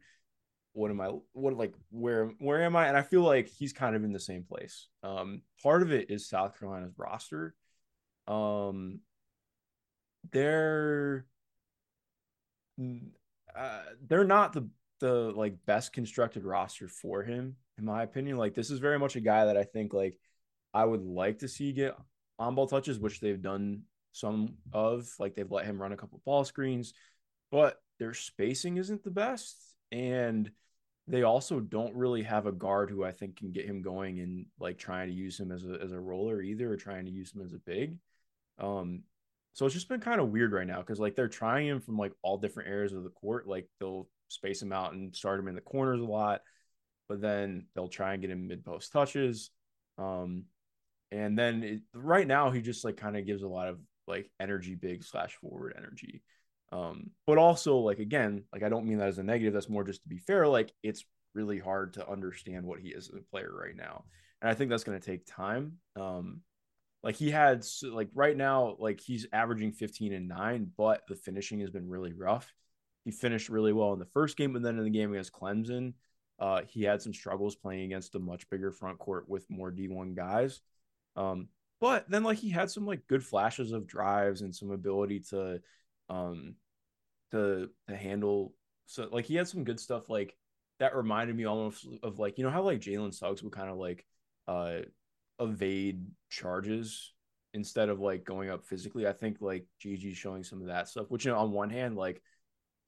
What 0.75 0.91
am 0.91 1.01
i 1.01 1.11
what 1.33 1.57
like 1.57 1.75
where 1.91 2.27
where 2.39 2.62
am 2.62 2.77
i? 2.77 2.89
And 2.89 2.97
i 2.97 3.03
feel 3.03 3.23
like 3.23 3.49
he's 3.49 3.73
kind 3.73 3.97
of 3.97 4.05
in 4.05 4.12
the 4.12 4.20
same 4.20 4.45
place. 4.45 4.89
Um 5.03 5.43
part 5.62 5.83
of 5.83 5.93
it 5.93 6.11
is 6.11 6.29
south 6.29 6.59
carolina's 6.59 6.95
roster. 6.97 7.55
Um 8.27 9.01
they're 10.31 11.27
uh, 13.57 13.83
they're 14.09 14.25
not 14.25 14.53
the 14.53 14.69
the 15.01 15.33
like 15.33 15.57
best 15.67 15.93
constructed 15.93 16.45
roster 16.45 16.87
for 16.87 17.23
him 17.25 17.57
in 17.79 17.85
my 17.85 18.03
opinion. 18.03 18.37
Like 18.37 18.55
this 18.55 18.71
is 18.71 18.79
very 18.79 18.99
much 18.99 19.17
a 19.17 19.21
guy 19.21 19.47
that 19.47 19.57
I 19.57 19.65
think 19.65 19.93
like 19.93 20.19
I 20.75 20.85
would 20.85 21.03
like 21.03 21.41
to 21.41 21.49
see 21.49 21.73
get 21.73 21.97
on 22.39 22.55
ball 22.55 22.67
touches, 22.67 22.99
which 22.99 23.21
they've 23.21 23.41
done 23.41 23.83
some 24.13 24.55
of. 24.73 25.09
Like 25.19 25.35
they've 25.35 25.51
let 25.51 25.67
him 25.67 25.81
run 25.81 25.93
a 25.93 25.97
couple 25.97 26.21
ball 26.25 26.45
screens, 26.45 26.95
but 27.51 27.81
their 27.99 28.15
spacing 28.15 28.77
isn't 28.77 29.05
the 29.05 29.11
best. 29.11 29.57
And 29.91 30.51
they 31.09 31.23
also 31.23 31.61
don't 31.61 31.95
really 31.97 32.23
have 32.23 32.47
a 32.47 32.53
guard 32.53 32.89
who 32.89 33.05
I 33.05 33.13
think 33.13 33.37
can 33.37 33.53
get 33.53 33.67
him 33.67 33.83
going 33.83 34.21
and 34.21 34.47
like 34.59 34.79
trying 34.79 35.09
to 35.09 35.15
use 35.15 35.39
him 35.39 35.51
as 35.51 35.65
a 35.67 35.79
as 35.83 35.93
a 35.93 36.01
roller 36.01 36.41
either 36.41 36.73
or 36.73 36.77
trying 36.77 37.07
to 37.07 37.11
use 37.11 37.35
him 37.35 37.43
as 37.43 37.53
a 37.53 37.59
big. 37.59 37.99
Um, 38.59 39.03
so 39.55 39.67
it's 39.67 39.75
just 39.75 39.89
been 39.89 40.01
kind 40.01 40.21
of 40.21 40.31
weird 40.31 40.53
right 40.53 40.67
now 40.67 40.79
because 40.79 40.99
like 40.99 41.15
they're 41.15 41.29
trying 41.29 41.67
him 41.67 41.81
from 41.81 41.99
like 41.99 42.13
all 42.23 42.39
different 42.39 42.71
areas 42.71 42.93
of 42.93 43.05
the 43.05 43.11
court. 43.11 43.47
Like 43.47 43.69
they'll 43.79 44.09
space 44.29 44.63
him 44.63 44.73
out 44.73 44.95
and 44.95 45.15
start 45.15 45.39
him 45.39 45.49
in 45.49 45.55
the 45.55 45.61
corners 45.61 46.01
a 46.01 46.05
lot, 46.05 46.41
but 47.09 47.21
then 47.21 47.67
they'll 47.75 47.89
try 47.89 48.15
and 48.15 48.23
get 48.23 48.31
him 48.31 48.49
mid 48.49 48.65
post 48.65 48.93
touches. 48.93 49.51
Um, 49.99 50.45
and 51.11 51.39
then 51.39 51.63
it, 51.63 51.81
right 51.93 52.27
now 52.27 52.51
he 52.51 52.63
just 52.63 52.85
like 52.85 52.97
kind 52.97 53.17
of 53.17 53.27
gives 53.27 53.43
a 53.43 53.49
lot 53.49 53.69
of 53.69 53.79
like 54.07 54.31
energy 54.41 54.75
big 54.75 55.05
slash 55.05 55.37
forward 55.37 55.75
energy. 55.77 56.23
Um, 56.73 57.11
but 57.27 57.37
also 57.37 57.77
like 57.77 57.99
again, 57.99 58.45
like 58.55 58.63
I 58.63 58.71
don't 58.71 58.87
mean 58.87 58.99
that 58.99 59.09
as 59.09 59.19
a 59.19 59.23
negative. 59.23 59.53
That's 59.53 59.69
more 59.69 59.85
just 59.85 60.03
to 60.03 60.09
be 60.09 60.19
fair. 60.19 60.49
Like 60.49 60.73
it's 60.83 61.05
really 61.35 61.59
hard 61.59 61.95
to 61.95 62.09
understand 62.09 62.65
what 62.65 62.81
he 62.81 62.89
is 62.89 63.11
as 63.11 63.19
a 63.19 63.31
player 63.31 63.53
right 63.55 63.77
now, 63.77 64.05
and 64.41 64.51
I 64.51 64.55
think 64.55 64.71
that's 64.71 64.85
going 64.85 64.99
to 64.99 65.05
take 65.05 65.27
time. 65.27 65.75
Um, 66.01 66.41
like 67.03 67.17
he 67.17 67.31
had 67.31 67.65
like 67.83 68.09
right 68.15 68.37
now, 68.37 68.77
like 68.79 69.01
he's 69.01 69.27
averaging 69.33 69.73
15 69.73 70.13
and 70.13 70.29
nine, 70.29 70.71
but 70.77 71.03
the 71.09 71.17
finishing 71.17 71.61
has 71.61 71.71
been 71.71 71.89
really 71.89 72.13
rough. 72.13 72.53
He 73.05 73.11
finished 73.11 73.49
really 73.49 73.73
well 73.73 73.93
in 73.93 73.99
the 73.99 74.05
first 74.07 74.37
game, 74.37 74.53
but 74.53 74.63
then 74.63 74.79
in 74.79 74.85
the 74.85 74.91
game 74.91 75.11
against 75.11 75.33
Clemson, 75.33 75.95
uh, 76.39 76.63
he 76.69 76.83
had 76.83 77.03
some 77.03 77.13
struggles 77.13 77.57
playing 77.57 77.85
against 77.85 78.15
a 78.15 78.21
much 78.21 78.49
bigger 78.49 78.71
front 78.71 78.99
court 78.99 79.29
with 79.29 79.49
more 79.51 79.73
D1 79.73 80.15
guys. 80.15 80.61
Um, 81.17 81.49
but 81.83 82.09
then 82.09 82.23
like 82.23 82.39
he 82.39 82.49
had 82.49 82.71
some 82.71 82.87
like 82.87 83.09
good 83.09 83.25
flashes 83.25 83.73
of 83.73 83.89
drives 83.89 84.41
and 84.41 84.55
some 84.55 84.71
ability 84.71 85.19
to 85.19 85.61
um 86.09 86.55
to 87.33 87.69
to 87.89 87.97
handle 87.97 88.55
so 88.87 89.09
like 89.11 89.25
he 89.25 89.35
had 89.35 89.49
some 89.49 89.65
good 89.65 89.81
stuff 89.81 90.09
like 90.09 90.37
that 90.79 90.95
reminded 90.95 91.37
me 91.37 91.45
almost 91.45 91.87
of 92.05 92.21
like 92.21 92.39
you 92.39 92.45
know 92.45 92.51
how 92.51 92.63
like 92.63 92.81
Jalen 92.81 93.13
Suggs 93.13 93.43
would 93.43 93.53
kind 93.53 93.69
of 93.69 93.79
like 93.79 94.07
uh 94.47 94.79
evade 95.41 96.05
charges 96.30 97.12
instead 97.55 97.89
of 97.89 98.01
like 98.01 98.24
going 98.24 98.51
up 98.51 98.64
physically. 98.64 99.07
I 99.07 99.12
think 99.12 99.39
like 99.41 99.66
GG's 99.83 100.16
showing 100.16 100.45
some 100.45 100.61
of 100.61 100.68
that 100.68 100.89
stuff, 100.89 101.07
which 101.11 101.24
you 101.24 101.33
know, 101.33 101.39
on 101.39 101.53
one 101.53 101.70
hand, 101.70 101.97
like 101.97 102.22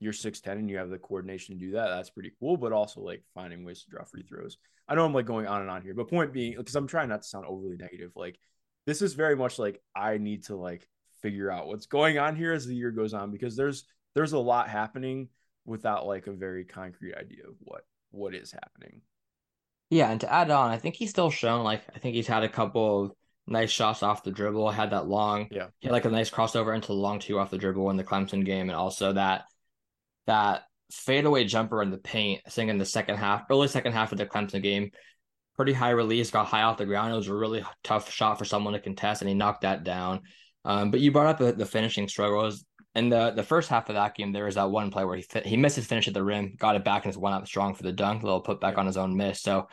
you're 0.01 0.13
6'10 0.13 0.53
and 0.53 0.71
you 0.71 0.77
have 0.79 0.91
the 0.91 0.99
coordination 0.99 1.55
to 1.55 1.61
do 1.61 1.73
that. 1.73 1.89
That's 1.89 2.11
pretty 2.11 2.33
cool, 2.39 2.57
but 2.57 2.73
also 2.73 3.01
like 3.01 3.23
finding 3.35 3.65
ways 3.65 3.83
to 3.85 3.91
draw 3.91 4.05
free 4.05 4.23
throws. 4.23 4.59
I 4.89 4.95
know 4.95 5.05
I'm 5.05 5.15
like 5.15 5.27
going 5.27 5.47
on 5.47 5.63
and 5.63 5.71
on 5.71 5.83
here, 5.83 5.95
but 5.95 6.11
point 6.11 6.33
being, 6.33 6.57
because 6.57 6.75
I'm 6.75 6.87
trying 6.87 7.09
not 7.09 7.23
to 7.23 7.29
sound 7.29 7.47
overly 7.47 7.77
negative, 7.77 8.13
like 8.15 8.39
this 8.87 9.03
is 9.03 9.15
very 9.15 9.37
much 9.37 9.59
like 9.59 9.81
I 9.95 10.19
need 10.19 10.45
to 10.45 10.57
like 10.57 10.89
figure 11.23 11.51
out 11.51 11.67
what's 11.67 11.87
going 11.87 12.19
on 12.19 12.37
here 12.37 12.53
as 12.53 12.67
the 12.67 12.75
year 12.75 12.91
goes 12.91 13.15
on 13.15 13.31
because 13.31 13.57
there's 13.57 13.85
there's 14.15 14.33
a 14.33 14.39
lot 14.39 14.69
happening 14.69 15.29
without 15.65 16.07
like 16.07 16.27
a 16.27 16.33
very 16.33 16.65
concrete 16.65 17.15
idea 17.15 17.45
of 17.49 17.55
what 17.61 17.83
what 18.11 18.35
is 18.35 18.53
happening. 18.53 19.01
Yeah, 19.91 20.11
and 20.11 20.21
to 20.21 20.33
add 20.33 20.51
on, 20.51 20.71
I 20.71 20.79
think 20.79 20.97
he's 20.97 21.11
still 21.11 21.31
shown 21.31 21.65
like 21.65 21.83
I 21.95 21.99
think 21.99 22.15
he's 22.15 22.27
had 22.27 22.43
a 22.43 22.49
couple 22.49 23.05
of 23.05 23.13
nice 23.47 23.71
shots 23.71 24.03
off 24.03 24.23
the 24.23 24.31
dribble. 24.31 24.71
Had 24.71 24.91
that 24.91 25.07
long, 25.07 25.49
yeah, 25.51 25.67
he 25.81 25.89
had 25.89 25.93
like 25.93 26.05
a 26.05 26.11
nice 26.11 26.31
crossover 26.31 26.75
into 26.75 26.89
the 26.89 26.95
long 26.95 27.19
two 27.19 27.39
off 27.39 27.51
the 27.51 27.59
dribble 27.59 27.91
in 27.91 27.97
the 27.97 28.05
Clemson 28.05 28.45
game, 28.45 28.71
and 28.71 28.77
also 28.77 29.13
that 29.13 29.45
that 30.27 30.63
fadeaway 30.91 31.45
jumper 31.45 31.83
in 31.83 31.91
the 31.91 31.99
paint. 31.99 32.43
I 32.47 32.51
think 32.51 32.71
in 32.71 32.79
the 32.79 32.87
second 32.87 33.17
half, 33.17 33.45
early 33.51 33.69
second 33.69 33.93
half 33.93 34.13
of 34.13 34.19
the 34.19 34.27
Clemson 34.27 34.63
game, 34.63 34.91
pretty 35.57 35.73
high 35.73 35.91
release, 35.91 36.31
got 36.31 36.47
high 36.47 36.63
off 36.63 36.79
the 36.79 36.87
ground. 36.87 37.13
It 37.13 37.17
was 37.17 37.29
a 37.29 37.35
really 37.35 37.65
tough 37.83 38.11
shot 38.11 38.39
for 38.39 38.45
someone 38.45 38.73
to 38.73 38.81
contest, 38.81 39.23
and 39.23 39.29
he 39.29 39.35
knocked 39.35 39.63
that 39.63 39.85
down. 39.85 40.23
Um, 40.65 40.91
but 40.91 41.01
you 41.01 41.13
brought 41.13 41.27
up 41.27 41.39
the, 41.39 41.53
the 41.53 41.67
finishing 41.67 42.09
struggles. 42.09 42.65
In 42.95 43.09
the, 43.09 43.33
the 43.33 43.43
first 43.43 43.69
half 43.69 43.89
of 43.89 43.97
that 43.97 44.15
game, 44.15 44.33
there 44.33 44.45
was 44.45 44.55
that 44.55 44.71
one 44.71 44.91
play 44.91 45.05
where 45.05 45.17
he 45.17 45.23
fit, 45.23 45.47
he 45.47 45.57
missed 45.57 45.77
his 45.77 45.87
finish 45.87 46.07
at 46.07 46.15
the 46.15 46.23
rim, 46.23 46.55
got 46.57 46.77
it 46.77 46.85
back, 46.85 47.05
and 47.05 47.17
went 47.17 47.35
up 47.35 47.47
strong 47.47 47.75
for 47.75 47.83
the 47.83 47.93
dunk, 47.93 48.23
a 48.23 48.27
little 48.27 48.41
put 48.41 48.61
back 48.61 48.79
on 48.79 48.87
his 48.87 48.97
own 48.97 49.17
miss. 49.17 49.43
So, 49.43 49.69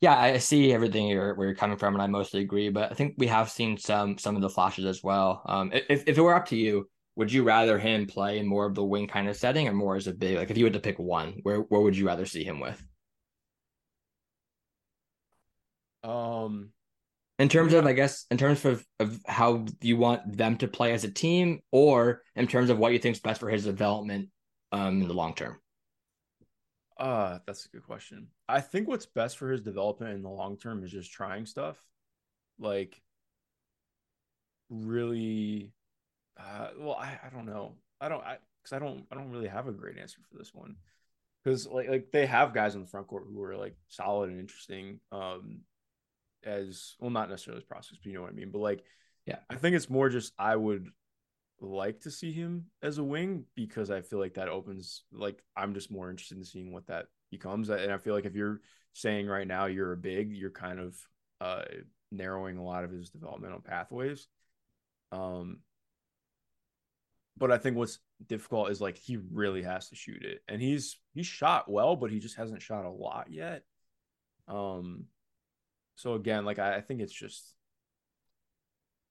yeah, 0.00 0.18
I 0.18 0.38
see 0.38 0.72
everything 0.72 1.08
you're 1.08 1.34
where 1.34 1.48
you're 1.48 1.56
coming 1.56 1.76
from, 1.78 1.94
and 1.94 2.02
I 2.02 2.06
mostly 2.08 2.40
agree. 2.40 2.68
But 2.70 2.90
I 2.92 2.94
think 2.94 3.14
we 3.18 3.28
have 3.28 3.50
seen 3.50 3.78
some 3.78 4.18
some 4.18 4.36
of 4.36 4.42
the 4.42 4.50
flashes 4.50 4.86
as 4.86 5.02
well. 5.02 5.42
Um, 5.46 5.72
if 5.72 6.04
if 6.06 6.18
it 6.18 6.20
were 6.20 6.34
up 6.34 6.46
to 6.46 6.56
you, 6.56 6.88
would 7.16 7.32
you 7.32 7.42
rather 7.44 7.78
him 7.78 8.06
play 8.06 8.38
in 8.38 8.46
more 8.46 8.66
of 8.66 8.74
the 8.74 8.84
wing 8.84 9.08
kind 9.08 9.28
of 9.28 9.36
setting 9.36 9.68
or 9.68 9.72
more 9.72 9.96
as 9.96 10.06
a 10.06 10.12
big? 10.12 10.36
Like, 10.36 10.50
if 10.50 10.58
you 10.58 10.64
had 10.64 10.74
to 10.74 10.80
pick 10.80 10.98
one, 10.98 11.40
where 11.42 11.60
where 11.60 11.80
would 11.80 11.96
you 11.96 12.06
rather 12.06 12.26
see 12.26 12.44
him 12.44 12.60
with? 12.60 12.82
Um, 16.02 16.72
in 17.38 17.48
terms 17.48 17.72
of, 17.72 17.86
I 17.86 17.92
guess, 17.92 18.26
in 18.30 18.36
terms 18.36 18.64
of, 18.64 18.84
of 18.98 19.20
how 19.26 19.66
you 19.80 19.96
want 19.96 20.36
them 20.36 20.56
to 20.58 20.68
play 20.68 20.92
as 20.92 21.04
a 21.04 21.10
team, 21.10 21.60
or 21.70 22.22
in 22.34 22.46
terms 22.46 22.70
of 22.70 22.78
what 22.78 22.92
you 22.92 22.98
think 22.98 23.16
is 23.16 23.20
best 23.20 23.40
for 23.40 23.48
his 23.48 23.64
development 23.64 24.30
um, 24.72 25.02
in 25.02 25.08
the 25.08 25.14
long 25.14 25.34
term? 25.34 25.58
Uh, 26.98 27.38
that's 27.46 27.64
a 27.64 27.68
good 27.68 27.84
question. 27.84 28.26
I 28.48 28.60
think 28.60 28.88
what's 28.88 29.06
best 29.06 29.38
for 29.38 29.50
his 29.50 29.60
development 29.60 30.14
in 30.14 30.22
the 30.22 30.28
long 30.28 30.56
term 30.56 30.82
is 30.82 30.90
just 30.90 31.12
trying 31.12 31.46
stuff. 31.46 31.80
Like, 32.58 33.00
really, 34.68 35.72
uh, 36.38 36.70
well, 36.76 36.94
I, 36.94 37.18
I 37.24 37.30
don't 37.32 37.46
know. 37.46 37.74
I 38.00 38.08
don't, 38.08 38.24
I, 38.24 38.38
cause 38.64 38.72
I 38.72 38.80
don't, 38.80 39.04
I 39.12 39.14
don't 39.14 39.30
really 39.30 39.48
have 39.48 39.68
a 39.68 39.72
great 39.72 39.96
answer 39.96 40.18
for 40.28 40.38
this 40.38 40.52
one. 40.52 40.74
Cause 41.44 41.68
like, 41.68 41.88
like 41.88 42.10
they 42.12 42.26
have 42.26 42.52
guys 42.52 42.74
in 42.74 42.80
the 42.80 42.86
front 42.88 43.06
court 43.06 43.24
who 43.32 43.40
are 43.44 43.56
like 43.56 43.76
solid 43.86 44.30
and 44.30 44.40
interesting. 44.40 44.98
Um, 45.12 45.60
as 46.44 46.94
well, 46.98 47.10
not 47.10 47.28
necessarily 47.28 47.60
as 47.62 47.64
prospects, 47.64 48.00
but 48.02 48.10
you 48.10 48.14
know 48.14 48.22
what 48.22 48.30
I 48.32 48.34
mean. 48.34 48.50
But 48.50 48.60
like, 48.60 48.84
yeah, 49.26 49.38
I 49.50 49.56
think 49.56 49.76
it's 49.76 49.90
more 49.90 50.08
just 50.08 50.32
I 50.38 50.56
would 50.56 50.88
like 51.60 52.00
to 52.02 52.10
see 52.10 52.32
him 52.32 52.66
as 52.82 52.98
a 52.98 53.04
wing 53.04 53.44
because 53.54 53.90
I 53.90 54.00
feel 54.00 54.18
like 54.18 54.34
that 54.34 54.48
opens 54.48 55.02
like 55.12 55.42
I'm 55.56 55.74
just 55.74 55.90
more 55.90 56.10
interested 56.10 56.38
in 56.38 56.44
seeing 56.44 56.72
what 56.72 56.86
that 56.86 57.06
becomes. 57.30 57.68
And 57.68 57.92
I 57.92 57.98
feel 57.98 58.14
like 58.14 58.26
if 58.26 58.34
you're 58.34 58.60
saying 58.92 59.26
right 59.26 59.46
now 59.46 59.66
you're 59.66 59.92
a 59.92 59.96
big, 59.96 60.34
you're 60.34 60.50
kind 60.50 60.78
of 60.78 60.96
uh 61.40 61.62
narrowing 62.10 62.56
a 62.56 62.64
lot 62.64 62.84
of 62.84 62.90
his 62.90 63.10
developmental 63.10 63.60
pathways. 63.60 64.28
Um 65.12 65.58
but 67.36 67.52
I 67.52 67.58
think 67.58 67.76
what's 67.76 68.00
difficult 68.26 68.70
is 68.70 68.80
like 68.80 68.98
he 68.98 69.16
really 69.16 69.62
has 69.62 69.88
to 69.90 69.96
shoot 69.96 70.24
it. 70.24 70.40
And 70.48 70.60
he's 70.60 70.98
he's 71.14 71.26
shot 71.26 71.70
well, 71.70 71.96
but 71.96 72.10
he 72.10 72.18
just 72.18 72.36
hasn't 72.36 72.62
shot 72.62 72.84
a 72.84 72.90
lot 72.90 73.28
yet. 73.30 73.62
Um 74.46 75.04
so 75.98 76.14
again, 76.14 76.44
like 76.44 76.60
I, 76.60 76.76
I 76.76 76.80
think 76.80 77.00
it's 77.00 77.12
just 77.12 77.54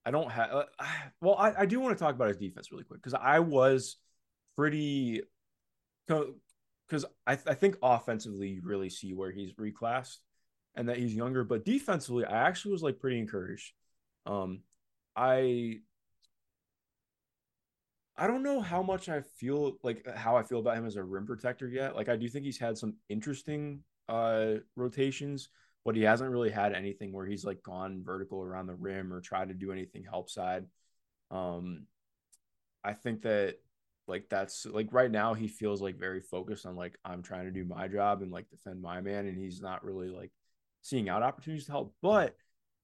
I 0.06 0.12
don't 0.12 0.32
have. 0.32 0.52
Uh, 0.52 0.64
well, 1.22 1.36
I, 1.36 1.54
I 1.60 1.66
do 1.66 1.82
want 1.82 1.98
to 1.98 2.02
talk 2.02 2.16
about 2.16 2.30
his 2.30 2.38
defense 2.38 2.72
really 2.72 2.86
quick 2.86 3.02
because 3.02 3.14
I 3.14 3.40
was 3.40 3.98
pretty. 4.56 5.22
Because 6.08 7.04
I, 7.28 7.34
I 7.34 7.54
think 7.54 7.78
offensively, 7.84 8.48
you 8.48 8.62
really 8.64 8.90
see 8.90 9.14
where 9.14 9.32
he's 9.32 9.52
reclassed 9.56 10.20
and 10.76 10.88
that 10.88 10.96
he's 10.98 11.14
younger, 11.14 11.44
but 11.44 11.66
defensively, 11.66 12.24
I 12.24 12.48
actually 12.48 12.72
was 12.72 12.84
like 12.84 13.00
pretty 13.00 13.20
encouraged. 13.20 13.74
Um, 14.26 14.62
I 15.14 15.82
I 18.16 18.28
don't 18.28 18.44
know 18.44 18.62
how 18.62 18.82
much 18.82 19.10
I 19.10 19.20
feel 19.22 19.78
like 19.84 20.08
how 20.16 20.38
I 20.38 20.44
feel 20.44 20.60
about 20.60 20.78
him 20.78 20.86
as 20.86 20.96
a 20.96 21.04
rim 21.04 21.26
protector 21.26 21.68
yet. 21.68 21.98
Like 21.98 22.08
I 22.08 22.16
do 22.16 22.30
think 22.30 22.46
he's 22.46 22.58
had 22.58 22.78
some 22.78 22.96
interesting 23.10 23.84
uh 24.08 24.54
rotations 24.78 25.50
but 25.88 25.96
he 25.96 26.02
hasn't 26.02 26.30
really 26.30 26.50
had 26.50 26.74
anything 26.74 27.14
where 27.14 27.26
he's 27.26 27.46
like 27.46 27.64
gone 27.64 28.04
vertical 28.04 28.44
around 28.44 28.68
the 28.68 28.76
rim 28.76 29.14
or 29.14 29.22
tried 29.22 29.48
to 29.48 29.54
do 29.54 29.72
anything 29.72 30.04
help 30.04 30.30
side. 30.30 30.66
Um, 31.32 31.86
I 32.84 32.92
think 32.92 33.22
that 33.22 33.56
like 34.06 34.26
that's 34.30 34.66
like 34.66 34.92
right 34.92 35.10
now 35.10 35.34
he 35.34 35.48
feels 35.48 35.82
like 35.82 35.98
very 35.98 36.20
focused 36.20 36.66
on 36.66 36.76
like 36.76 36.98
I'm 37.06 37.24
trying 37.24 37.46
to 37.46 37.52
do 37.52 37.64
my 37.64 37.88
job 37.88 38.22
and 38.22 38.34
like 38.34 38.50
defend 38.50 38.82
my 38.82 39.00
man, 39.00 39.28
and 39.28 39.38
he's 39.38 39.62
not 39.62 39.86
really 39.86 40.10
like 40.10 40.32
seeing 40.82 41.08
out 41.08 41.24
opportunities 41.24 41.68
to 41.68 41.72
help. 41.72 41.96
But 42.02 42.36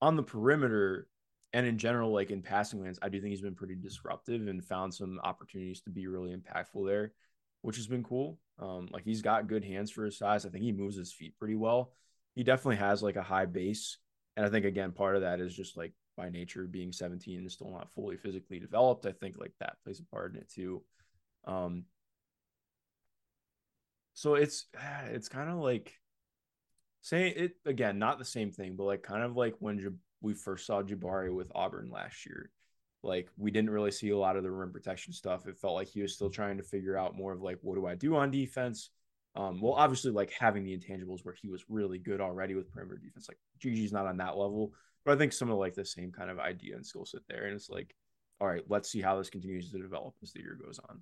on 0.01 0.15
the 0.15 0.23
perimeter 0.23 1.09
and 1.51 1.67
in 1.67 1.77
general, 1.77 2.13
like 2.13 2.31
in 2.31 2.41
passing 2.41 2.81
lanes, 2.81 2.99
I 3.01 3.09
do 3.09 3.19
think 3.19 3.31
he's 3.31 3.41
been 3.41 3.53
pretty 3.53 3.75
disruptive 3.75 4.47
and 4.47 4.63
found 4.63 4.93
some 4.93 5.19
opportunities 5.25 5.81
to 5.81 5.89
be 5.89 6.07
really 6.07 6.33
impactful 6.33 6.87
there, 6.87 7.11
which 7.63 7.75
has 7.75 7.87
been 7.87 8.05
cool. 8.05 8.39
Um, 8.59 8.87
like 8.93 9.03
he's 9.03 9.21
got 9.21 9.49
good 9.49 9.65
hands 9.65 9.91
for 9.91 10.05
his 10.05 10.17
size. 10.17 10.45
I 10.45 10.49
think 10.49 10.63
he 10.63 10.71
moves 10.71 10.95
his 10.95 11.11
feet 11.11 11.37
pretty 11.37 11.55
well 11.55 11.91
he 12.35 12.43
definitely 12.43 12.77
has 12.77 13.03
like 13.03 13.15
a 13.15 13.23
high 13.23 13.45
base. 13.45 13.97
And 14.35 14.45
I 14.45 14.49
think 14.49 14.65
again, 14.65 14.91
part 14.91 15.15
of 15.15 15.21
that 15.21 15.39
is 15.39 15.55
just 15.55 15.77
like 15.77 15.93
by 16.17 16.29
nature 16.29 16.65
being 16.65 16.91
17 16.91 17.39
and 17.39 17.51
still 17.51 17.71
not 17.71 17.91
fully 17.93 18.17
physically 18.17 18.59
developed. 18.59 19.05
I 19.05 19.11
think 19.11 19.37
like 19.37 19.53
that 19.59 19.77
plays 19.83 19.99
a 19.99 20.05
part 20.05 20.33
in 20.33 20.39
it 20.39 20.49
too. 20.49 20.83
Um 21.45 21.85
so 24.13 24.35
it's 24.35 24.65
it's 25.11 25.29
kind 25.29 25.49
of 25.49 25.57
like 25.57 25.93
saying 27.01 27.33
it 27.35 27.55
again, 27.65 27.99
not 27.99 28.17
the 28.17 28.25
same 28.25 28.51
thing, 28.51 28.75
but 28.75 28.85
like 28.85 29.03
kind 29.03 29.23
of 29.23 29.35
like 29.35 29.55
when 29.59 29.79
J- 29.79 29.87
we 30.21 30.33
first 30.33 30.65
saw 30.65 30.81
Jabari 30.81 31.33
with 31.33 31.51
Auburn 31.53 31.89
last 31.91 32.25
year. 32.25 32.49
Like 33.03 33.27
we 33.37 33.51
didn't 33.51 33.71
really 33.71 33.91
see 33.91 34.09
a 34.11 34.17
lot 34.17 34.37
of 34.37 34.43
the 34.43 34.51
rim 34.51 34.71
protection 34.71 35.11
stuff. 35.11 35.45
It 35.45 35.57
felt 35.57 35.75
like 35.75 35.89
he 35.89 36.01
was 36.01 36.13
still 36.13 36.29
trying 36.29 36.57
to 36.57 36.63
figure 36.63 36.97
out 36.97 37.17
more 37.17 37.33
of 37.33 37.41
like 37.41 37.59
what 37.61 37.75
do 37.75 37.85
I 37.85 37.95
do 37.95 38.15
on 38.15 38.31
defense? 38.31 38.89
Um, 39.35 39.59
well, 39.61 39.73
obviously, 39.73 40.11
like 40.11 40.31
having 40.31 40.63
the 40.63 40.77
intangibles 40.77 41.25
where 41.25 41.33
he 41.33 41.49
was 41.49 41.65
really 41.67 41.97
good 41.97 42.21
already 42.21 42.55
with 42.55 42.71
perimeter 42.71 43.01
defense. 43.03 43.27
Like 43.27 43.39
GG's 43.59 43.91
not 43.91 44.05
on 44.05 44.17
that 44.17 44.37
level, 44.37 44.73
but 45.05 45.13
I 45.13 45.17
think 45.17 45.33
some 45.33 45.49
of 45.49 45.57
like 45.57 45.73
the 45.73 45.85
same 45.85 46.11
kind 46.11 46.29
of 46.29 46.39
idea 46.39 46.75
and 46.75 46.85
skill 46.85 47.05
set 47.05 47.21
there. 47.27 47.45
And 47.45 47.55
it's 47.55 47.69
like, 47.69 47.95
all 48.39 48.47
right, 48.47 48.63
let's 48.67 48.91
see 48.91 49.01
how 49.01 49.17
this 49.17 49.29
continues 49.29 49.71
to 49.71 49.79
develop 49.79 50.13
as 50.21 50.33
the 50.33 50.41
year 50.41 50.57
goes 50.63 50.79
on. 50.87 51.01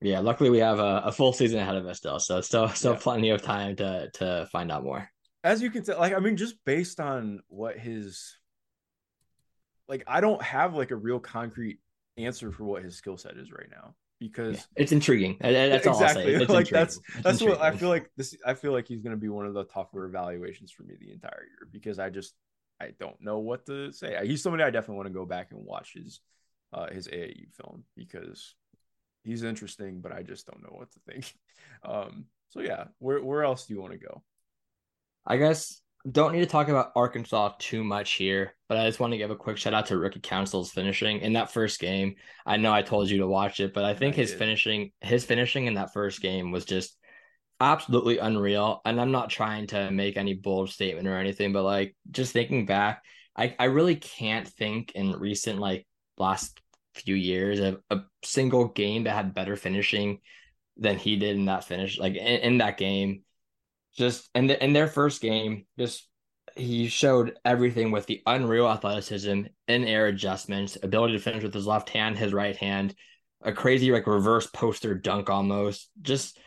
Yeah, 0.00 0.20
luckily 0.20 0.50
we 0.50 0.58
have 0.58 0.78
a, 0.78 1.02
a 1.04 1.12
full 1.12 1.32
season 1.32 1.60
ahead 1.60 1.76
of 1.76 1.86
us 1.86 1.98
still, 1.98 2.18
so 2.18 2.40
still 2.40 2.68
still 2.70 2.94
yeah. 2.94 3.00
plenty 3.00 3.30
of 3.30 3.42
time 3.42 3.76
to 3.76 4.10
to 4.14 4.48
find 4.50 4.72
out 4.72 4.82
more. 4.82 5.08
As 5.44 5.62
you 5.62 5.70
can 5.70 5.84
tell, 5.84 5.98
like 5.98 6.14
I 6.14 6.18
mean, 6.18 6.36
just 6.36 6.56
based 6.64 7.00
on 7.00 7.40
what 7.48 7.78
his 7.78 8.36
like 9.88 10.02
I 10.06 10.20
don't 10.20 10.40
have 10.42 10.74
like 10.74 10.90
a 10.90 10.96
real 10.96 11.20
concrete 11.20 11.80
answer 12.16 12.50
for 12.50 12.64
what 12.64 12.82
his 12.82 12.96
skill 12.96 13.18
set 13.18 13.36
is 13.36 13.52
right 13.52 13.68
now 13.70 13.94
because 14.20 14.56
yeah, 14.56 14.82
it's 14.82 14.92
intriguing. 14.92 15.36
That's 15.40 15.86
all 15.86 15.94
exactly. 15.94 16.34
It's 16.34 16.48
like 16.50 16.68
that's 16.68 16.98
it's 16.98 17.22
that's 17.22 17.40
intriguing. 17.40 17.58
what 17.58 17.74
I 17.74 17.76
feel 17.76 17.88
like 17.88 18.10
this 18.16 18.36
I 18.46 18.54
feel 18.54 18.72
like 18.72 18.86
he's 18.86 19.00
gonna 19.00 19.16
be 19.16 19.28
one 19.28 19.46
of 19.46 19.54
the 19.54 19.64
tougher 19.64 20.04
evaluations 20.04 20.70
for 20.70 20.84
me 20.84 20.94
the 21.00 21.10
entire 21.10 21.42
year 21.42 21.68
because 21.72 21.98
I 21.98 22.10
just 22.10 22.34
I 22.80 22.92
don't 23.00 23.20
know 23.20 23.38
what 23.38 23.66
to 23.66 23.92
say. 23.92 24.16
He's 24.24 24.42
somebody 24.42 24.62
I 24.62 24.70
definitely 24.70 24.96
want 24.96 25.08
to 25.08 25.14
go 25.14 25.24
back 25.24 25.50
and 25.50 25.64
watch 25.64 25.94
his 25.94 26.20
uh 26.72 26.88
his 26.90 27.08
AAU 27.08 27.50
film 27.54 27.84
because 27.96 28.54
he's 29.24 29.42
interesting, 29.42 30.00
but 30.00 30.12
I 30.12 30.22
just 30.22 30.46
don't 30.46 30.62
know 30.62 30.76
what 30.76 30.92
to 30.92 31.00
think. 31.10 31.34
Um 31.82 32.26
so 32.50 32.60
yeah, 32.60 32.84
where 32.98 33.22
where 33.22 33.42
else 33.42 33.66
do 33.66 33.74
you 33.74 33.80
want 33.80 33.92
to 33.92 33.98
go? 33.98 34.22
I 35.24 35.36
guess 35.36 35.80
don't 36.08 36.32
need 36.32 36.40
to 36.40 36.46
talk 36.46 36.68
about 36.68 36.92
Arkansas 36.96 37.52
too 37.58 37.84
much 37.84 38.12
here, 38.12 38.54
but 38.68 38.78
I 38.78 38.86
just 38.86 39.00
want 39.00 39.12
to 39.12 39.18
give 39.18 39.30
a 39.30 39.36
quick 39.36 39.58
shout 39.58 39.74
out 39.74 39.86
to 39.86 39.98
Ricky 39.98 40.20
Council's 40.20 40.70
finishing 40.70 41.20
in 41.20 41.34
that 41.34 41.52
first 41.52 41.78
game. 41.78 42.14
I 42.46 42.56
know 42.56 42.72
I 42.72 42.82
told 42.82 43.10
you 43.10 43.18
to 43.18 43.26
watch 43.26 43.60
it, 43.60 43.74
but 43.74 43.84
I 43.84 43.94
think 43.94 44.14
I 44.14 44.18
his 44.18 44.30
did. 44.30 44.38
finishing 44.38 44.92
his 45.00 45.24
finishing 45.24 45.66
in 45.66 45.74
that 45.74 45.92
first 45.92 46.22
game 46.22 46.52
was 46.52 46.64
just 46.64 46.96
absolutely 47.60 48.18
unreal. 48.18 48.80
And 48.84 48.98
I'm 49.00 49.12
not 49.12 49.28
trying 49.28 49.66
to 49.68 49.90
make 49.90 50.16
any 50.16 50.34
bold 50.34 50.70
statement 50.70 51.06
or 51.06 51.18
anything, 51.18 51.52
but 51.52 51.64
like 51.64 51.94
just 52.10 52.32
thinking 52.32 52.64
back, 52.64 53.04
I, 53.36 53.54
I 53.58 53.64
really 53.64 53.96
can't 53.96 54.48
think 54.48 54.92
in 54.92 55.12
recent 55.12 55.58
like 55.58 55.86
last 56.16 56.60
few 56.94 57.14
years 57.14 57.60
of 57.60 57.80
a 57.90 58.00
single 58.24 58.68
game 58.68 59.04
that 59.04 59.14
had 59.14 59.34
better 59.34 59.56
finishing 59.56 60.20
than 60.78 60.96
he 60.96 61.16
did 61.16 61.36
in 61.36 61.44
that 61.44 61.64
finish. 61.64 61.98
Like 61.98 62.14
in, 62.14 62.40
in 62.40 62.58
that 62.58 62.78
game 62.78 63.22
just 64.00 64.28
in 64.34 64.46
the, 64.48 64.62
in 64.62 64.72
their 64.72 64.88
first 64.88 65.20
game, 65.20 65.66
just 65.78 66.08
he 66.56 66.88
showed 66.88 67.36
everything 67.44 67.90
with 67.90 68.06
the 68.06 68.22
unreal 68.26 68.66
athleticism, 68.66 69.42
in 69.68 69.84
air 69.84 70.06
adjustments, 70.06 70.76
ability 70.82 71.12
to 71.12 71.22
finish 71.22 71.42
with 71.42 71.54
his 71.54 71.66
left 71.66 71.90
hand, 71.90 72.18
his 72.18 72.32
right 72.32 72.56
hand, 72.56 72.94
a 73.42 73.52
crazy 73.52 73.92
like 73.92 74.06
reverse 74.06 74.46
poster 74.48 74.94
dunk 74.94 75.30
almost, 75.30 75.90
just 76.02 76.38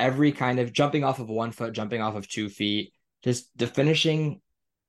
every 0.00 0.32
kind 0.32 0.58
of 0.58 0.72
jumping 0.72 1.04
off 1.04 1.18
of 1.18 1.28
one 1.28 1.52
foot, 1.52 1.72
jumping 1.74 2.00
off 2.00 2.14
of 2.14 2.28
two 2.28 2.48
feet. 2.48 2.92
Just 3.22 3.50
the 3.56 3.66
finishing 3.66 4.40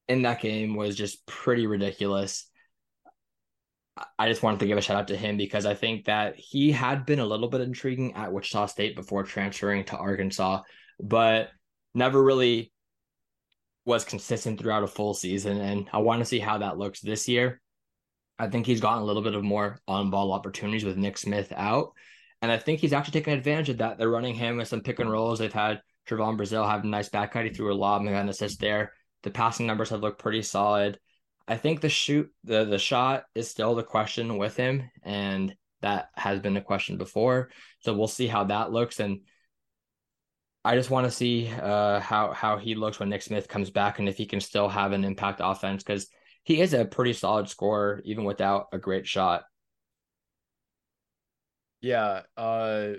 in 0.07 0.21
that 0.23 0.41
game 0.41 0.75
was 0.75 0.95
just 0.95 1.25
pretty 1.25 1.67
ridiculous. 1.67 2.49
I 4.17 4.27
just 4.27 4.41
wanted 4.41 4.59
to 4.61 4.65
give 4.65 4.77
a 4.77 4.81
shout 4.81 4.97
out 4.97 5.07
to 5.09 5.17
him 5.17 5.37
because 5.37 5.65
I 5.65 5.75
think 5.75 6.05
that 6.05 6.35
he 6.35 6.71
had 6.71 7.05
been 7.05 7.19
a 7.19 7.25
little 7.25 7.47
bit 7.47 7.61
intriguing 7.61 8.15
at 8.15 8.33
Wichita 8.33 8.67
State 8.67 8.95
before 8.95 9.23
transferring 9.23 9.83
to 9.85 9.97
Arkansas, 9.97 10.61
but 10.99 11.49
never 11.93 12.21
really 12.21 12.71
was 13.85 14.05
consistent 14.05 14.59
throughout 14.59 14.83
a 14.83 14.87
full 14.87 15.13
season. 15.13 15.57
And 15.57 15.89
I 15.91 15.99
want 15.99 16.19
to 16.19 16.25
see 16.25 16.39
how 16.39 16.59
that 16.59 16.77
looks 16.77 17.01
this 17.01 17.27
year. 17.27 17.61
I 18.39 18.47
think 18.47 18.65
he's 18.65 18.81
gotten 18.81 19.03
a 19.03 19.05
little 19.05 19.21
bit 19.21 19.35
of 19.35 19.43
more 19.43 19.79
on 19.87 20.09
ball 20.09 20.31
opportunities 20.31 20.85
with 20.85 20.97
Nick 20.97 21.17
Smith 21.17 21.51
out. 21.55 21.91
And 22.41 22.51
I 22.51 22.57
think 22.57 22.79
he's 22.79 22.93
actually 22.93 23.19
taken 23.19 23.33
advantage 23.33 23.69
of 23.69 23.77
that. 23.77 23.97
They're 23.97 24.09
running 24.09 24.35
him 24.35 24.57
with 24.57 24.67
some 24.67 24.81
pick 24.81 24.99
and 24.99 25.11
rolls. 25.11 25.39
They've 25.39 25.53
had 25.53 25.81
Trevon 26.07 26.37
Brazile 26.37 26.69
have 26.69 26.83
a 26.83 26.87
nice 26.87 27.09
back 27.09 27.31
cut. 27.31 27.45
He 27.45 27.51
threw 27.51 27.71
a 27.71 27.75
lob 27.75 28.01
and 28.01 28.09
got 28.09 28.21
an 28.21 28.29
assist 28.29 28.59
there. 28.59 28.93
The 29.23 29.31
passing 29.31 29.65
numbers 29.65 29.89
have 29.89 30.01
looked 30.01 30.19
pretty 30.19 30.41
solid. 30.41 30.99
I 31.47 31.57
think 31.57 31.81
the 31.81 31.89
shoot, 31.89 32.29
the 32.43 32.65
the 32.65 32.77
shot 32.77 33.23
is 33.35 33.49
still 33.49 33.75
the 33.75 33.83
question 33.83 34.37
with 34.37 34.55
him, 34.55 34.89
and 35.03 35.55
that 35.81 36.09
has 36.15 36.39
been 36.39 36.57
a 36.57 36.61
question 36.61 36.97
before. 36.97 37.49
So 37.79 37.93
we'll 37.93 38.07
see 38.07 38.27
how 38.27 38.45
that 38.45 38.71
looks. 38.71 38.99
And 38.99 39.21
I 40.65 40.75
just 40.75 40.89
want 40.89 41.05
to 41.05 41.11
see 41.11 41.49
uh, 41.49 41.99
how 41.99 42.31
how 42.31 42.57
he 42.57 42.75
looks 42.75 42.99
when 42.99 43.09
Nick 43.09 43.21
Smith 43.21 43.47
comes 43.47 43.69
back 43.69 43.99
and 43.99 44.07
if 44.07 44.15
he 44.15 44.25
can 44.25 44.39
still 44.39 44.69
have 44.69 44.93
an 44.93 45.03
impact 45.03 45.41
offense 45.43 45.83
because 45.83 46.07
he 46.43 46.61
is 46.61 46.73
a 46.73 46.85
pretty 46.85 47.13
solid 47.13 47.49
scorer 47.49 48.01
even 48.05 48.23
without 48.23 48.67
a 48.71 48.77
great 48.77 49.05
shot. 49.05 49.43
Yeah, 51.81 52.21
uh, 52.37 52.93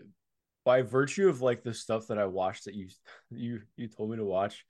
by 0.64 0.82
virtue 0.82 1.28
of 1.28 1.40
like 1.40 1.62
the 1.62 1.72
stuff 1.72 2.08
that 2.08 2.18
I 2.18 2.26
watched 2.26 2.66
that 2.66 2.74
you 2.74 2.88
you 3.30 3.62
you 3.76 3.88
told 3.88 4.10
me 4.10 4.18
to 4.18 4.24
watch, 4.24 4.66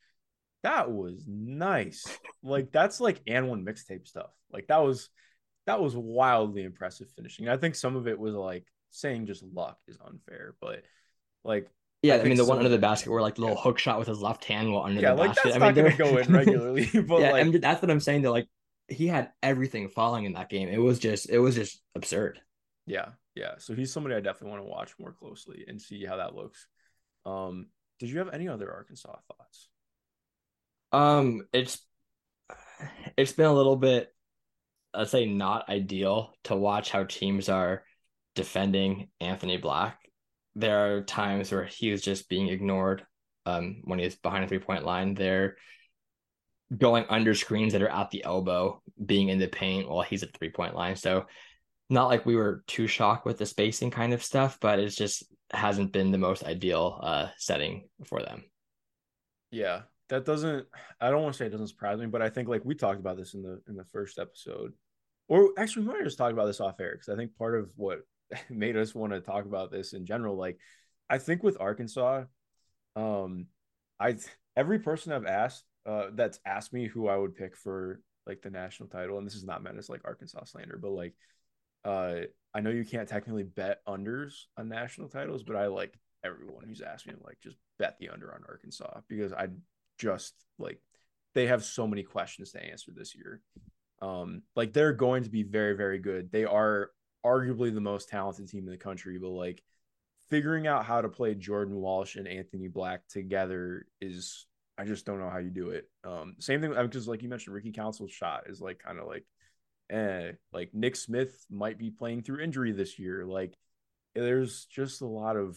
that 0.62 0.90
was 0.90 1.24
nice. 1.26 2.04
like 2.42 2.70
that's 2.70 3.00
like 3.00 3.20
and 3.26 3.48
one 3.48 3.64
mixtape 3.64 4.06
stuff. 4.06 4.30
Like 4.52 4.68
that 4.68 4.82
was 4.82 5.08
that 5.66 5.80
was 5.80 5.96
wildly 5.96 6.62
impressive 6.62 7.08
finishing. 7.16 7.48
I 7.48 7.56
think 7.56 7.74
some 7.74 7.96
of 7.96 8.06
it 8.06 8.18
was 8.18 8.34
like 8.34 8.66
saying 8.90 9.26
just 9.26 9.42
luck 9.42 9.78
is 9.88 9.98
unfair, 10.04 10.54
but 10.60 10.82
like 11.42 11.68
yeah, 12.04 12.16
I, 12.16 12.20
I 12.20 12.24
mean 12.24 12.36
the 12.36 12.44
so. 12.44 12.50
one 12.50 12.58
under 12.58 12.68
the 12.68 12.78
basket 12.78 13.10
where 13.10 13.22
like 13.22 13.36
the 13.36 13.40
little 13.40 13.56
yeah. 13.56 13.62
hook 13.62 13.78
shot 13.78 13.98
with 13.98 14.08
his 14.08 14.20
left 14.20 14.44
hand 14.44 14.70
while 14.70 14.84
under 14.84 15.00
yeah, 15.00 15.14
the 15.14 15.16
like, 15.16 15.30
basket. 15.30 15.54
That's 15.54 15.62
I 15.62 15.72
mean, 15.72 15.84
not 15.84 15.96
gonna 15.96 16.12
go 16.12 16.18
in 16.18 16.32
regularly. 16.32 16.90
But 16.92 17.20
yeah, 17.20 17.32
like... 17.32 17.40
I 17.40 17.48
mean, 17.48 17.60
that's 17.60 17.80
what 17.80 17.90
I'm 17.90 18.00
saying. 18.00 18.22
That 18.22 18.30
like 18.30 18.46
he 18.88 19.06
had 19.06 19.30
everything 19.42 19.88
falling 19.88 20.26
in 20.26 20.34
that 20.34 20.50
game. 20.50 20.68
It 20.68 20.78
was 20.78 20.98
just 20.98 21.30
it 21.30 21.38
was 21.38 21.54
just 21.54 21.80
absurd. 21.94 22.40
Yeah, 22.86 23.08
yeah. 23.34 23.54
So 23.58 23.74
he's 23.74 23.90
somebody 23.90 24.14
I 24.14 24.20
definitely 24.20 24.50
want 24.50 24.64
to 24.64 24.68
watch 24.68 24.92
more 25.00 25.12
closely 25.12 25.64
and 25.66 25.80
see 25.80 26.04
how 26.04 26.16
that 26.18 26.34
looks. 26.34 26.66
Um, 27.24 27.68
did 27.98 28.10
you 28.10 28.18
have 28.18 28.34
any 28.34 28.48
other 28.48 28.70
Arkansas 28.70 29.16
thoughts? 29.26 29.68
Um, 30.92 31.46
it's 31.54 31.78
it's 33.16 33.32
been 33.32 33.46
a 33.46 33.54
little 33.54 33.76
bit, 33.76 34.14
let's 34.92 35.10
say, 35.10 35.24
not 35.24 35.70
ideal 35.70 36.34
to 36.44 36.54
watch 36.54 36.90
how 36.90 37.04
teams 37.04 37.48
are 37.48 37.82
defending 38.34 39.08
Anthony 39.20 39.56
Black 39.56 40.03
there 40.56 40.96
are 40.96 41.02
times 41.02 41.50
where 41.50 41.64
he 41.64 41.90
was 41.90 42.02
just 42.02 42.28
being 42.28 42.48
ignored 42.48 43.04
um, 43.46 43.80
when 43.84 43.98
he's 43.98 44.16
behind 44.16 44.44
a 44.44 44.48
three 44.48 44.58
point 44.58 44.84
line. 44.84 45.14
They're 45.14 45.56
going 46.76 47.04
under 47.08 47.34
screens 47.34 47.72
that 47.72 47.82
are 47.82 47.88
at 47.88 48.10
the 48.10 48.24
elbow, 48.24 48.82
being 49.04 49.28
in 49.28 49.38
the 49.38 49.48
paint 49.48 49.88
while 49.88 50.02
he's 50.02 50.22
at 50.22 50.36
three 50.36 50.50
point 50.50 50.74
line. 50.74 50.96
So, 50.96 51.26
not 51.90 52.08
like 52.08 52.24
we 52.24 52.36
were 52.36 52.64
too 52.66 52.86
shocked 52.86 53.26
with 53.26 53.38
the 53.38 53.46
spacing 53.46 53.90
kind 53.90 54.12
of 54.12 54.22
stuff, 54.22 54.58
but 54.60 54.78
it 54.78 54.88
just 54.90 55.24
hasn't 55.52 55.92
been 55.92 56.10
the 56.10 56.18
most 56.18 56.44
ideal 56.44 56.98
uh, 57.02 57.28
setting 57.36 57.88
for 58.06 58.20
them. 58.20 58.44
Yeah, 59.50 59.82
that 60.08 60.24
doesn't. 60.24 60.66
I 61.00 61.10
don't 61.10 61.22
want 61.22 61.34
to 61.34 61.38
say 61.38 61.46
it 61.46 61.50
doesn't 61.50 61.68
surprise 61.68 61.98
me, 61.98 62.06
but 62.06 62.22
I 62.22 62.30
think 62.30 62.48
like 62.48 62.64
we 62.64 62.74
talked 62.74 63.00
about 63.00 63.16
this 63.16 63.34
in 63.34 63.42
the 63.42 63.60
in 63.68 63.76
the 63.76 63.84
first 63.84 64.18
episode, 64.18 64.72
or 65.28 65.50
actually 65.58 65.86
we 65.86 65.92
might 65.92 66.04
just 66.04 66.18
talk 66.18 66.32
about 66.32 66.46
this 66.46 66.60
off 66.60 66.80
air 66.80 66.92
because 66.92 67.08
I 67.08 67.16
think 67.16 67.36
part 67.36 67.58
of 67.58 67.70
what 67.76 68.00
made 68.50 68.76
us 68.76 68.94
want 68.94 69.12
to 69.12 69.20
talk 69.20 69.44
about 69.44 69.70
this 69.70 69.92
in 69.92 70.06
general. 70.06 70.36
Like, 70.36 70.58
I 71.08 71.18
think 71.18 71.42
with 71.42 71.60
Arkansas, 71.60 72.24
um, 72.96 73.46
I 74.00 74.16
every 74.56 74.78
person 74.78 75.12
I've 75.12 75.26
asked 75.26 75.64
uh, 75.86 76.06
that's 76.14 76.40
asked 76.46 76.72
me 76.72 76.86
who 76.86 77.08
I 77.08 77.16
would 77.16 77.36
pick 77.36 77.56
for 77.56 78.00
like 78.26 78.42
the 78.42 78.50
national 78.50 78.88
title, 78.88 79.18
and 79.18 79.26
this 79.26 79.34
is 79.34 79.44
not 79.44 79.62
meant 79.62 79.78
as 79.78 79.88
like 79.88 80.02
Arkansas 80.04 80.44
slander, 80.44 80.78
but 80.80 80.90
like, 80.90 81.14
uh, 81.84 82.20
I 82.54 82.60
know 82.60 82.70
you 82.70 82.84
can't 82.84 83.08
technically 83.08 83.42
bet 83.42 83.80
unders 83.86 84.32
on 84.56 84.68
national 84.68 85.08
titles, 85.08 85.42
but 85.42 85.56
I 85.56 85.66
like 85.66 85.98
everyone 86.24 86.64
who's 86.66 86.80
asked 86.80 87.06
me 87.06 87.12
like 87.22 87.38
just 87.42 87.56
bet 87.78 87.96
the 87.98 88.08
under 88.08 88.32
on 88.32 88.44
Arkansas 88.48 89.00
because 89.08 89.32
I 89.32 89.48
just 89.98 90.34
like 90.58 90.80
they 91.34 91.46
have 91.48 91.64
so 91.64 91.86
many 91.86 92.02
questions 92.02 92.52
to 92.52 92.64
answer 92.64 92.92
this 92.94 93.14
year. 93.14 93.40
Um, 94.00 94.42
like 94.56 94.72
they're 94.72 94.92
going 94.92 95.24
to 95.24 95.30
be 95.30 95.42
very, 95.42 95.76
very 95.76 95.98
good. 95.98 96.30
They 96.30 96.44
are 96.44 96.90
arguably 97.24 97.72
the 97.72 97.80
most 97.80 98.08
talented 98.08 98.48
team 98.48 98.64
in 98.64 98.70
the 98.70 98.76
country, 98.76 99.18
but 99.18 99.30
like 99.30 99.62
figuring 100.28 100.66
out 100.66 100.84
how 100.84 101.00
to 101.00 101.08
play 101.08 101.34
Jordan 101.34 101.76
Walsh 101.76 102.16
and 102.16 102.28
Anthony 102.28 102.68
Black 102.68 103.06
together 103.08 103.86
is 104.00 104.46
I 104.76 104.84
just 104.84 105.06
don't 105.06 105.20
know 105.20 105.30
how 105.30 105.38
you 105.38 105.50
do 105.50 105.70
it. 105.70 105.88
Um, 106.02 106.36
same 106.38 106.60
thing 106.60 106.74
because 106.74 107.08
like 107.08 107.22
you 107.22 107.28
mentioned, 107.28 107.54
Ricky 107.54 107.72
Council's 107.72 108.10
shot 108.10 108.44
is 108.48 108.60
like 108.60 108.80
kind 108.80 108.98
of 108.98 109.06
like, 109.06 109.24
eh, 109.90 110.32
like 110.52 110.70
Nick 110.74 110.96
Smith 110.96 111.44
might 111.50 111.78
be 111.78 111.90
playing 111.90 112.22
through 112.22 112.40
injury 112.40 112.72
this 112.72 112.98
year. 112.98 113.24
Like 113.24 113.54
there's 114.14 114.66
just 114.66 115.00
a 115.00 115.06
lot 115.06 115.36
of 115.36 115.56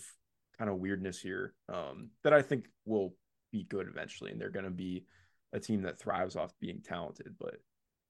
kind 0.57 0.70
of 0.70 0.78
weirdness 0.78 1.20
here 1.20 1.53
um, 1.70 2.09
that 2.24 2.34
I 2.34 2.41
think 2.41 2.68
will 2.86 3.15
be 3.51 3.63
good 3.63 3.88
eventually, 3.88 4.32
and 4.32 4.39
they're 4.39 4.49
going 4.49 4.65
to 4.65 4.72
be 4.72 5.05
a 5.53 5.59
team 5.59 5.84
that 5.84 5.99
thrives 5.99 6.36
off 6.36 6.53
being 6.59 6.82
talented. 6.82 7.36
But 7.39 7.55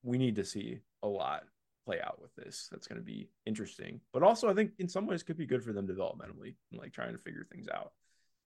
we 0.04 0.18
need 0.18 0.36
to 0.36 0.46
see 0.46 0.80
a 1.04 1.08
lot 1.08 1.44
play 1.88 2.02
out 2.02 2.22
with 2.22 2.36
this. 2.36 2.68
That's 2.70 2.86
going 2.86 3.00
to 3.00 3.06
be 3.06 3.30
interesting, 3.46 4.02
but 4.12 4.24
also 4.24 4.50
I 4.50 4.54
think 4.54 4.72
in 4.78 4.90
some 4.90 5.08
ways 5.08 5.24
could 5.24 5.38
be 5.38 5.46
good 5.46 5.64
for 5.64 5.72
them 5.72 5.88
developmentally 5.88 6.56
and 6.72 6.80
like 6.80 6.92
trying 6.92 7.14
to 7.14 7.18
figure 7.18 7.48
things 7.50 7.68
out. 7.74 7.94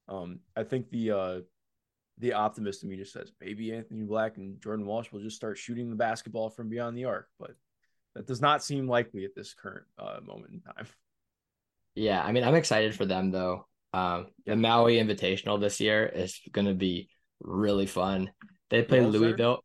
Um, 0.07 0.41
I 0.55 0.63
think 0.63 0.91
the 0.91 1.11
uh, 1.11 1.39
the 2.19 2.33
optimist 2.33 2.83
in 2.83 2.89
me 2.89 2.97
just 2.97 3.13
says 3.13 3.31
maybe 3.41 3.73
Anthony 3.73 4.03
Black 4.03 4.37
and 4.37 4.61
Jordan 4.61 4.85
Walsh 4.85 5.11
will 5.11 5.21
just 5.21 5.35
start 5.35 5.57
shooting 5.57 5.89
the 5.89 5.95
basketball 5.95 6.51
from 6.51 6.69
beyond 6.69 6.95
the 6.95 7.05
arc, 7.05 7.29
but 7.39 7.55
that 8.13 8.27
does 8.27 8.41
not 8.41 8.63
seem 8.63 8.87
likely 8.87 9.25
at 9.25 9.35
this 9.35 9.55
current 9.55 9.85
uh, 9.97 10.19
moment 10.23 10.53
in 10.53 10.61
time. 10.61 10.85
Yeah, 11.95 12.21
I 12.23 12.31
mean, 12.31 12.43
I'm 12.43 12.55
excited 12.55 12.93
for 12.93 13.05
them 13.07 13.31
though. 13.31 13.65
Um, 13.93 14.27
the 14.45 14.55
Maui 14.55 14.97
Invitational 14.97 15.59
this 15.59 15.81
year 15.81 16.05
is 16.05 16.39
going 16.51 16.67
to 16.67 16.75
be 16.75 17.09
really 17.41 17.87
fun. 17.87 18.31
They 18.69 18.83
play 18.83 19.01
Louisville. 19.01 19.63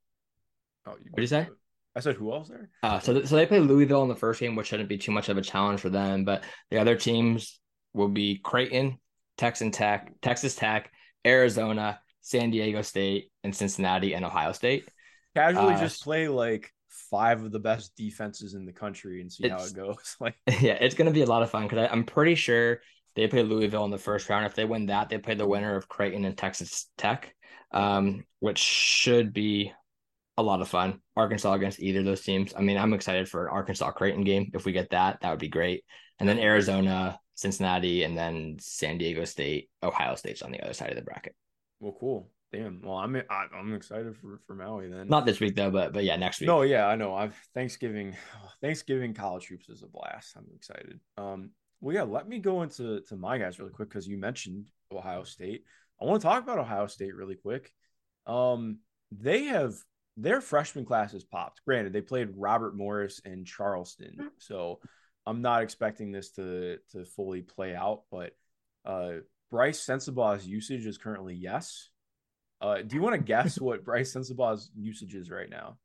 Oh, 0.87 0.93
you 0.93 1.11
what 1.11 1.17
did 1.17 1.23
you 1.23 1.27
say? 1.27 1.49
I 1.97 2.01
said 2.01 2.17
who 2.17 2.31
else 2.31 2.49
there? 2.49 2.69
Uh, 2.83 3.01
so 3.01 3.15
th- 3.15 3.27
so 3.27 3.37
they 3.37 3.47
play 3.47 3.59
Louisville 3.59 4.03
in 4.03 4.11
the 4.11 4.15
first 4.15 4.39
game, 4.39 4.55
which 4.55 4.67
shouldn't 4.67 4.89
be 4.89 4.99
too 4.99 5.13
much 5.13 5.31
of 5.31 5.39
a 5.39 5.43
challenge 5.43 5.81
for 5.81 5.89
them. 5.89 6.25
But 6.25 6.45
the 6.71 6.79
other 6.79 6.95
teams 6.95 7.59
will 7.95 8.09
be 8.09 8.39
Creighton, 8.39 8.99
Texas 9.39 9.71
Tech, 9.73 10.13
Texas 10.21 10.55
Tech, 10.55 10.93
Arizona, 11.27 11.99
San 12.21 12.51
Diego 12.51 12.83
State, 12.83 13.33
and 13.43 13.57
Cincinnati 13.57 14.15
and 14.15 14.27
Ohio 14.27 14.53
State. 14.53 14.87
Casually 15.35 15.75
uh, 15.75 15.81
just 15.81 16.05
play 16.05 16.29
like 16.29 16.71
five 17.11 17.43
of 17.43 17.51
the 17.51 17.59
best 17.59 17.97
defenses 17.97 18.53
in 18.53 18.67
the 18.67 18.73
country 18.73 19.23
and 19.23 19.33
see 19.33 19.49
how 19.49 19.65
it 19.65 19.75
goes. 19.75 20.17
like, 20.21 20.35
yeah, 20.61 20.75
it's 20.75 20.95
gonna 20.95 21.11
be 21.11 21.23
a 21.23 21.27
lot 21.27 21.43
of 21.43 21.51
fun 21.51 21.67
because 21.67 21.89
I'm 21.91 22.05
pretty 22.05 22.35
sure 22.35 22.81
they 23.15 23.27
play 23.27 23.43
Louisville 23.43 23.87
in 23.87 23.91
the 23.91 23.97
first 23.97 24.29
round. 24.29 24.45
If 24.45 24.55
they 24.55 24.67
win 24.67 24.87
that, 24.87 25.09
they 25.09 25.17
play 25.17 25.35
the 25.35 25.47
winner 25.47 25.77
of 25.77 25.89
Creighton 25.89 26.27
and 26.27 26.37
Texas 26.37 26.91
Tech, 26.99 27.35
um, 27.73 28.25
which 28.41 28.59
should 28.59 29.33
be 29.33 29.73
a 30.37 30.43
lot 30.43 30.61
of 30.61 30.69
fun. 30.69 31.01
Arkansas 31.17 31.53
against 31.55 31.81
either 31.81 32.01
of 32.01 32.05
those 32.05 32.23
teams. 32.23 32.53
I 32.57 32.61
mean, 32.61 32.77
I'm 32.77 32.93
excited 32.93 33.29
for 33.29 33.47
an 33.47 33.53
Arkansas 33.53 33.91
Creighton 33.93 34.25
game. 34.25 34.51
If 34.55 34.65
we 34.65 34.73
get 34.73 34.91
that, 34.91 35.21
that 35.21 35.31
would 35.31 35.39
be 35.39 35.49
great. 35.49 35.85
And 36.19 36.29
then 36.29 36.39
Arizona, 36.39 37.19
Cincinnati, 37.35 38.05
and 38.05 38.17
then 38.17 38.57
San 38.61 38.99
Diego 38.99 39.25
State, 39.25 39.71
Ohio 39.83 40.15
State's 40.15 40.43
on 40.43 40.53
the 40.53 40.63
other 40.63 40.75
side 40.75 40.91
of 40.91 40.97
the 40.97 41.03
bracket. 41.03 41.35
Well, 41.81 41.97
cool. 41.99 42.31
Damn. 42.53 42.81
Well, 42.83 42.97
I'm 42.97 43.21
I'm 43.29 43.75
excited 43.75 44.17
for 44.17 44.41
for 44.47 44.55
Maui 44.55 44.89
then. 44.89 45.09
Not 45.09 45.27
this 45.27 45.41
week 45.41 45.57
though, 45.57 45.71
but 45.71 45.93
but 45.93 46.05
yeah, 46.05 46.17
next 46.17 46.41
week. 46.41 46.47
No, 46.47 46.63
yeah, 46.63 46.87
I 46.87 46.95
know. 46.95 47.15
I've 47.15 47.35
Thanksgiving, 47.55 48.17
Thanksgiving 48.63 49.15
college 49.15 49.47
hoops 49.47 49.69
is 49.69 49.83
a 49.83 49.89
blast. 49.89 50.37
I'm 50.37 50.47
excited. 50.55 51.01
Um, 51.19 51.51
well, 51.81 51.95
yeah, 51.95 52.05
let 52.05 52.29
me 52.29 52.39
go 52.39 52.63
into 52.63 53.01
to 53.09 53.17
my 53.17 53.39
guys 53.39 53.59
really 53.59 53.73
quick 53.73 53.89
because 53.89 54.07
you 54.07 54.17
mentioned 54.17 54.69
Ohio 54.93 55.25
State. 55.25 55.65
I 56.01 56.05
want 56.05 56.23
to 56.23 56.27
talk 56.27 56.43
about 56.43 56.59
Ohio 56.59 56.87
State 56.87 57.15
really 57.15 57.35
quick. 57.35 57.73
Um, 58.27 58.79
they 59.11 59.45
have 59.45 59.75
their 60.17 60.41
freshman 60.41 60.85
class 60.85 61.13
has 61.13 61.25
popped. 61.25 61.61
Granted, 61.65 61.93
they 61.93 62.01
played 62.01 62.31
Robert 62.37 62.77
Morris 62.77 63.21
and 63.25 63.47
Charleston, 63.47 64.17
mm-hmm. 64.19 64.29
so 64.39 64.81
I'm 65.27 65.43
not 65.43 65.63
expecting 65.63 66.13
this 66.13 66.31
to 66.33 66.79
to 66.93 67.05
fully 67.05 67.43
play 67.43 67.75
out. 67.75 68.03
But 68.11 68.33
uh, 68.85 69.13
Bryce 69.51 69.85
Sensabaugh's 69.85 70.47
usage 70.47 70.87
is 70.87 70.99
currently 70.99 71.35
yes. 71.35 71.89
Uh, 72.61 72.83
do 72.83 72.97
you 72.97 73.03
want 73.03 73.15
to 73.15 73.23
guess 73.23 73.61
what 73.61 73.85
Bryce 73.85 74.15
Sensabaugh's 74.15 74.71
usage 74.75 75.15
is 75.15 75.31
right 75.31 75.51
now? 75.51 75.77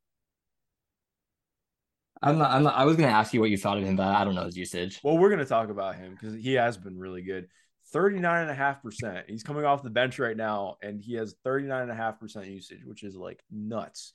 I'm 2.24 2.38
not, 2.38 2.52
I'm 2.52 2.64
not, 2.64 2.76
I 2.76 2.86
was 2.86 2.98
going 2.98 3.10
to 3.10 3.16
ask 3.16 3.34
you 3.34 3.40
what 3.40 3.50
you 3.50 3.58
thought 3.58 3.80
of 3.80 3.84
him, 3.84 3.96
but 3.96 4.06
I 4.06 4.24
don't 4.24 4.36
know 4.36 4.46
his 4.46 4.56
usage. 4.56 5.00
Well, 5.04 5.18
we're 5.18 5.30
going 5.30 5.40
to 5.40 5.46
talk 5.46 5.70
about 5.70 5.96
him 5.96 6.12
because 6.12 6.36
he 6.36 6.54
has 6.54 6.78
been 6.78 7.00
really 7.00 7.24
good. 7.24 7.48
39.5%. 7.94 9.24
He's 9.28 9.44
coming 9.44 9.66
off 9.66 9.84
the 9.84 9.90
bench 9.90 10.20
right 10.20 10.38
now 10.38 10.78
and 10.82 11.02
he 11.02 11.16
has 11.16 11.36
39.5% 11.46 12.52
usage, 12.52 12.86
which 12.86 13.04
is 13.04 13.16
like 13.16 13.44
nuts. 13.52 14.14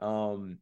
Um, 0.00 0.58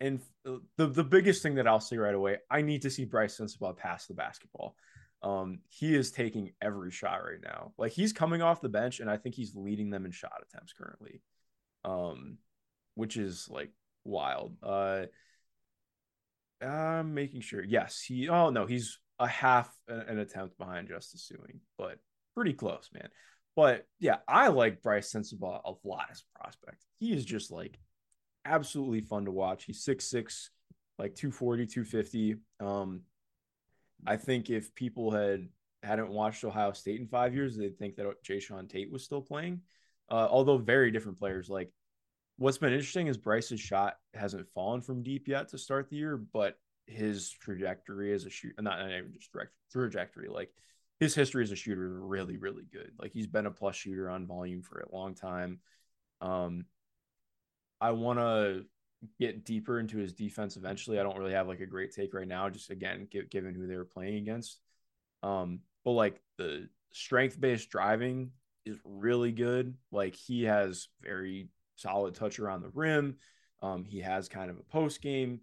and 0.00 0.20
the, 0.44 0.86
the 0.86 1.04
biggest 1.04 1.42
thing 1.42 1.56
that 1.56 1.66
I'll 1.66 1.80
say 1.80 1.98
right 1.98 2.14
away, 2.14 2.38
I 2.50 2.62
need 2.62 2.82
to 2.82 2.90
see 2.90 3.04
Bryce 3.04 3.38
Sensabaugh 3.38 3.76
pass 3.76 4.06
the 4.06 4.14
basketball. 4.14 4.74
Um, 5.22 5.60
he 5.68 5.94
is 5.94 6.10
taking 6.10 6.52
every 6.62 6.90
shot 6.90 7.22
right 7.24 7.42
now. 7.42 7.72
Like 7.76 7.92
he's 7.92 8.12
coming 8.12 8.40
off 8.40 8.62
the 8.62 8.70
bench, 8.70 9.00
and 9.00 9.10
I 9.10 9.18
think 9.18 9.34
he's 9.34 9.54
leading 9.54 9.90
them 9.90 10.06
in 10.06 10.12
shot 10.12 10.42
attempts 10.42 10.72
currently. 10.72 11.20
Um, 11.84 12.38
which 12.94 13.16
is 13.16 13.46
like 13.50 13.70
wild. 14.04 14.56
Uh, 14.62 15.06
I'm 16.62 17.14
making 17.14 17.42
sure. 17.42 17.62
Yes, 17.62 18.00
he. 18.00 18.28
Oh 18.28 18.50
no, 18.50 18.66
he's 18.66 18.98
a 19.20 19.26
half 19.26 19.70
an 19.86 20.18
attempt 20.18 20.58
behind 20.58 20.88
Justice 20.88 21.30
Sueing, 21.30 21.58
but 21.76 21.98
pretty 22.34 22.54
close, 22.54 22.88
man. 22.92 23.08
But 23.54 23.86
yeah, 23.98 24.16
I 24.26 24.48
like 24.48 24.82
Bryce 24.82 25.12
Sensabaugh 25.12 25.60
a 25.64 25.74
lot 25.86 26.06
as 26.10 26.22
a 26.22 26.38
prospect. 26.38 26.84
He 26.98 27.12
is 27.12 27.24
just 27.24 27.50
like 27.50 27.78
absolutely 28.46 29.02
fun 29.02 29.26
to 29.26 29.30
watch. 29.30 29.64
He's 29.64 29.84
six 29.84 30.06
six, 30.06 30.50
like 30.98 31.14
240, 31.14 31.66
250. 31.66 32.36
Um, 32.60 33.02
I 34.06 34.16
think 34.16 34.48
if 34.48 34.74
people 34.74 35.10
had 35.10 35.48
hadn't 35.82 36.08
watched 36.08 36.42
Ohio 36.42 36.72
State 36.72 37.00
in 37.00 37.06
five 37.06 37.34
years, 37.34 37.56
they'd 37.56 37.78
think 37.78 37.96
that 37.96 38.06
Jae'Sean 38.24 38.70
Tate 38.70 38.90
was 38.90 39.04
still 39.04 39.22
playing. 39.22 39.60
Uh, 40.10 40.26
although 40.30 40.58
very 40.58 40.90
different 40.90 41.18
players. 41.18 41.50
Like 41.50 41.70
what's 42.38 42.58
been 42.58 42.72
interesting 42.72 43.06
is 43.08 43.18
Bryce's 43.18 43.60
shot 43.60 43.96
hasn't 44.14 44.48
fallen 44.54 44.80
from 44.80 45.02
deep 45.02 45.28
yet 45.28 45.48
to 45.48 45.58
start 45.58 45.90
the 45.90 45.96
year, 45.96 46.16
but 46.16 46.56
his 46.90 47.30
trajectory 47.30 48.12
as 48.12 48.24
a 48.24 48.30
shooter, 48.30 48.60
not, 48.60 48.78
not 48.78 48.90
even 48.90 49.12
just 49.12 49.32
direct 49.32 49.52
trajectory, 49.72 50.28
like 50.28 50.50
his 50.98 51.14
history 51.14 51.42
as 51.42 51.50
a 51.50 51.56
shooter 51.56 51.86
is 51.86 51.92
really, 51.94 52.36
really 52.36 52.64
good. 52.70 52.92
Like 52.98 53.12
he's 53.12 53.26
been 53.26 53.46
a 53.46 53.50
plus 53.50 53.76
shooter 53.76 54.10
on 54.10 54.26
volume 54.26 54.62
for 54.62 54.80
a 54.80 54.94
long 54.94 55.14
time. 55.14 55.60
Um, 56.20 56.66
I 57.80 57.92
want 57.92 58.18
to 58.18 58.64
get 59.18 59.44
deeper 59.44 59.80
into 59.80 59.96
his 59.96 60.12
defense 60.12 60.56
eventually. 60.56 61.00
I 61.00 61.02
don't 61.02 61.16
really 61.16 61.32
have 61.32 61.48
like 61.48 61.60
a 61.60 61.66
great 61.66 61.92
take 61.94 62.12
right 62.12 62.28
now, 62.28 62.50
just 62.50 62.70
again, 62.70 63.08
given 63.30 63.54
who 63.54 63.66
they 63.66 63.76
were 63.76 63.86
playing 63.86 64.16
against. 64.16 64.60
Um, 65.22 65.60
but 65.84 65.92
like 65.92 66.20
the 66.36 66.68
strength 66.92 67.40
based 67.40 67.70
driving 67.70 68.32
is 68.66 68.76
really 68.84 69.32
good. 69.32 69.74
Like 69.90 70.14
he 70.14 70.44
has 70.44 70.88
very 71.00 71.48
solid 71.76 72.14
touch 72.14 72.38
around 72.38 72.62
the 72.62 72.70
rim. 72.74 73.16
Um, 73.62 73.84
he 73.84 74.00
has 74.00 74.28
kind 74.28 74.50
of 74.50 74.58
a 74.58 74.62
post 74.64 75.00
game. 75.00 75.40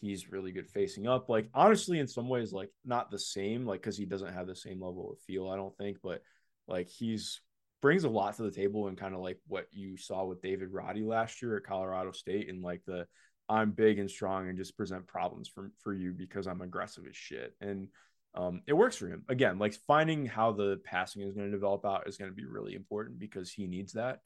He's 0.00 0.30
really 0.30 0.52
good 0.52 0.68
facing 0.68 1.06
up. 1.06 1.28
Like 1.28 1.48
honestly, 1.54 1.98
in 1.98 2.06
some 2.06 2.28
ways, 2.28 2.52
like 2.52 2.70
not 2.84 3.10
the 3.10 3.18
same, 3.18 3.66
like 3.66 3.80
because 3.82 3.96
he 3.96 4.04
doesn't 4.04 4.34
have 4.34 4.46
the 4.46 4.54
same 4.54 4.80
level 4.80 5.10
of 5.12 5.20
feel, 5.20 5.48
I 5.48 5.56
don't 5.56 5.76
think, 5.76 5.98
but 6.02 6.22
like 6.66 6.88
he's 6.88 7.40
brings 7.80 8.04
a 8.04 8.08
lot 8.08 8.36
to 8.36 8.42
the 8.42 8.50
table 8.50 8.88
and 8.88 8.98
kind 8.98 9.14
of 9.14 9.20
like 9.20 9.38
what 9.46 9.66
you 9.70 9.96
saw 9.96 10.24
with 10.24 10.42
David 10.42 10.72
Roddy 10.72 11.02
last 11.02 11.40
year 11.40 11.56
at 11.56 11.64
Colorado 11.64 12.12
State 12.12 12.48
and 12.48 12.62
like 12.62 12.82
the 12.86 13.06
I'm 13.48 13.70
big 13.70 13.98
and 13.98 14.10
strong 14.10 14.48
and 14.48 14.58
just 14.58 14.76
present 14.76 15.06
problems 15.06 15.48
for 15.48 15.72
for 15.82 15.94
you 15.94 16.12
because 16.12 16.46
I'm 16.46 16.60
aggressive 16.60 17.04
as 17.08 17.16
shit. 17.16 17.54
And 17.60 17.88
um, 18.34 18.62
it 18.66 18.74
works 18.74 18.96
for 18.96 19.08
him. 19.08 19.24
Again, 19.28 19.58
like 19.58 19.74
finding 19.86 20.26
how 20.26 20.52
the 20.52 20.80
passing 20.84 21.22
is 21.22 21.32
going 21.32 21.46
to 21.46 21.56
develop 21.56 21.84
out 21.86 22.06
is 22.06 22.18
going 22.18 22.30
to 22.30 22.36
be 22.36 22.44
really 22.44 22.74
important 22.74 23.18
because 23.18 23.50
he 23.50 23.66
needs 23.66 23.94
that 23.94 24.20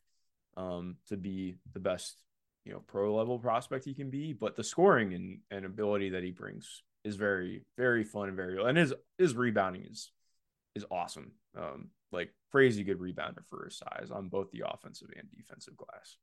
um, 0.57 0.97
to 1.09 1.16
be 1.16 1.57
the 1.73 1.81
best, 1.81 2.16
you 2.65 2.73
know, 2.73 2.83
pro 2.87 3.15
level 3.15 3.39
prospect 3.39 3.85
he 3.85 3.95
can 3.95 4.11
be. 4.11 4.33
But 4.33 4.57
the 4.57 4.65
scoring 4.65 5.15
and, 5.15 5.41
and 5.51 5.65
ability 5.65 6.11
that 6.11 6.23
he 6.23 6.31
brings 6.31 6.83
is 7.05 7.17
very, 7.17 7.63
very 7.77 8.05
fun 8.05 8.29
and 8.29 8.37
very, 8.37 8.63
and 8.63 8.79
his 8.79 8.95
his 9.19 9.35
rebounding 9.35 9.85
is 9.85 10.11
is 10.75 10.85
awesome. 10.91 11.33
Um, 11.57 11.91
like 12.13 12.33
crazy 12.51 12.85
good 12.85 12.99
rebounder 12.99 13.45
for 13.49 13.65
his 13.65 13.79
size 13.79 14.11
on 14.11 14.29
both 14.29 14.51
the 14.51 14.63
offensive 14.67 15.09
and 15.17 15.29
defensive 15.37 15.77
glass. 15.77 16.17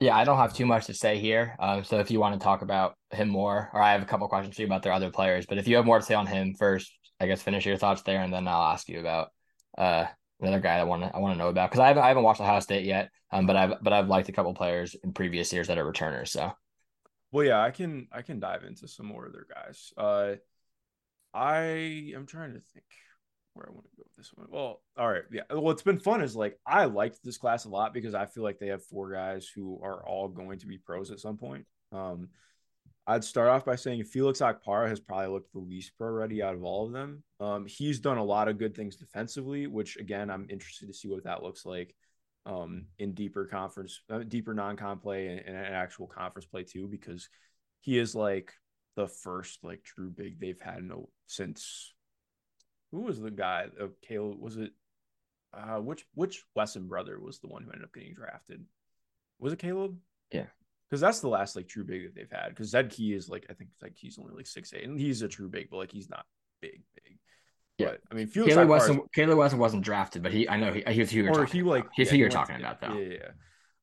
Yeah, 0.00 0.16
I 0.16 0.24
don't 0.24 0.38
have 0.38 0.52
too 0.52 0.66
much 0.66 0.86
to 0.86 0.94
say 0.94 1.18
here. 1.18 1.56
Um, 1.58 1.84
so 1.84 1.98
if 1.98 2.10
you 2.10 2.20
want 2.20 2.38
to 2.38 2.44
talk 2.44 2.62
about 2.62 2.94
him 3.10 3.28
more, 3.28 3.70
or 3.72 3.80
I 3.80 3.92
have 3.92 4.02
a 4.02 4.06
couple 4.06 4.26
questions 4.28 4.56
for 4.56 4.62
you 4.62 4.66
about 4.66 4.82
their 4.82 4.92
other 4.92 5.10
players, 5.10 5.46
but 5.46 5.56
if 5.56 5.68
you 5.68 5.76
have 5.76 5.86
more 5.86 5.98
to 5.98 6.04
say 6.04 6.14
on 6.14 6.26
him 6.26 6.54
first, 6.54 6.92
I 7.20 7.26
guess 7.26 7.42
finish 7.42 7.64
your 7.64 7.76
thoughts 7.76 8.02
there, 8.02 8.20
and 8.20 8.32
then 8.32 8.48
I'll 8.48 8.72
ask 8.72 8.88
you 8.88 9.00
about 9.00 9.28
uh, 9.78 10.06
another 10.40 10.60
guy 10.60 10.78
I 10.78 10.84
want 10.84 11.02
to 11.02 11.14
I 11.14 11.18
want 11.18 11.34
to 11.34 11.38
know 11.38 11.48
about 11.48 11.70
because 11.70 11.80
I 11.80 11.88
haven't 11.88 12.02
I 12.02 12.08
haven't 12.08 12.22
watched 12.22 12.38
the 12.38 12.44
Ohio 12.44 12.60
State 12.60 12.84
yet, 12.84 13.10
um, 13.30 13.46
but 13.46 13.56
I've 13.56 13.82
but 13.82 13.92
I've 13.92 14.08
liked 14.08 14.28
a 14.28 14.32
couple 14.32 14.54
players 14.54 14.94
in 15.02 15.12
previous 15.12 15.52
years 15.52 15.68
that 15.68 15.78
are 15.78 15.84
returners. 15.84 16.32
So, 16.32 16.52
well, 17.32 17.46
yeah, 17.46 17.62
I 17.62 17.70
can 17.70 18.08
I 18.12 18.22
can 18.22 18.40
dive 18.40 18.64
into 18.64 18.88
some 18.88 19.06
more 19.06 19.26
of 19.26 19.32
their 19.32 19.46
guys. 19.52 19.92
Uh, 19.96 20.34
I 21.32 22.12
am 22.14 22.26
trying 22.26 22.54
to 22.54 22.60
think 22.60 22.86
where 23.54 23.66
I 23.68 23.72
want 23.72 23.84
to 23.84 23.96
go 23.96 24.02
with 24.04 24.16
this 24.16 24.32
one. 24.34 24.48
Well, 24.50 24.82
all 24.98 25.10
right, 25.10 25.22
yeah. 25.32 25.42
What's 25.50 25.82
been 25.82 26.00
fun 26.00 26.22
is 26.22 26.36
like 26.36 26.58
I 26.66 26.84
liked 26.86 27.22
this 27.22 27.38
class 27.38 27.64
a 27.64 27.70
lot 27.70 27.94
because 27.94 28.14
I 28.14 28.26
feel 28.26 28.42
like 28.42 28.58
they 28.58 28.68
have 28.68 28.84
four 28.84 29.12
guys 29.12 29.48
who 29.48 29.80
are 29.82 30.06
all 30.06 30.28
going 30.28 30.58
to 30.60 30.66
be 30.66 30.78
pros 30.78 31.10
at 31.10 31.20
some 31.20 31.36
point. 31.36 31.66
Um, 31.92 32.28
I'd 33.06 33.24
start 33.24 33.48
off 33.48 33.64
by 33.64 33.76
saying 33.76 34.04
Felix 34.04 34.40
Okpara 34.40 34.88
has 34.88 35.00
probably 35.00 35.28
looked 35.28 35.52
the 35.52 35.58
least 35.58 35.92
pro 35.98 36.08
ready 36.08 36.42
out 36.42 36.54
of 36.54 36.64
all 36.64 36.86
of 36.86 36.92
them. 36.92 37.22
Um, 37.38 37.66
he's 37.66 38.00
done 38.00 38.16
a 38.16 38.24
lot 38.24 38.48
of 38.48 38.58
good 38.58 38.74
things 38.74 38.96
defensively, 38.96 39.66
which 39.66 39.96
again, 39.96 40.30
I'm 40.30 40.46
interested 40.48 40.86
to 40.86 40.94
see 40.94 41.08
what 41.08 41.24
that 41.24 41.42
looks 41.42 41.66
like 41.66 41.94
um, 42.46 42.86
in 42.98 43.12
deeper 43.12 43.44
conference, 43.44 44.00
uh, 44.10 44.20
deeper 44.20 44.54
non-con 44.54 45.00
play 45.00 45.28
and, 45.28 45.40
and 45.40 45.56
actual 45.56 46.06
conference 46.06 46.46
play 46.46 46.64
too, 46.64 46.88
because 46.88 47.28
he 47.80 47.98
is 47.98 48.14
like 48.14 48.52
the 48.96 49.08
first 49.08 49.58
like 49.62 49.82
true 49.82 50.10
big 50.10 50.40
they've 50.40 50.60
had 50.60 50.82
no 50.82 51.08
since 51.26 51.92
who 52.90 53.00
was 53.00 53.20
the 53.20 53.30
guy 53.30 53.66
of 53.80 54.00
Caleb? 54.00 54.38
Was 54.38 54.56
it 54.56 54.70
uh, 55.52 55.78
which 55.78 56.06
which 56.14 56.44
Wesson 56.54 56.88
brother 56.88 57.20
was 57.20 57.40
the 57.40 57.48
one 57.48 57.64
who 57.64 57.70
ended 57.70 57.84
up 57.84 57.92
getting 57.92 58.14
drafted? 58.14 58.64
Was 59.38 59.52
it 59.52 59.58
Caleb? 59.58 59.96
Yeah, 60.32 60.46
because 60.88 61.00
that's 61.00 61.20
the 61.20 61.28
last 61.28 61.56
like 61.56 61.68
true 61.68 61.84
big 61.84 62.04
that 62.04 62.14
they've 62.14 62.30
had. 62.30 62.50
Because 62.50 62.70
Zed 62.70 62.90
Key 62.90 63.14
is 63.14 63.28
like 63.28 63.46
I 63.50 63.54
think 63.54 63.70
Zed 63.80 63.94
Key's 63.96 64.18
only 64.18 64.34
like 64.34 64.46
six 64.46 64.72
eight, 64.74 64.84
and 64.84 64.98
he's 64.98 65.22
a 65.22 65.28
true 65.28 65.48
big, 65.48 65.70
but 65.70 65.78
like 65.78 65.92
he's 65.92 66.10
not 66.10 66.26
big 66.60 66.82
big. 67.02 67.18
Yeah, 67.78 67.88
but, 67.88 68.00
I 68.10 68.14
mean, 68.14 68.28
Felix 68.28 68.54
Caleb 68.54 68.68
Wesson, 68.68 69.36
Wesson 69.36 69.58
wasn't 69.58 69.84
drafted, 69.84 70.22
but 70.22 70.32
he 70.32 70.48
I 70.48 70.56
know 70.56 70.72
he 70.72 71.00
was 71.00 71.10
who 71.10 71.18
you're 71.18 71.30
or 71.30 71.44
talking 71.44 71.60
he 71.60 71.62
like 71.62 71.84
about. 71.84 71.92
he's 71.96 72.06
yeah, 72.06 72.12
who 72.12 72.18
you're 72.18 72.28
talking 72.28 72.56
about 72.56 72.80
though. 72.80 72.94
Yeah, 72.94 73.14
yeah, 73.14 73.28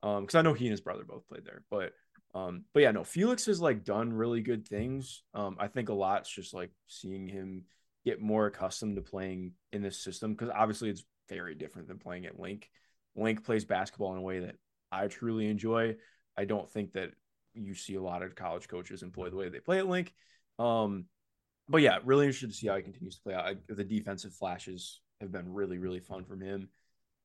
Um, 0.02 0.24
because 0.24 0.36
I 0.36 0.42
know 0.42 0.54
he 0.54 0.66
and 0.66 0.72
his 0.72 0.82
brother 0.82 1.04
both 1.04 1.28
played 1.28 1.46
there, 1.46 1.64
but 1.70 1.92
um, 2.34 2.64
but 2.74 2.84
yeah, 2.84 2.92
no, 2.92 3.04
Felix 3.04 3.46
has 3.48 3.60
like 3.60 3.84
done 3.84 4.14
really 4.14 4.42
good 4.42 4.68
things. 4.68 5.24
Um, 5.34 5.58
I 5.60 5.68
think 5.68 5.90
a 5.90 5.94
lot's 5.94 6.30
just 6.30 6.54
like 6.54 6.72
seeing 6.88 7.28
him 7.28 7.66
get 8.06 8.22
more 8.22 8.48
accustomed 8.48 8.96
to 8.96 9.02
playing 9.02 9.52
in 9.72 9.82
this 9.82 10.02
system 10.02 10.34
because 10.34 10.50
obviously 10.56 10.90
it's 10.90 11.04
very 11.30 11.56
different 11.56 11.88
than 11.88 12.00
playing 12.00 12.26
at 12.26 12.40
Link. 12.40 12.70
Link 13.16 13.44
plays 13.44 13.66
basketball 13.66 14.14
in 14.14 14.20
a 14.20 14.24
way 14.24 14.40
that 14.40 14.56
I 14.92 15.08
truly 15.08 15.48
enjoy. 15.48 15.96
I 16.42 16.46
don't 16.46 16.68
think 16.68 16.94
that 16.94 17.12
you 17.54 17.76
see 17.76 17.96
a 17.96 18.02
lot 18.02 18.24
of 18.24 18.36
college 18.36 18.68
coaches 18.68 19.04
employ 19.04 19.30
the 19.30 19.36
way 19.36 19.50
they 19.50 19.60
play 19.60 19.78
at 19.78 19.88
Link. 19.88 20.12
Um, 20.58 21.06
but 21.70 21.84
yeah, 21.84 22.00
really 22.04 22.26
interested 22.26 22.50
to 22.50 22.56
see 22.56 22.68
how 22.68 22.78
he 22.78 22.82
continues 22.82 23.16
to 23.18 23.22
play 23.22 23.36
out. 23.36 23.46
I, 23.46 23.56
the 23.70 23.84
defensive 23.84 24.34
flashes 24.34 25.02
have 25.20 25.32
been 25.32 25.54
really, 25.54 25.78
really 25.78 26.00
fun 26.00 26.26
from 26.26 26.42
him. 26.42 26.70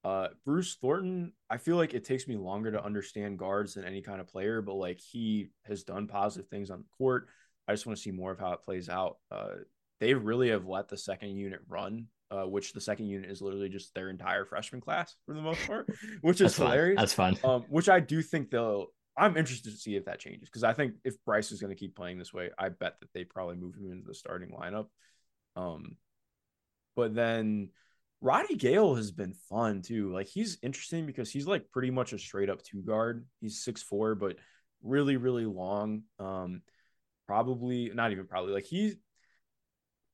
Uh, 0.04 0.28
Bruce 0.44 0.76
Thornton, 0.80 1.32
I 1.48 1.56
feel 1.56 1.76
like 1.76 1.94
it 1.94 2.04
takes 2.04 2.28
me 2.28 2.36
longer 2.36 2.70
to 2.72 2.84
understand 2.84 3.38
guards 3.38 3.72
than 3.74 3.86
any 3.86 4.02
kind 4.02 4.20
of 4.20 4.28
player, 4.28 4.60
but 4.60 4.74
like 4.74 5.00
he 5.00 5.48
has 5.64 5.82
done 5.82 6.06
positive 6.06 6.48
things 6.48 6.70
on 6.70 6.80
the 6.80 6.96
court. 6.98 7.28
I 7.66 7.72
just 7.72 7.86
want 7.86 7.96
to 7.96 8.02
see 8.02 8.12
more 8.12 8.32
of 8.32 8.38
how 8.38 8.52
it 8.52 8.62
plays 8.62 8.90
out. 8.90 9.16
Uh, 9.30 9.54
they 9.98 10.12
really 10.12 10.50
have 10.50 10.66
let 10.66 10.88
the 10.88 10.98
second 10.98 11.30
unit 11.30 11.60
run, 11.68 12.06
uh, 12.30 12.44
which 12.44 12.72
the 12.72 12.80
second 12.80 13.06
unit 13.06 13.30
is 13.30 13.40
literally 13.40 13.70
just 13.70 13.94
their 13.94 14.10
entire 14.10 14.44
freshman 14.44 14.80
class 14.80 15.16
for 15.24 15.34
the 15.34 15.42
most 15.42 15.66
part, 15.66 15.88
which 16.20 16.36
is 16.36 16.52
That's 16.52 16.58
fun. 16.58 16.66
hilarious. 16.66 17.00
That's 17.00 17.12
fun. 17.14 17.38
Um, 17.42 17.64
which 17.68 17.88
I 17.88 18.00
do 18.00 18.22
think 18.22 18.50
they'll. 18.50 18.86
I'm 19.16 19.36
interested 19.36 19.72
to 19.72 19.78
see 19.78 19.96
if 19.96 20.04
that 20.04 20.20
changes 20.20 20.48
because 20.48 20.64
I 20.64 20.72
think 20.72 20.94
if 21.04 21.22
Bryce 21.24 21.50
is 21.50 21.60
going 21.60 21.74
to 21.74 21.78
keep 21.78 21.96
playing 21.96 22.18
this 22.18 22.34
way, 22.34 22.50
I 22.58 22.68
bet 22.68 23.00
that 23.00 23.12
they 23.14 23.24
probably 23.24 23.56
move 23.56 23.74
him 23.74 23.90
into 23.90 24.06
the 24.06 24.14
starting 24.14 24.50
lineup. 24.50 24.86
Um, 25.56 25.96
but 26.94 27.14
then 27.14 27.70
Roddy 28.20 28.56
Gayle 28.56 28.94
has 28.94 29.10
been 29.10 29.34
fun 29.48 29.82
too. 29.82 30.12
Like 30.12 30.26
he's 30.26 30.58
interesting 30.62 31.06
because 31.06 31.30
he's 31.30 31.46
like 31.46 31.70
pretty 31.70 31.90
much 31.90 32.12
a 32.12 32.18
straight 32.18 32.50
up 32.50 32.62
two 32.62 32.82
guard. 32.82 33.26
He's 33.40 33.62
six 33.62 33.82
four, 33.82 34.14
but 34.14 34.36
really 34.82 35.16
really 35.16 35.46
long. 35.46 36.02
Um, 36.18 36.62
probably 37.26 37.90
not 37.94 38.12
even 38.12 38.26
probably 38.26 38.52
like 38.52 38.64
he's 38.64 38.96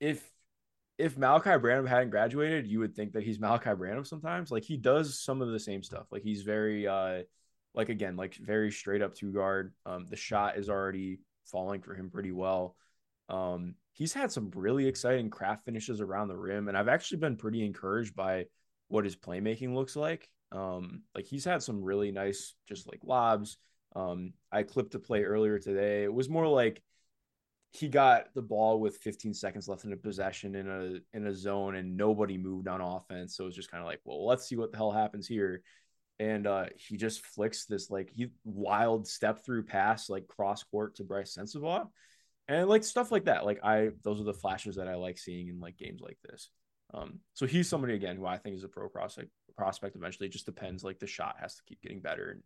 if 0.00 0.28
if 0.98 1.16
Malachi 1.16 1.58
Branham 1.58 1.86
hadn't 1.86 2.10
graduated, 2.10 2.66
you 2.66 2.80
would 2.80 2.94
think 2.94 3.12
that 3.12 3.22
he's 3.22 3.40
Malachi 3.40 3.74
Branham 3.74 4.04
sometimes. 4.04 4.50
Like 4.50 4.64
he 4.64 4.76
does 4.76 5.20
some 5.20 5.40
of 5.40 5.48
the 5.48 5.60
same 5.60 5.82
stuff. 5.82 6.06
Like 6.10 6.22
he's 6.22 6.42
very 6.42 6.86
uh 6.86 7.22
like 7.74 7.88
again, 7.88 8.16
like 8.16 8.34
very 8.34 8.70
straight 8.70 9.02
up 9.02 9.14
two 9.14 9.32
guard. 9.32 9.72
Um 9.86 10.06
the 10.08 10.16
shot 10.16 10.58
is 10.58 10.68
already 10.68 11.20
falling 11.46 11.80
for 11.82 11.94
him 11.94 12.10
pretty 12.10 12.32
well. 12.32 12.76
Um 13.28 13.74
he's 13.92 14.12
had 14.12 14.32
some 14.32 14.50
really 14.54 14.86
exciting 14.86 15.30
craft 15.30 15.64
finishes 15.64 16.00
around 16.00 16.28
the 16.28 16.36
rim 16.36 16.68
and 16.68 16.76
I've 16.76 16.88
actually 16.88 17.18
been 17.18 17.36
pretty 17.36 17.64
encouraged 17.64 18.14
by 18.14 18.46
what 18.88 19.04
his 19.04 19.16
playmaking 19.16 19.74
looks 19.74 19.96
like. 19.96 20.28
Um 20.50 21.02
like 21.14 21.26
he's 21.26 21.44
had 21.44 21.62
some 21.62 21.82
really 21.82 22.12
nice 22.12 22.54
just 22.68 22.86
like 22.86 23.00
lobs. 23.04 23.58
Um 23.94 24.34
I 24.50 24.62
clipped 24.62 24.94
a 24.94 24.98
play 24.98 25.24
earlier 25.24 25.58
today. 25.58 26.04
It 26.04 26.12
was 26.12 26.28
more 26.28 26.46
like 26.46 26.82
he 27.72 27.88
got 27.88 28.34
the 28.34 28.42
ball 28.42 28.80
with 28.80 28.98
15 28.98 29.32
seconds 29.32 29.66
left 29.66 29.84
in 29.84 29.92
a 29.92 29.96
possession 29.96 30.54
in 30.54 30.68
a 30.68 31.16
in 31.16 31.26
a 31.26 31.34
zone 31.34 31.74
and 31.76 31.96
nobody 31.96 32.36
moved 32.36 32.68
on 32.68 32.82
offense. 32.82 33.34
So 33.34 33.44
it 33.44 33.46
was 33.46 33.56
just 33.56 33.70
kind 33.70 33.82
of 33.82 33.86
like, 33.86 34.00
well, 34.04 34.26
let's 34.26 34.46
see 34.46 34.56
what 34.56 34.72
the 34.72 34.76
hell 34.76 34.92
happens 34.92 35.26
here. 35.26 35.62
And 36.22 36.46
uh, 36.46 36.66
he 36.76 36.96
just 36.96 37.24
flicks 37.26 37.66
this 37.66 37.90
like 37.90 38.10
he 38.12 38.28
wild 38.44 39.08
step 39.08 39.44
through 39.44 39.64
pass 39.64 40.08
like 40.08 40.28
cross 40.28 40.62
court 40.62 40.94
to 40.96 41.04
Bryce 41.04 41.36
Sensabaugh. 41.36 41.88
And 42.48 42.68
like 42.68 42.84
stuff 42.84 43.10
like 43.10 43.24
that. 43.24 43.44
Like 43.44 43.60
I 43.64 43.90
those 44.04 44.20
are 44.20 44.24
the 44.24 44.32
flashes 44.34 44.76
that 44.76 44.86
I 44.88 44.94
like 44.94 45.18
seeing 45.18 45.48
in 45.48 45.58
like 45.58 45.76
games 45.76 46.00
like 46.00 46.18
this. 46.28 46.48
Um, 46.94 47.20
so 47.34 47.46
he's 47.46 47.68
somebody 47.68 47.94
again 47.94 48.16
who 48.16 48.26
I 48.26 48.36
think 48.36 48.54
is 48.56 48.64
a 48.64 48.68
pro 48.68 48.88
prospect 48.88 49.30
prospect 49.56 49.96
eventually. 49.96 50.26
It 50.26 50.32
just 50.32 50.46
depends. 50.46 50.84
Like 50.84 50.98
the 51.00 51.06
shot 51.06 51.36
has 51.40 51.56
to 51.56 51.62
keep 51.66 51.80
getting 51.82 52.00
better. 52.00 52.30
And 52.30 52.42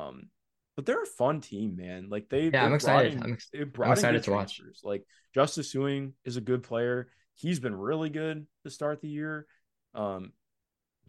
um 0.00 0.28
but 0.76 0.86
they're 0.86 1.02
a 1.02 1.06
fun 1.06 1.40
team, 1.40 1.74
man. 1.74 2.08
Like 2.08 2.28
they, 2.28 2.50
Yeah, 2.50 2.64
I'm 2.64 2.74
excited. 2.74 3.14
in- 3.14 3.22
I'm 3.24 3.32
ex- 3.32 3.50
I'm 3.54 3.92
excited 3.92 4.22
to 4.24 4.30
watch. 4.30 4.56
transfers. 4.58 4.80
Like 4.84 5.02
Justice 5.34 5.72
Sueing 5.74 6.12
is 6.24 6.36
a 6.36 6.40
good 6.40 6.62
player. 6.62 7.08
He's 7.34 7.58
been 7.58 7.74
really 7.74 8.10
good 8.10 8.46
to 8.64 8.70
start 8.70 9.00
the 9.00 9.08
year. 9.08 9.46
Um, 9.94 10.32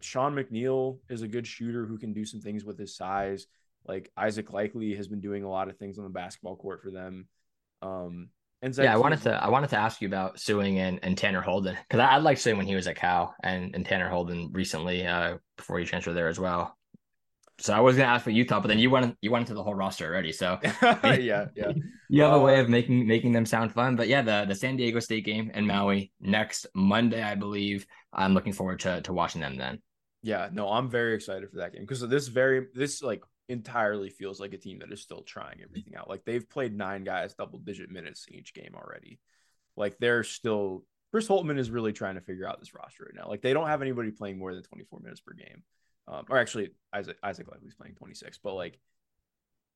Sean 0.02 0.34
McNeil 0.34 0.98
is 1.08 1.22
a 1.22 1.28
good 1.28 1.46
shooter 1.46 1.86
who 1.86 1.98
can 1.98 2.12
do 2.12 2.24
some 2.24 2.40
things 2.40 2.64
with 2.64 2.78
his 2.78 2.96
size. 2.96 3.46
Like 3.86 4.10
Isaac 4.16 4.48
Likekele 4.50 4.96
has 4.96 5.08
been 5.08 5.20
doing 5.20 5.42
a 5.42 5.48
lot 5.50 5.68
of 5.68 5.76
things 5.78 5.98
on 5.98 6.04
the 6.04 6.10
basketball 6.10 6.56
court 6.56 6.82
for 6.82 6.90
them. 6.90 7.26
Um, 7.82 8.28
and 8.62 8.74
so 8.74 8.82
Yeah, 8.82 8.92
I 8.94 8.98
wanted 8.98 9.22
to 9.22 9.32
I 9.42 9.48
wanted 9.48 9.70
to 9.70 9.76
ask 9.78 10.00
you 10.02 10.08
about 10.08 10.36
Sueing 10.36 10.76
and, 10.76 11.00
and 11.02 11.16
Tanner 11.16 11.40
Holden 11.40 11.76
because 11.88 12.00
I, 12.00 12.06
I 12.06 12.16
liked 12.18 12.40
Sueing 12.40 12.58
when 12.58 12.66
he 12.66 12.74
was 12.74 12.86
at 12.86 12.96
Cal 12.96 13.34
and, 13.42 13.74
and 13.74 13.86
Tanner 13.86 14.08
Holden 14.10 14.50
recently 14.52 15.06
uh, 15.06 15.38
before 15.56 15.78
he 15.78 15.84
transferred 15.86 16.14
there 16.14 16.28
as 16.28 16.38
well. 16.38 16.76
So 17.58 17.74
I 17.74 17.80
was 17.80 17.96
gonna 17.96 18.08
ask 18.08 18.24
what 18.24 18.34
you 18.34 18.44
thought, 18.44 18.62
but 18.62 18.68
then 18.68 18.78
you 18.78 18.90
went 18.90 19.16
you 19.20 19.30
went 19.30 19.42
into 19.42 19.54
the 19.54 19.62
whole 19.62 19.74
roster 19.74 20.06
already. 20.06 20.32
So 20.32 20.58
yeah, 20.82 21.46
yeah. 21.54 21.72
you 22.08 22.22
have 22.22 22.32
a 22.32 22.40
way 22.40 22.58
Uh, 22.58 22.60
of 22.60 22.68
making 22.70 23.06
making 23.06 23.32
them 23.32 23.44
sound 23.46 23.72
fun. 23.72 23.96
But 23.96 24.08
yeah, 24.08 24.22
the 24.22 24.46
the 24.48 24.54
San 24.54 24.76
Diego 24.76 24.98
State 25.00 25.24
game 25.26 25.50
in 25.54 25.66
Maui 25.66 26.12
next 26.20 26.66
Monday, 26.74 27.22
I 27.22 27.34
believe. 27.34 27.86
I'm 28.12 28.34
looking 28.34 28.54
forward 28.54 28.80
to 28.80 29.02
to 29.02 29.12
watching 29.12 29.40
them 29.42 29.56
then. 29.56 29.82
Yeah, 30.22 30.48
no, 30.52 30.68
I'm 30.68 30.90
very 30.90 31.14
excited 31.14 31.48
for 31.50 31.58
that 31.58 31.72
game 31.72 31.82
because 31.82 32.00
this 32.00 32.28
very 32.28 32.66
this 32.74 33.02
like 33.02 33.22
entirely 33.48 34.10
feels 34.10 34.38
like 34.38 34.52
a 34.52 34.58
team 34.58 34.78
that 34.78 34.92
is 34.92 35.00
still 35.00 35.22
trying 35.22 35.60
everything 35.62 35.96
out. 35.96 36.08
Like 36.08 36.24
they've 36.24 36.48
played 36.48 36.76
nine 36.76 37.04
guys 37.04 37.34
double 37.34 37.58
digit 37.58 37.90
minutes 37.90 38.26
in 38.28 38.36
each 38.36 38.54
game 38.54 38.74
already. 38.74 39.18
Like 39.76 39.98
they're 39.98 40.22
still 40.22 40.84
Chris 41.10 41.26
Holtmann 41.26 41.58
is 41.58 41.70
really 41.70 41.92
trying 41.92 42.14
to 42.14 42.20
figure 42.20 42.46
out 42.46 42.60
this 42.60 42.74
roster 42.74 43.04
right 43.04 43.14
now. 43.14 43.28
Like 43.28 43.42
they 43.42 43.52
don't 43.52 43.66
have 43.66 43.82
anybody 43.82 44.10
playing 44.10 44.38
more 44.38 44.54
than 44.54 44.62
24 44.62 45.00
minutes 45.00 45.20
per 45.20 45.32
game. 45.32 45.62
Um, 46.06 46.24
or 46.28 46.38
actually 46.38 46.70
Isaac 46.92 47.16
Isaac 47.22 47.48
Likekele's 47.48 47.74
playing 47.74 47.94
26, 47.94 48.38
but 48.38 48.54
like 48.54 48.78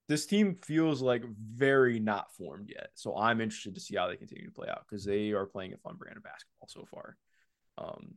this 0.08 0.26
team 0.26 0.56
feels 0.62 1.00
like 1.00 1.24
very 1.24 1.98
not 1.98 2.32
formed 2.34 2.70
yet. 2.70 2.90
So 2.94 3.16
I'm 3.16 3.40
interested 3.40 3.74
to 3.74 3.80
see 3.80 3.96
how 3.96 4.08
they 4.08 4.16
continue 4.16 4.44
to 4.44 4.52
play 4.52 4.68
out 4.68 4.84
because 4.88 5.04
they 5.04 5.30
are 5.30 5.46
playing 5.46 5.72
a 5.72 5.78
fun 5.78 5.96
brand 5.96 6.16
of 6.16 6.22
basketball 6.22 6.68
so 6.68 6.84
far. 6.84 7.16
Um, 7.78 8.14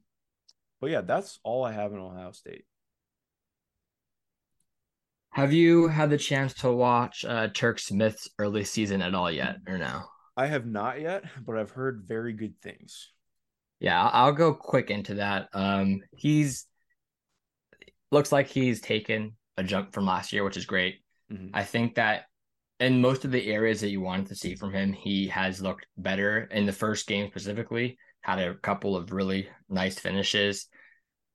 but 0.80 0.90
yeah, 0.90 1.02
that's 1.02 1.40
all 1.44 1.64
I 1.64 1.72
have 1.72 1.92
in 1.94 2.00
Ohio 2.00 2.32
State. 2.32 2.66
Have 5.32 5.54
you 5.54 5.88
had 5.88 6.10
the 6.10 6.18
chance 6.18 6.54
to 6.56 6.72
watch 6.72 7.24
uh, 7.24 7.50
Turk 7.54 7.80
Smith's 7.80 8.28
early 8.40 8.64
season 8.64 9.02
at 9.02 9.14
all 9.14 9.32
yet, 9.32 9.58
or 9.68 9.78
no? 9.78 10.02
I 10.36 10.48
have 10.48 10.66
not 10.66 11.00
yet, 11.00 11.24
but 11.46 11.58
I've 11.58 11.72
heard 11.72 12.06
very 12.08 12.34
good 12.34 12.60
things. 12.62 13.12
Yeah, 13.80 14.04
I'll, 14.04 14.32
go 14.34 14.54
quick 14.54 14.90
into 14.90 15.16
that. 15.16 15.50
Um, 15.54 16.02
he's 16.16 16.66
looks 18.12 18.32
like 18.32 18.48
he's 18.48 18.82
taken 18.82 19.34
a 19.58 19.64
jump 19.64 19.94
from 19.94 20.06
last 20.06 20.34
year, 20.34 20.44
which 20.44 20.58
is 20.58 20.66
great. 20.66 21.04
Mhm. 21.32 21.52
I 21.54 21.64
think 21.64 21.96
that 21.96 22.26
in 22.80 23.02
most 23.02 23.26
of 23.26 23.32
the 23.32 23.52
areas 23.52 23.82
that 23.82 23.90
you 23.90 24.02
wanted 24.02 24.28
to 24.28 24.36
see 24.36 24.56
from 24.56 24.74
him, 24.74 24.94
he 24.94 25.28
has 25.28 25.62
looked 25.62 25.86
better. 25.98 26.46
In 26.46 26.66
the 26.66 26.74
first 26.74 27.08
game 27.08 27.28
specifically, 27.30 27.98
had 28.28 28.40
a 28.40 28.56
couple 28.56 28.96
of 28.96 29.12
really 29.12 29.48
nice 29.70 29.98
finishes. 29.98 30.68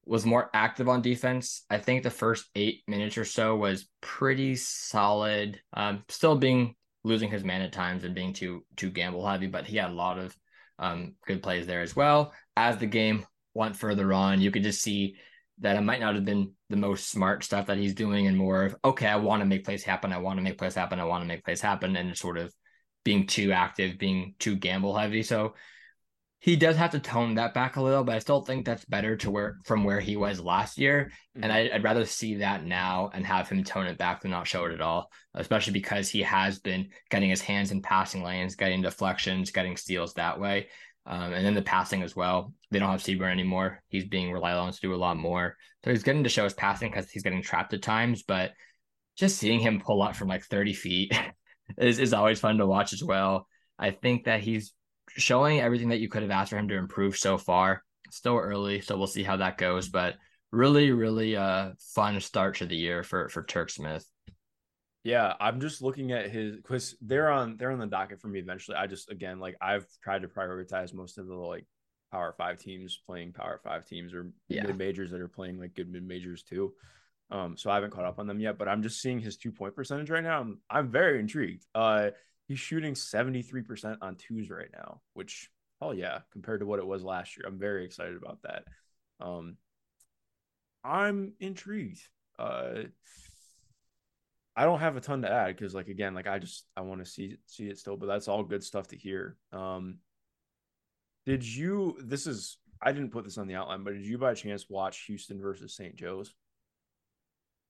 Was 0.04 0.26
more 0.26 0.50
active 0.52 0.88
on 0.88 1.00
defense. 1.00 1.64
I 1.70 1.78
think 1.78 2.02
the 2.02 2.10
first 2.10 2.50
eight 2.56 2.82
minutes 2.88 3.16
or 3.16 3.24
so 3.24 3.56
was 3.56 3.88
pretty 4.00 4.56
solid. 4.56 5.60
Um, 5.72 6.04
still 6.08 6.36
being 6.36 6.74
losing 7.04 7.30
his 7.30 7.44
man 7.44 7.62
at 7.62 7.72
times 7.72 8.04
and 8.04 8.14
being 8.14 8.32
too 8.32 8.64
too 8.76 8.90
gamble 8.90 9.26
heavy, 9.26 9.46
but 9.46 9.64
he 9.64 9.76
had 9.76 9.90
a 9.90 9.94
lot 9.94 10.18
of 10.18 10.36
um, 10.78 11.14
good 11.26 11.42
plays 11.42 11.66
there 11.66 11.82
as 11.82 11.94
well. 11.94 12.32
As 12.56 12.78
the 12.78 12.86
game 12.86 13.24
went 13.54 13.76
further 13.76 14.12
on, 14.12 14.40
you 14.40 14.50
could 14.50 14.64
just 14.64 14.82
see 14.82 15.16
that 15.60 15.76
it 15.76 15.82
might 15.82 16.00
not 16.00 16.16
have 16.16 16.24
been 16.24 16.52
the 16.70 16.76
most 16.76 17.08
smart 17.08 17.44
stuff 17.44 17.66
that 17.66 17.78
he's 17.78 17.94
doing 17.94 18.26
and 18.26 18.36
more 18.36 18.64
of, 18.64 18.76
okay, 18.84 19.06
I 19.06 19.16
want 19.16 19.40
to 19.40 19.46
make 19.46 19.64
plays 19.64 19.84
happen. 19.84 20.12
I 20.12 20.18
want 20.18 20.38
to 20.38 20.42
make 20.42 20.58
plays 20.58 20.74
happen. 20.74 20.98
I 20.98 21.04
want 21.04 21.22
to 21.22 21.28
make 21.28 21.44
plays 21.44 21.60
happen. 21.60 21.94
And 21.94 22.16
sort 22.16 22.38
of 22.38 22.52
being 23.04 23.26
too 23.26 23.52
active, 23.52 23.98
being 23.98 24.34
too 24.40 24.56
gamble 24.56 24.96
heavy. 24.96 25.22
So 25.22 25.54
he 26.42 26.56
does 26.56 26.76
have 26.76 26.90
to 26.90 26.98
tone 26.98 27.36
that 27.36 27.54
back 27.54 27.76
a 27.76 27.82
little, 27.82 28.02
but 28.02 28.16
I 28.16 28.18
still 28.18 28.40
think 28.40 28.66
that's 28.66 28.84
better 28.84 29.16
to 29.18 29.30
where 29.30 29.58
from 29.64 29.84
where 29.84 30.00
he 30.00 30.16
was 30.16 30.40
last 30.40 30.76
year. 30.76 31.12
And 31.40 31.52
I, 31.52 31.70
I'd 31.72 31.84
rather 31.84 32.04
see 32.04 32.38
that 32.38 32.64
now 32.64 33.12
and 33.14 33.24
have 33.24 33.48
him 33.48 33.62
tone 33.62 33.86
it 33.86 33.96
back 33.96 34.20
than 34.20 34.32
not 34.32 34.48
show 34.48 34.64
it 34.64 34.72
at 34.72 34.80
all, 34.80 35.08
especially 35.34 35.72
because 35.72 36.08
he 36.08 36.22
has 36.22 36.58
been 36.58 36.88
getting 37.10 37.30
his 37.30 37.40
hands 37.40 37.70
in 37.70 37.80
passing 37.80 38.24
lanes, 38.24 38.56
getting 38.56 38.82
deflections, 38.82 39.52
getting 39.52 39.76
steals 39.76 40.14
that 40.14 40.40
way. 40.40 40.66
Um, 41.06 41.32
and 41.32 41.46
then 41.46 41.54
the 41.54 41.62
passing 41.62 42.02
as 42.02 42.16
well. 42.16 42.52
They 42.72 42.80
don't 42.80 42.90
have 42.90 43.04
Seabron 43.04 43.30
anymore. 43.30 43.80
He's 43.86 44.06
being 44.06 44.32
relied 44.32 44.56
on 44.56 44.72
to 44.72 44.80
do 44.80 44.94
a 44.94 44.96
lot 44.96 45.16
more. 45.16 45.56
So 45.84 45.92
he's 45.92 46.02
getting 46.02 46.24
to 46.24 46.28
show 46.28 46.42
his 46.42 46.54
passing 46.54 46.90
because 46.90 47.08
he's 47.08 47.22
getting 47.22 47.42
trapped 47.42 47.72
at 47.72 47.82
times. 47.82 48.24
But 48.24 48.50
just 49.16 49.38
seeing 49.38 49.60
him 49.60 49.80
pull 49.80 50.02
up 50.02 50.16
from 50.16 50.26
like 50.26 50.42
30 50.42 50.72
feet 50.72 51.16
is, 51.78 52.00
is 52.00 52.12
always 52.12 52.40
fun 52.40 52.58
to 52.58 52.66
watch 52.66 52.92
as 52.92 53.04
well. 53.04 53.46
I 53.78 53.92
think 53.92 54.24
that 54.24 54.40
he's 54.40 54.72
showing 55.16 55.60
everything 55.60 55.88
that 55.90 56.00
you 56.00 56.08
could 56.08 56.22
have 56.22 56.30
asked 56.30 56.50
for 56.50 56.58
him 56.58 56.68
to 56.68 56.76
improve 56.76 57.16
so 57.16 57.38
far. 57.38 57.84
Still 58.10 58.36
early, 58.38 58.80
so 58.80 58.96
we'll 58.98 59.06
see 59.06 59.22
how 59.22 59.36
that 59.38 59.58
goes. 59.58 59.88
But 59.88 60.16
really, 60.50 60.92
really 60.92 61.36
uh 61.36 61.72
fun 61.94 62.20
start 62.20 62.56
to 62.56 62.66
the 62.66 62.76
year 62.76 63.02
for 63.02 63.28
for 63.28 63.42
Turk 63.44 63.70
Smith. 63.70 64.06
Yeah, 65.04 65.34
I'm 65.40 65.60
just 65.60 65.82
looking 65.82 66.12
at 66.12 66.30
his 66.30 66.56
because 66.56 66.94
they're 67.00 67.30
on 67.30 67.56
they're 67.56 67.72
on 67.72 67.80
the 67.80 67.86
docket 67.86 68.20
for 68.20 68.28
me 68.28 68.38
eventually. 68.38 68.76
I 68.76 68.86
just 68.86 69.10
again 69.10 69.40
like 69.40 69.56
I've 69.60 69.86
tried 70.02 70.22
to 70.22 70.28
prioritize 70.28 70.94
most 70.94 71.18
of 71.18 71.26
the 71.26 71.34
like 71.34 71.66
power 72.12 72.32
five 72.36 72.60
teams 72.60 73.00
playing 73.04 73.32
power 73.32 73.60
five 73.64 73.84
teams 73.86 74.14
or 74.14 74.30
Yeah. 74.48 74.62
mid 74.66 74.78
majors 74.78 75.10
that 75.10 75.20
are 75.20 75.28
playing 75.28 75.58
like 75.58 75.74
good 75.74 75.90
mid 75.90 76.06
majors 76.06 76.42
too. 76.44 76.74
Um, 77.30 77.56
so 77.56 77.70
I 77.70 77.74
haven't 77.76 77.90
caught 77.90 78.04
up 78.04 78.18
on 78.18 78.26
them 78.26 78.38
yet, 78.40 78.58
but 78.58 78.68
I'm 78.68 78.82
just 78.82 79.00
seeing 79.00 79.18
his 79.18 79.36
two 79.36 79.50
point 79.50 79.74
percentage 79.74 80.10
right 80.10 80.22
now. 80.22 80.40
I'm 80.40 80.60
I'm 80.70 80.88
very 80.90 81.18
intrigued. 81.18 81.64
Uh, 81.74 82.10
he's 82.48 82.58
shooting 82.58 82.94
73% 82.94 83.98
on 84.02 84.16
twos 84.16 84.50
right 84.50 84.70
now, 84.72 85.00
which 85.14 85.50
oh 85.80 85.90
yeah, 85.90 86.20
compared 86.32 86.60
to 86.60 86.66
what 86.66 86.78
it 86.78 86.86
was 86.86 87.02
last 87.02 87.36
year, 87.36 87.46
I'm 87.46 87.58
very 87.58 87.84
excited 87.84 88.16
about 88.16 88.38
that. 88.42 88.64
Um, 89.20 89.56
I'm 90.84 91.32
intrigued. 91.40 92.02
Uh, 92.38 92.84
I 94.54 94.64
don't 94.64 94.80
have 94.80 94.96
a 94.96 95.00
ton 95.00 95.22
to 95.22 95.30
add 95.30 95.56
because, 95.56 95.74
like, 95.74 95.88
again, 95.88 96.14
like 96.14 96.26
I 96.26 96.38
just 96.38 96.66
I 96.76 96.82
want 96.82 97.04
to 97.04 97.10
see 97.10 97.36
see 97.46 97.68
it 97.68 97.78
still, 97.78 97.96
but 97.96 98.06
that's 98.06 98.28
all 98.28 98.42
good 98.42 98.62
stuff 98.62 98.88
to 98.88 98.96
hear. 98.96 99.36
Um, 99.52 99.98
did 101.24 101.44
you? 101.44 101.96
This 102.02 102.26
is 102.26 102.58
I 102.80 102.92
didn't 102.92 103.12
put 103.12 103.24
this 103.24 103.38
on 103.38 103.46
the 103.46 103.54
outline, 103.54 103.84
but 103.84 103.94
did 103.94 104.04
you 104.04 104.18
by 104.18 104.34
chance 104.34 104.68
watch 104.68 105.04
Houston 105.06 105.40
versus 105.40 105.74
St. 105.74 105.96
Joe's? 105.96 106.34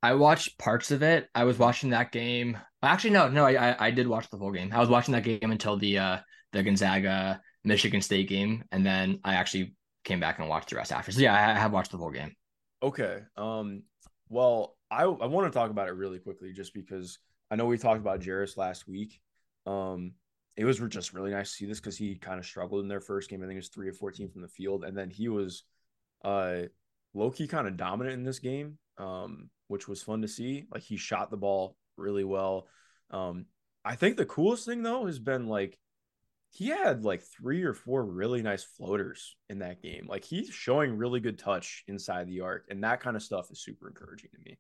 I 0.03 0.15
watched 0.15 0.59
parts 0.59 0.91
of 0.91 1.03
it. 1.03 1.29
I 1.35 1.45
was 1.45 1.59
watching 1.59 1.91
that 1.91 2.11
game. 2.11 2.59
Actually, 2.83 3.11
no, 3.11 3.29
no, 3.29 3.47
I, 3.47 3.87
I 3.87 3.91
did 3.91 4.09
watch 4.09 4.29
the 4.31 4.37
whole 4.37 4.51
game. 4.51 4.73
I 4.73 4.81
was 4.81 4.89
watching 4.89 5.13
that 5.13 5.23
game 5.23 5.51
until 5.51 5.77
the 5.77 5.99
uh 5.99 6.19
the 6.53 6.63
Gonzaga 6.63 7.41
Michigan 7.65 8.03
State 8.03 8.29
game, 8.29 8.65
and 8.73 8.85
then 8.85 9.21
I 9.25 9.35
actually 9.35 9.75
came 10.05 10.21
back 10.21 10.39
and 10.39 10.49
watched 10.49 10.71
the 10.71 10.77
rest 10.77 10.93
after. 10.93 11.13
So 11.13 11.21
yeah, 11.21 11.35
I, 11.35 11.59
have 11.59 11.73
watched 11.73 11.93
the 11.93 11.99
whole 11.99 12.11
game. 12.11 12.35
Okay. 12.83 13.21
Um. 13.37 13.85
Well, 14.29 14.77
I 14.91 15.05
I 15.05 15.27
want 15.27 15.53
to 15.53 15.57
talk 15.57 15.71
about 15.71 15.89
it 15.89 15.93
really 15.93 16.19
quickly, 16.19 16.53
just 16.53 16.75
because 16.75 17.19
I 17.51 17.57
know 17.57 17.67
we 17.67 17.79
talked 17.79 18.01
about 18.01 18.21
Jarace 18.21 18.57
last 18.57 18.89
week. 18.89 19.21
Um, 19.67 20.15
it 20.57 20.65
was 20.65 20.79
just 20.89 21.15
really 21.15 21.31
nice 21.31 21.51
to 21.51 21.57
see 21.57 21.67
this 21.67 21.81
because 21.81 21.97
he 21.97 22.17
kind 22.17 22.41
of 22.41 22.45
struggled 22.45 22.83
in 22.83 22.89
their 22.89 23.01
first 23.01 23.31
game. 23.31 23.43
I 23.43 23.47
think 23.47 23.55
it 23.55 23.61
was 23.61 23.69
three 23.69 23.89
or 23.89 23.93
fourteen 23.95 24.29
from 24.31 24.43
the 24.43 24.49
field, 24.49 24.85
and 24.85 24.99
then 24.99 25.11
he 25.11 25.29
was, 25.29 25.63
uh, 26.25 26.63
low 27.15 27.31
key 27.31 27.47
kind 27.47 27.69
of 27.69 27.77
dominant 27.77 28.15
in 28.15 28.25
this 28.25 28.41
game. 28.41 28.79
Um, 28.99 29.51
which 29.69 29.89
was 29.89 30.03
fun 30.03 30.23
to 30.23 30.29
see. 30.29 30.67
Like 30.73 30.83
he 30.83 30.97
shot 30.97 31.31
the 31.31 31.37
ball 31.37 31.77
really 31.97 32.25
well. 32.25 32.69
Um, 33.11 33.47
I 33.85 33.97
think 33.97 34.17
the 34.17 34.27
coolest 34.27 34.67
thing 34.67 34.83
though 34.83 35.07
has 35.07 35.19
been 35.19 35.49
like 35.49 35.79
he 36.51 36.69
had 36.69 37.03
like 37.05 37.23
three 37.23 37.63
or 37.63 37.73
four 37.73 38.05
really 38.05 38.43
nice 38.43 38.63
floaters 38.63 39.37
in 39.49 39.61
that 39.61 39.83
game. 39.83 40.07
Like 40.07 40.25
he's 40.25 40.51
showing 40.51 40.97
really 40.97 41.21
good 41.21 41.39
touch 41.39 41.83
inside 41.89 42.29
the 42.29 42.43
arc, 42.43 42.67
and 42.69 42.85
that 42.85 43.01
kind 43.01 43.17
of 43.17 43.23
stuff 43.23 43.51
is 43.51 43.63
super 43.63 43.89
encouraging 43.89 44.31
to 44.35 44.39
me. 44.45 44.59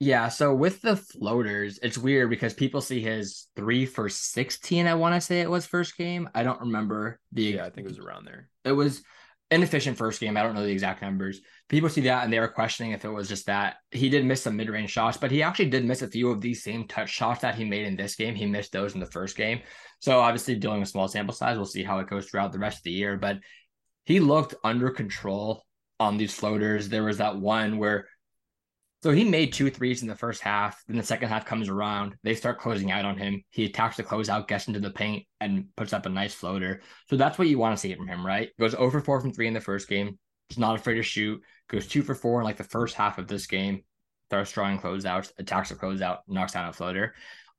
Yeah, 0.00 0.28
so 0.28 0.54
with 0.54 0.82
the 0.82 0.96
floaters, 0.96 1.78
it's 1.82 1.96
weird 1.96 2.28
because 2.28 2.52
people 2.52 2.80
see 2.80 3.00
his 3.00 3.46
three 3.54 3.86
for 3.86 4.08
16. 4.08 4.86
I 4.86 4.94
want 4.94 5.14
to 5.14 5.20
say 5.20 5.40
it 5.40 5.50
was 5.50 5.66
first 5.66 5.96
game. 5.96 6.28
I 6.34 6.42
don't 6.42 6.60
remember 6.60 7.20
the. 7.32 7.42
Yeah, 7.42 7.66
I 7.66 7.70
think 7.70 7.86
it 7.86 7.90
was 7.90 7.98
around 7.98 8.24
there. 8.24 8.48
It 8.64 8.72
was 8.72 9.02
inefficient 9.50 9.96
first 9.96 10.20
game. 10.20 10.36
I 10.36 10.42
don't 10.42 10.54
know 10.54 10.64
the 10.64 10.72
exact 10.72 11.02
numbers. 11.02 11.40
People 11.68 11.88
see 11.88 12.02
that 12.02 12.24
and 12.24 12.32
they 12.32 12.40
were 12.40 12.48
questioning 12.48 12.92
if 12.92 13.04
it 13.04 13.10
was 13.10 13.28
just 13.28 13.46
that 13.46 13.76
he 13.90 14.08
did 14.08 14.24
miss 14.24 14.42
some 14.42 14.56
mid 14.56 14.68
range 14.68 14.90
shots, 14.90 15.16
but 15.16 15.30
he 15.30 15.42
actually 15.42 15.70
did 15.70 15.84
miss 15.84 16.02
a 16.02 16.08
few 16.08 16.30
of 16.30 16.40
these 16.40 16.62
same 16.62 16.88
touch 16.88 17.10
shots 17.10 17.42
that 17.42 17.54
he 17.54 17.64
made 17.64 17.86
in 17.86 17.96
this 17.96 18.16
game. 18.16 18.34
He 18.34 18.46
missed 18.46 18.72
those 18.72 18.94
in 18.94 19.00
the 19.00 19.06
first 19.06 19.36
game. 19.36 19.60
So 20.00 20.20
obviously, 20.20 20.56
dealing 20.56 20.80
with 20.80 20.88
small 20.88 21.08
sample 21.08 21.34
size, 21.34 21.56
we'll 21.56 21.66
see 21.66 21.84
how 21.84 21.98
it 21.98 22.08
goes 22.08 22.26
throughout 22.26 22.52
the 22.52 22.58
rest 22.58 22.78
of 22.78 22.84
the 22.84 22.92
year. 22.92 23.16
But 23.16 23.38
he 24.04 24.20
looked 24.20 24.54
under 24.64 24.90
control 24.90 25.64
on 26.00 26.16
these 26.16 26.34
floaters. 26.34 26.88
There 26.88 27.04
was 27.04 27.18
that 27.18 27.36
one 27.36 27.78
where 27.78 28.08
so 29.04 29.10
he 29.10 29.22
made 29.22 29.52
two 29.52 29.68
threes 29.68 30.00
in 30.00 30.08
the 30.08 30.16
first 30.16 30.40
half. 30.40 30.82
Then 30.88 30.96
the 30.96 31.02
second 31.02 31.28
half 31.28 31.44
comes 31.44 31.68
around. 31.68 32.14
They 32.22 32.34
start 32.34 32.58
closing 32.58 32.90
out 32.90 33.04
on 33.04 33.18
him. 33.18 33.44
He 33.50 33.66
attacks 33.66 33.98
the 33.98 34.02
closeout, 34.02 34.48
gets 34.48 34.66
into 34.66 34.80
the 34.80 34.88
paint, 34.88 35.26
and 35.42 35.66
puts 35.76 35.92
up 35.92 36.06
a 36.06 36.08
nice 36.08 36.32
floater. 36.32 36.80
So 37.10 37.18
that's 37.18 37.38
what 37.38 37.46
you 37.46 37.58
want 37.58 37.76
to 37.76 37.78
see 37.78 37.94
from 37.94 38.08
him, 38.08 38.24
right? 38.24 38.48
Goes 38.58 38.74
over 38.74 39.02
four 39.02 39.20
from 39.20 39.34
three 39.34 39.46
in 39.46 39.52
the 39.52 39.60
first 39.60 39.90
game. 39.90 40.18
He's 40.48 40.56
not 40.56 40.76
afraid 40.76 40.94
to 40.94 41.02
shoot. 41.02 41.42
Goes 41.68 41.86
two 41.86 42.00
for 42.00 42.14
four 42.14 42.40
in 42.40 42.46
like 42.46 42.56
the 42.56 42.64
first 42.64 42.94
half 42.94 43.18
of 43.18 43.28
this 43.28 43.46
game. 43.46 43.82
Starts 44.30 44.52
drawing 44.52 44.78
closeouts, 44.78 45.32
attacks 45.36 45.68
the 45.68 45.74
closeout, 45.74 46.20
knocks 46.26 46.52
down 46.52 46.70
a 46.70 46.72
floater. 46.72 47.14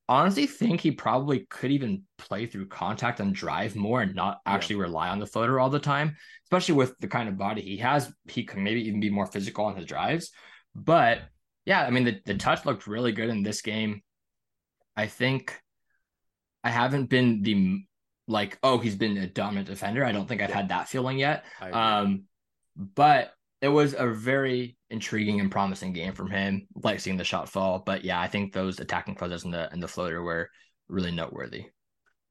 Honestly, 0.09 0.47
think 0.47 0.81
he 0.81 0.89
probably 0.89 1.45
could 1.51 1.69
even 1.69 2.05
play 2.17 2.47
through 2.47 2.69
contact 2.69 3.19
and 3.19 3.35
drive 3.35 3.75
more 3.75 4.01
and 4.01 4.15
not 4.15 4.39
actually 4.47 4.77
yeah. 4.77 4.81
rely 4.81 5.09
on 5.09 5.19
the 5.19 5.27
floater 5.27 5.59
all 5.59 5.69
the 5.69 5.77
time, 5.77 6.17
especially 6.45 6.73
with 6.73 6.97
the 7.01 7.07
kind 7.07 7.29
of 7.29 7.37
body 7.37 7.61
he 7.61 7.77
has. 7.77 8.11
He 8.27 8.45
can 8.45 8.63
maybe 8.63 8.81
even 8.87 8.99
be 8.99 9.11
more 9.11 9.27
physical 9.27 9.65
on 9.65 9.75
his 9.75 9.85
drives. 9.85 10.31
But 10.73 11.19
yeah, 11.65 11.83
I 11.83 11.89
mean 11.89 12.05
the, 12.05 12.21
the 12.25 12.35
touch 12.35 12.65
looked 12.65 12.87
really 12.87 13.11
good 13.11 13.29
in 13.29 13.43
this 13.43 13.61
game. 13.61 14.01
I 14.95 15.07
think 15.07 15.61
I 16.63 16.69
haven't 16.69 17.09
been 17.09 17.41
the 17.41 17.83
like, 18.27 18.57
oh, 18.63 18.79
he's 18.79 18.95
been 18.95 19.17
a 19.17 19.27
dominant 19.27 19.67
defender. 19.67 20.03
I 20.03 20.11
don't 20.11 20.27
think 20.27 20.41
I've 20.41 20.51
had 20.53 20.69
that 20.69 20.89
feeling 20.89 21.19
yet. 21.19 21.45
Um, 21.61 22.23
but 22.75 23.33
it 23.61 23.67
was 23.67 23.95
a 23.97 24.07
very 24.07 24.77
intriguing 24.89 25.39
and 25.39 25.51
promising 25.51 25.93
game 25.93 26.13
from 26.13 26.29
him. 26.29 26.67
Like 26.83 26.99
seeing 26.99 27.17
the 27.17 27.23
shot 27.23 27.49
fall. 27.49 27.79
But 27.85 28.03
yeah, 28.03 28.19
I 28.19 28.27
think 28.27 28.53
those 28.53 28.79
attacking 28.79 29.15
closes 29.15 29.43
and 29.43 29.53
the 29.53 29.71
and 29.71 29.81
the 29.81 29.87
floater 29.87 30.21
were 30.21 30.49
really 30.87 31.11
noteworthy. 31.11 31.65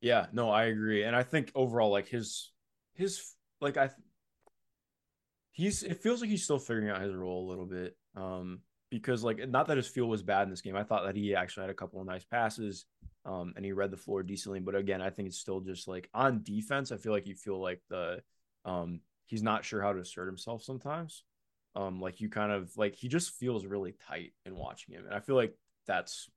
Yeah, 0.00 0.26
no, 0.32 0.50
I 0.50 0.64
agree. 0.64 1.04
And 1.04 1.16
I 1.16 1.22
think 1.22 1.50
overall, 1.54 1.90
like 1.90 2.08
his 2.08 2.50
his 2.94 3.34
like 3.60 3.76
I 3.76 3.90
he's 5.52 5.82
it 5.82 6.02
feels 6.02 6.20
like 6.20 6.30
he's 6.30 6.44
still 6.44 6.58
figuring 6.58 6.90
out 6.90 7.00
his 7.00 7.14
role 7.14 7.46
a 7.46 7.50
little 7.50 7.66
bit. 7.66 7.96
Um, 8.16 8.60
because 8.94 9.24
like 9.24 9.48
not 9.48 9.66
that 9.66 9.76
his 9.76 9.88
feel 9.88 10.06
was 10.06 10.22
bad 10.22 10.44
in 10.44 10.50
this 10.50 10.60
game. 10.60 10.76
I 10.76 10.84
thought 10.84 11.04
that 11.04 11.16
he 11.16 11.34
actually 11.34 11.62
had 11.62 11.70
a 11.70 11.74
couple 11.74 12.00
of 12.00 12.06
nice 12.06 12.24
passes, 12.24 12.86
um, 13.24 13.52
and 13.56 13.64
he 13.64 13.72
read 13.72 13.90
the 13.90 13.96
floor 13.96 14.22
decently. 14.22 14.60
But 14.60 14.76
again, 14.76 15.02
I 15.02 15.10
think 15.10 15.26
it's 15.26 15.38
still 15.38 15.60
just 15.60 15.88
like 15.88 16.08
on 16.14 16.42
defense. 16.44 16.92
I 16.92 16.96
feel 16.96 17.12
like 17.12 17.26
you 17.26 17.34
feel 17.34 17.60
like 17.60 17.82
the 17.90 18.22
um 18.64 19.00
he's 19.26 19.42
not 19.42 19.64
sure 19.64 19.82
how 19.82 19.92
to 19.92 20.00
assert 20.00 20.26
himself 20.26 20.62
sometimes. 20.62 21.24
Um, 21.74 22.00
like 22.00 22.20
you 22.20 22.28
kind 22.28 22.52
of 22.52 22.70
like 22.76 22.94
he 22.94 23.08
just 23.08 23.32
feels 23.32 23.66
really 23.66 23.96
tight 24.08 24.32
in 24.46 24.54
watching 24.54 24.94
him, 24.94 25.04
and 25.06 25.14
I 25.14 25.20
feel 25.20 25.36
like 25.36 25.54
that's 25.86 26.30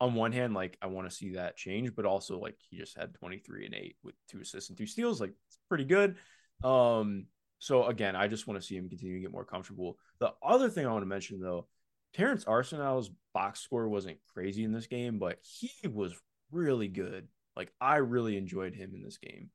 on 0.00 0.14
one 0.14 0.32
hand 0.32 0.54
like 0.54 0.76
I 0.82 0.88
want 0.88 1.08
to 1.08 1.14
see 1.14 1.34
that 1.34 1.56
change, 1.56 1.94
but 1.94 2.04
also 2.04 2.40
like 2.40 2.56
he 2.68 2.78
just 2.78 2.98
had 2.98 3.14
23 3.14 3.66
and 3.66 3.74
eight 3.74 3.96
with 4.02 4.16
two 4.28 4.40
assists 4.40 4.70
and 4.70 4.76
two 4.76 4.86
steals, 4.86 5.20
like 5.20 5.32
it's 5.46 5.58
pretty 5.68 5.84
good. 5.84 6.16
Um, 6.64 7.26
so 7.60 7.86
again, 7.86 8.16
I 8.16 8.26
just 8.26 8.48
want 8.48 8.60
to 8.60 8.66
see 8.66 8.76
him 8.76 8.88
continue 8.88 9.14
to 9.14 9.20
get 9.20 9.30
more 9.30 9.44
comfortable. 9.44 9.98
The 10.18 10.32
other 10.42 10.68
thing 10.68 10.84
I 10.84 10.90
want 10.90 11.02
to 11.02 11.06
mention 11.06 11.40
though 11.40 11.68
Terrance 12.14 12.44
Arceneaux's 12.44 13.10
box 13.32 13.60
score 13.60 13.88
wasn't 13.88 14.18
crazy 14.32 14.64
in 14.64 14.72
this 14.72 14.86
game, 14.86 15.18
but 15.18 15.38
he 15.42 15.70
was 15.88 16.14
really 16.50 16.88
good. 16.88 17.28
Like 17.56 17.72
I 17.80 17.96
really 17.96 18.36
enjoyed 18.36 18.74
him 18.74 18.92
in 18.94 19.02
this 19.02 19.18
game. 19.18 19.50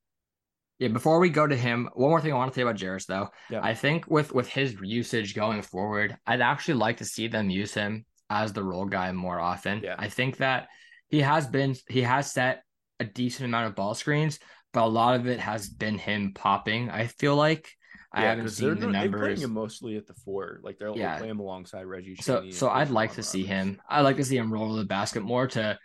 Yeah, 0.80 0.90
before 0.90 1.20
we 1.20 1.30
go 1.30 1.48
to 1.48 1.56
him, 1.56 1.90
one 1.94 2.10
more 2.10 2.22
thing 2.22 2.32
I 2.32 2.36
want 2.36 2.54
to 2.54 2.56
say 2.56 2.62
about 2.62 2.76
Jarace 2.76 3.08
though. 3.08 3.30
Yeah. 3.50 3.62
I 3.64 3.74
think 3.74 4.08
with 4.08 4.32
with 4.32 4.48
his 4.48 4.76
usage 4.82 5.34
going 5.34 5.62
forward, 5.64 6.18
I'd 6.28 6.42
actually 6.42 6.76
like 6.76 6.98
to 6.98 7.06
see 7.06 7.28
them 7.28 7.50
use 7.50 7.74
him 7.74 8.06
as 8.30 8.54
the 8.54 8.64
role 8.64 8.86
guy 8.86 9.12
more 9.12 9.40
often. 9.40 9.82
Yeah. 9.84 9.96
I 9.98 10.10
think 10.10 10.38
that 10.38 10.68
he 11.10 11.22
has 11.22 11.48
been 11.48 11.76
he 11.88 12.02
has 12.02 12.32
set 12.32 12.64
a 13.00 13.06
decent 13.06 13.46
amount 13.46 13.68
of 13.68 13.76
ball 13.76 13.96
screens, 13.96 14.40
but 14.72 14.84
a 14.84 14.86
lot 14.86 15.16
of 15.16 15.28
it 15.28 15.40
has 15.40 15.68
been 15.68 15.98
him 15.98 16.34
popping. 16.36 16.90
I 16.90 17.08
feel 17.08 17.36
like 17.36 17.70
I 18.18 18.22
haven't 18.22 18.50
seen 18.50 18.80
the 18.80 18.88
numbers. 18.88 19.12
They're 19.12 19.20
playing 19.20 19.42
him 19.42 19.54
mostly 19.54 19.98
at 19.98 20.08
the 20.08 20.14
four. 20.14 20.60
Like 20.64 20.78
they'll, 20.80 20.98
yeah. 20.98 21.18
play 21.18 21.30
him 21.30 21.40
alongside 21.40 21.84
Reggie. 21.86 22.16
So, 22.16 22.50
so 22.50 22.70
I'd 22.70 22.90
like 22.90 23.14
to 23.14 23.24
see 23.24 23.44
him. 23.44 23.82
I'd 23.90 24.02
like 24.02 24.18
to 24.18 24.26
see 24.26 24.38
him 24.38 24.52
roll 24.52 24.74
the 24.74 24.86
basket 24.86 25.24
more 25.24 25.48
to 25.48 25.78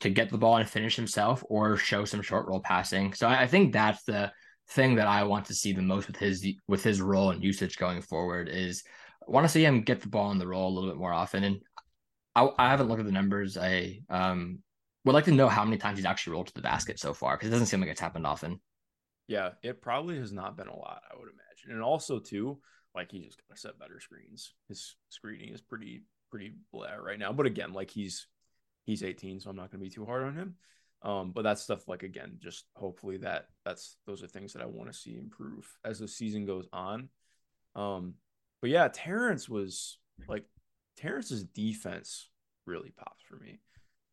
to 0.00 0.10
get 0.10 0.30
the 0.30 0.38
ball 0.38 0.56
and 0.58 0.68
finish 0.68 0.96
himself, 0.96 1.42
or 1.48 1.76
show 1.76 2.04
some 2.04 2.22
short 2.22 2.46
roll 2.46 2.60
passing. 2.60 3.14
So 3.14 3.28
I, 3.28 3.42
I 3.42 3.46
think 3.46 3.72
that's 3.72 4.02
the 4.04 4.32
thing 4.70 4.96
that 4.96 5.06
I 5.06 5.22
want 5.22 5.46
to 5.46 5.54
see 5.54 5.72
the 5.72 5.82
most 5.82 6.06
with 6.06 6.16
his 6.16 6.46
with 6.68 6.82
his 6.82 7.00
role 7.00 7.30
and 7.30 7.42
usage 7.42 7.78
going 7.78 8.02
forward. 8.02 8.48
Is 8.48 8.82
I 9.26 9.30
want 9.30 9.44
to 9.44 9.52
see 9.52 9.64
him 9.64 9.82
get 9.82 10.00
the 10.00 10.08
ball 10.08 10.30
in 10.32 10.38
the 10.38 10.46
roll 10.46 10.68
a 10.68 10.74
little 10.74 10.90
bit 10.90 10.98
more 10.98 11.12
often. 11.12 11.44
And 11.44 11.60
I, 12.34 12.48
I 12.58 12.70
haven't 12.70 12.88
looked 12.88 13.00
at 13.00 13.06
the 13.06 13.12
numbers. 13.12 13.56
I 13.56 14.00
um 14.10 14.60
would 15.04 15.14
like 15.14 15.24
to 15.26 15.32
know 15.32 15.48
how 15.48 15.64
many 15.64 15.78
times 15.78 15.98
he's 15.98 16.06
actually 16.06 16.32
rolled 16.32 16.48
to 16.48 16.54
the 16.54 16.62
basket 16.62 16.98
so 16.98 17.14
far 17.14 17.36
because 17.36 17.48
it 17.48 17.52
doesn't 17.52 17.66
seem 17.66 17.80
like 17.80 17.90
it's 17.90 18.00
happened 18.00 18.26
often. 18.26 18.60
Yeah, 19.28 19.50
it 19.62 19.82
probably 19.82 20.18
has 20.18 20.32
not 20.32 20.56
been 20.56 20.68
a 20.68 20.76
lot. 20.76 21.02
I 21.10 21.16
would 21.16 21.28
imagine 21.28 21.45
and 21.68 21.82
also 21.82 22.18
too, 22.18 22.58
like 22.94 23.10
he 23.10 23.20
just 23.20 23.40
gotta 23.48 23.60
set 23.60 23.78
better 23.78 24.00
screens. 24.00 24.54
His 24.68 24.96
screening 25.08 25.52
is 25.52 25.60
pretty 25.60 26.02
pretty 26.30 26.54
blah 26.72 26.94
right 26.94 27.18
now. 27.18 27.32
But 27.32 27.46
again, 27.46 27.72
like 27.72 27.90
he's 27.90 28.26
he's 28.84 29.02
18, 29.02 29.40
so 29.40 29.50
I'm 29.50 29.56
not 29.56 29.70
gonna 29.70 29.82
be 29.82 29.90
too 29.90 30.04
hard 30.04 30.24
on 30.24 30.34
him. 30.34 30.54
Um, 31.02 31.32
but 31.32 31.42
that's 31.42 31.62
stuff 31.62 31.86
like 31.88 32.02
again, 32.02 32.38
just 32.42 32.64
hopefully 32.74 33.18
that 33.18 33.48
that's 33.64 33.96
those 34.06 34.22
are 34.22 34.28
things 34.28 34.52
that 34.54 34.62
I 34.62 34.66
want 34.66 34.90
to 34.90 34.98
see 34.98 35.16
improve 35.16 35.70
as 35.84 35.98
the 35.98 36.08
season 36.08 36.46
goes 36.46 36.66
on. 36.72 37.08
Um, 37.74 38.14
but 38.60 38.70
yeah, 38.70 38.88
Terrance 38.88 39.48
was 39.48 39.98
like 40.28 40.44
Terrance's 40.96 41.44
defense 41.44 42.28
really 42.64 42.92
pops 42.96 43.22
for 43.22 43.36
me. 43.36 43.60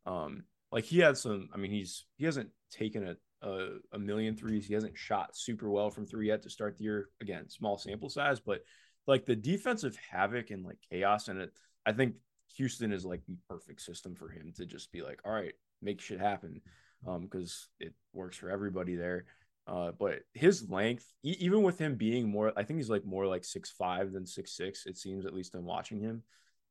Um, 0.06 0.44
like 0.70 0.84
he 0.84 0.98
had 0.98 1.16
some, 1.16 1.48
I 1.52 1.56
mean, 1.56 1.70
he's 1.70 2.04
he 2.16 2.24
hasn't 2.26 2.50
taken 2.70 3.06
a 3.06 3.16
a, 3.44 3.68
a 3.92 3.98
million 3.98 4.36
threes. 4.36 4.66
He 4.66 4.74
hasn't 4.74 4.96
shot 4.96 5.36
super 5.36 5.70
well 5.70 5.90
from 5.90 6.06
three 6.06 6.28
yet 6.28 6.42
to 6.42 6.50
start 6.50 6.76
the 6.76 6.84
year. 6.84 7.10
Again, 7.20 7.48
small 7.48 7.78
sample 7.78 8.08
size, 8.08 8.40
but 8.40 8.62
like 9.06 9.26
the 9.26 9.36
defensive 9.36 9.96
havoc 10.10 10.50
and 10.50 10.64
like 10.64 10.78
chaos 10.90 11.28
and 11.28 11.40
it, 11.40 11.52
I 11.86 11.92
think 11.92 12.14
Houston 12.56 12.92
is 12.92 13.04
like 13.04 13.22
the 13.26 13.36
perfect 13.48 13.82
system 13.82 14.14
for 14.14 14.28
him 14.28 14.52
to 14.56 14.66
just 14.66 14.90
be 14.92 15.02
like, 15.02 15.20
all 15.24 15.32
right, 15.32 15.52
make 15.82 16.00
shit 16.00 16.20
happen, 16.20 16.60
um, 17.06 17.22
because 17.22 17.68
it 17.80 17.92
works 18.12 18.36
for 18.36 18.50
everybody 18.50 18.96
there. 18.96 19.26
Uh, 19.66 19.92
but 19.98 20.20
his 20.34 20.68
length, 20.68 21.06
e- 21.22 21.36
even 21.38 21.62
with 21.62 21.78
him 21.78 21.96
being 21.96 22.28
more, 22.28 22.52
I 22.56 22.64
think 22.64 22.78
he's 22.78 22.90
like 22.90 23.04
more 23.04 23.26
like 23.26 23.44
six 23.44 23.70
five 23.70 24.12
than 24.12 24.26
six 24.26 24.56
six. 24.56 24.86
It 24.86 24.98
seems 24.98 25.26
at 25.26 25.34
least 25.34 25.54
in 25.54 25.64
watching 25.64 26.00
him. 26.00 26.22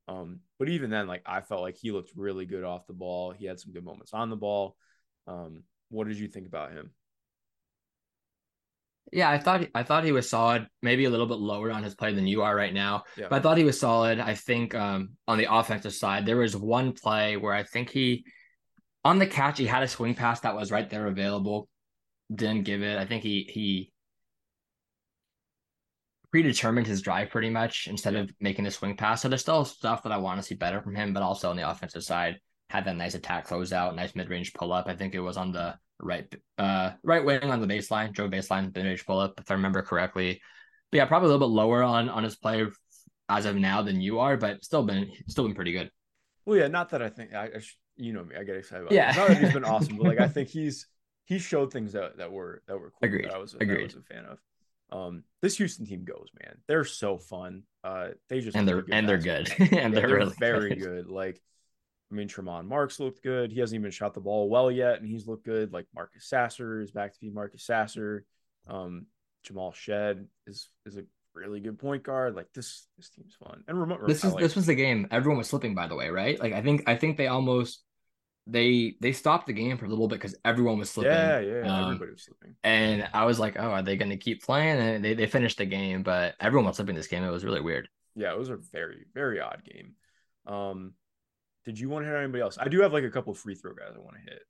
Um, 0.08 0.40
but 0.60 0.70
even 0.70 0.90
then, 0.90 1.08
like 1.08 1.24
I 1.26 1.42
felt 1.42 1.62
like 1.62 1.78
he 1.78 1.92
looked 1.92 2.12
really 2.16 2.46
good 2.46 2.64
off 2.64 2.88
the 2.88 2.94
ball. 2.94 3.32
He 3.32 3.46
had 3.46 3.60
some 3.60 3.74
good 3.74 3.86
moments 3.86 4.14
on 4.14 4.30
the 4.30 4.36
ball. 4.36 4.76
Um, 5.28 5.64
what 5.90 6.08
did 6.08 6.18
you 6.18 6.28
think 6.28 6.48
about 6.48 6.72
him? 6.72 6.92
Yeah, 9.12 9.30
I 9.30 9.38
thought 9.38 9.68
I 9.76 9.84
thought 9.84 10.06
he 10.06 10.12
was 10.12 10.30
solid. 10.30 10.68
Maybe 10.82 11.06
a 11.06 11.10
little 11.10 11.28
bit 11.28 11.38
lower 11.38 11.72
on 11.72 11.84
his 11.84 11.94
play 11.94 12.14
than 12.14 12.26
you 12.26 12.42
are 12.42 12.56
right 12.56 12.74
now, 12.74 13.04
yeah. 13.16 13.28
but 13.30 13.36
I 13.36 13.40
thought 13.42 13.58
he 13.58 13.64
was 13.64 13.80
solid. 13.80 14.20
I 14.20 14.34
think 14.34 14.74
um, 14.74 15.12
on 15.28 15.38
the 15.38 15.54
offensive 15.54 15.94
side, 15.94 16.26
there 16.26 16.38
was 16.38 16.56
one 16.56 16.94
play 16.94 17.38
where 17.38 17.54
I 17.54 17.64
think 17.64 17.92
he, 17.92 18.26
on 19.06 19.20
the 19.20 19.28
catch, 19.28 19.60
he 19.60 19.68
had 19.68 19.84
a 19.84 19.88
swing 19.88 20.16
pass 20.16 20.40
that 20.40 20.56
was 20.56 20.72
right 20.72 20.90
there 20.90 21.06
available, 21.06 21.70
didn't 22.34 22.64
give 22.64 22.82
it. 22.82 22.98
I 22.98 23.06
think 23.06 23.22
he 23.22 23.48
he 23.54 23.92
predetermined 26.32 26.88
his 26.88 27.04
drive 27.04 27.30
pretty 27.30 27.52
much 27.52 27.88
instead 27.88 28.16
of 28.16 28.32
making 28.40 28.66
the 28.66 28.72
swing 28.72 28.98
pass. 28.98 29.22
So 29.22 29.30
there's 29.30 29.42
still 29.42 29.64
stuff 29.66 30.02
that 30.02 30.12
I 30.12 30.18
want 30.18 30.40
to 30.40 30.44
see 30.44 30.56
better 30.56 30.82
from 30.82 30.96
him, 30.96 31.14
but 31.14 31.22
also 31.22 31.52
on 31.52 31.56
the 31.56 31.70
offensive 31.70 32.04
side, 32.04 32.40
had 32.74 32.86
that 32.86 32.96
nice 32.98 33.16
attack 33.16 33.48
closeout, 33.48 33.96
nice 33.96 34.16
mid 34.16 34.30
range 34.30 34.54
pull 34.54 34.74
up. 34.74 34.88
I 34.88 34.96
think 34.96 35.16
it 35.16 35.20
was 35.22 35.38
on 35.38 35.52
the 35.52 35.76
right 36.00 36.28
uh 36.58 36.92
right 37.04 37.24
wing 37.24 37.44
on 37.44 37.62
the 37.62 37.68
baseline, 37.68 38.12
drove 38.14 38.32
baseline, 38.32 38.76
mid 38.76 38.86
range 38.86 39.06
pull 39.06 39.20
up, 39.20 39.40
if 39.40 39.50
I 39.52 39.54
remember 39.56 39.82
correctly. 39.82 40.42
But 40.92 40.98
yeah, 40.98 41.06
probably 41.06 41.30
a 41.30 41.32
little 41.34 41.48
bit 41.48 41.54
lower 41.54 41.84
on 41.84 42.10
on 42.10 42.24
his 42.24 42.36
play 42.36 42.66
as 43.30 43.46
of 43.46 43.56
now 43.56 43.82
than 43.84 44.02
you 44.02 44.20
are, 44.20 44.38
but 44.38 44.64
still 44.66 44.84
been 44.84 45.12
still 45.28 45.46
been 45.46 45.56
pretty 45.56 45.72
good. 45.74 45.92
Well, 46.46 46.58
yeah, 46.58 46.68
not 46.68 46.90
that 46.90 47.02
I 47.02 47.10
think 47.10 47.34
I, 47.34 47.46
I 47.46 47.62
you 47.96 48.14
know 48.14 48.24
me, 48.24 48.36
I 48.36 48.44
get 48.44 48.58
excited 48.58 48.84
about. 48.84 48.94
Yeah, 48.94 49.12
it. 49.12 49.16
not 49.16 49.28
that 49.30 49.38
he's 49.38 49.54
been 49.54 49.64
awesome, 49.74 49.98
but 49.98 50.08
like 50.08 50.20
I 50.20 50.28
think 50.28 50.50
he's 50.50 50.88
he 51.26 51.40
showed 51.40 51.72
things 51.72 51.94
that 51.94 52.18
that 52.18 52.32
were 52.32 52.64
that 52.68 52.78
were 52.78 52.92
cool. 52.92 53.08
Agreed. 53.08 53.26
That 53.26 53.34
I 53.34 53.38
was 53.38 53.54
Agreed. 53.54 53.82
I 53.82 53.84
was 53.84 53.96
a 53.96 54.02
fan 54.02 54.26
of. 54.26 54.40
Um, 54.92 55.24
this 55.42 55.58
Houston 55.58 55.86
team 55.86 56.04
goes, 56.04 56.28
man. 56.44 56.58
They're 56.68 56.84
so 56.84 57.18
fun. 57.18 57.64
Uh, 57.84 58.10
they 58.30 58.42
just 58.42 58.56
and 58.56 58.68
they're 58.68 58.82
good 58.82 58.94
and 58.94 59.08
they're 59.10 59.18
good 59.18 59.52
and 59.60 59.72
Yeah, 59.72 59.90
they're, 59.90 60.08
they're 60.08 60.16
really 60.18 60.36
very 60.40 60.70
good. 60.70 60.80
good. 60.80 61.08
Like, 61.08 61.42
I 62.14 62.16
mean, 62.16 62.28
Tramon 62.28 62.68
Marks 62.68 63.00
looked 63.00 63.24
good. 63.24 63.52
He 63.52 63.60
hasn't 63.60 63.80
even 63.80 63.90
shot 63.90 64.14
the 64.14 64.20
ball 64.22 64.48
well 64.50 64.70
yet, 64.70 65.00
and 65.00 65.08
he's 65.08 65.28
looked 65.28 65.46
good. 65.46 65.74
Like 65.74 65.88
Marcus 65.96 66.30
Sasser 66.30 66.80
is 66.80 66.92
back 66.92 67.14
to 67.14 67.20
be 67.20 67.32
Marcus 67.32 67.66
Sasser. 67.66 68.24
Um, 68.68 69.08
Jamal 69.42 69.74
Shead 69.74 70.28
is 70.46 70.70
is 70.86 70.98
a 70.98 71.04
really 71.34 71.60
good 71.60 71.80
point 71.80 72.04
guard. 72.04 72.36
Like 72.36 72.54
this 72.54 72.86
this 72.98 73.10
team's 73.10 73.36
fun. 73.44 73.64
And 73.68 73.80
remote 73.80 74.06
This 74.08 74.24
is 74.24 74.34
like- 74.34 74.44
this 74.44 74.56
was 74.56 74.68
the 74.68 74.76
game. 74.76 75.08
Everyone 75.10 75.40
was 75.40 75.50
slipping, 75.50 75.74
by 75.74 75.88
the 75.88 75.96
way, 75.96 76.10
right? 76.10 76.40
Like 76.40 76.54
I 76.54 76.62
think 76.62 76.84
I 76.88 76.96
think 76.96 77.18
they 77.18 77.28
almost 77.28 77.84
they 78.46 78.96
they 79.02 79.12
stopped 79.12 79.48
the 79.48 79.54
game 79.54 79.78
for 79.78 79.86
a 79.86 79.90
little 79.90 80.08
bit 80.08 80.16
because 80.20 80.36
everyone 80.46 80.78
was 80.78 80.92
slipping. 80.92 81.14
yeah, 81.14 81.40
yeah. 81.40 81.62
Um, 81.62 81.86
everybody 81.94 82.12
was 82.12 82.24
slipping. 82.24 82.56
And 82.64 83.10
I 83.14 83.26
was 83.26 83.40
like, 83.40 83.56
oh, 83.58 83.72
are 83.72 83.82
they 83.82 83.96
going 83.98 84.12
to 84.12 84.18
keep 84.18 84.44
playing? 84.44 84.80
And 84.80 85.04
they, 85.04 85.14
they 85.16 85.28
finished 85.28 85.58
the 85.58 85.66
game, 85.66 86.04
but 86.04 86.36
everyone 86.40 86.68
was 86.68 86.76
slipping 86.76 86.96
this 86.96 87.08
game. 87.08 87.24
It 87.24 87.32
was 87.32 87.44
really 87.44 87.62
weird. 87.62 87.90
Yeah, 88.16 88.32
it 88.34 88.38
was 88.38 88.50
a 88.50 88.58
very 88.58 89.06
very 89.16 89.40
odd 89.42 89.64
game. 89.66 89.96
Um, 90.46 90.94
did 91.66 91.80
you 91.80 91.90
want 91.90 92.04
to 92.04 92.08
hit 92.08 92.16
on 92.16 92.24
anybody 92.24 92.42
else? 92.42 92.58
I 92.60 92.68
do 92.68 92.82
have 92.82 92.94
like 92.94 93.04
a 93.04 93.12
couple 93.12 93.34
free 93.34 93.56
throw 93.56 93.74
guys 93.74 93.94
I 93.96 94.00
want 94.00 94.16
to 94.18 94.32
hit. 94.32 94.42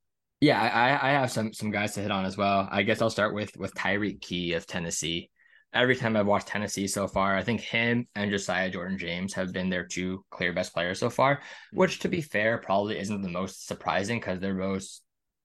Yeah, 0.42 0.62
I, 0.62 1.10
I 1.10 1.12
have 1.14 1.32
some 1.32 1.54
some 1.54 1.72
guys 1.72 1.94
to 1.94 2.02
hit 2.02 2.12
on 2.12 2.26
as 2.26 2.36
well. 2.36 2.68
I 2.70 2.84
guess 2.84 3.02
I'll 3.02 3.10
start 3.10 3.34
with 3.34 3.56
with 3.58 3.74
Tyreke 3.74 4.22
Key 4.22 4.54
of 4.54 4.68
Tennessee. 4.68 5.30
Every 5.74 5.96
time 5.96 6.16
I've 6.16 6.28
watched 6.28 6.48
Tennessee 6.48 6.88
so 6.88 7.08
far, 7.08 7.36
I 7.36 7.44
think 7.44 7.62
him 7.62 8.08
and 8.14 8.30
Josiah 8.30 8.70
Jordan 8.70 8.98
James 8.98 9.34
have 9.34 9.54
been 9.54 9.70
their 9.70 9.86
two 9.86 10.24
clear 10.30 10.54
best 10.54 10.74
players 10.74 11.00
so 11.00 11.10
far. 11.10 11.42
Which, 11.72 12.00
to 12.00 12.10
be 12.10 12.22
fair, 12.22 12.58
probably 12.58 13.00
isn't 13.00 13.22
the 13.22 13.30
most 13.30 13.66
surprising 13.66 14.20
because 14.20 14.40
they're 14.40 14.54
both 14.54 14.86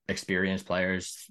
experienced 0.09 0.67
players. 0.67 1.31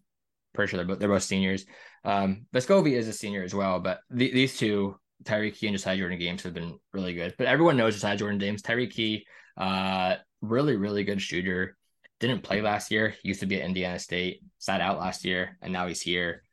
Pretty 0.53 0.71
sure 0.71 0.77
they're 0.77 0.87
both, 0.87 0.99
they're 0.99 1.09
both 1.09 1.23
seniors. 1.23 1.65
Um, 2.03 2.45
Vescovi 2.55 2.93
is 2.93 3.07
a 3.07 3.13
senior 3.13 3.43
as 3.43 3.53
well, 3.53 3.79
but 3.79 3.99
the, 4.09 4.31
these 4.31 4.57
two, 4.57 4.95
Tyreke 5.23 5.55
Key 5.55 5.67
and 5.67 5.77
Josiah 5.77 5.97
Jordan 5.97 6.19
James, 6.19 6.41
have 6.43 6.53
been 6.53 6.79
really 6.93 7.13
good. 7.13 7.35
But 7.37 7.47
everyone 7.47 7.77
knows 7.77 7.95
Josiah 7.95 8.17
Jordan 8.17 8.39
James. 8.39 8.61
Tyreke 8.61 8.91
Key, 8.91 9.25
uh, 9.57 10.15
really, 10.41 10.75
really 10.75 11.03
good 11.03 11.21
shooter. 11.21 11.77
Didn't 12.19 12.43
play 12.43 12.61
last 12.61 12.91
year. 12.91 13.15
Used 13.23 13.41
to 13.41 13.45
be 13.45 13.61
at 13.61 13.65
Indiana 13.65 13.99
State, 13.99 14.41
sat 14.57 14.81
out 14.81 14.99
last 14.99 15.23
year, 15.23 15.57
and 15.61 15.71
now 15.71 15.87
he's 15.87 16.01
here. 16.01 16.43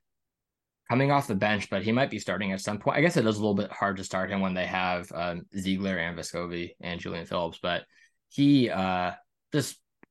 Coming 0.91 1.11
off 1.11 1.26
the 1.26 1.35
bench, 1.35 1.70
but 1.70 1.82
he 1.82 1.93
might 1.93 2.11
be 2.11 2.18
starting 2.18 2.53
at 2.53 2.61
some 2.61 2.78
point. 2.78 2.99
I 2.99 3.01
guess 3.01 3.16
it 3.16 3.26
is 3.26 3.37
a 3.37 3.41
little 3.41 3.55
bit 3.55 3.72
hard 3.72 3.97
to 3.97 4.05
start 4.05 4.30
him 4.30 4.41
when 4.41 4.53
they 4.53 4.66
have 4.66 5.11
um, 5.14 5.43
Ziegler 5.57 5.97
and 5.97 6.18
Vescovi 6.18 6.72
and 6.80 7.01
Julian 7.01 7.24
Phillips, 7.24 7.59
but 7.62 7.85
he 8.28 8.68
uh 8.68 9.12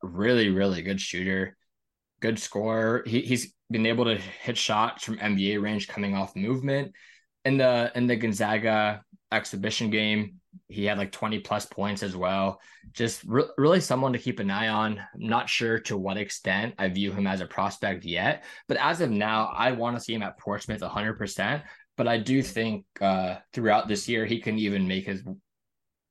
really, 0.04 0.50
really 0.50 0.82
good 0.82 1.02
shooter, 1.02 1.58
good 2.20 2.38
scorer. 2.38 3.04
He 3.08 3.22
he's 3.22 3.54
been 3.72 3.86
able 3.86 4.06
to 4.06 4.16
hit 4.16 4.58
shots 4.58 5.04
from 5.04 5.18
NBA 5.18 5.62
range 5.62 5.88
coming 5.88 6.16
off 6.16 6.36
movement. 6.36 6.92
In 7.46 7.58
the 7.58 7.92
in 7.96 8.08
the 8.08 8.16
Gonzaga 8.16 9.04
exhibition 9.32 9.90
game, 9.90 10.40
he 10.68 10.86
had 10.86 10.98
like 10.98 11.12
20 11.12 11.40
plus 11.40 11.66
points 11.66 12.04
as 12.04 12.16
well. 12.16 12.60
Just 12.92 13.24
re- 13.26 13.50
really 13.58 13.80
someone 13.80 14.14
to 14.14 14.20
keep 14.20 14.40
an 14.40 14.52
eye 14.52 14.68
on. 14.68 15.00
I'm 15.00 15.28
not 15.28 15.50
sure 15.50 15.80
to 15.82 15.98
what 15.98 16.18
extent 16.18 16.76
I 16.78 16.90
view 16.90 17.12
him 17.12 17.28
as 17.28 17.42
a 17.42 17.46
prospect 17.46 18.06
yet, 18.06 18.44
but 18.68 18.78
as 18.78 19.02
of 19.02 19.10
now, 19.10 19.52
I 19.56 19.72
want 19.72 19.98
to 19.98 20.04
see 20.04 20.14
him 20.14 20.24
at 20.24 20.40
Portsmouth 20.40 20.82
100%. 20.82 21.64
But 21.96 22.08
I 22.08 22.18
do 22.18 22.42
think 22.42 22.86
uh, 23.02 23.36
throughout 23.54 23.88
this 23.88 24.10
year, 24.10 24.26
he 24.26 24.40
can 24.40 24.58
even 24.58 24.88
make 24.88 25.06
his 25.06 25.22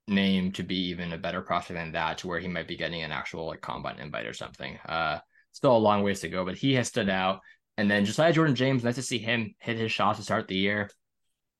name 0.06 0.52
to 0.52 0.62
be 0.62 0.88
even 0.88 1.12
a 1.12 1.18
better 1.18 1.42
prospect 1.42 1.78
than 1.78 1.92
that, 1.92 2.18
to 2.18 2.28
where 2.28 2.38
he 2.38 2.48
might 2.48 2.68
be 2.68 2.76
getting 2.76 3.02
an 3.02 3.12
actual 3.12 3.46
like 3.48 3.60
combine 3.60 3.98
invite 3.98 4.26
or 4.26 4.32
something. 4.32 4.78
Uh, 4.86 5.18
still 5.52 5.76
a 5.76 5.78
long 5.78 6.02
ways 6.02 6.20
to 6.20 6.28
go, 6.28 6.44
but 6.44 6.56
he 6.56 6.74
has 6.74 6.88
stood 6.88 7.10
out. 7.10 7.40
And 7.76 7.90
then 7.90 8.04
Josiah 8.04 8.32
Jordan 8.32 8.54
James, 8.54 8.84
nice 8.84 8.96
to 8.96 9.02
see 9.02 9.18
him 9.18 9.54
hit 9.58 9.76
his 9.76 9.90
shots 9.90 10.18
to 10.18 10.24
start 10.24 10.46
the 10.46 10.56
year. 10.56 10.90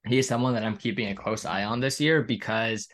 He 0.07 0.19
is 0.19 0.27
someone 0.27 0.55
that 0.55 0.65
I'm 0.65 0.77
keeping 0.77 1.09
a 1.09 1.15
close 1.15 1.45
eye 1.45 1.65
on 1.65 1.81
this 1.81 2.01
year 2.01 2.23
because 2.23 2.89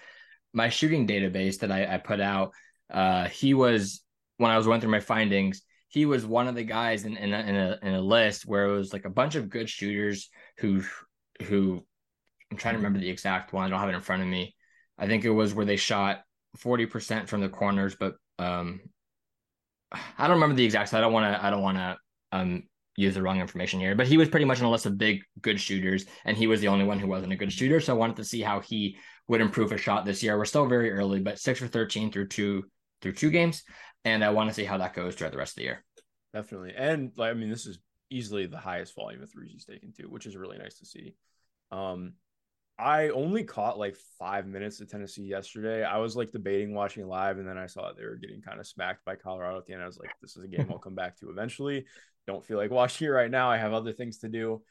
my 0.52 0.68
shooting 0.68 1.06
database 1.06 1.59
that 1.61 1.72
I, 1.72 1.94
I 1.94 1.98
put 1.98 2.20
out, 2.20 2.52
uh, 2.90 3.26
he 3.28 3.54
was 3.54 4.02
when 4.36 4.50
I 4.50 4.56
was 4.56 4.66
going 4.66 4.80
through 4.80 4.90
my 4.90 5.00
findings, 5.00 5.62
he 5.88 6.06
was 6.06 6.24
one 6.24 6.48
of 6.48 6.54
the 6.54 6.64
guys 6.64 7.04
in 7.04 7.16
in 7.16 7.32
a, 7.32 7.38
in 7.40 7.56
a 7.56 7.78
in 7.82 7.94
a 7.94 8.00
list 8.00 8.46
where 8.46 8.66
it 8.66 8.76
was 8.76 8.92
like 8.92 9.04
a 9.04 9.11
bunch 9.11 9.34
of 9.34 9.48
good 9.48 9.68
shooters 9.68 10.28
who 10.59 10.82
who 11.44 11.84
I'm 12.50 12.56
trying 12.56 12.74
to 12.74 12.78
remember 12.78 12.98
the 12.98 13.11
exact 13.11 13.52
one. 13.52 13.64
I 13.64 13.68
don't 13.70 13.80
have 13.80 13.88
it 13.88 13.94
in 13.94 14.00
front 14.00 14.22
of 14.22 14.28
me. 14.28 14.54
I 14.98 15.06
think 15.06 15.24
it 15.24 15.30
was 15.30 15.54
where 15.54 15.66
they 15.66 15.76
shot 15.76 16.22
40% 16.59 17.28
from 17.28 17.40
the 17.40 17.48
corners, 17.48 17.96
but 17.98 18.14
um 18.38 18.80
I 19.92 20.26
don't 20.26 20.36
remember 20.36 20.56
the 20.56 20.64
exact. 20.64 20.92
I 20.92 21.00
don't 21.00 21.12
want 21.12 21.34
to 21.34 21.44
I 21.44 21.50
don't 21.50 21.62
want 21.62 21.78
to 21.78 21.96
um 22.32 22.64
use 22.99 23.14
the 23.14 23.22
wrong 23.22 23.40
information 23.40 23.78
here, 23.78 23.94
but 23.94 24.09
he 24.09 24.16
was 24.16 24.28
pretty 24.28 24.44
much 24.44 24.59
on 24.61 24.66
a 24.66 24.70
list 24.70 24.84
of 24.84 24.99
big 24.99 25.22
good 25.40 25.61
shooters, 25.61 26.05
and 26.24 26.36
he 26.36 26.49
was 26.49 26.61
the 26.61 26.66
only 26.66 26.84
one 26.84 26.99
who 26.99 27.07
wasn't 27.07 27.32
a 27.32 27.36
good 27.36 27.53
shooter. 27.53 27.78
So 27.78 27.94
I 27.94 27.96
wanted 27.96 28.16
to 28.16 28.24
see 28.24 28.40
how 28.40 28.59
he 28.59 28.99
would 29.28 29.40
improve 29.40 29.70
a 29.70 29.78
shot 29.78 30.05
this 30.05 30.20
year. 30.20 30.36
We're 30.36 30.44
still 30.44 30.66
very 30.66 30.90
early, 30.90 31.20
but 31.20 31.38
six 31.38 31.61
for 31.61 31.68
13 31.68 32.11
through 32.11 32.26
two 32.26 32.64
through 33.01 33.12
two 33.12 33.30
games, 33.30 33.62
and 34.05 34.24
I 34.24 34.30
want 34.30 34.51
to 34.51 34.55
see 34.55 34.64
how 34.64 34.78
that 34.78 34.94
goes 34.94 35.14
throughout 35.14 35.30
the 35.30 35.38
rest 35.38 35.53
of 35.53 35.57
the 35.57 35.62
year. 35.62 35.84
Definitely. 36.34 36.74
And 36.76 37.12
like 37.16 37.30
I 37.30 37.34
mean, 37.34 37.51
this 37.51 37.66
is 37.66 37.78
easily 38.11 38.46
the 38.46 38.59
highest 38.59 38.96
volume 38.96 39.22
of 39.22 39.30
threes 39.30 39.53
he's 39.53 39.64
taken 39.64 39.92
too, 39.92 40.09
which 40.09 40.26
is 40.26 40.36
really 40.36 40.59
nice 40.59 40.78
to 40.80 40.86
see. 40.86 41.14
Um 41.70 42.14
I 42.80 43.09
only 43.09 43.42
caught 43.42 43.78
like 43.78 43.96
five 44.20 44.46
minutes 44.46 44.80
of 44.80 44.88
Tennessee 44.88 45.24
yesterday. 45.24 45.82
I 45.82 45.99
was 45.99 46.14
like 46.14 46.30
debating 46.30 46.74
watching 46.74 47.07
live, 47.09 47.38
and 47.38 47.49
then 47.49 47.59
I 47.59 47.66
saw 47.66 47.92
they 47.92 48.05
were 48.05 48.14
getting 48.14 48.40
kind 48.40 48.61
of 48.61 48.68
smacked 48.68 49.05
by 49.05 49.16
Colorado 49.16 49.59
at 49.59 49.66
the 49.66 49.72
end. 49.72 49.82
I 49.82 49.86
was 49.86 49.99
like, 49.99 50.11
this 50.22 50.36
is 50.36 50.44
a 50.44 50.49
game 50.49 50.68
I'll 50.70 50.78
come 50.78 50.94
back 50.94 51.18
to 51.18 51.30
eventually. 51.30 51.86
Don't 52.28 52.44
feel 52.44 52.58
like 52.58 52.70
watching 52.70 53.06
it 53.08 53.10
right 53.10 53.30
now. 53.30 53.50
I 53.50 53.56
have 53.56 53.72
other 53.72 53.92
things 53.92 54.18
to 54.18 54.28
do. 54.28 54.62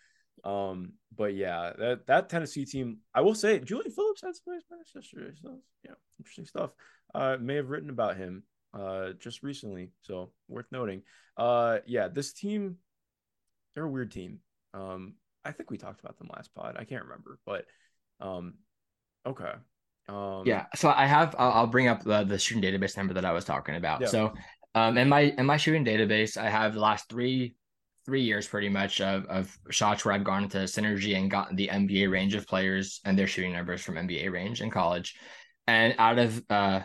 Um, 0.43 0.93
but 1.15 1.33
yeah, 1.33 1.73
that 1.79 2.05
that 2.05 2.29
Tennessee 2.29 2.65
team, 2.65 2.99
I 3.13 3.21
will 3.21 3.33
say, 3.33 3.57
Julian 3.57 3.91
Phillips 3.91 4.21
had 4.21 4.35
some 4.35 4.53
nice 4.53 4.61
minutes 4.69 4.91
yesterday. 4.93 5.35
So 5.41 5.57
yeah, 5.83 5.95
interesting 6.19 6.45
stuff. 6.45 6.71
Uh, 7.15 7.37
may 7.41 7.55
have 7.55 7.69
written 7.69 7.89
about 7.89 8.17
him 8.17 8.43
uh 8.73 9.13
just 9.19 9.41
recently, 9.41 9.89
so 10.01 10.31
worth 10.47 10.67
noting. 10.71 11.01
Uh, 11.35 11.79
yeah, 11.87 12.07
this 12.07 12.31
team, 12.31 12.77
they're 13.73 13.85
a 13.85 13.89
weird 13.89 14.11
team. 14.11 14.39
Um, 14.75 15.15
I 15.43 15.51
think 15.51 15.71
we 15.71 15.77
talked 15.77 15.99
about 15.99 16.19
them 16.19 16.29
last 16.31 16.53
pod. 16.53 16.75
I 16.77 16.83
can't 16.83 17.05
remember, 17.05 17.39
but 17.43 17.65
um, 18.19 18.53
okay. 19.25 19.53
Um, 20.09 20.43
Yeah, 20.45 20.65
so 20.75 20.89
I 20.89 21.05
have. 21.05 21.35
I'll, 21.39 21.51
I'll 21.51 21.67
bring 21.67 21.87
up 21.87 22.03
the, 22.03 22.23
the 22.23 22.37
shooting 22.37 22.63
database 22.63 22.95
number 22.95 23.13
that 23.15 23.25
I 23.25 23.31
was 23.33 23.45
talking 23.45 23.75
about. 23.75 24.01
Yeah. 24.01 24.07
So, 24.07 24.33
um, 24.75 24.97
in 24.97 25.09
my 25.09 25.21
in 25.37 25.45
my 25.45 25.57
shooting 25.57 25.85
database, 25.85 26.37
I 26.37 26.49
have 26.49 26.73
the 26.73 26.79
last 26.79 27.09
three 27.09 27.55
three 28.05 28.21
years 28.21 28.47
pretty 28.47 28.69
much 28.69 29.01
of 29.01 29.25
of 29.25 29.57
shots 29.69 30.05
where 30.05 30.13
I've 30.13 30.23
gone 30.23 30.43
into 30.43 30.59
synergy 30.59 31.17
and 31.17 31.29
gotten 31.29 31.55
the 31.55 31.67
NBA 31.67 32.09
range 32.09 32.35
of 32.35 32.47
players 32.47 33.01
and 33.03 33.17
their 33.17 33.27
shooting 33.27 33.53
numbers 33.53 33.81
from 33.81 33.95
NBA 33.95 34.31
range 34.31 34.61
in 34.61 34.69
college, 34.69 35.15
and 35.67 35.95
out 35.97 36.19
of 36.19 36.43
uh, 36.49 36.81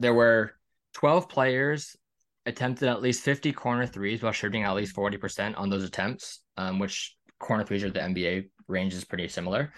there 0.00 0.14
were 0.14 0.52
twelve 0.92 1.28
players 1.28 1.96
attempted 2.44 2.88
at 2.88 3.02
least 3.02 3.22
fifty 3.22 3.52
corner 3.52 3.86
threes 3.86 4.22
while 4.22 4.32
shooting 4.32 4.64
at 4.64 4.74
least 4.74 4.94
forty 4.94 5.16
percent 5.16 5.56
on 5.56 5.70
those 5.70 5.84
attempts, 5.84 6.40
um, 6.56 6.78
which 6.78 7.16
corner 7.38 7.64
threes 7.64 7.84
are 7.84 7.90
the 7.90 8.00
NBA 8.00 8.48
range 8.68 8.94
is 8.94 9.04
pretty 9.04 9.28
similar. 9.28 9.72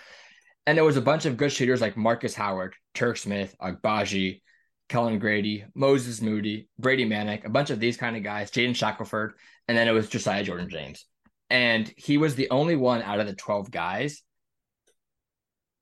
And 0.66 0.78
there 0.78 0.84
was 0.84 0.96
a 0.96 1.02
bunch 1.02 1.26
of 1.26 1.36
good 1.36 1.52
shooters 1.52 1.80
like 1.80 1.96
Markus 1.96 2.34
Howard, 2.34 2.74
Turk 2.94 3.18
Smith, 3.18 3.54
Agbaji, 3.60 4.40
Kellan 4.88 5.18
Grady, 5.18 5.64
Moses 5.74 6.20
Moody, 6.20 6.68
Brady 6.78 7.08
Manek, 7.08 7.44
a 7.44 7.50
bunch 7.50 7.70
of 7.70 7.80
these 7.80 7.96
kind 7.96 8.16
of 8.16 8.22
guys, 8.22 8.50
Jaden 8.50 8.76
Shackelford, 8.76 9.34
and 9.68 9.76
then 9.76 9.88
it 9.88 9.92
was 9.92 10.08
Josiah 10.08 10.44
Jordan 10.44 10.68
James. 10.68 11.06
And 11.50 11.92
he 11.96 12.18
was 12.18 12.34
the 12.34 12.50
only 12.50 12.76
one 12.76 13.02
out 13.02 13.20
of 13.20 13.26
the 13.26 13.34
12 13.34 13.70
guys. 13.70 14.22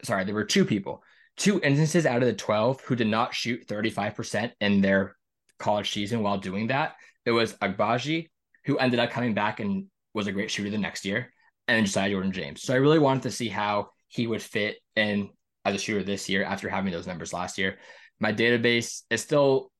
Sorry, 0.04 0.24
there 0.24 0.34
were 0.34 0.44
two 0.44 0.64
people, 0.64 1.02
two 1.36 1.60
instances 1.62 2.06
out 2.06 2.22
of 2.22 2.28
the 2.28 2.34
12 2.34 2.80
who 2.82 2.96
did 2.96 3.06
not 3.06 3.34
shoot 3.34 3.66
35% 3.66 4.52
in 4.60 4.80
their 4.80 5.16
college 5.58 5.92
season 5.92 6.22
while 6.22 6.38
doing 6.38 6.68
that. 6.68 6.94
It 7.24 7.30
was 7.30 7.54
Agbaji, 7.54 8.30
who 8.64 8.78
ended 8.78 9.00
up 9.00 9.10
coming 9.10 9.34
back 9.34 9.60
and 9.60 9.86
was 10.14 10.26
a 10.26 10.32
great 10.32 10.50
shooter 10.50 10.70
the 10.70 10.78
next 10.78 11.04
year, 11.04 11.32
and 11.68 11.76
then 11.76 11.84
Josiah 11.86 12.10
Jordan 12.10 12.32
James. 12.32 12.62
So 12.62 12.74
I 12.74 12.78
really 12.78 12.98
wanted 12.98 13.22
to 13.24 13.30
see 13.30 13.48
how 13.48 13.90
he 14.08 14.26
would 14.26 14.42
fit 14.42 14.76
in 14.96 15.30
as 15.64 15.74
a 15.74 15.78
shooter 15.78 16.02
this 16.02 16.28
year 16.28 16.44
after 16.44 16.68
having 16.68 16.92
those 16.92 17.06
numbers 17.06 17.32
last 17.32 17.56
year. 17.56 17.78
My 18.22 18.32
database 18.32 19.02
is 19.10 19.20
still 19.20 19.72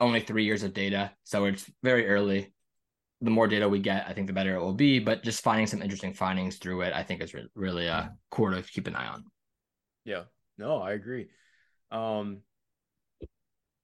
only 0.00 0.20
three 0.20 0.44
years 0.44 0.62
of 0.64 0.72
data, 0.72 1.12
so 1.24 1.44
it's 1.44 1.70
very 1.82 2.08
early. 2.08 2.52
the 3.20 3.30
more 3.30 3.48
data 3.48 3.68
we 3.68 3.78
get, 3.78 4.06
I 4.08 4.12
think 4.12 4.26
the 4.26 4.32
better 4.32 4.54
it 4.56 4.60
will 4.60 4.74
be. 4.74 4.98
But 4.98 5.22
just 5.22 5.42
finding 5.42 5.66
some 5.66 5.82
interesting 5.82 6.12
findings 6.12 6.56
through 6.56 6.82
it, 6.82 6.92
I 6.92 7.02
think 7.02 7.22
is 7.22 7.32
re- 7.34 7.48
really 7.54 7.86
a 7.86 8.12
core 8.30 8.50
to 8.50 8.62
keep 8.62 8.86
an 8.86 8.96
eye 8.96 9.06
on. 9.06 9.24
Yeah, 10.04 10.24
no, 10.58 10.80
I 10.82 10.92
agree. 10.92 11.28
Um, 11.90 12.40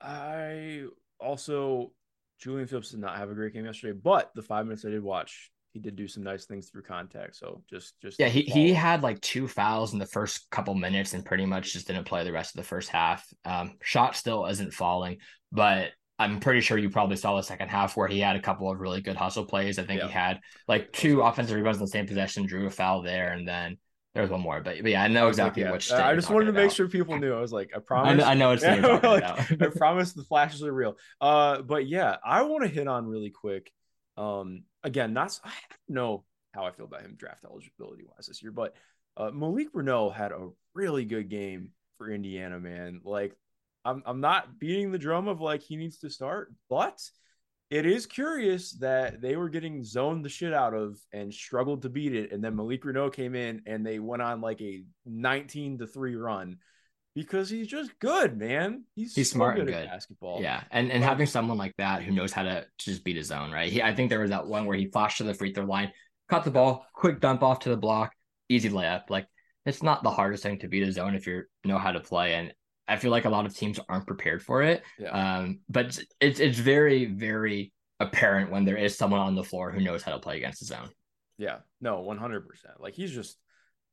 I 0.01 0.85
also 1.19 1.93
Julian 2.39 2.67
Phillips 2.69 2.91
did 2.91 3.01
not 3.01 3.19
have 3.19 3.31
a 3.31 3.35
great 3.35 3.53
game 3.55 3.67
yesterday, 3.67 3.99
but 4.03 4.31
the 4.35 4.43
five 4.43 4.67
minutes 4.67 4.85
I 4.85 4.91
did 4.91 5.03
watch, 5.03 5.51
he 5.73 5.81
did 5.81 5.97
do 5.97 6.09
some 6.09 6.23
nice 6.23 6.47
things 6.47 6.69
through 6.69 6.83
contact. 6.83 7.37
So 7.37 7.63
just 7.69 7.95
just 8.01 8.19
yeah, 8.19 8.29
he 8.29 8.43
he 8.43 8.73
had 8.73 9.03
like 9.03 9.21
two 9.21 9.47
fouls 9.47 9.93
in 9.93 9.99
the 9.99 10.07
first 10.07 10.51
couple 10.51 10.75
minutes 10.75 11.15
and 11.15 11.25
pretty 11.25 11.47
much 11.47 11.73
just 11.73 11.87
didn't 11.87 12.05
play 12.05 12.25
the 12.25 12.33
rest 12.33 12.55
of 12.55 12.63
the 12.63 12.69
first 12.69 12.89
half. 12.89 13.27
Um, 13.45 13.77
shot 13.83 14.17
still 14.17 14.47
isn't 14.47 14.75
falling, 14.75 15.19
but 15.53 15.91
I'm 16.19 16.41
pretty 16.41 16.61
sure 16.61 16.77
you 16.77 16.91
probably 16.91 17.17
saw 17.17 17.37
the 17.37 17.43
second 17.43 17.69
half 17.69 17.97
where 17.97 18.09
he 18.09 18.21
had 18.21 18.37
a 18.37 18.43
couple 18.43 18.71
of 18.71 18.79
really 18.79 19.01
good 19.01 19.17
hustle 19.17 19.47
plays. 19.47 19.79
I 19.79 19.85
think 19.85 20.01
yeah. 20.01 20.07
he 20.09 20.13
had 20.13 20.41
like 20.69 20.93
two 20.93 21.23
offensive 21.23 21.57
rebounds 21.57 21.79
in 21.79 21.85
the 21.85 21.91
same 21.91 22.07
possession, 22.07 22.47
drew 22.47 22.67
a 22.67 22.71
foul 22.71 23.03
there, 23.03 23.33
and 23.33 23.49
then 23.49 23.79
there 24.13 24.23
was 24.23 24.31
one 24.31 24.41
more, 24.41 24.61
but, 24.61 24.77
but 24.83 24.91
yeah, 24.91 25.05
I 25.05 25.09
know 25.09 25.29
exactly 25.29 25.63
yeah. 25.63 25.71
which. 25.71 25.91
I 25.93 26.17
just 26.17 26.31
wanted 26.31 26.47
to 26.47 26.51
about. 26.51 26.65
make 26.65 26.73
sure 26.73 26.89
people 26.89 27.17
knew. 27.17 27.33
I 27.33 27.41
was 27.41 27.53
like, 27.53 27.71
I 27.77 27.79
promise. 27.79 28.11
I 28.13 28.17
know, 28.17 28.25
I 28.25 28.35
know 28.35 28.51
it's 28.51 28.63
like, 29.05 29.63
I 29.63 29.69
promise 29.77 30.13
the 30.13 30.25
flashes 30.25 30.65
are 30.65 30.73
real. 30.73 30.97
Uh, 31.21 31.63
but 31.63 31.87
yeah, 31.87 32.17
I 32.25 32.43
want 32.43 32.65
to 32.65 32.69
hit 32.69 32.89
on 32.89 33.07
really 33.07 33.31
quick. 33.31 33.73
Um, 34.17 34.65
again, 34.83 35.13
not 35.13 35.39
I 35.45 35.53
don't 35.71 35.95
know 35.95 36.25
how 36.53 36.65
I 36.65 36.73
feel 36.73 36.87
about 36.87 37.03
him 37.03 37.15
draft 37.17 37.45
eligibility 37.45 38.05
wise 38.05 38.27
this 38.27 38.43
year, 38.43 38.53
but 38.53 38.75
uh, 39.17 39.31
Malik 39.31 39.73
Reneau 39.73 40.13
had 40.13 40.33
a 40.33 40.49
really 40.75 41.05
good 41.05 41.29
game 41.29 41.71
for 41.99 42.11
Indiana, 42.11 42.59
man. 42.59 43.01
Like, 43.05 43.37
I'm 43.85 44.03
I'm 44.07 44.21
not 44.21 44.59
beating 44.59 44.91
the 44.91 44.99
drum 44.99 45.29
of 45.29 45.41
like 45.41 45.63
he 45.63 45.77
needs 45.77 45.99
to 45.99 46.11
start, 46.11 46.53
but 46.69 47.01
it 47.71 47.87
is 47.87 48.05
curious 48.05 48.73
that 48.73 49.21
they 49.21 49.37
were 49.37 49.49
getting 49.49 49.85
zoned 49.85 50.25
the 50.25 50.29
shit 50.29 50.53
out 50.53 50.75
of 50.75 50.99
and 51.13 51.33
struggled 51.33 51.83
to 51.83 51.89
beat 51.89 52.15
it. 52.15 52.33
And 52.33 52.43
then 52.43 52.57
Malik 52.57 52.83
Reneau 52.83 53.13
came 53.13 53.37
in 53.37 53.63
and 53.65 53.87
they 53.87 54.01
went 54.01 54.23
on 54.23 54.41
like 54.41 54.61
a 54.61 54.83
19 55.07 55.79
to 55.79 55.87
3 55.87 56.17
run 56.17 56.59
because 57.21 57.51
he's 57.51 57.67
just 57.67 57.99
good, 57.99 58.39
man. 58.39 58.85
He's, 58.95 59.15
he's 59.15 59.31
so 59.31 59.37
smart 59.37 59.57
good 59.57 59.63
and 59.63 59.71
good 59.71 59.83
at 59.85 59.91
basketball. 59.91 60.41
Yeah. 60.41 60.63
And 60.71 60.91
and 60.91 61.05
having 61.05 61.27
someone 61.27 61.59
like 61.59 61.75
that 61.77 62.03
who 62.03 62.13
knows 62.13 62.33
how 62.33 62.45
to 62.45 62.65
just 62.79 63.05
beat 63.05 63.17
his 63.17 63.31
own, 63.31 63.51
right? 63.51 63.71
He, 63.71 63.83
I 63.83 63.95
think 63.95 64.09
there 64.09 64.21
was 64.21 64.31
that 64.31 64.47
one 64.47 64.65
where 64.65 64.77
he 64.77 64.87
flashed 64.87 65.19
to 65.19 65.25
the 65.25 65.35
free 65.35 65.53
throw 65.53 65.65
line, 65.65 65.93
caught 66.29 66.45
the 66.45 66.51
ball, 66.51 66.87
quick 66.95 67.21
dump 67.21 67.43
off 67.43 67.61
to 67.61 67.69
the 67.69 67.77
block, 67.77 68.13
easy 68.49 68.71
layup. 68.71 69.11
Like 69.11 69.27
it's 69.67 69.83
not 69.83 70.03
the 70.03 70.11
hardest 70.11 70.43
thing 70.43 70.59
to 70.61 70.69
beat 70.69 70.85
his 70.85 70.95
zone 70.95 71.15
if 71.15 71.27
you 71.27 71.45
know 71.65 71.79
how 71.79 71.93
to 71.93 72.01
play. 72.01 72.35
And 72.35 72.55
I 72.89 72.97
feel 72.97 73.11
like 73.11 73.27
a 73.27 73.31
lot 73.31 73.45
of 73.45 73.55
teams 73.55 73.79
aren't 73.89 74.07
prepared 74.07 74.43
for 74.43 74.63
it. 74.63 74.83
Yeah. 74.99 75.11
Um, 75.11 75.61
but 75.69 75.99
it's 76.21 76.41
it's 76.41 76.59
very, 76.59 77.05
very 77.05 77.73
apparent 78.01 78.51
when 78.51 78.65
there 78.65 78.79
is 78.79 78.97
someone 78.97 79.21
on 79.21 79.35
the 79.35 79.45
floor 79.45 79.71
who 79.71 79.81
knows 79.81 80.03
how 80.03 80.13
to 80.13 80.19
play 80.19 80.39
against 80.39 80.61
his 80.61 80.73
own. 80.73 80.89
Yeah, 81.37 81.59
no, 81.81 82.03
100%. 82.03 82.45
Like 82.79 82.95
he's 82.95 83.13
just, 83.13 83.37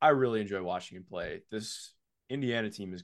I 0.01 0.09
really 0.09 0.41
enjoy 0.41 0.61
watching 0.63 0.97
him 0.97 1.05
play. 1.07 1.41
This 1.51 1.93
Indiana 2.29 2.69
team 2.69 2.93
is 2.93 3.03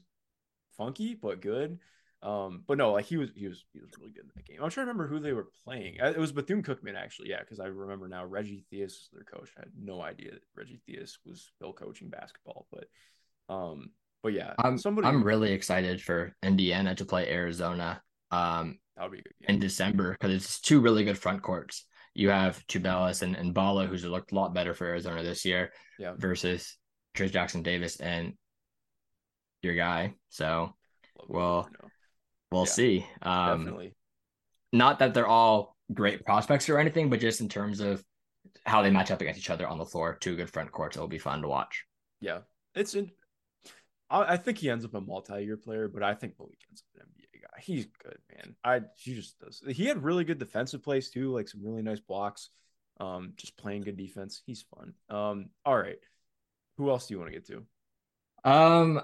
funky, 0.76 1.14
but 1.14 1.40
good. 1.40 1.78
Um, 2.22 2.62
but 2.66 2.78
no, 2.78 2.92
like 2.92 3.04
he 3.04 3.18
was, 3.18 3.28
he 3.36 3.48
was, 3.48 3.64
he 3.74 3.80
was 3.80 3.90
really 3.98 4.12
good 4.12 4.24
in 4.24 4.30
that 4.34 4.46
game. 4.46 4.56
I'm 4.62 4.70
trying 4.70 4.86
to 4.86 4.92
remember 4.92 5.06
who 5.06 5.20
they 5.20 5.34
were 5.34 5.48
playing. 5.64 6.00
Uh, 6.00 6.06
it 6.06 6.18
was 6.18 6.32
Bethune 6.32 6.62
Cookman, 6.62 6.96
actually. 6.96 7.28
Yeah, 7.28 7.40
because 7.40 7.60
I 7.60 7.66
remember 7.66 8.08
now 8.08 8.24
Reggie 8.24 8.64
Theus 8.72 8.86
was 8.86 9.10
their 9.12 9.24
coach. 9.24 9.50
I 9.58 9.60
had 9.60 9.72
no 9.78 10.00
idea 10.00 10.30
that 10.30 10.40
Reggie 10.56 10.80
Theus 10.88 11.18
was 11.26 11.50
still 11.54 11.74
coaching 11.74 12.08
basketball, 12.08 12.66
but, 12.72 12.86
um, 13.54 13.90
but 14.22 14.32
yeah, 14.32 14.54
I'm 14.58 14.78
somebody. 14.78 15.06
I'm 15.06 15.22
really 15.22 15.52
excited 15.52 16.00
for 16.00 16.34
Indiana 16.42 16.94
to 16.94 17.04
play 17.04 17.30
Arizona. 17.30 18.00
Um, 18.30 18.78
that 18.96 19.02
would 19.02 19.12
be 19.12 19.22
good 19.22 19.34
in 19.46 19.58
December 19.58 20.12
because 20.12 20.34
it's 20.34 20.60
two 20.62 20.80
really 20.80 21.04
good 21.04 21.18
front 21.18 21.42
courts. 21.42 21.84
You 22.14 22.30
have 22.30 22.66
Tubelis 22.68 23.20
and, 23.20 23.36
and 23.36 23.52
Ballo, 23.52 23.86
who's 23.86 24.02
looked 24.04 24.32
a 24.32 24.34
lot 24.34 24.54
better 24.54 24.72
for 24.72 24.86
Arizona 24.86 25.22
this 25.22 25.44
year, 25.44 25.72
yeah. 25.98 26.14
versus 26.16 26.78
Trayce 27.14 27.32
Jackson 27.32 27.62
Davis 27.62 28.00
and 28.00 28.32
your 29.64 29.74
guy. 29.74 30.14
So, 30.28 30.74
well, 31.28 31.68
we'll 32.50 32.62
yeah, 32.62 32.70
see. 32.70 33.06
Um, 33.22 33.64
definitely. 33.64 33.94
Not 34.72 34.98
that 34.98 35.14
they're 35.14 35.26
all 35.26 35.76
great 35.92 36.24
prospects 36.24 36.68
or 36.68 36.78
anything, 36.78 37.10
but 37.10 37.20
just 37.20 37.40
in 37.40 37.48
terms 37.48 37.80
of 37.80 38.04
how 38.66 38.82
they 38.82 38.90
match 38.90 39.10
up 39.10 39.20
against 39.20 39.38
each 39.38 39.50
other 39.50 39.66
on 39.66 39.78
the 39.78 39.84
floor, 39.84 40.16
two 40.20 40.36
good 40.36 40.50
front 40.50 40.72
courts, 40.72 40.96
it'll 40.96 41.08
be 41.08 41.18
fun 41.18 41.42
to 41.42 41.48
watch. 41.48 41.84
Yeah, 42.20 42.40
it's 42.74 42.94
in. 42.94 43.10
I, 44.10 44.34
I 44.34 44.36
think 44.36 44.58
he 44.58 44.70
ends 44.70 44.84
up 44.84 44.94
a 44.94 45.00
multi-year 45.00 45.56
player, 45.56 45.88
but 45.88 46.02
I 46.02 46.14
think 46.14 46.34
Malik 46.38 46.58
ends 46.68 46.82
up 46.82 47.02
an 47.02 47.08
NBA 47.08 47.42
guy. 47.42 47.60
He's 47.60 47.86
good, 48.02 48.18
man. 48.34 48.56
I 48.64 48.80
he 48.96 49.14
just 49.14 49.38
does. 49.38 49.62
He 49.68 49.86
had 49.86 50.02
really 50.02 50.24
good 50.24 50.38
defensive 50.38 50.82
plays 50.82 51.10
too, 51.10 51.32
like 51.32 51.48
some 51.48 51.64
really 51.64 51.82
nice 51.82 52.00
blocks. 52.00 52.50
Um, 53.00 53.32
just 53.36 53.56
playing 53.56 53.82
good 53.82 53.96
defense. 53.96 54.42
He's 54.46 54.62
fun. 54.62 54.94
Um, 55.10 55.46
all 55.64 55.76
right. 55.76 55.98
Who 56.76 56.90
else 56.90 57.06
do 57.06 57.14
you 57.14 57.18
want 57.18 57.32
to 57.32 57.38
get 57.38 57.46
to? 57.48 57.64
Um, 58.44 59.00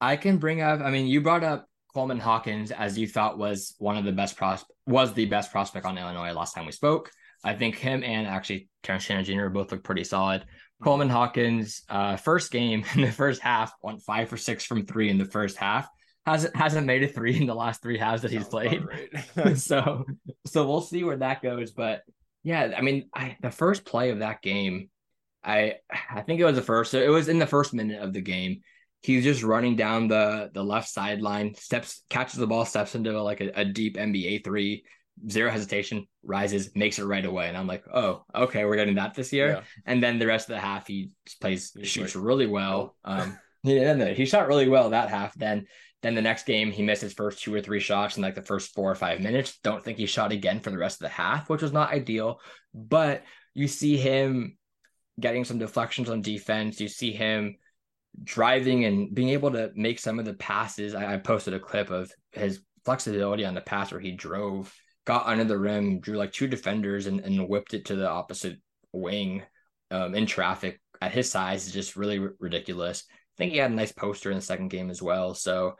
I 0.00 0.16
can 0.16 0.38
bring 0.38 0.60
up. 0.60 0.80
I 0.80 0.90
mean, 0.90 1.06
you 1.06 1.20
brought 1.20 1.44
up 1.44 1.68
Coleman 1.92 2.18
Hawkins 2.18 2.70
as 2.70 2.98
you 2.98 3.06
thought 3.06 3.38
was 3.38 3.74
one 3.78 3.96
of 3.96 4.04
the 4.04 4.12
best 4.12 4.36
pros 4.36 4.64
was 4.86 5.12
the 5.12 5.26
best 5.26 5.52
prospect 5.52 5.86
on 5.86 5.98
Illinois 5.98 6.32
last 6.32 6.54
time 6.54 6.66
we 6.66 6.72
spoke. 6.72 7.10
I 7.44 7.54
think 7.54 7.76
him 7.76 8.02
and 8.04 8.26
actually 8.26 8.68
Terrence 8.82 9.04
Shannon 9.04 9.24
Jr. 9.24 9.48
both 9.48 9.72
look 9.72 9.82
pretty 9.82 10.04
solid. 10.04 10.44
Coleman 10.82 11.10
Hawkins, 11.10 11.82
uh, 11.88 12.16
first 12.16 12.50
game 12.50 12.84
in 12.94 13.02
the 13.02 13.12
first 13.12 13.40
half, 13.40 13.72
went 13.82 14.02
five 14.02 14.28
for 14.28 14.36
six 14.36 14.64
from 14.64 14.86
three 14.86 15.10
in 15.10 15.18
the 15.18 15.24
first 15.24 15.56
half 15.56 15.88
hasn't 16.26 16.54
hasn't 16.54 16.86
made 16.86 17.02
a 17.02 17.08
three 17.08 17.36
in 17.36 17.46
the 17.46 17.54
last 17.54 17.82
three 17.82 17.98
halves 17.98 18.22
that 18.22 18.30
he's 18.30 18.46
played. 18.46 18.82
Right. 19.36 19.56
so 19.58 20.04
so 20.46 20.66
we'll 20.66 20.80
see 20.80 21.04
where 21.04 21.16
that 21.16 21.42
goes. 21.42 21.72
But 21.72 22.02
yeah, 22.42 22.72
I 22.76 22.80
mean, 22.80 23.08
I, 23.14 23.36
the 23.40 23.50
first 23.50 23.84
play 23.84 24.10
of 24.10 24.20
that 24.20 24.42
game, 24.42 24.90
I 25.42 25.76
I 26.10 26.22
think 26.22 26.40
it 26.40 26.44
was 26.44 26.56
the 26.56 26.62
first. 26.62 26.90
So 26.90 27.00
It 27.00 27.08
was 27.08 27.28
in 27.28 27.38
the 27.38 27.46
first 27.46 27.74
minute 27.74 28.02
of 28.02 28.12
the 28.12 28.20
game. 28.20 28.60
He's 29.02 29.24
just 29.24 29.42
running 29.42 29.76
down 29.76 30.08
the 30.08 30.50
the 30.52 30.62
left 30.62 30.88
sideline, 30.88 31.54
steps, 31.54 32.02
catches 32.10 32.38
the 32.38 32.46
ball, 32.46 32.64
steps 32.64 32.94
into 32.94 33.20
like 33.22 33.40
a, 33.40 33.60
a 33.60 33.64
deep 33.64 33.96
NBA 33.96 34.44
three, 34.44 34.84
zero 35.28 35.50
hesitation, 35.50 36.06
rises, 36.22 36.70
makes 36.74 36.98
it 36.98 37.04
right 37.04 37.24
away. 37.24 37.48
And 37.48 37.56
I'm 37.56 37.66
like, 37.66 37.84
oh, 37.92 38.24
okay, 38.34 38.64
we're 38.64 38.76
getting 38.76 38.96
that 38.96 39.14
this 39.14 39.32
year. 39.32 39.48
Yeah. 39.48 39.60
And 39.86 40.02
then 40.02 40.18
the 40.18 40.26
rest 40.26 40.48
of 40.48 40.54
the 40.54 40.60
half, 40.60 40.86
he 40.86 41.10
plays, 41.40 41.72
he's 41.76 41.88
shoots 41.88 42.14
like, 42.14 42.24
really 42.24 42.46
well. 42.46 42.96
Oh. 43.04 43.12
Um, 43.12 43.38
yeah, 43.62 44.12
he 44.12 44.24
shot 44.24 44.48
really 44.48 44.68
well 44.68 44.90
that 44.90 45.10
half. 45.10 45.34
Then 45.34 45.66
then 46.02 46.14
the 46.14 46.22
next 46.22 46.46
game, 46.46 46.70
he 46.70 46.82
missed 46.82 47.02
his 47.02 47.12
first 47.12 47.42
two 47.42 47.54
or 47.54 47.60
three 47.60 47.80
shots 47.80 48.16
in 48.16 48.22
like 48.22 48.34
the 48.34 48.42
first 48.42 48.74
four 48.74 48.90
or 48.90 48.94
five 48.94 49.20
minutes. 49.20 49.58
Don't 49.62 49.84
think 49.84 49.98
he 49.98 50.06
shot 50.06 50.32
again 50.32 50.60
for 50.60 50.70
the 50.70 50.78
rest 50.78 50.96
of 50.96 51.04
the 51.04 51.10
half, 51.10 51.50
which 51.50 51.62
was 51.62 51.72
not 51.72 51.92
ideal. 51.92 52.40
But 52.74 53.22
you 53.52 53.68
see 53.68 53.98
him 53.98 54.56
getting 55.18 55.44
some 55.44 55.58
deflections 55.58 56.08
on 56.08 56.22
defense. 56.22 56.80
You 56.80 56.88
see 56.88 57.12
him 57.12 57.56
driving 58.22 58.84
and 58.84 59.14
being 59.14 59.30
able 59.30 59.50
to 59.52 59.70
make 59.74 59.98
some 59.98 60.18
of 60.18 60.24
the 60.24 60.34
passes. 60.34 60.94
I, 60.94 61.14
I 61.14 61.16
posted 61.18 61.54
a 61.54 61.60
clip 61.60 61.90
of 61.90 62.10
his 62.32 62.60
flexibility 62.84 63.44
on 63.44 63.54
the 63.54 63.60
pass 63.60 63.92
where 63.92 64.00
he 64.00 64.12
drove, 64.12 64.74
got 65.06 65.26
under 65.26 65.44
the 65.44 65.58
rim, 65.58 66.00
drew 66.00 66.16
like 66.16 66.32
two 66.32 66.48
defenders, 66.48 67.06
and, 67.06 67.20
and 67.20 67.48
whipped 67.48 67.74
it 67.74 67.86
to 67.86 67.96
the 67.96 68.08
opposite 68.08 68.58
wing 68.92 69.42
um, 69.90 70.14
in 70.14 70.26
traffic. 70.26 70.80
At 71.02 71.12
his 71.12 71.30
size, 71.30 71.66
is 71.66 71.72
just 71.72 71.96
really 71.96 72.18
r- 72.18 72.34
ridiculous 72.40 73.04
I 73.40 73.44
think 73.44 73.52
he 73.52 73.58
had 73.58 73.70
a 73.70 73.74
nice 73.74 73.92
poster 73.92 74.30
in 74.30 74.36
the 74.36 74.42
second 74.42 74.68
game 74.68 74.90
as 74.90 75.00
well. 75.00 75.34
So 75.34 75.76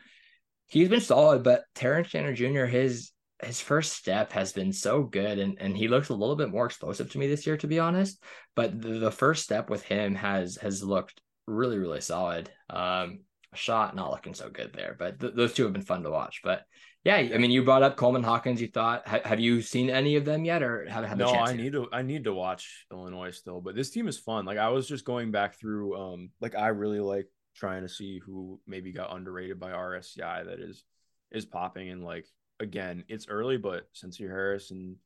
he's 0.69 0.89
been 0.89 1.03
solid, 1.03 1.43
but 1.43 1.65
Terrence 1.75 2.09
Shannon 2.09 2.35
Jr., 2.35 2.65
his 2.65 3.11
his 3.43 3.61
first 3.61 3.93
step 3.93 4.33
has 4.33 4.53
been 4.53 4.73
so 4.73 5.03
good 5.03 5.39
and, 5.39 5.57
and 5.61 5.75
he 5.75 5.89
looks 5.89 6.11
a 6.11 6.15
little 6.15 6.37
bit 6.37 6.51
more 6.51 6.67
explosive 6.67 7.11
to 7.11 7.19
me 7.19 7.27
this 7.27 7.47
year, 7.47 7.57
to 7.57 7.67
be 7.67 7.79
honest. 7.79 8.23
But 8.55 8.81
the, 8.81 8.99
the 8.99 9.11
first 9.11 9.45
step 9.45 9.69
with 9.69 9.83
him 9.83 10.15
has 10.15 10.57
has 10.57 10.83
looked 10.83 11.21
really, 11.51 11.79
really 11.79 12.01
solid. 12.01 12.51
Um 12.69 13.21
shot 13.55 13.97
not 13.97 14.11
looking 14.11 14.35
so 14.35 14.49
good 14.49 14.73
there, 14.73 14.97
but 14.99 15.19
th- 15.21 15.35
those 15.35 15.53
two 15.55 15.65
have 15.65 15.73
been 15.73 15.83
fun 15.83 16.05
to 16.05 16.11
watch. 16.11 16.41
But 16.45 16.65
yeah, 17.05 17.17
I 17.17 17.39
mean, 17.39 17.51
you 17.51 17.65
brought 17.65 17.83
up 17.83 17.97
Coleman 17.97 18.23
Hawkins. 18.23 18.61
You 18.61 18.69
thought, 18.69 19.09
ha- 19.09 19.23
have 19.25 19.41
you 19.41 19.63
seen 19.63 19.89
any 19.89 20.17
of 20.17 20.27
them 20.27 20.45
yet, 20.45 20.63
or 20.63 20.87
have 20.87 21.05
had 21.05 21.19
no? 21.19 21.31
I 21.31 21.55
need 21.55 21.73
to. 21.73 21.89
I 21.93 22.03
need 22.03 22.25
to 22.25 22.35
watch 22.35 22.87
Illinois 22.93 23.31
still, 23.31 23.61
but 23.63 23.75
this 23.75 23.91
team 23.91 24.07
is 24.07 24.19
fun. 24.19 24.45
Like 24.45 24.59
I 24.59 24.69
was 24.69 24.87
just 24.87 25.07
going 25.07 25.31
back 25.31 25.59
through. 25.59 25.97
Um, 25.97 26.31
like 26.41 26.55
I 26.55 26.69
really 26.69 27.01
like 27.01 27.27
trying 27.57 27.83
to 27.83 27.89
see 27.89 28.21
who 28.25 28.61
maybe 28.67 28.93
got 28.93 29.15
underrated 29.15 29.59
by 29.59 29.71
RSCI 29.71 30.45
that 30.45 30.61
is 30.61 30.85
is 31.31 31.47
popping. 31.47 31.89
And 31.89 32.05
like 32.05 32.27
again, 32.61 33.05
it's 33.09 33.29
early, 33.29 33.57
but 33.57 33.87
Sencire 33.95 34.29
Harris 34.29 34.71
and 34.71 34.97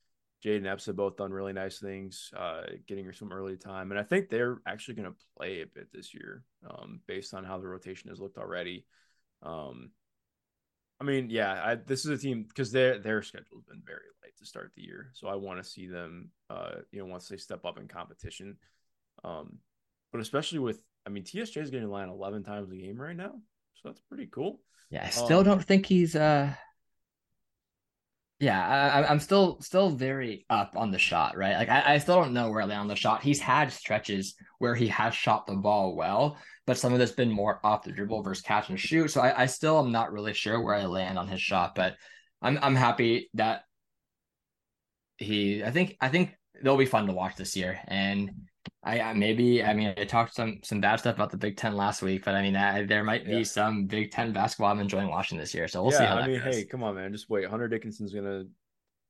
Jayden 0.45 0.67
Epps 0.67 0.87
have 0.87 0.97
both 0.97 1.17
done 1.17 1.33
really 1.33 1.53
nice 1.53 1.79
things, 1.79 2.31
uh, 2.37 2.63
getting 2.87 3.05
her 3.07 3.13
some 3.13 3.33
early 3.33 3.57
time. 3.57 3.91
And 3.91 3.99
I 3.99 4.03
think 4.03 4.29
they're 4.29 4.59
actually 4.67 4.95
going 4.95 5.11
to 5.11 5.17
play 5.37 5.63
a 5.63 5.67
bit 5.67 5.89
this 5.93 6.13
year, 6.13 6.45
um, 6.69 7.01
based 7.07 7.33
on 7.33 7.45
how 7.45 7.59
the 7.59 7.67
rotation 7.67 8.11
has 8.11 8.21
looked 8.21 8.37
already. 8.37 8.85
Um, 9.43 9.91
I 11.01 11.05
mean, 11.05 11.29
yeah, 11.31 11.63
I, 11.65 11.75
this 11.77 12.05
is 12.05 12.11
a 12.11 12.19
team 12.19 12.45
because 12.47 12.71
their 12.71 12.99
their 12.99 13.23
schedule 13.23 13.57
has 13.57 13.65
been 13.65 13.83
very 13.85 14.07
light 14.23 14.37
to 14.39 14.47
start 14.47 14.73
the 14.77 14.83
year, 14.83 15.11
so 15.15 15.29
I 15.29 15.35
want 15.35 15.63
to 15.63 15.69
see 15.69 15.87
them, 15.87 16.31
uh, 16.49 16.77
you 16.93 17.01
know, 17.01 17.07
once 17.07 17.29
they 17.29 17.37
step 17.37 17.65
up 17.65 17.79
in 17.79 17.89
competition. 17.89 18.57
Um, 19.25 19.59
but 20.13 20.21
especially 20.21 20.61
with 20.61 20.81
I 21.07 21.11
mean, 21.11 21.25
TSJ 21.25 21.63
is 21.63 21.71
getting 21.71 21.89
line 21.89 22.09
11 22.09 22.45
times 22.45 22.71
a 22.71 22.77
game 22.77 23.01
right 23.01 23.17
now. 23.17 23.33
So 23.75 23.89
that's 23.89 24.01
pretty 24.01 24.27
cool. 24.27 24.61
Yeah, 24.91 25.05
I 25.05 25.11
still 25.11 25.39
um, 25.39 25.45
don't 25.45 25.65
think 25.65 25.87
he's 25.87 26.15
uh 26.15 26.53
Yeah, 28.45 28.61
I, 28.63 29.11
I'm 29.11 29.21
still 29.21 29.59
still 29.63 29.89
very 29.89 30.45
up 30.51 30.75
on 30.77 30.91
the 30.91 30.99
shot, 30.99 31.35
right? 31.35 31.57
Like 31.57 31.71
I, 31.71 31.95
I 31.95 31.99
still 31.99 32.17
don't 32.17 32.35
know 32.35 32.51
where 32.51 32.61
I 32.61 32.67
land 32.67 32.81
on 32.83 32.89
the 32.89 32.95
shot. 32.95 33.23
He's 33.23 33.41
had 33.41 33.73
stretches 33.73 34.35
where 34.59 34.75
he 34.75 34.87
has 34.89 35.15
shot 35.15 35.47
the 35.47 35.55
ball 35.55 35.97
well, 35.97 36.37
but 36.67 36.77
some 36.77 36.93
of 36.93 37.01
it's 37.01 37.13
been 37.13 37.31
more 37.31 37.59
off 37.65 37.85
the 37.85 37.93
dribble 37.93 38.23
versus 38.23 38.43
catch 38.45 38.69
and 38.69 38.79
shoot. 38.79 39.11
So 39.11 39.23
I, 39.23 39.45
I 39.45 39.47
still 39.47 39.79
am 39.79 39.93
not 39.93 40.13
really 40.13 40.35
sure 40.35 40.61
where 40.61 40.75
I 40.75 40.85
land 40.85 41.19
on 41.19 41.27
his 41.27 41.41
shot, 41.41 41.75
but 41.75 41.97
I'm 42.43 42.59
I'm 42.61 42.75
happy 42.75 43.31
that 43.33 43.63
he. 45.17 45.65
I 45.65 45.71
think 45.71 45.97
I 46.03 46.11
think 46.11 46.37
they'll 46.63 46.77
be 46.77 46.85
fun 46.85 47.07
to 47.07 47.15
watch 47.15 47.37
this 47.37 47.57
year, 47.57 47.81
and 47.89 48.31
I, 48.83 49.13
maybe 49.15 49.65
I 49.65 49.73
mean 49.73 49.95
I 49.97 50.05
talked 50.05 50.35
some 50.35 50.61
some 50.63 50.81
bad 50.81 50.97
stuff 50.97 51.15
about 51.15 51.31
the 51.31 51.37
Big 51.37 51.57
Ten 51.57 51.75
last 51.75 52.03
week, 52.03 52.25
but 52.25 52.35
I 52.35 52.43
mean 52.43 52.57
I, 52.57 52.85
there 52.85 53.03
might 53.03 53.27
be 53.27 53.45
some 53.45 53.87
Big 53.87 54.11
Ten 54.11 54.33
basketball 54.33 54.71
I'm 54.71 54.81
enjoying 54.81 55.09
watching 55.09 55.39
this 55.39 55.55
year. 55.55 55.69
So 55.69 55.83
we'll 55.83 55.93
yeah, 55.93 55.99
see 55.99 56.05
how. 56.05 56.17
I 56.17 56.27
mean, 56.27 56.41
goes. 56.43 56.55
hey, 56.55 56.65
come 56.65 56.83
on, 56.83 56.95
man, 56.95 57.13
just 57.13 57.31
wait. 57.31 57.47
Hunter 57.49 57.69
Dickinson's 57.69 58.13
gonna, 58.13 58.45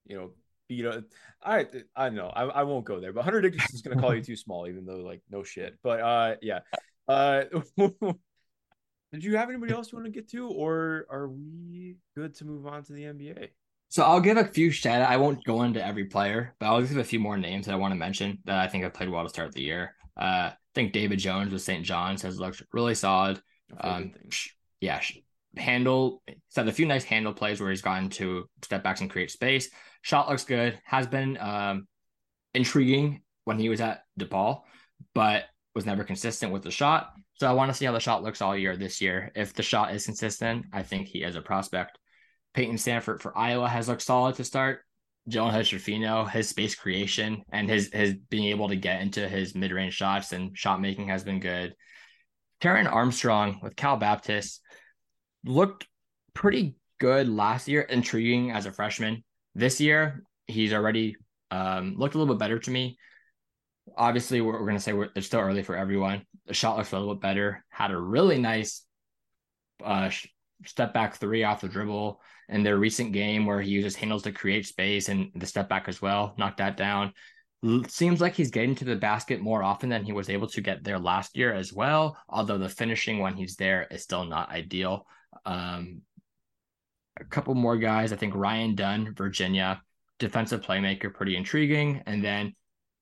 you 0.06 0.16
know, 0.16 0.30
beat 0.68 0.86
up. 0.86 1.04
I 1.42 1.66
I 1.96 2.08
know 2.10 2.28
I, 2.28 2.44
I 2.44 2.62
won't 2.62 2.84
go 2.84 3.00
there, 3.00 3.12
but 3.12 3.24
Hunter 3.24 3.40
Dickinson's 3.40 3.82
gonna 3.82 4.00
call 4.00 4.14
you 4.14 4.22
too 4.22 4.36
small, 4.44 4.68
even 4.68 4.86
though 4.86 4.98
like 4.98 5.22
no 5.30 5.42
shit. 5.42 5.76
But 5.82 6.00
uh, 6.00 6.36
yeah. 6.40 6.60
Uh, 7.06 7.44
did 9.12 9.24
you 9.24 9.36
have 9.36 9.50
anybody 9.50 9.72
else 9.72 9.92
you 9.92 9.98
want 9.98 10.06
to 10.06 10.12
get 10.12 10.30
to, 10.30 10.48
or 10.48 11.06
are 11.10 11.28
we 11.28 11.96
good 12.16 12.34
to 12.36 12.44
move 12.44 12.66
on 12.66 12.82
to 12.84 12.92
the 12.92 13.02
NBA? 13.02 13.48
So 13.94 14.02
I'll 14.02 14.18
give 14.18 14.36
a 14.36 14.44
few 14.44 14.72
shout 14.72 15.02
out. 15.02 15.08
I 15.08 15.18
won't 15.18 15.44
go 15.44 15.62
into 15.62 15.86
every 15.86 16.06
player, 16.06 16.56
but 16.58 16.66
I'll 16.66 16.82
give 16.82 16.96
a 16.96 17.04
few 17.04 17.20
more 17.20 17.36
names 17.36 17.66
that 17.66 17.74
I 17.74 17.76
want 17.76 17.92
to 17.92 17.96
mention 17.96 18.38
that 18.44 18.58
I 18.58 18.66
think 18.66 18.82
have 18.82 18.92
played 18.92 19.08
well 19.08 19.22
to 19.22 19.28
start 19.28 19.52
the 19.52 19.62
year. 19.62 19.94
Uh, 20.20 20.50
I 20.50 20.54
think 20.74 20.92
David 20.92 21.20
Jones 21.20 21.52
with 21.52 21.62
St. 21.62 21.84
John's 21.84 22.22
has 22.22 22.40
looked 22.40 22.60
really 22.72 22.96
solid. 22.96 23.40
Um, 23.78 24.10
yeah, 24.80 25.00
handle. 25.56 26.24
He's 26.26 26.56
had 26.56 26.66
a 26.66 26.72
few 26.72 26.86
nice 26.86 27.04
handle 27.04 27.32
plays 27.32 27.60
where 27.60 27.70
he's 27.70 27.82
gotten 27.82 28.08
to 28.10 28.48
step 28.64 28.82
backs 28.82 29.00
and 29.00 29.08
create 29.08 29.30
space. 29.30 29.70
Shot 30.02 30.28
looks 30.28 30.42
good. 30.42 30.76
Has 30.84 31.06
been 31.06 31.38
um, 31.38 31.86
intriguing 32.52 33.22
when 33.44 33.60
he 33.60 33.68
was 33.68 33.80
at 33.80 34.02
DePaul, 34.18 34.62
but 35.14 35.44
was 35.76 35.86
never 35.86 36.02
consistent 36.02 36.50
with 36.50 36.64
the 36.64 36.72
shot. 36.72 37.12
So 37.34 37.48
I 37.48 37.52
want 37.52 37.70
to 37.70 37.74
see 37.74 37.84
how 37.84 37.92
the 37.92 38.00
shot 38.00 38.24
looks 38.24 38.42
all 38.42 38.56
year 38.56 38.76
this 38.76 39.00
year. 39.00 39.30
If 39.36 39.54
the 39.54 39.62
shot 39.62 39.94
is 39.94 40.04
consistent, 40.04 40.66
I 40.72 40.82
think 40.82 41.06
he 41.06 41.22
is 41.22 41.36
a 41.36 41.40
prospect. 41.40 41.96
Payton 42.54 42.76
Sandfort 42.76 43.20
for 43.20 43.36
Iowa 43.36 43.68
has 43.68 43.88
looked 43.88 44.02
solid 44.02 44.36
to 44.36 44.44
start. 44.44 44.80
Joan 45.28 45.52
Hedgerfino, 45.52 46.28
his 46.30 46.48
space 46.48 46.74
creation 46.74 47.42
and 47.50 47.68
his 47.68 47.90
his 47.92 48.14
being 48.14 48.44
able 48.44 48.68
to 48.68 48.76
get 48.76 49.00
into 49.00 49.26
his 49.28 49.54
mid 49.54 49.72
range 49.72 49.94
shots 49.94 50.32
and 50.32 50.56
shot 50.56 50.80
making 50.80 51.08
has 51.08 51.24
been 51.24 51.40
good. 51.40 51.74
Taran 52.60 52.90
Armstrong 52.90 53.58
with 53.62 53.76
Cal 53.76 53.96
Baptist 53.96 54.60
looked 55.44 55.86
pretty 56.34 56.76
good 57.00 57.28
last 57.28 57.68
year, 57.68 57.82
intriguing 57.82 58.50
as 58.50 58.66
a 58.66 58.72
freshman. 58.72 59.24
This 59.54 59.80
year, 59.80 60.22
he's 60.46 60.72
already 60.72 61.16
um, 61.50 61.94
looked 61.96 62.14
a 62.14 62.18
little 62.18 62.34
bit 62.34 62.38
better 62.38 62.58
to 62.58 62.70
me. 62.70 62.98
Obviously, 63.96 64.40
we're, 64.40 64.52
we're 64.52 64.66
going 64.66 64.76
to 64.76 64.80
say 64.80 64.94
it's 65.14 65.26
still 65.26 65.40
early 65.40 65.62
for 65.62 65.76
everyone. 65.76 66.24
The 66.46 66.54
shot 66.54 66.76
looks 66.76 66.92
a 66.92 66.98
little 66.98 67.14
bit 67.14 67.22
better. 67.22 67.64
Had 67.68 67.90
a 67.90 67.98
really 67.98 68.38
nice 68.38 68.84
uh, 69.82 70.10
step 70.66 70.94
back 70.94 71.16
three 71.16 71.44
off 71.44 71.60
the 71.60 71.68
dribble 71.68 72.20
in 72.48 72.62
their 72.62 72.78
recent 72.78 73.12
game 73.12 73.46
where 73.46 73.60
he 73.60 73.70
uses 73.70 73.96
handles 73.96 74.22
to 74.22 74.32
create 74.32 74.66
space 74.66 75.08
and 75.08 75.30
the 75.34 75.46
step 75.46 75.68
back 75.68 75.88
as 75.88 76.02
well, 76.02 76.34
knocked 76.38 76.58
that 76.58 76.76
down. 76.76 77.12
Seems 77.88 78.20
like 78.20 78.34
he's 78.34 78.50
getting 78.50 78.74
to 78.74 78.84
the 78.84 78.96
basket 78.96 79.40
more 79.40 79.62
often 79.62 79.88
than 79.88 80.04
he 80.04 80.12
was 80.12 80.28
able 80.28 80.48
to 80.48 80.60
get 80.60 80.84
there 80.84 80.98
last 80.98 81.36
year 81.36 81.54
as 81.54 81.72
well. 81.72 82.18
Although 82.28 82.58
the 82.58 82.68
finishing 82.68 83.20
when 83.20 83.34
he's 83.34 83.56
there 83.56 83.86
is 83.90 84.02
still 84.02 84.24
not 84.24 84.50
ideal. 84.50 85.06
Um, 85.46 86.02
a 87.18 87.24
couple 87.24 87.54
more 87.54 87.78
guys, 87.78 88.12
I 88.12 88.16
think 88.16 88.34
Ryan 88.34 88.74
Dunn, 88.74 89.14
Virginia, 89.14 89.80
defensive 90.18 90.60
playmaker, 90.60 91.12
pretty 91.12 91.36
intriguing. 91.36 92.02
And 92.06 92.22
then 92.22 92.54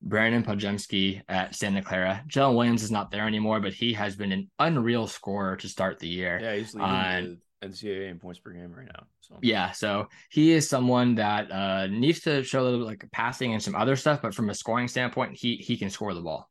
Brandon 0.02 0.42
Podziemski 0.42 1.22
at 1.28 1.54
Santa 1.54 1.82
Clara. 1.82 2.22
Jalen 2.28 2.56
Williams 2.56 2.82
is 2.82 2.90
not 2.90 3.10
there 3.10 3.26
anymore, 3.26 3.60
but 3.60 3.72
he 3.72 3.92
has 3.94 4.16
been 4.16 4.32
an 4.32 4.50
unreal 4.58 5.06
scorer 5.06 5.56
to 5.56 5.68
start 5.68 5.98
the 5.98 6.08
year. 6.08 6.38
Yeah, 6.42 6.56
he's 6.56 6.74
leading 6.74 6.88
uh, 6.88 7.20
the 7.60 7.68
NCAA 7.68 8.10
in 8.10 8.18
points 8.18 8.40
per 8.40 8.50
game 8.50 8.72
right 8.72 8.86
now. 8.86 9.04
So 9.22 9.38
yeah, 9.42 9.72
so 9.72 10.08
he 10.30 10.52
is 10.52 10.68
someone 10.68 11.14
that 11.16 11.50
uh, 11.50 11.86
needs 11.86 12.20
to 12.20 12.42
show 12.42 12.60
a 12.60 12.64
little 12.64 12.80
bit 12.80 12.86
like 12.86 13.10
passing 13.12 13.52
and 13.52 13.62
some 13.62 13.74
other 13.74 13.96
stuff, 13.96 14.20
but 14.20 14.34
from 14.34 14.50
a 14.50 14.54
scoring 14.54 14.88
standpoint, 14.88 15.36
he 15.36 15.56
he 15.56 15.76
can 15.76 15.90
score 15.90 16.12
the 16.12 16.20
ball. 16.20 16.50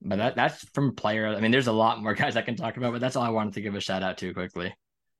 But 0.00 0.16
that 0.16 0.36
that's 0.36 0.64
from 0.74 0.94
player. 0.94 1.26
I 1.26 1.40
mean, 1.40 1.50
there's 1.50 1.66
a 1.66 1.72
lot 1.72 2.02
more 2.02 2.14
guys 2.22 2.36
I 2.36 2.42
can 2.42 2.56
talk 2.56 2.76
about, 2.76 2.92
but 2.92 3.00
that's 3.00 3.16
all 3.16 3.24
I 3.24 3.30
wanted 3.30 3.54
to 3.54 3.60
give 3.60 3.74
a 3.74 3.80
shout 3.80 4.02
out 4.02 4.18
to 4.18 4.32
quickly. 4.32 4.74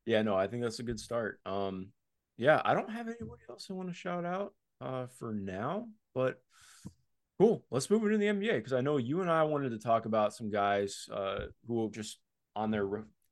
Yeah, 0.07 0.23
no, 0.23 0.37
I 0.37 0.47
think 0.47 0.63
that's 0.63 0.79
a 0.79 0.85
good 0.85 1.01
start. 1.01 1.41
Um, 1.45 1.89
yeah, 2.37 2.63
I 2.65 2.75
don't 2.75 2.91
have 2.91 3.09
anybody 3.09 3.43
else 3.51 3.67
I 3.69 3.75
want 3.75 3.89
to 3.89 3.95
shout 3.95 4.25
out 4.25 4.55
uh 4.81 5.07
for 5.19 5.33
now, 5.33 5.89
but 6.15 6.41
Cool. 7.39 7.63
Let's 7.71 7.91
move 7.91 8.03
into 8.05 8.17
the 8.17 8.27
NBA 8.27 8.57
because 8.57 8.73
I 8.73 8.81
know 8.81 8.97
you 8.97 9.21
and 9.21 9.31
I 9.31 9.43
wanted 9.43 9.71
to 9.71 9.79
talk 9.79 10.07
about 10.07 10.35
some 10.35 10.51
guys 10.51 11.07
uh, 11.13 11.41
who 11.67 11.85
are 11.85 11.91
just 11.91 12.19
on 12.55 12.71
their 12.71 12.87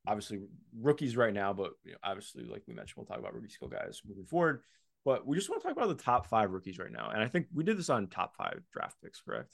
obviously 0.07 0.41
rookies 0.81 1.17
right 1.17 1.33
now, 1.33 1.53
but 1.53 1.73
you 1.85 1.93
know, 1.93 1.99
obviously, 2.03 2.45
like 2.45 2.63
we 2.67 2.75
mentioned, 2.75 2.97
we'll 2.97 3.07
talk 3.07 3.19
about 3.19 3.35
rookie 3.35 3.49
skill 3.49 3.69
guys 3.69 4.01
moving 4.07 4.25
forward. 4.25 4.63
But 5.05 5.27
we 5.27 5.37
just 5.37 5.51
want 5.51 5.61
to 5.61 5.69
talk 5.69 5.77
about 5.77 5.97
the 5.97 6.03
top 6.03 6.27
five 6.27 6.51
rookies 6.51 6.79
right 6.79 6.91
now, 6.91 7.11
and 7.13 7.23
I 7.23 7.29
think 7.29 7.47
we 7.53 7.65
did 7.65 7.79
this 7.79 7.91
on 7.91 8.07
top 8.07 8.37
five 8.37 8.61
draft 8.73 8.97
picks, 9.03 9.21
correct? 9.21 9.53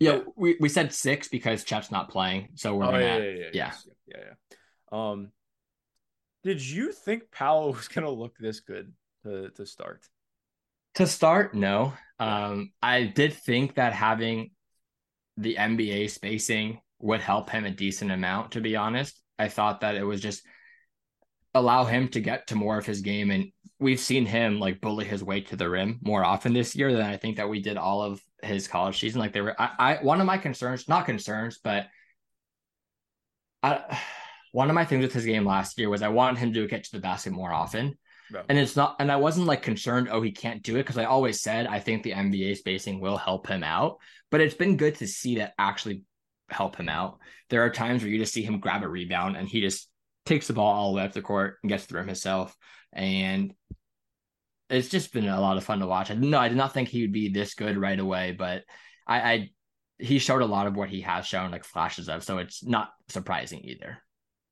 Yeah, 0.00 0.20
we, 0.36 0.56
we 0.58 0.68
said 0.68 0.92
six 0.92 1.28
because 1.28 1.64
Chet's 1.64 1.92
not 1.92 2.10
playing, 2.10 2.48
so 2.54 2.74
we're 2.74 2.86
oh, 2.86 2.98
yeah 2.98 3.18
yeah 3.18 3.24
yeah, 3.24 3.48
yeah. 3.52 3.72
yeah 4.06 4.16
yeah 4.18 5.10
Um, 5.10 5.30
did 6.42 6.60
you 6.60 6.92
think 6.92 7.30
Paolo 7.30 7.72
was 7.76 7.88
gonna 7.88 8.10
look 8.10 8.36
this 8.38 8.60
good 8.60 8.92
to 9.22 9.50
to 9.50 9.66
start? 9.66 10.04
To 10.96 11.06
start, 11.06 11.54
no. 11.54 11.92
Um, 12.20 12.72
I 12.80 13.04
did 13.04 13.32
think 13.32 13.74
that 13.74 13.92
having 13.92 14.50
the 15.36 15.56
NBA 15.56 16.10
spacing 16.10 16.80
would 17.00 17.20
help 17.20 17.50
him 17.50 17.64
a 17.64 17.70
decent 17.70 18.12
amount, 18.12 18.52
to 18.52 18.60
be 18.60 18.76
honest. 18.76 19.20
I 19.38 19.48
thought 19.48 19.80
that 19.80 19.96
it 19.96 20.04
was 20.04 20.20
just 20.20 20.42
allow 21.54 21.84
him 21.84 22.08
to 22.08 22.20
get 22.20 22.48
to 22.48 22.56
more 22.56 22.76
of 22.76 22.86
his 22.86 23.00
game. 23.00 23.30
And 23.30 23.50
we've 23.78 24.00
seen 24.00 24.26
him 24.26 24.58
like 24.58 24.80
bully 24.80 25.04
his 25.04 25.22
way 25.22 25.40
to 25.42 25.56
the 25.56 25.68
rim 25.68 26.00
more 26.02 26.24
often 26.24 26.52
this 26.52 26.74
year 26.74 26.92
than 26.92 27.06
I 27.06 27.16
think 27.16 27.36
that 27.36 27.48
we 27.48 27.62
did 27.62 27.76
all 27.76 28.02
of 28.02 28.20
his 28.42 28.68
college 28.68 28.98
season. 28.98 29.20
Like 29.20 29.32
they 29.32 29.40
were, 29.40 29.60
I, 29.60 29.70
I 29.78 29.94
one 30.02 30.20
of 30.20 30.26
my 30.26 30.38
concerns, 30.38 30.88
not 30.88 31.06
concerns, 31.06 31.58
but 31.62 31.86
I, 33.62 33.98
one 34.52 34.68
of 34.68 34.74
my 34.74 34.84
things 34.84 35.02
with 35.02 35.12
his 35.12 35.24
game 35.24 35.44
last 35.44 35.78
year 35.78 35.88
was 35.88 36.02
I 36.02 36.08
wanted 36.08 36.38
him 36.38 36.52
to 36.52 36.66
get 36.66 36.84
to 36.84 36.92
the 36.92 37.00
basket 37.00 37.32
more 37.32 37.52
often. 37.52 37.98
And 38.48 38.58
it's 38.58 38.76
not, 38.76 38.96
and 39.00 39.12
I 39.12 39.16
wasn't 39.16 39.46
like 39.46 39.62
concerned, 39.62 40.08
oh, 40.10 40.22
he 40.22 40.32
can't 40.32 40.62
do 40.62 40.76
it. 40.76 40.86
Cause 40.86 40.96
I 40.96 41.04
always 41.04 41.40
said, 41.40 41.66
I 41.66 41.78
think 41.78 42.02
the 42.02 42.12
NBA 42.12 42.56
spacing 42.56 43.00
will 43.00 43.16
help 43.16 43.46
him 43.46 43.62
out. 43.62 43.98
But 44.30 44.40
it's 44.40 44.54
been 44.54 44.76
good 44.76 44.96
to 44.96 45.06
see 45.06 45.36
that 45.36 45.54
actually 45.58 46.02
help 46.48 46.76
him 46.76 46.88
out. 46.88 47.18
There 47.50 47.64
are 47.64 47.70
times 47.70 48.02
where 48.02 48.10
you 48.10 48.18
just 48.18 48.32
see 48.32 48.42
him 48.42 48.60
grab 48.60 48.82
a 48.82 48.88
rebound 48.88 49.36
and 49.36 49.48
he 49.48 49.60
just 49.60 49.88
takes 50.26 50.46
the 50.46 50.52
ball 50.52 50.74
all 50.74 50.92
the 50.92 50.96
way 50.98 51.04
up 51.04 51.12
the 51.12 51.22
court 51.22 51.56
and 51.62 51.70
gets 51.70 51.84
through 51.84 52.00
him 52.00 52.06
himself. 52.06 52.56
And 52.92 53.54
it's 54.70 54.88
just 54.88 55.12
been 55.12 55.28
a 55.28 55.40
lot 55.40 55.56
of 55.56 55.64
fun 55.64 55.80
to 55.80 55.86
watch. 55.86 56.10
I 56.10 56.14
no, 56.14 56.38
I 56.38 56.48
did 56.48 56.56
not 56.56 56.72
think 56.72 56.88
he 56.88 57.02
would 57.02 57.12
be 57.12 57.28
this 57.28 57.54
good 57.54 57.76
right 57.76 57.98
away, 57.98 58.32
but 58.32 58.62
I, 59.06 59.20
I 59.20 59.50
he 59.98 60.18
showed 60.18 60.42
a 60.42 60.46
lot 60.46 60.66
of 60.66 60.76
what 60.76 60.88
he 60.88 61.02
has 61.02 61.26
shown, 61.26 61.50
like 61.50 61.64
flashes 61.64 62.08
of. 62.08 62.24
So 62.24 62.38
it's 62.38 62.64
not 62.64 62.90
surprising 63.08 63.60
either. 63.64 63.98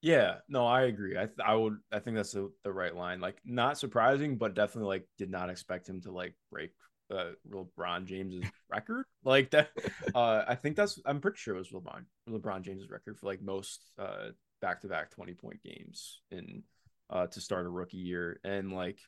Yeah, 0.01 0.37
no, 0.49 0.67
I 0.67 0.83
agree. 0.83 1.17
I 1.17 1.29
I 1.45 1.55
would 1.55 1.79
I 1.93 2.01
think 2.01 2.17
that's 2.17 2.33
the, 2.33 2.51
the 2.65 2.73
right 2.73 2.95
line. 2.95 3.21
Like 3.21 3.39
not 3.45 3.79
surprising, 3.79 4.37
but 4.37 4.55
definitely 4.55 4.89
like 4.89 5.09
did 5.17 5.31
not 5.31 5.51
expect 5.51 5.89
him 5.89 6.01
to 6.03 6.11
like 6.11 6.35
break 6.51 6.73
uh 7.13 7.33
LeBron 7.51 8.07
James's 8.07 8.51
record. 8.71 9.05
Like 9.25 9.51
that 9.51 9.71
uh 10.15 10.45
I 10.47 10.55
think 10.55 10.77
that's 10.77 10.99
I'm 11.05 11.21
pretty 11.21 11.39
sure 11.39 11.55
it 11.55 11.59
was 11.59 11.71
LeBron 11.71 12.05
LeBron 12.29 12.63
James's 12.63 12.91
record 12.91 13.19
for 13.19 13.27
like 13.27 13.43
most 13.43 13.91
uh 13.99 14.31
back-to-back 14.61 15.11
20 15.11 15.35
point 15.35 15.61
games 15.65 16.21
in 16.31 16.63
uh 17.11 17.27
to 17.27 17.41
start 17.41 17.67
a 17.67 17.71
rookie 17.71 17.97
year. 17.99 18.41
And 18.45 18.73
like 18.73 18.99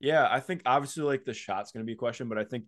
yeah, 0.00 0.28
I 0.30 0.40
think 0.40 0.62
obviously 0.64 1.02
like 1.02 1.24
the 1.24 1.34
shot's 1.34 1.72
going 1.72 1.84
to 1.84 1.86
be 1.86 1.94
a 1.94 1.96
question, 1.96 2.28
but 2.28 2.38
I 2.38 2.44
think 2.44 2.64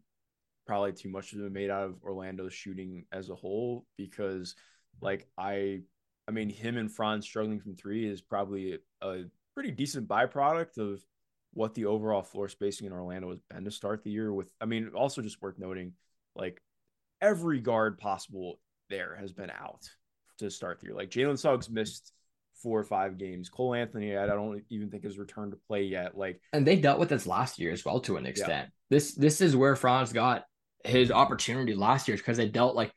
probably 0.67 0.93
too 0.93 1.09
much 1.09 1.31
has 1.31 1.41
been 1.41 1.53
made 1.53 1.71
out 1.71 1.85
of 1.85 2.03
Orlando's 2.03 2.53
shooting 2.53 3.05
as 3.13 3.31
a 3.31 3.35
whole 3.35 3.87
because 3.97 4.55
like 5.01 5.29
I 5.39 5.81
I 6.29 6.33
mean, 6.33 6.49
him 6.49 6.77
and 6.77 6.91
Franz 6.91 7.25
struggling 7.25 7.61
from 7.61 7.75
three 7.75 8.09
is 8.09 8.21
probably 8.21 8.79
a, 9.03 9.09
a 9.09 9.25
pretty 9.55 9.73
decent 9.73 10.07
byproduct 10.07 10.79
of 10.79 11.05
what 11.53 11.75
the 11.75 11.87
overall 11.87 12.23
floor 12.23 12.49
spacing 12.49 12.87
in 12.87 12.93
Orlando 12.93 13.31
has 13.31 13.41
been 13.51 13.65
to 13.65 13.71
start 13.71 14.03
the 14.03 14.11
year. 14.11 14.33
With, 14.33 14.51
I 14.61 14.67
mean, 14.67 14.91
also 14.95 15.23
just 15.23 15.41
worth 15.43 15.59
noting, 15.59 15.93
like 16.37 16.63
every 17.21 17.61
guard 17.61 17.99
possible 17.99 18.61
there 18.89 19.17
has 19.17 19.33
been 19.33 19.51
out 19.51 19.89
to 20.39 20.51
start 20.51 20.81
the 20.81 20.87
year. 20.87 20.97
Like 20.97 21.11
Jalen 21.11 21.39
Suggs 21.39 21.69
missed 21.71 22.13
four 22.63 22.79
or 22.79 22.85
five 22.85 23.19
games. 23.19 23.49
Cole 23.49 23.75
Anthony, 23.75 24.17
I 24.17 24.27
don't 24.27 24.63
even 24.71 24.91
think 24.91 25.05
has 25.05 25.19
returned 25.19 25.53
to 25.53 25.59
play 25.69 25.85
yet. 25.85 26.17
Like, 26.17 26.41
and 26.53 26.67
they 26.67 26.77
dealt 26.77 26.99
with 26.99 27.09
this 27.09 27.27
last 27.27 27.59
year 27.59 27.73
as 27.73 27.85
well 27.85 28.01
to 28.01 28.17
an 28.17 28.27
extent. 28.27 28.69
Yeah. 28.69 28.97
This 28.97 29.15
this 29.15 29.41
is 29.41 29.57
where 29.57 29.77
Franz 29.77 30.13
got 30.13 30.45
his 30.85 31.11
opportunity 31.11 31.75
last 31.75 32.09
year 32.09 32.17
because 32.17 32.37
they 32.37 32.49
dealt 32.49 32.75
like 32.75 32.93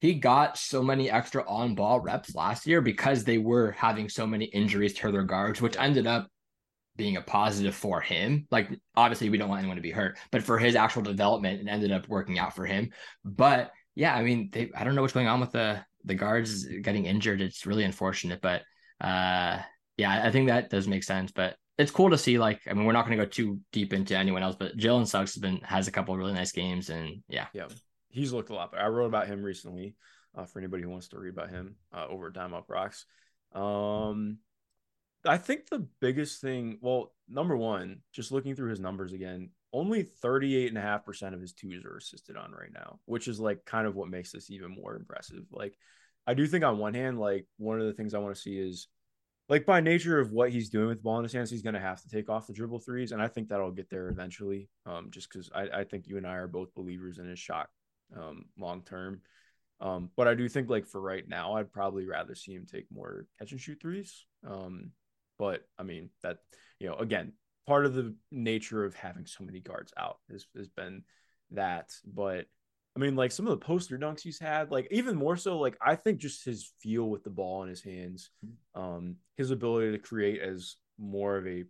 he 0.00 0.14
got 0.14 0.56
so 0.56 0.82
many 0.82 1.10
extra 1.10 1.46
on 1.48 1.74
ball 1.74 2.00
reps 2.00 2.34
last 2.34 2.66
year 2.66 2.80
because 2.80 3.24
they 3.24 3.38
were 3.38 3.72
having 3.72 4.08
so 4.08 4.26
many 4.26 4.46
injuries 4.46 4.94
to 4.94 5.12
their 5.12 5.24
guards, 5.24 5.60
which 5.60 5.76
ended 5.76 6.06
up 6.06 6.28
being 7.00 7.16
a 7.16 7.22
positive 7.22 7.74
for 7.74 8.02
him. 8.02 8.46
Like 8.50 8.68
obviously 8.94 9.30
we 9.30 9.38
don't 9.38 9.48
want 9.48 9.60
anyone 9.60 9.78
to 9.78 9.82
be 9.82 9.90
hurt, 9.90 10.18
but 10.30 10.42
for 10.42 10.58
his 10.58 10.76
actual 10.76 11.00
development, 11.00 11.62
it 11.62 11.66
ended 11.66 11.92
up 11.92 12.06
working 12.08 12.38
out 12.38 12.54
for 12.54 12.66
him. 12.66 12.90
But 13.24 13.70
yeah, 13.94 14.14
I 14.14 14.22
mean, 14.22 14.50
they, 14.52 14.70
I 14.76 14.84
don't 14.84 14.94
know 14.94 15.00
what's 15.00 15.14
going 15.14 15.26
on 15.26 15.40
with 15.40 15.52
the 15.52 15.82
the 16.04 16.14
guards 16.14 16.66
getting 16.66 17.06
injured. 17.06 17.40
It's 17.40 17.64
really 17.64 17.84
unfortunate, 17.84 18.42
but 18.42 18.60
uh, 19.00 19.60
yeah, 19.96 20.22
I 20.22 20.30
think 20.30 20.48
that 20.48 20.68
does 20.68 20.86
make 20.86 21.02
sense. 21.02 21.32
But 21.32 21.56
it's 21.78 21.90
cool 21.90 22.10
to 22.10 22.18
see. 22.18 22.38
Like, 22.38 22.60
I 22.68 22.74
mean, 22.74 22.84
we're 22.84 22.92
not 22.92 23.06
going 23.06 23.16
to 23.16 23.24
go 23.24 23.30
too 23.30 23.60
deep 23.72 23.94
into 23.94 24.14
anyone 24.14 24.42
else, 24.42 24.56
but 24.58 24.76
Jalen 24.76 25.06
Suggs 25.06 25.32
has 25.32 25.40
been 25.40 25.56
has 25.62 25.88
a 25.88 25.92
couple 25.92 26.14
really 26.18 26.34
nice 26.34 26.52
games, 26.52 26.90
and 26.90 27.22
yeah, 27.30 27.46
yeah, 27.54 27.68
he's 28.10 28.34
looked 28.34 28.50
a 28.50 28.54
lot. 28.54 28.72
Better. 28.72 28.84
I 28.84 28.88
wrote 28.88 29.06
about 29.06 29.26
him 29.26 29.42
recently. 29.42 29.96
Uh, 30.36 30.44
for 30.44 30.60
anybody 30.60 30.84
who 30.84 30.90
wants 30.90 31.08
to 31.08 31.18
read 31.18 31.32
about 31.32 31.50
him 31.50 31.74
uh, 31.92 32.06
over 32.08 32.28
at 32.28 32.34
Dime 32.34 32.52
UPROXX. 32.52 33.04
Um, 33.52 34.38
I 35.26 35.36
think 35.36 35.68
the 35.68 35.86
biggest 36.00 36.40
thing, 36.40 36.78
well, 36.80 37.12
number 37.28 37.56
one, 37.56 38.00
just 38.12 38.32
looking 38.32 38.54
through 38.54 38.70
his 38.70 38.80
numbers 38.80 39.12
again, 39.12 39.50
only 39.72 40.02
38.5% 40.02 41.34
of 41.34 41.40
his 41.40 41.52
twos 41.52 41.84
are 41.84 41.96
assisted 41.96 42.36
on 42.36 42.52
right 42.52 42.72
now, 42.72 42.98
which 43.04 43.28
is 43.28 43.38
like 43.38 43.64
kind 43.64 43.86
of 43.86 43.94
what 43.94 44.08
makes 44.08 44.32
this 44.32 44.50
even 44.50 44.70
more 44.70 44.96
impressive. 44.96 45.44
Like, 45.50 45.76
I 46.26 46.34
do 46.34 46.46
think 46.46 46.64
on 46.64 46.78
one 46.78 46.94
hand, 46.94 47.18
like 47.18 47.46
one 47.58 47.80
of 47.80 47.86
the 47.86 47.92
things 47.92 48.14
I 48.14 48.18
want 48.18 48.34
to 48.34 48.40
see 48.40 48.58
is 48.58 48.88
like 49.48 49.66
by 49.66 49.80
nature 49.80 50.18
of 50.18 50.32
what 50.32 50.50
he's 50.50 50.70
doing 50.70 50.88
with 50.88 50.98
the 50.98 51.02
ball 51.02 51.18
in 51.18 51.24
his 51.24 51.32
hands, 51.32 51.50
he's 51.50 51.62
going 51.62 51.74
to 51.74 51.80
have 51.80 52.00
to 52.02 52.08
take 52.08 52.30
off 52.30 52.46
the 52.46 52.52
dribble 52.52 52.78
threes, 52.78 53.12
and 53.12 53.20
I 53.20 53.28
think 53.28 53.48
that'll 53.48 53.72
get 53.72 53.90
there 53.90 54.08
eventually. 54.08 54.68
Um, 54.86 55.08
just 55.10 55.28
because 55.30 55.50
I, 55.54 55.80
I 55.80 55.84
think 55.84 56.06
you 56.06 56.16
and 56.16 56.26
I 56.26 56.34
are 56.34 56.46
both 56.46 56.74
believers 56.74 57.18
in 57.18 57.26
his 57.26 57.38
shot, 57.38 57.68
um, 58.16 58.44
long 58.58 58.82
term. 58.82 59.22
Um, 59.80 60.10
but 60.16 60.28
I 60.28 60.34
do 60.34 60.48
think 60.48 60.70
like 60.70 60.86
for 60.86 61.00
right 61.00 61.26
now, 61.26 61.54
I'd 61.54 61.72
probably 61.72 62.06
rather 62.06 62.34
see 62.34 62.52
him 62.52 62.66
take 62.70 62.86
more 62.92 63.26
catch 63.38 63.52
and 63.52 63.60
shoot 63.60 63.80
threes. 63.80 64.24
Um, 64.46 64.92
but 65.40 65.62
I 65.78 65.84
mean 65.84 66.10
that 66.22 66.36
you 66.78 66.86
know 66.86 66.96
again, 66.96 67.32
part 67.66 67.86
of 67.86 67.94
the 67.94 68.14
nature 68.30 68.84
of 68.84 68.94
having 68.94 69.24
so 69.24 69.42
many 69.42 69.58
guards 69.58 69.92
out 69.96 70.18
has 70.30 70.46
has 70.54 70.68
been 70.68 71.02
that. 71.52 71.88
But 72.04 72.44
I 72.94 73.00
mean, 73.00 73.16
like 73.16 73.32
some 73.32 73.46
of 73.46 73.58
the 73.58 73.64
poster 73.64 73.98
dunks 73.98 74.20
he's 74.20 74.38
had, 74.38 74.70
like 74.70 74.86
even 74.90 75.16
more 75.16 75.38
so, 75.38 75.58
like 75.58 75.78
I 75.84 75.96
think 75.96 76.18
just 76.18 76.44
his 76.44 76.70
feel 76.80 77.08
with 77.08 77.24
the 77.24 77.30
ball 77.30 77.62
in 77.62 77.70
his 77.70 77.82
hands, 77.82 78.30
um, 78.74 79.16
his 79.38 79.50
ability 79.50 79.92
to 79.92 79.98
create 79.98 80.42
as 80.42 80.76
more 80.98 81.38
of 81.38 81.46
a, 81.46 81.64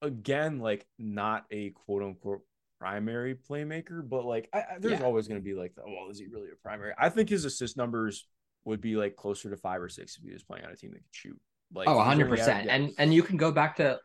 again, 0.00 0.60
like 0.60 0.86
not 0.98 1.44
a 1.50 1.70
quote 1.70 2.02
unquote 2.02 2.40
primary 2.78 3.34
playmaker, 3.34 4.08
but 4.08 4.24
like 4.24 4.48
I, 4.54 4.58
I, 4.60 4.64
there's 4.78 5.00
yeah. 5.00 5.04
always 5.04 5.28
going 5.28 5.40
to 5.40 5.44
be 5.44 5.54
like, 5.54 5.74
well, 5.76 6.08
is 6.10 6.18
he 6.18 6.26
really 6.26 6.48
a 6.50 6.56
primary? 6.62 6.94
I 6.98 7.10
think 7.10 7.28
his 7.28 7.44
assist 7.44 7.76
numbers 7.76 8.26
would 8.64 8.80
be 8.80 8.96
like 8.96 9.14
closer 9.16 9.50
to 9.50 9.56
five 9.58 9.82
or 9.82 9.90
six 9.90 10.16
if 10.16 10.22
he 10.22 10.32
was 10.32 10.42
playing 10.42 10.64
on 10.64 10.70
a 10.70 10.76
team 10.76 10.92
that 10.92 11.02
could 11.02 11.04
shoot. 11.10 11.38
Like, 11.72 11.88
oh, 11.88 11.96
100 11.96 12.28
percent. 12.28 12.68
And 12.68 12.92
and 12.98 13.14
you 13.14 13.22
can 13.22 13.36
go 13.36 13.52
back 13.52 13.76
to 13.76 13.98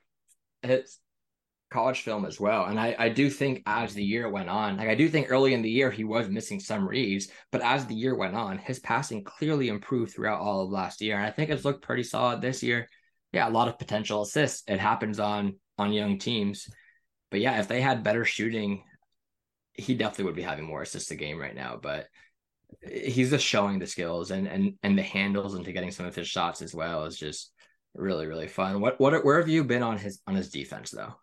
his 0.62 1.00
college 1.72 2.02
film 2.02 2.26
as 2.26 2.40
well. 2.40 2.66
And 2.66 2.80
I, 2.80 2.96
I 2.98 3.10
do 3.10 3.30
think 3.30 3.64
as 3.66 3.94
the 3.94 4.04
year 4.04 4.30
went 4.30 4.50
on, 4.50 4.78
like 4.78 4.88
I 4.88 4.96
do 4.96 5.10
think 5.10 5.28
early 5.30 5.54
in 5.54 5.62
the 5.62 5.70
year 5.70 5.92
he 5.92 6.04
was 6.04 6.30
missing 6.30 6.60
some 6.60 6.88
reads, 6.88 7.28
but 7.52 7.62
as 7.62 7.86
the 7.86 7.96
year 7.96 8.16
went 8.16 8.36
on, 8.36 8.58
his 8.58 8.80
passing 8.80 9.24
clearly 9.24 9.68
improved 9.68 10.14
throughout 10.14 10.40
all 10.40 10.62
of 10.62 10.70
last 10.70 11.02
year. 11.02 11.18
And 11.18 11.26
I 11.26 11.32
think 11.32 11.50
it's 11.50 11.66
looked 11.66 11.84
pretty 11.84 12.04
solid 12.04 12.42
this 12.42 12.64
year. 12.64 12.88
Yeah, 13.34 13.48
a 13.48 13.52
lot 13.52 13.68
of 13.68 13.80
potential 13.80 14.22
assists. 14.22 14.64
It 14.68 14.80
happens 14.80 15.20
on 15.20 15.56
on 15.78 15.92
young 15.92 16.18
teams. 16.18 16.70
But 17.32 17.42
yeah, 17.42 17.60
if 17.60 17.68
they 17.68 17.82
had 17.82 18.04
better 18.04 18.24
shooting, 18.24 18.84
he 19.74 19.96
definitely 19.96 20.26
would 20.26 20.36
be 20.36 20.42
having 20.42 20.66
more 20.66 20.84
assists 20.84 21.12
a 21.12 21.16
game 21.16 21.38
right 21.38 21.56
now. 21.56 21.78
But 21.82 22.08
he's 22.82 23.32
just 23.32 23.46
showing 23.46 23.80
the 23.80 23.88
skills 23.88 24.32
and 24.32 24.48
and 24.48 24.74
and 24.84 24.98
the 24.98 25.04
handles 25.04 25.56
into 25.56 25.74
getting 25.74 25.92
some 25.92 26.06
of 26.06 26.16
his 26.16 26.28
shots 26.28 26.62
as 26.62 26.74
well 26.74 27.04
is 27.04 27.18
just 27.18 27.52
really 27.96 28.28
really 28.28 28.48
fun. 28.48 28.82
What 28.82 29.00
what 29.00 29.24
where 29.24 29.40
have 29.40 29.50
you 29.50 29.64
been 29.64 29.84
on 29.84 29.98
his 29.98 30.20
on 30.28 30.36
his 30.36 30.50
defense 30.50 30.92
though? 30.92 31.16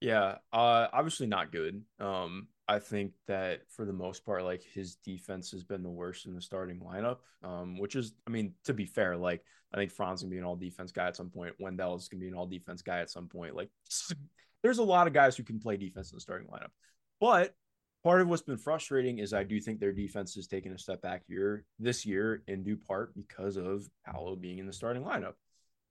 Yeah, 0.00 0.36
uh, 0.52 0.86
obviously 0.92 1.26
not 1.26 1.50
good. 1.50 1.82
Um, 1.98 2.48
I 2.68 2.78
think 2.78 3.12
that 3.26 3.62
for 3.70 3.84
the 3.84 3.92
most 3.92 4.24
part, 4.24 4.44
like 4.44 4.62
his 4.62 4.96
defense 4.96 5.50
has 5.50 5.64
been 5.64 5.82
the 5.82 5.88
worst 5.88 6.26
in 6.26 6.34
the 6.34 6.40
starting 6.40 6.80
lineup. 6.80 7.18
Um, 7.42 7.78
which 7.78 7.96
is, 7.96 8.14
I 8.26 8.30
mean, 8.30 8.52
to 8.64 8.74
be 8.74 8.84
fair, 8.84 9.16
like 9.16 9.42
I 9.72 9.76
think 9.76 9.90
Franz 9.90 10.22
gonna 10.22 10.30
be 10.30 10.38
an 10.38 10.44
all 10.44 10.56
defense 10.56 10.92
guy 10.92 11.06
at 11.06 11.16
some 11.16 11.30
point. 11.30 11.54
Wendell 11.58 11.96
is 11.96 12.08
gonna 12.08 12.20
be 12.20 12.28
an 12.28 12.34
all 12.34 12.46
defense 12.46 12.82
guy 12.82 13.00
at 13.00 13.10
some 13.10 13.28
point. 13.28 13.54
Like, 13.54 13.70
there's 14.62 14.78
a 14.78 14.84
lot 14.84 15.06
of 15.06 15.12
guys 15.12 15.36
who 15.36 15.44
can 15.44 15.58
play 15.58 15.76
defense 15.76 16.10
in 16.10 16.16
the 16.16 16.20
starting 16.20 16.48
lineup, 16.48 16.70
but 17.20 17.54
part 18.04 18.20
of 18.20 18.28
what's 18.28 18.42
been 18.42 18.58
frustrating 18.58 19.18
is 19.18 19.32
I 19.32 19.44
do 19.44 19.60
think 19.60 19.80
their 19.80 19.92
defense 19.92 20.34
has 20.34 20.46
taken 20.46 20.72
a 20.72 20.78
step 20.78 21.02
back 21.02 21.22
here 21.26 21.64
this 21.78 22.06
year 22.06 22.42
in 22.46 22.62
due 22.62 22.76
part 22.76 23.14
because 23.14 23.56
of 23.56 23.88
Paolo 24.06 24.36
being 24.36 24.58
in 24.58 24.66
the 24.66 24.72
starting 24.72 25.02
lineup. 25.02 25.34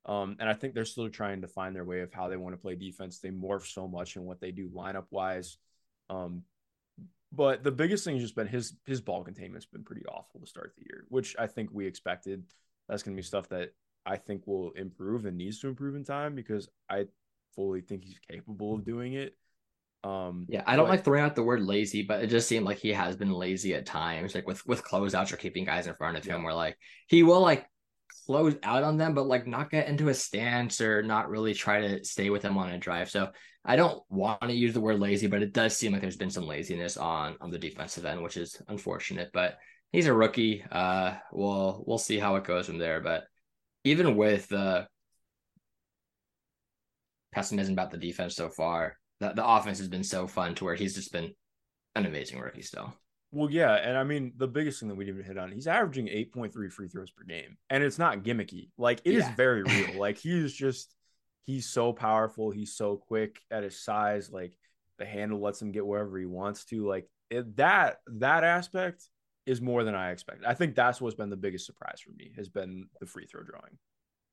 Um, 0.06 0.36
and 0.40 0.48
I 0.48 0.54
think 0.54 0.74
they're 0.74 0.84
still 0.84 1.08
trying 1.10 1.42
to 1.42 1.48
find 1.48 1.74
their 1.74 1.84
way 1.84 2.00
of 2.00 2.12
how 2.12 2.28
they 2.28 2.36
want 2.36 2.54
to 2.54 2.60
play 2.60 2.74
defense. 2.74 3.18
They 3.18 3.30
morph 3.30 3.66
so 3.66 3.86
much 3.86 4.16
in 4.16 4.24
what 4.24 4.40
they 4.40 4.50
do 4.50 4.68
lineup 4.68 5.06
wise. 5.10 5.58
Um, 6.08 6.44
but 7.30 7.62
the 7.62 7.70
biggest 7.70 8.04
thing 8.04 8.14
has 8.14 8.24
just 8.24 8.34
been 8.34 8.46
his 8.46 8.74
his 8.86 9.02
ball 9.02 9.22
containment's 9.22 9.66
been 9.66 9.84
pretty 9.84 10.06
awful 10.06 10.40
to 10.40 10.46
start 10.46 10.72
the 10.76 10.84
year, 10.88 11.04
which 11.08 11.36
I 11.38 11.46
think 11.46 11.70
we 11.72 11.86
expected. 11.86 12.44
That's 12.88 13.02
going 13.02 13.14
to 13.14 13.20
be 13.20 13.26
stuff 13.26 13.50
that 13.50 13.74
I 14.06 14.16
think 14.16 14.46
will 14.46 14.70
improve 14.70 15.26
and 15.26 15.36
needs 15.36 15.60
to 15.60 15.68
improve 15.68 15.94
in 15.94 16.04
time 16.04 16.34
because 16.34 16.68
I 16.88 17.06
fully 17.54 17.82
think 17.82 18.04
he's 18.04 18.18
capable 18.30 18.74
of 18.74 18.84
doing 18.84 19.12
it. 19.12 19.36
Um, 20.04 20.46
yeah, 20.48 20.62
I 20.66 20.76
don't 20.76 20.86
but, 20.86 20.92
like 20.92 21.04
throwing 21.04 21.22
out 21.22 21.34
the 21.34 21.42
word 21.42 21.60
lazy, 21.60 22.02
but 22.02 22.22
it 22.22 22.28
just 22.28 22.48
seemed 22.48 22.64
like 22.64 22.78
he 22.78 22.92
has 22.92 23.16
been 23.16 23.32
lazy 23.32 23.74
at 23.74 23.84
times, 23.84 24.34
like 24.34 24.46
with 24.46 24.64
with 24.66 24.84
closeouts 24.84 25.32
or 25.32 25.36
keeping 25.36 25.64
guys 25.64 25.86
in 25.86 25.94
front 25.94 26.16
of 26.16 26.24
him. 26.24 26.44
Where 26.44 26.54
like 26.54 26.78
he 27.08 27.22
will 27.22 27.40
like 27.40 27.66
close 28.26 28.54
out 28.62 28.82
on 28.82 28.96
them, 28.96 29.14
but 29.14 29.26
like 29.26 29.46
not 29.46 29.70
get 29.70 29.88
into 29.88 30.08
a 30.08 30.14
stance 30.14 30.80
or 30.80 31.02
not 31.02 31.30
really 31.30 31.54
try 31.54 31.80
to 31.80 32.04
stay 32.04 32.30
with 32.30 32.42
them 32.42 32.58
on 32.58 32.70
a 32.70 32.78
drive. 32.78 33.10
So 33.10 33.30
I 33.64 33.76
don't 33.76 34.02
want 34.08 34.42
to 34.42 34.52
use 34.52 34.74
the 34.74 34.80
word 34.80 35.00
lazy, 35.00 35.26
but 35.26 35.42
it 35.42 35.52
does 35.52 35.76
seem 35.76 35.92
like 35.92 36.00
there's 36.00 36.16
been 36.16 36.30
some 36.30 36.46
laziness 36.46 36.96
on 36.96 37.36
on 37.40 37.50
the 37.50 37.58
defensive 37.58 38.04
end, 38.04 38.22
which 38.22 38.36
is 38.36 38.60
unfortunate. 38.68 39.30
But 39.32 39.58
he's 39.92 40.06
a 40.06 40.14
rookie. 40.14 40.64
Uh, 40.70 41.14
we'll 41.32 41.84
we'll 41.86 41.98
see 41.98 42.18
how 42.18 42.36
it 42.36 42.44
goes 42.44 42.66
from 42.66 42.78
there. 42.78 43.00
But 43.00 43.24
even 43.84 44.16
with 44.16 44.48
the 44.48 44.86
pessimism 47.32 47.74
about 47.74 47.90
the 47.90 47.98
defense 47.98 48.34
so 48.34 48.48
far, 48.48 48.96
the, 49.20 49.32
the 49.32 49.46
offense 49.46 49.78
has 49.78 49.88
been 49.88 50.04
so 50.04 50.26
fun 50.26 50.54
to 50.56 50.64
where 50.64 50.74
he's 50.74 50.94
just 50.94 51.12
been 51.12 51.32
an 51.94 52.06
amazing 52.06 52.38
rookie 52.38 52.62
still. 52.62 52.94
Well, 53.30 53.50
yeah, 53.50 53.74
and 53.74 53.96
I 53.96 54.04
mean 54.04 54.32
the 54.36 54.48
biggest 54.48 54.80
thing 54.80 54.88
that 54.88 54.94
we 54.94 55.04
didn't 55.04 55.24
hit 55.24 55.36
on, 55.36 55.52
he's 55.52 55.66
averaging 55.66 56.06
8.3 56.06 56.72
free 56.72 56.88
throws 56.88 57.10
per 57.10 57.24
game. 57.24 57.58
And 57.68 57.84
it's 57.84 57.98
not 57.98 58.22
gimmicky. 58.22 58.70
Like 58.78 59.00
it 59.04 59.12
yeah. 59.12 59.28
is 59.28 59.36
very 59.36 59.62
real. 59.62 59.94
like 59.98 60.18
he's 60.18 60.52
just 60.52 60.94
he's 61.44 61.66
so 61.66 61.92
powerful, 61.92 62.50
he's 62.50 62.74
so 62.74 62.96
quick 62.96 63.40
at 63.50 63.64
his 63.64 63.78
size, 63.78 64.30
like 64.30 64.56
the 64.98 65.04
handle 65.04 65.40
lets 65.40 65.60
him 65.60 65.72
get 65.72 65.86
wherever 65.86 66.18
he 66.18 66.26
wants 66.26 66.64
to. 66.66 66.86
Like 66.86 67.08
it, 67.30 67.56
that 67.56 67.98
that 68.06 68.44
aspect 68.44 69.04
is 69.44 69.60
more 69.60 69.84
than 69.84 69.94
I 69.94 70.10
expected. 70.10 70.46
I 70.46 70.54
think 70.54 70.74
that's 70.74 71.00
what's 71.00 71.14
been 71.14 71.30
the 71.30 71.36
biggest 71.36 71.66
surprise 71.66 72.00
for 72.00 72.12
me 72.12 72.32
has 72.36 72.48
been 72.48 72.86
the 73.00 73.06
free 73.06 73.26
throw 73.26 73.42
drawing. 73.42 73.78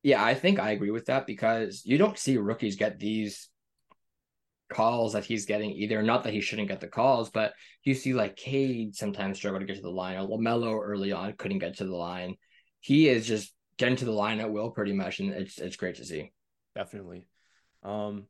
Yeah, 0.03 0.23
I 0.23 0.35
think 0.35 0.59
I 0.59 0.71
agree 0.71 0.91
with 0.91 1.07
that 1.07 1.25
because 1.25 1.81
you 1.85 1.97
don't 1.97 2.19
see 2.19 2.37
rookies 2.37 2.75
get 2.75 2.99
these 2.99 3.49
calls 4.69 5.13
that 5.13 5.25
he's 5.25 5.45
getting 5.45 5.71
either. 5.71 6.01
Not 6.01 6.23
that 6.23 6.33
he 6.33 6.41
shouldn't 6.41 6.67
get 6.67 6.79
the 6.79 6.87
calls, 6.87 7.29
but 7.29 7.53
you 7.83 7.93
see 7.93 8.13
like 8.13 8.35
Cade 8.35 8.95
sometimes 8.95 9.37
struggle 9.37 9.59
to 9.59 9.65
get 9.65 9.75
to 9.75 9.81
the 9.81 9.89
line, 9.89 10.17
or 10.17 10.27
LaMelo 10.27 10.79
early 10.83 11.11
on 11.11 11.33
couldn't 11.33 11.59
get 11.59 11.77
to 11.77 11.85
the 11.85 11.95
line. 11.95 12.35
He 12.79 13.07
is 13.07 13.27
just 13.27 13.53
getting 13.77 13.97
to 13.97 14.05
the 14.05 14.11
line 14.11 14.39
at 14.39 14.51
will 14.51 14.71
pretty 14.71 14.93
much, 14.93 15.19
and 15.19 15.31
it's 15.31 15.57
it's 15.57 15.75
great 15.75 15.95
to 15.95 16.05
see. 16.05 16.31
Definitely. 16.75 17.27
Um, 17.83 18.25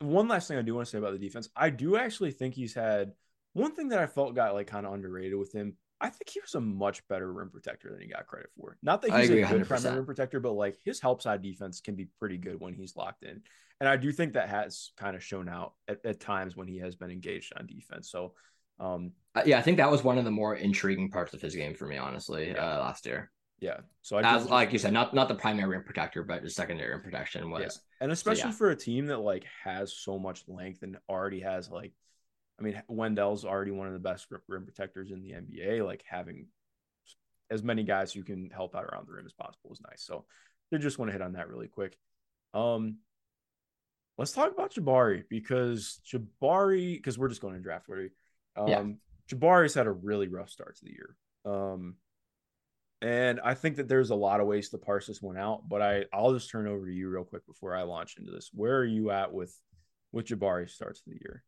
one 0.00 0.28
last 0.28 0.48
thing 0.48 0.58
I 0.58 0.62
do 0.62 0.74
want 0.74 0.86
to 0.86 0.90
say 0.90 0.98
about 0.98 1.12
the 1.12 1.18
defense, 1.18 1.48
I 1.54 1.70
do 1.70 1.96
actually 1.96 2.30
think 2.30 2.54
he's 2.54 2.74
had 2.74 3.12
one 3.52 3.74
thing 3.74 3.88
that 3.88 3.98
I 3.98 4.06
felt 4.06 4.34
got 4.34 4.54
like 4.54 4.66
kind 4.66 4.86
of 4.86 4.92
underrated 4.92 5.38
with 5.38 5.52
him. 5.52 5.76
I 6.00 6.08
think 6.08 6.30
he 6.30 6.40
was 6.40 6.54
a 6.54 6.60
much 6.60 7.06
better 7.08 7.30
rim 7.30 7.50
protector 7.50 7.90
than 7.90 8.00
he 8.00 8.06
got 8.06 8.26
credit 8.26 8.48
for. 8.56 8.78
Not 8.82 9.02
that 9.02 9.12
he's 9.12 9.28
a 9.28 9.34
good 9.34 9.66
100%. 9.66 9.66
primary 9.66 9.96
rim 9.96 10.06
protector, 10.06 10.40
but 10.40 10.52
like 10.52 10.78
his 10.82 10.98
help 10.98 11.20
side 11.20 11.42
defense 11.42 11.80
can 11.80 11.94
be 11.94 12.08
pretty 12.18 12.38
good 12.38 12.58
when 12.58 12.72
he's 12.72 12.96
locked 12.96 13.22
in. 13.22 13.42
And 13.80 13.88
I 13.88 13.96
do 13.96 14.12
think 14.12 14.34
that 14.34 14.48
has 14.48 14.90
kind 14.96 15.16
of 15.16 15.24
shown 15.24 15.48
out 15.48 15.72
at, 15.88 16.04
at 16.04 16.20
times 16.20 16.56
when 16.56 16.68
he 16.68 16.78
has 16.78 16.94
been 16.94 17.10
engaged 17.10 17.52
on 17.58 17.66
defense. 17.66 18.10
So, 18.10 18.34
um, 18.78 19.12
uh, 19.34 19.42
yeah, 19.46 19.58
I 19.58 19.62
think 19.62 19.78
that 19.78 19.90
was 19.90 20.04
one 20.04 20.18
of 20.18 20.24
the 20.24 20.30
more 20.30 20.54
intriguing 20.54 21.10
parts 21.10 21.32
of 21.32 21.40
his 21.40 21.54
game 21.54 21.74
for 21.74 21.86
me, 21.86 21.96
honestly, 21.96 22.50
yeah. 22.50 22.76
uh, 22.76 22.80
last 22.80 23.06
year. 23.06 23.30
Yeah. 23.58 23.78
So 24.02 24.16
I 24.16 24.36
As, 24.36 24.48
like 24.48 24.72
you 24.72 24.78
said, 24.78 24.92
not 24.92 25.14
not 25.14 25.28
the 25.28 25.34
primary 25.34 25.68
rim 25.68 25.84
protector, 25.84 26.22
but 26.22 26.42
the 26.42 26.50
secondary 26.50 26.90
rim 26.90 27.02
protection 27.02 27.50
was. 27.50 27.60
Yeah. 27.60 28.04
And 28.04 28.12
especially 28.12 28.42
so, 28.42 28.48
yeah. 28.48 28.54
for 28.54 28.70
a 28.70 28.76
team 28.76 29.06
that 29.06 29.18
like 29.18 29.44
has 29.64 29.94
so 29.94 30.18
much 30.18 30.44
length 30.48 30.82
and 30.82 30.96
already 31.08 31.40
has 31.40 31.70
like, 31.70 31.92
I 32.58 32.62
mean, 32.62 32.82
Wendell's 32.88 33.44
already 33.44 33.70
one 33.70 33.86
of 33.86 33.92
the 33.92 33.98
best 33.98 34.26
rim 34.48 34.64
protectors 34.64 35.10
in 35.10 35.22
the 35.22 35.32
NBA. 35.32 35.84
Like 35.84 36.02
having 36.06 36.46
as 37.50 37.62
many 37.62 37.82
guys 37.82 38.12
who 38.12 38.22
can 38.22 38.50
help 38.50 38.74
out 38.74 38.84
around 38.84 39.06
the 39.06 39.12
rim 39.12 39.26
as 39.26 39.32
possible 39.32 39.72
is 39.72 39.80
nice. 39.82 40.02
So 40.02 40.24
they 40.70 40.78
just 40.78 40.98
want 40.98 41.10
to 41.10 41.12
hit 41.12 41.22
on 41.22 41.32
that 41.32 41.48
really 41.48 41.68
quick. 41.68 41.98
Um, 42.54 42.96
let's 44.20 44.32
talk 44.32 44.52
about 44.52 44.74
Jabari 44.74 45.24
because 45.30 45.98
Jabari, 46.06 46.96
because 46.96 47.18
we're 47.18 47.30
just 47.30 47.40
going 47.40 47.54
to 47.54 47.60
draft 47.60 47.88
order. 47.88 48.10
Um, 48.54 48.68
yeah. 48.68 48.84
Jabari's 49.32 49.72
had 49.72 49.86
a 49.86 49.92
really 49.92 50.28
rough 50.28 50.50
start 50.50 50.76
to 50.76 50.84
the 50.84 50.92
year. 50.92 51.16
Um, 51.46 51.96
And 53.00 53.40
I 53.42 53.54
think 53.54 53.76
that 53.76 53.88
there's 53.88 54.10
a 54.10 54.14
lot 54.14 54.40
of 54.40 54.46
ways 54.46 54.68
to 54.68 54.78
parse 54.78 55.06
this 55.06 55.22
one 55.22 55.38
out, 55.38 55.66
but 55.66 55.80
I 55.80 56.04
I'll 56.12 56.34
just 56.34 56.50
turn 56.50 56.66
over 56.66 56.86
to 56.86 56.92
you 56.92 57.08
real 57.08 57.24
quick 57.24 57.46
before 57.46 57.74
I 57.74 57.82
launch 57.84 58.16
into 58.18 58.30
this. 58.30 58.50
Where 58.52 58.76
are 58.76 58.84
you 58.84 59.10
at 59.10 59.32
with 59.32 59.56
with 60.12 60.26
Jabari 60.26 60.68
starts 60.68 61.00
of 61.00 61.14
the 61.14 61.18
year? 61.22 61.42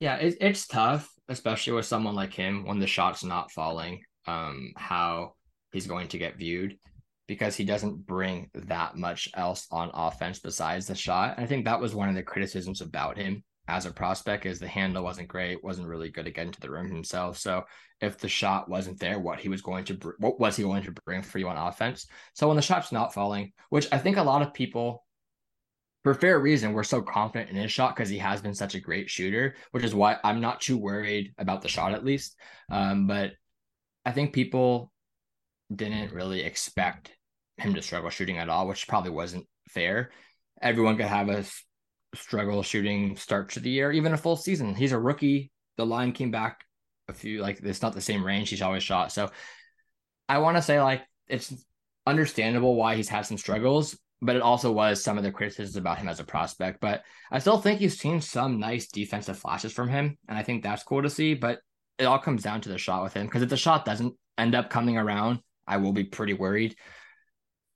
Yeah, 0.00 0.16
it, 0.16 0.38
it's 0.40 0.66
tough, 0.66 1.08
especially 1.28 1.74
with 1.74 1.86
someone 1.86 2.16
like 2.16 2.34
him 2.34 2.66
when 2.66 2.80
the 2.80 2.88
shot's 2.88 3.22
not 3.22 3.52
falling. 3.52 4.02
Um, 4.26 4.72
how 4.76 5.34
he's 5.72 5.86
going 5.86 6.08
to 6.08 6.18
get 6.18 6.36
viewed 6.36 6.78
because 7.26 7.56
he 7.56 7.64
doesn't 7.64 8.06
bring 8.06 8.50
that 8.54 8.96
much 8.96 9.28
else 9.34 9.66
on 9.70 9.90
offense 9.94 10.38
besides 10.38 10.86
the 10.86 10.94
shot. 10.94 11.36
And 11.36 11.44
I 11.44 11.46
think 11.46 11.64
that 11.64 11.80
was 11.80 11.94
one 11.94 12.08
of 12.08 12.14
the 12.14 12.22
criticisms 12.22 12.80
about 12.80 13.16
him 13.16 13.44
as 13.68 13.86
a 13.86 13.92
prospect 13.92 14.44
is 14.44 14.58
the 14.58 14.66
handle 14.66 15.04
wasn't 15.04 15.28
great, 15.28 15.62
wasn't 15.62 15.86
really 15.86 16.10
good 16.10 16.24
to 16.24 16.32
get 16.32 16.46
into 16.46 16.60
the 16.60 16.70
rim 16.70 16.90
himself. 16.90 17.38
So 17.38 17.64
if 18.00 18.18
the 18.18 18.28
shot 18.28 18.68
wasn't 18.68 18.98
there, 18.98 19.20
what 19.20 19.38
he 19.38 19.48
was 19.48 19.62
going 19.62 19.84
to 19.84 19.94
br- 19.94 20.10
what 20.18 20.40
was 20.40 20.56
he 20.56 20.64
going 20.64 20.82
to 20.82 20.94
bring 21.06 21.22
for 21.22 21.38
you 21.38 21.48
on 21.48 21.56
offense? 21.56 22.06
So 22.34 22.48
when 22.48 22.56
the 22.56 22.62
shot's 22.62 22.92
not 22.92 23.14
falling, 23.14 23.52
which 23.70 23.86
I 23.92 23.98
think 23.98 24.16
a 24.16 24.22
lot 24.22 24.42
of 24.42 24.52
people 24.52 25.04
for 26.02 26.14
fair 26.14 26.40
reason, 26.40 26.72
we're 26.72 26.82
so 26.82 27.00
confident 27.00 27.50
in 27.50 27.56
his 27.56 27.70
shot 27.70 27.94
because 27.94 28.08
he 28.08 28.18
has 28.18 28.40
been 28.40 28.54
such 28.54 28.74
a 28.74 28.80
great 28.80 29.08
shooter, 29.08 29.54
which 29.70 29.84
is 29.84 29.94
why 29.94 30.16
I'm 30.24 30.40
not 30.40 30.60
too 30.60 30.76
worried 30.76 31.32
about 31.38 31.62
the 31.62 31.68
shot 31.68 31.94
at 31.94 32.04
least. 32.04 32.36
Um, 32.70 33.06
but 33.06 33.32
I 34.04 34.10
think 34.10 34.32
people 34.32 34.91
didn't 35.74 36.12
really 36.12 36.42
expect 36.42 37.12
him 37.58 37.74
to 37.74 37.82
struggle 37.82 38.10
shooting 38.10 38.38
at 38.38 38.48
all, 38.48 38.66
which 38.66 38.88
probably 38.88 39.10
wasn't 39.10 39.46
fair. 39.68 40.10
Everyone 40.60 40.96
could 40.96 41.06
have 41.06 41.28
a 41.28 41.44
struggle 42.14 42.62
shooting 42.62 43.16
start 43.16 43.50
to 43.50 43.60
the 43.60 43.70
year, 43.70 43.92
even 43.92 44.12
a 44.12 44.18
full 44.18 44.36
season. 44.36 44.74
He's 44.74 44.92
a 44.92 44.98
rookie. 44.98 45.50
The 45.76 45.86
line 45.86 46.12
came 46.12 46.30
back 46.30 46.64
a 47.08 47.12
few, 47.12 47.40
like 47.40 47.60
it's 47.62 47.82
not 47.82 47.94
the 47.94 48.00
same 48.00 48.24
range 48.24 48.50
he's 48.50 48.62
always 48.62 48.82
shot. 48.82 49.12
So 49.12 49.30
I 50.28 50.38
want 50.38 50.56
to 50.56 50.62
say 50.62 50.80
like 50.80 51.02
it's 51.28 51.52
understandable 52.06 52.74
why 52.74 52.96
he's 52.96 53.08
had 53.08 53.26
some 53.26 53.38
struggles, 53.38 53.98
but 54.20 54.36
it 54.36 54.42
also 54.42 54.70
was 54.70 55.02
some 55.02 55.18
of 55.18 55.24
the 55.24 55.32
criticisms 55.32 55.76
about 55.76 55.98
him 55.98 56.08
as 56.08 56.20
a 56.20 56.24
prospect. 56.24 56.80
But 56.80 57.02
I 57.30 57.38
still 57.38 57.58
think 57.58 57.80
you've 57.80 57.92
seen 57.92 58.20
some 58.20 58.60
nice 58.60 58.88
defensive 58.88 59.38
flashes 59.38 59.72
from 59.72 59.88
him, 59.88 60.18
and 60.28 60.36
I 60.36 60.42
think 60.42 60.62
that's 60.62 60.82
cool 60.82 61.02
to 61.02 61.10
see. 61.10 61.34
But 61.34 61.60
it 61.98 62.04
all 62.04 62.18
comes 62.18 62.42
down 62.42 62.60
to 62.62 62.68
the 62.68 62.78
shot 62.78 63.02
with 63.02 63.14
him 63.14 63.26
because 63.26 63.42
if 63.42 63.48
the 63.48 63.56
shot 63.56 63.84
doesn't 63.84 64.14
end 64.38 64.54
up 64.54 64.70
coming 64.70 64.96
around, 64.96 65.40
I 65.66 65.78
will 65.78 65.92
be 65.92 66.04
pretty 66.04 66.34
worried. 66.34 66.76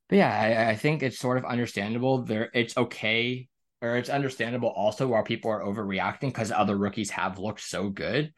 But 0.08 0.16
yeah, 0.16 0.66
I, 0.66 0.70
I 0.70 0.76
think 0.76 1.02
it's 1.02 1.18
sort 1.18 1.38
of 1.38 1.44
understandable. 1.44 2.22
There, 2.22 2.50
it's 2.54 2.76
okay, 2.76 3.48
or 3.82 3.96
it's 3.96 4.08
understandable 4.08 4.68
also 4.68 5.08
why 5.08 5.22
people 5.22 5.50
are 5.50 5.64
overreacting 5.64 6.28
because 6.28 6.52
other 6.52 6.76
rookies 6.76 7.10
have 7.10 7.38
looked 7.38 7.60
so 7.60 7.88
good. 7.88 8.32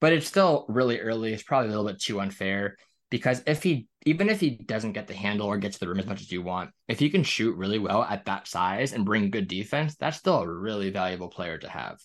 But 0.00 0.12
it's 0.12 0.26
still 0.26 0.66
really 0.68 1.00
early. 1.00 1.32
It's 1.32 1.42
probably 1.42 1.68
a 1.68 1.70
little 1.70 1.90
bit 1.90 2.02
too 2.02 2.20
unfair 2.20 2.76
because 3.10 3.42
if 3.46 3.62
he 3.62 3.86
even 4.04 4.28
if 4.28 4.40
he 4.40 4.50
doesn't 4.50 4.92
get 4.92 5.08
the 5.08 5.14
handle 5.14 5.48
or 5.48 5.58
get 5.58 5.72
to 5.72 5.80
the 5.80 5.88
rim 5.88 5.98
as 5.98 6.06
much 6.06 6.20
as 6.20 6.30
you 6.30 6.42
want, 6.42 6.70
if 6.86 6.98
he 6.98 7.10
can 7.10 7.24
shoot 7.24 7.56
really 7.56 7.78
well 7.78 8.02
at 8.04 8.24
that 8.26 8.46
size 8.46 8.92
and 8.92 9.04
bring 9.04 9.30
good 9.30 9.48
defense, 9.48 9.96
that's 9.96 10.16
still 10.16 10.40
a 10.40 10.48
really 10.48 10.90
valuable 10.90 11.28
player 11.28 11.58
to 11.58 11.68
have. 11.68 11.98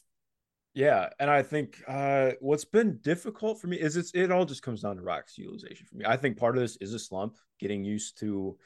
Yeah, 0.74 1.10
and 1.20 1.30
I 1.30 1.44
think 1.44 1.84
uh, 1.88 2.32
what's 2.40 2.64
been 2.64 3.00
difficult 3.02 3.60
for 3.60 3.68
me 3.68 3.78
is 3.78 3.98
it's 3.98 4.12
it 4.14 4.32
all 4.32 4.46
just 4.46 4.64
comes 4.64 4.82
down 4.82 4.96
to 4.96 5.02
Rock's 5.02 5.38
utilization 5.38 5.86
for 5.86 5.98
me. 5.98 6.06
I 6.06 6.16
think 6.16 6.38
part 6.38 6.56
of 6.56 6.62
this 6.62 6.78
is 6.78 6.94
a 6.94 7.00
slump, 7.00 7.36
getting 7.60 7.84
used 7.84 8.20
to 8.20 8.58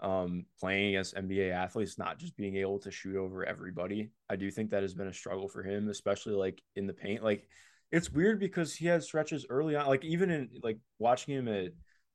um, 0.00 0.46
playing 0.58 0.96
as 0.96 1.12
NBA 1.12 1.50
athletes, 1.50 1.98
not 1.98 2.18
just 2.18 2.36
being 2.36 2.56
able 2.56 2.78
to 2.80 2.90
shoot 2.90 3.16
over 3.16 3.44
everybody. 3.44 4.10
I 4.30 4.36
do 4.36 4.50
think 4.50 4.70
that 4.70 4.82
has 4.82 4.94
been 4.94 5.08
a 5.08 5.12
struggle 5.12 5.48
for 5.48 5.62
him, 5.62 5.88
especially 5.90 6.34
like 6.34 6.62
in 6.76 6.86
the 6.86 6.94
paint. 6.94 7.22
Like 7.22 7.46
it's 7.92 8.10
weird 8.10 8.40
because 8.40 8.74
he 8.74 8.86
had 8.86 9.02
stretches 9.02 9.44
early 9.50 9.76
on, 9.76 9.86
like 9.86 10.04
even 10.04 10.30
in 10.30 10.48
like 10.62 10.78
watching 10.98 11.34
him 11.34 11.48
at 11.48 11.72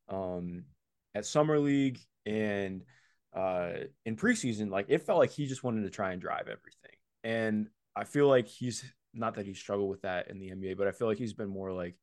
um 0.09 0.63
at 1.13 1.25
summer 1.25 1.59
league 1.59 1.99
and 2.25 2.83
uh 3.35 3.73
in 4.05 4.15
preseason, 4.15 4.71
like 4.71 4.87
it 4.89 5.03
felt 5.03 5.19
like 5.19 5.31
he 5.31 5.45
just 5.45 5.63
wanted 5.63 5.83
to 5.83 5.89
try 5.91 6.13
and 6.13 6.21
drive 6.21 6.47
everything. 6.47 6.97
And 7.23 7.67
I 7.95 8.05
feel 8.05 8.27
like 8.27 8.47
he's 8.47 8.83
not 9.15 9.35
that 9.35 9.45
he 9.45 9.53
struggled 9.53 9.89
with 9.89 10.01
that 10.01 10.29
in 10.29 10.39
the 10.39 10.49
NBA, 10.49 10.77
but 10.77 10.87
I 10.87 10.91
feel 10.91 11.07
like 11.07 11.17
he's 11.17 11.33
been 11.33 11.49
more 11.49 11.71
like 11.71 11.95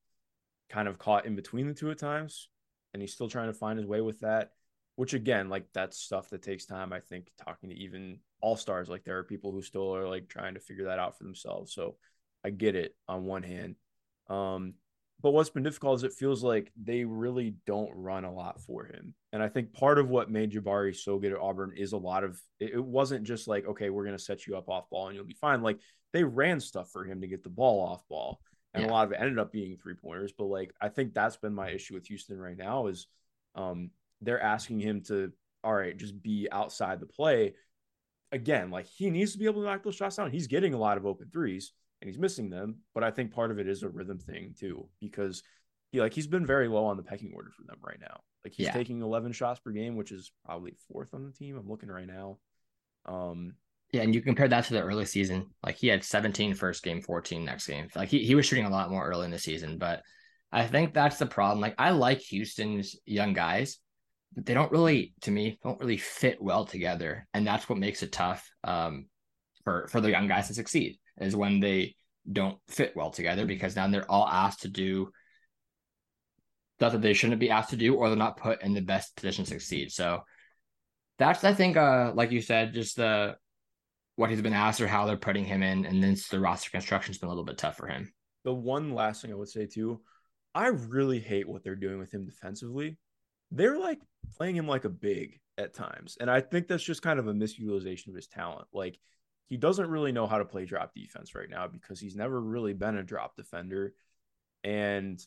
kind 0.69 0.89
of 0.89 0.99
caught 0.99 1.27
in 1.27 1.37
between 1.37 1.69
the 1.69 1.75
two 1.75 1.91
at 1.91 1.99
times. 1.99 2.49
And 2.93 3.01
he's 3.01 3.15
still 3.15 3.29
trying 3.29 3.47
to 3.47 3.59
find 3.59 3.79
his 3.79 3.87
way 3.87 4.03
with 4.03 4.21
that 4.21 4.51
which 4.97 5.15
again, 5.15 5.49
like 5.49 5.67
that's 5.73 5.99
stuff 5.99 6.31
that 6.31 6.43
takes 6.43 6.67
time. 6.67 6.93
I 6.93 7.01
think 7.01 7.31
talking 7.43 7.71
to 7.71 7.77
even 7.77 8.19
all 8.41 8.57
stars, 8.57 8.89
like 8.89 9.05
there 9.05 9.19
are 9.19 9.25
people 9.25 9.53
who 9.53 9.63
still 9.63 9.95
are 9.97 10.09
like 10.09 10.29
trying 10.29 10.55
to 10.55 10.61
figure 10.61 10.85
that 10.87 10.99
out 10.99 11.17
for 11.17 11.25
themselves. 11.25 11.73
So 11.73 11.97
I 12.45 12.51
get 12.51 12.75
it 12.77 12.95
on 13.09 13.25
one 13.25 13.43
hand. 13.43 13.77
Um, 14.29 14.75
but 15.23 15.31
what's 15.31 15.51
been 15.51 15.63
difficult 15.63 15.97
is 15.97 16.05
it 16.05 16.13
feels 16.13 16.43
like 16.43 16.73
they 16.83 17.05
really 17.05 17.55
don't 17.65 17.93
run 17.95 18.25
a 18.25 18.33
lot 18.33 18.61
for 18.61 18.85
him. 18.85 19.15
And 19.33 19.43
I 19.43 19.49
think 19.49 19.73
part 19.73 19.99
of 19.99 20.11
what 20.11 20.31
made 20.31 20.53
Jabari 20.53 20.95
so 20.95 21.19
good 21.19 21.33
at 21.33 21.39
Auburn 21.39 21.73
is 21.77 21.93
a 21.93 21.99
lot 21.99 22.25
of 22.25 22.41
it, 22.59 22.83
wasn't 22.83 23.25
just 23.25 23.47
like, 23.47 23.67
okay, 23.67 23.89
we're 23.89 24.05
going 24.05 24.17
to 24.17 24.23
set 24.23 24.47
you 24.47 24.57
up 24.57 24.69
off 24.69 24.91
ball 24.91 25.07
and 25.07 25.17
you'll 25.17 25.25
be 25.25 25.35
fine. 25.35 25.63
Like 25.63 25.79
they 26.13 26.25
ran 26.25 26.61
stuff 26.61 26.91
for 26.91 27.05
him 27.05 27.21
to 27.21 27.27
get 27.27 27.43
the 27.43 27.49
ball 27.49 27.81
off 27.81 28.07
ball. 28.09 28.41
And 28.75 28.85
yeah. 28.85 28.91
a 28.91 28.93
lot 28.93 29.07
of 29.07 29.13
it 29.13 29.19
ended 29.21 29.39
up 29.39 29.53
being 29.53 29.77
three 29.77 29.95
pointers. 29.95 30.33
But 30.37 30.45
like, 30.45 30.73
I 30.81 30.89
think 30.89 31.13
that's 31.13 31.37
been 31.37 31.55
my 31.55 31.71
issue 31.71 31.95
with 31.95 32.07
Houston 32.07 32.39
right 32.39 32.57
now 32.57 32.87
is 32.87 33.07
um, 33.55 33.91
they're 34.21 34.41
asking 34.41 34.81
him 34.81 35.03
to, 35.03 35.33
all 35.63 35.75
right, 35.75 35.97
just 35.97 36.23
be 36.23 36.49
outside 36.51 37.01
the 37.01 37.07
play. 37.07 37.55
Again, 38.31 38.71
like 38.71 38.87
he 38.87 39.11
needs 39.11 39.33
to 39.33 39.39
be 39.39 39.45
able 39.45 39.63
to 39.63 39.69
knock 39.69 39.83
those 39.83 39.95
shots 39.95 40.17
down. 40.17 40.31
He's 40.31 40.47
getting 40.47 40.73
a 40.73 40.79
lot 40.79 40.97
of 40.97 41.05
open 41.05 41.29
threes 41.31 41.73
and 42.01 42.09
he's 42.09 42.19
missing 42.19 42.49
them, 42.49 42.79
but 42.95 43.05
I 43.05 43.11
think 43.11 43.33
part 43.33 43.51
of 43.51 43.59
it 43.59 43.69
is 43.69 43.83
a 43.83 43.89
rhythm 43.89 44.19
thing 44.19 44.55
too, 44.59 44.89
because 45.01 45.43
he 45.93 46.01
like 46.01 46.15
he's 46.15 46.27
been 46.27 46.47
very 46.47 46.67
low 46.67 46.87
on 46.87 46.97
the 46.97 47.03
pecking 47.03 47.33
order 47.35 47.51
for 47.51 47.63
them 47.65 47.77
right 47.87 48.01
now. 48.01 48.21
Like 48.45 48.55
he's 48.55 48.67
yeah. 48.67 48.73
taking 48.73 49.03
11 49.03 49.33
shots 49.33 49.61
per 49.61 49.71
game, 49.71 49.97
which 49.97 50.11
is 50.11 50.33
probably 50.45 50.75
fourth 50.91 51.15
on 51.15 51.25
the 51.25 51.31
team. 51.31 51.57
I'm 51.57 51.69
looking 51.69 51.91
right 51.91 52.07
now. 52.07 52.39
Um, 53.05 53.55
yeah, 53.93 54.01
and 54.03 54.15
you 54.15 54.23
compare 54.23 54.49
that 54.49 54.65
to 54.65 54.73
the 54.73 54.83
early 54.83 55.05
season. 55.05 55.51
Like 55.63 55.77
he 55.77 55.89
had 55.89 56.03
17 56.03 56.55
first 56.55 56.83
game, 56.83 57.03
14 57.03 57.45
next 57.45 57.67
game. 57.67 57.89
Like 57.95 58.09
he, 58.09 58.25
he 58.25 58.35
was 58.35 58.47
shooting 58.47 58.65
a 58.65 58.71
lot 58.71 58.91
more 58.91 59.07
early 59.07 59.27
in 59.27 59.31
the 59.31 59.39
season, 59.39 59.77
but 59.77 60.03
I 60.51 60.67
think 60.67 60.95
that's 60.95 61.19
the 61.19 61.27
problem. 61.27 61.61
Like 61.61 61.75
I 61.79 61.91
like 61.91 62.21
Houston's 62.21 62.97
young 63.05 63.35
guys, 63.35 63.79
but 64.35 64.47
they 64.47 64.55
don't 64.55 64.73
really, 64.73 65.13
to 65.23 65.31
me, 65.31 65.59
don't 65.63 65.79
really 65.79 65.99
fit 65.99 66.41
well 66.41 66.65
together, 66.65 67.29
and 67.35 67.47
that's 67.47 67.69
what 67.69 67.79
makes 67.79 68.03
it 68.03 68.13
tough 68.13 68.51
um, 68.65 69.07
for 69.65 69.87
for 69.89 70.01
the 70.01 70.11
young 70.11 70.27
guys 70.27 70.49
to 70.49 70.55
succeed. 70.55 70.99
Is 71.21 71.37
when 71.37 71.61
they 71.61 71.95
don't 72.31 72.59
fit 72.69 72.97
well 72.97 73.11
together 73.11 73.45
because 73.45 73.77
now 73.77 73.89
they're 73.89 74.11
all 74.11 74.27
asked 74.27 74.63
to 74.63 74.69
do 74.69 75.11
stuff 76.79 76.93
that 76.93 77.03
they 77.03 77.13
shouldn't 77.13 77.41
be 77.41 77.51
asked 77.51 77.71
to 77.71 77.77
do, 77.77 77.95
or 77.95 78.09
they're 78.09 78.17
not 78.17 78.39
put 78.39 78.63
in 78.63 78.73
the 78.73 78.81
best 78.81 79.15
position 79.17 79.45
to 79.45 79.51
succeed. 79.51 79.93
So 79.93 80.23
that's 81.19 81.45
I 81.45 81.53
think, 81.53 81.77
uh, 81.77 82.13
like 82.15 82.31
you 82.31 82.41
said, 82.41 82.73
just 82.73 82.97
the 82.97 83.37
what 84.17 84.31
he's 84.31 84.43
been 84.43 84.53
asked 84.53 84.81
or 84.81 84.89
how 84.89 85.07
they're 85.07 85.17
putting 85.17 85.45
him 85.45 85.63
in, 85.63 85.87
and 85.87 86.03
then 86.03 86.17
the 86.31 86.41
roster 86.41 86.71
construction's 86.71 87.19
been 87.19 87.29
a 87.29 87.31
little 87.31 87.45
bit 87.45 87.59
tough 87.59 87.77
for 87.77 87.87
him. 87.87 88.13
The 88.45 88.53
one 88.53 88.95
last 88.95 89.23
thing 89.23 89.33
I 89.33 89.37
would 89.37 89.49
say 89.49 89.67
too, 89.67 90.01
I 90.55 90.69
really 90.69 91.21
hate 91.21 91.49
what 91.49 91.63
they're 91.65 91.77
doing 91.77 91.99
with 91.99 92.13
him 92.13 92.25
defensively 92.25 92.99
they're 93.53 93.79
like 93.79 94.01
playing 94.37 94.57
him 94.57 94.67
like 94.67 94.85
a 94.85 94.91
big 94.91 95.39
at 95.59 95.75
times. 95.75 96.17
And 96.19 96.31
I 96.31 96.41
think 96.41 96.67
that's 96.67 96.83
just 96.83 97.03
kind 97.03 97.19
of 97.19 97.29
a 97.29 97.35
misutilization 97.35 98.09
of 98.09 98.15
his 98.15 98.27
talent. 98.27 98.67
Like 98.73 98.99
he 99.49 99.59
doesn't 99.59 99.91
really 99.91 100.11
know 100.11 100.27
how 100.27 100.39
to 100.39 100.45
play 100.45 100.65
drop 100.65 100.95
defense 100.95 101.35
right 101.35 101.51
now 101.51 101.69
because 101.69 102.01
he's 102.01 102.17
never 102.17 102.41
really 102.41 102.73
been 102.73 102.97
a 102.97 103.03
drop 103.03 103.37
defender. 103.37 103.93
And 104.65 105.21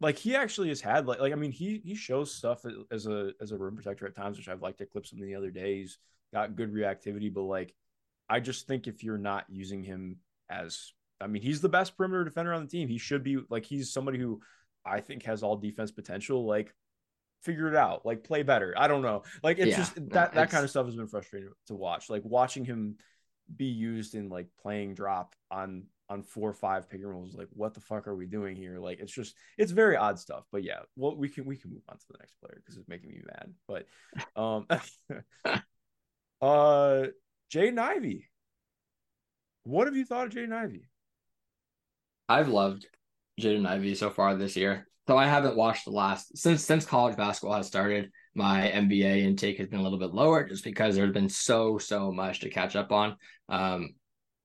like 0.00 0.18
he 0.18 0.36
actually 0.36 0.68
has 0.68 0.80
had 0.80 1.06
like 1.06 1.20
like 1.20 1.32
I 1.32 1.36
mean 1.36 1.52
he 1.52 1.80
he 1.84 1.94
shows 1.94 2.34
stuff 2.34 2.64
as 2.90 3.06
a 3.06 3.32
as 3.40 3.52
a 3.52 3.56
rim 3.56 3.74
protector 3.74 4.06
at 4.06 4.14
times, 4.14 4.36
which 4.36 4.48
I've 4.48 4.62
liked 4.62 4.78
to 4.78 4.86
clip 4.86 5.06
something 5.06 5.26
the 5.26 5.36
other 5.36 5.50
day. 5.50 5.78
He's 5.78 5.98
got 6.34 6.56
good 6.56 6.74
reactivity, 6.74 7.32
but 7.32 7.42
like 7.42 7.74
I 8.32 8.40
just 8.40 8.66
think 8.66 8.86
if 8.86 9.04
you're 9.04 9.18
not 9.18 9.44
using 9.50 9.82
him 9.82 10.16
as 10.48 10.92
I 11.20 11.26
mean, 11.26 11.42
he's 11.42 11.60
the 11.60 11.68
best 11.68 11.96
perimeter 11.98 12.24
defender 12.24 12.54
on 12.54 12.64
the 12.64 12.70
team. 12.70 12.88
He 12.88 12.96
should 12.96 13.22
be 13.22 13.38
like 13.50 13.66
he's 13.66 13.92
somebody 13.92 14.18
who 14.18 14.40
I 14.86 15.00
think 15.00 15.24
has 15.24 15.42
all 15.42 15.56
defense 15.56 15.90
potential. 15.90 16.46
Like 16.46 16.74
figure 17.42 17.68
it 17.68 17.76
out, 17.76 18.06
like 18.06 18.24
play 18.24 18.42
better. 18.42 18.74
I 18.76 18.88
don't 18.88 19.02
know. 19.02 19.24
Like 19.42 19.58
it's 19.58 19.72
yeah, 19.72 19.76
just 19.76 19.94
that 20.10 20.32
that 20.32 20.50
kind 20.50 20.64
of 20.64 20.70
stuff 20.70 20.86
has 20.86 20.96
been 20.96 21.08
frustrating 21.08 21.50
to 21.66 21.74
watch. 21.74 22.08
Like 22.08 22.22
watching 22.24 22.64
him 22.64 22.96
be 23.54 23.66
used 23.66 24.14
in 24.14 24.30
like 24.30 24.46
playing 24.62 24.94
drop 24.94 25.34
on 25.50 25.84
on 26.08 26.22
four 26.22 26.48
or 26.48 26.54
five 26.54 26.88
pick 26.88 27.00
and 27.00 27.10
rolls. 27.10 27.34
Like 27.34 27.48
what 27.52 27.74
the 27.74 27.80
fuck 27.80 28.08
are 28.08 28.16
we 28.16 28.24
doing 28.24 28.56
here? 28.56 28.78
Like 28.78 29.00
it's 29.00 29.12
just 29.12 29.36
it's 29.58 29.72
very 29.72 29.96
odd 29.96 30.18
stuff. 30.18 30.44
But 30.50 30.64
yeah, 30.64 30.80
well 30.96 31.14
we 31.16 31.28
can 31.28 31.44
we 31.44 31.58
can 31.58 31.70
move 31.70 31.82
on 31.86 31.98
to 31.98 32.04
the 32.10 32.18
next 32.18 32.40
player 32.40 32.62
because 32.64 32.78
it's 32.78 32.88
making 32.88 33.10
me 33.10 33.20
mad. 33.26 33.52
But 33.68 33.86
um, 34.34 34.66
uh, 36.40 37.08
Jaden 37.52 37.78
Ivey. 37.78 38.28
What 39.64 39.86
have 39.86 39.96
you 39.96 40.04
thought 40.04 40.28
of 40.28 40.32
Jaden 40.32 40.52
Ivey? 40.52 40.88
I've 42.28 42.48
loved 42.48 42.86
Jaden 43.40 43.66
Ivey 43.66 43.94
so 43.94 44.10
far 44.10 44.34
this 44.34 44.56
year. 44.56 44.88
So 45.06 45.16
I 45.16 45.26
haven't 45.26 45.56
watched 45.56 45.84
the 45.84 45.90
last 45.90 46.36
since 46.36 46.64
since 46.64 46.86
college 46.86 47.16
basketball 47.16 47.56
has 47.56 47.66
started. 47.66 48.10
My 48.34 48.70
NBA 48.74 49.18
intake 49.22 49.58
has 49.58 49.68
been 49.68 49.80
a 49.80 49.82
little 49.82 49.98
bit 49.98 50.14
lower 50.14 50.48
just 50.48 50.64
because 50.64 50.94
there's 50.94 51.12
been 51.12 51.28
so 51.28 51.76
so 51.76 52.10
much 52.10 52.40
to 52.40 52.50
catch 52.50 52.76
up 52.76 52.92
on. 52.92 53.16
Um, 53.48 53.94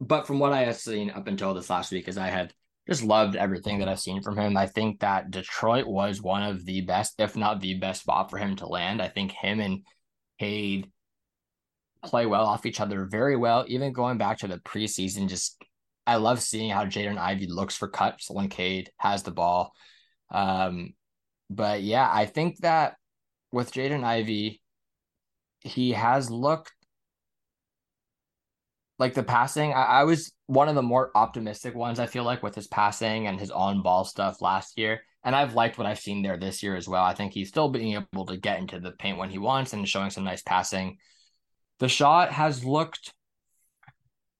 but 0.01 0.27
from 0.27 0.39
what 0.39 0.53
I 0.53 0.63
have 0.65 0.75
seen 0.75 1.09
up 1.09 1.27
until 1.27 1.53
this 1.53 1.69
last 1.69 1.91
week, 1.91 2.07
is 2.07 2.17
I 2.17 2.27
had 2.27 2.53
just 2.89 3.03
loved 3.03 3.35
everything 3.35 3.79
that 3.79 3.87
I've 3.87 3.99
seen 3.99 4.21
from 4.21 4.37
him. 4.37 4.57
I 4.57 4.65
think 4.65 4.99
that 4.99 5.31
Detroit 5.31 5.87
was 5.87 6.21
one 6.21 6.43
of 6.43 6.65
the 6.65 6.81
best, 6.81 7.15
if 7.19 7.35
not 7.35 7.61
the 7.61 7.75
best 7.75 8.01
spot 8.01 8.29
for 8.29 8.37
him 8.37 8.55
to 8.57 8.67
land. 8.67 9.01
I 9.01 9.07
think 9.07 9.31
him 9.31 9.59
and 9.59 9.83
Cade 10.39 10.91
play 12.03 12.25
well 12.25 12.45
off 12.45 12.65
each 12.65 12.79
other 12.79 13.05
very 13.05 13.35
well. 13.35 13.65
Even 13.67 13.93
going 13.93 14.17
back 14.17 14.39
to 14.39 14.47
the 14.47 14.57
preseason, 14.59 15.27
just 15.27 15.61
I 16.05 16.15
love 16.15 16.41
seeing 16.41 16.69
how 16.69 16.85
Jaden 16.85 17.17
Ivey 17.17 17.47
looks 17.47 17.75
for 17.75 17.87
cuts 17.87 18.29
when 18.29 18.49
Cade 18.49 18.89
has 18.97 19.23
the 19.23 19.31
ball. 19.31 19.73
Um, 20.31 20.93
but 21.49 21.81
yeah, 21.81 22.09
I 22.11 22.25
think 22.25 22.57
that 22.59 22.95
with 23.51 23.71
Jaden 23.71 24.03
Ivey, 24.03 24.61
he 25.61 25.91
has 25.91 26.29
looked 26.29 26.71
like 28.99 29.13
the 29.13 29.23
passing. 29.23 29.73
I, 29.73 29.83
I 29.83 30.03
was 30.03 30.31
one 30.47 30.69
of 30.69 30.75
the 30.75 30.81
more 30.81 31.11
optimistic 31.15 31.75
ones, 31.75 31.99
I 31.99 32.07
feel 32.07 32.23
like, 32.23 32.41
with 32.41 32.55
his 32.55 32.67
passing 32.67 33.27
and 33.27 33.39
his 33.39 33.51
on 33.51 33.81
ball 33.81 34.05
stuff 34.05 34.41
last 34.41 34.77
year. 34.77 35.01
And 35.23 35.35
I've 35.35 35.55
liked 35.55 35.77
what 35.77 35.87
I've 35.87 35.99
seen 35.99 36.21
there 36.21 36.37
this 36.37 36.63
year 36.63 36.75
as 36.75 36.87
well. 36.87 37.03
I 37.03 37.13
think 37.13 37.33
he's 37.33 37.49
still 37.49 37.69
being 37.69 37.93
able 37.93 38.25
to 38.27 38.37
get 38.37 38.59
into 38.59 38.79
the 38.79 38.91
paint 38.91 39.17
when 39.17 39.29
he 39.29 39.37
wants 39.37 39.73
and 39.73 39.87
showing 39.87 40.09
some 40.09 40.23
nice 40.23 40.41
passing. 40.41 40.97
The 41.79 41.87
shot 41.87 42.31
has 42.31 42.65
looked 42.65 43.13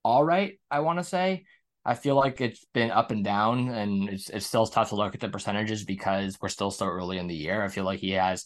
all 0.04 0.24
right, 0.24 0.60
I 0.72 0.80
want 0.80 1.00
to 1.00 1.04
say. 1.04 1.46
I 1.86 1.94
feel 1.94 2.16
like 2.16 2.42
it's 2.42 2.66
been 2.74 2.92
up 2.92 3.12
and 3.12 3.24
down, 3.24 3.70
and 3.70 4.10
it's, 4.10 4.30
it's 4.30 4.46
still 4.46 4.66
tough 4.68 4.90
to 4.90 4.96
look 4.96 5.14
at 5.14 5.22
the 5.22 5.30
percentages 5.30 5.86
because 5.86 6.38
we're 6.42 6.50
still 6.50 6.72
so 6.72 6.86
early 6.86 7.18
in 7.18 7.28
the 7.28 7.36
year. 7.36 7.64
I 7.64 7.68
feel 7.70 7.86
like 7.86 8.00
he 8.00 8.12
has 8.12 8.46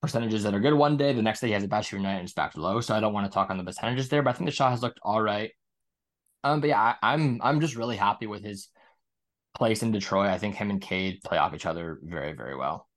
percentages 0.00 0.42
that 0.44 0.54
are 0.54 0.60
good 0.60 0.74
one 0.74 0.96
day, 0.96 1.12
the 1.12 1.22
next 1.22 1.40
day 1.40 1.48
he 1.48 1.52
has 1.52 1.64
a 1.64 1.68
bad 1.68 1.84
shooting 1.84 2.04
night 2.04 2.14
and 2.14 2.24
it's 2.24 2.32
back 2.32 2.56
low. 2.56 2.80
So 2.80 2.94
I 2.94 3.00
don't 3.00 3.12
want 3.12 3.26
to 3.26 3.34
talk 3.34 3.50
on 3.50 3.58
the 3.58 3.64
percentages 3.64 4.08
there, 4.08 4.22
but 4.22 4.30
I 4.30 4.32
think 4.34 4.48
the 4.48 4.54
shot 4.54 4.70
has 4.70 4.82
looked 4.82 5.00
all 5.02 5.20
right. 5.20 5.50
Um, 6.44 6.60
but 6.60 6.68
yeah, 6.68 6.80
I, 6.80 7.14
I'm 7.14 7.40
I'm 7.42 7.60
just 7.60 7.76
really 7.76 7.96
happy 7.96 8.26
with 8.26 8.44
his 8.44 8.68
place 9.56 9.82
in 9.82 9.90
Detroit. 9.90 10.28
I 10.28 10.38
think 10.38 10.54
him 10.54 10.70
and 10.70 10.80
Cade 10.80 11.20
play 11.24 11.38
off 11.38 11.54
each 11.54 11.66
other 11.66 11.98
very, 12.02 12.34
very 12.34 12.56
well. 12.56 12.88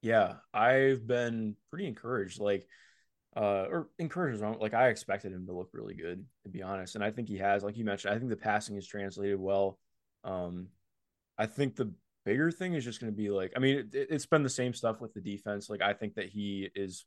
Yeah, 0.00 0.34
I've 0.54 1.06
been 1.06 1.56
pretty 1.70 1.88
encouraged. 1.88 2.38
Like 2.38 2.68
uh, 3.38 3.66
or 3.70 3.88
encourages 4.00 4.42
like 4.60 4.74
I 4.74 4.88
expected 4.88 5.32
him 5.32 5.46
to 5.46 5.52
look 5.52 5.70
really 5.72 5.94
good 5.94 6.24
to 6.42 6.50
be 6.50 6.62
honest, 6.62 6.96
and 6.96 7.04
I 7.04 7.12
think 7.12 7.28
he 7.28 7.38
has. 7.38 7.62
Like 7.62 7.76
you 7.76 7.84
mentioned, 7.84 8.12
I 8.12 8.18
think 8.18 8.30
the 8.30 8.36
passing 8.36 8.76
is 8.76 8.86
translated 8.86 9.38
well. 9.38 9.78
Um, 10.24 10.68
I 11.38 11.46
think 11.46 11.76
the 11.76 11.92
bigger 12.24 12.50
thing 12.50 12.74
is 12.74 12.84
just 12.84 13.00
going 13.00 13.12
to 13.12 13.16
be 13.16 13.30
like, 13.30 13.52
I 13.54 13.60
mean, 13.60 13.90
it, 13.92 14.10
has 14.10 14.26
been 14.26 14.42
the 14.42 14.50
same 14.50 14.74
stuff 14.74 15.00
with 15.00 15.14
the 15.14 15.20
defense. 15.20 15.70
Like 15.70 15.82
I 15.82 15.92
think 15.92 16.14
that 16.14 16.28
he 16.28 16.68
is, 16.74 17.06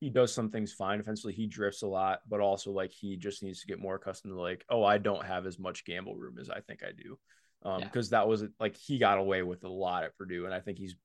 he 0.00 0.08
does 0.08 0.32
some 0.32 0.50
things 0.50 0.72
fine 0.72 0.98
offensively. 0.98 1.34
He 1.34 1.46
drifts 1.46 1.82
a 1.82 1.86
lot, 1.86 2.20
but 2.26 2.40
also 2.40 2.70
like 2.70 2.90
he 2.90 3.18
just 3.18 3.42
needs 3.42 3.60
to 3.60 3.66
get 3.66 3.78
more 3.78 3.96
accustomed 3.96 4.32
to 4.32 4.40
like, 4.40 4.64
oh, 4.70 4.82
I 4.82 4.96
don't 4.96 5.26
have 5.26 5.44
as 5.44 5.58
much 5.58 5.84
gamble 5.84 6.16
room 6.16 6.38
as 6.40 6.48
I 6.48 6.60
think 6.60 6.82
I 6.82 6.92
do. 6.92 7.18
Um, 7.62 7.82
because 7.82 8.10
yeah. 8.10 8.18
that 8.18 8.28
was 8.28 8.44
like 8.58 8.76
he 8.76 8.98
got 8.98 9.18
away 9.18 9.42
with 9.42 9.62
a 9.64 9.68
lot 9.68 10.04
at 10.04 10.16
Purdue, 10.16 10.46
and 10.46 10.54
I 10.54 10.60
think 10.60 10.78
he's 10.78 10.96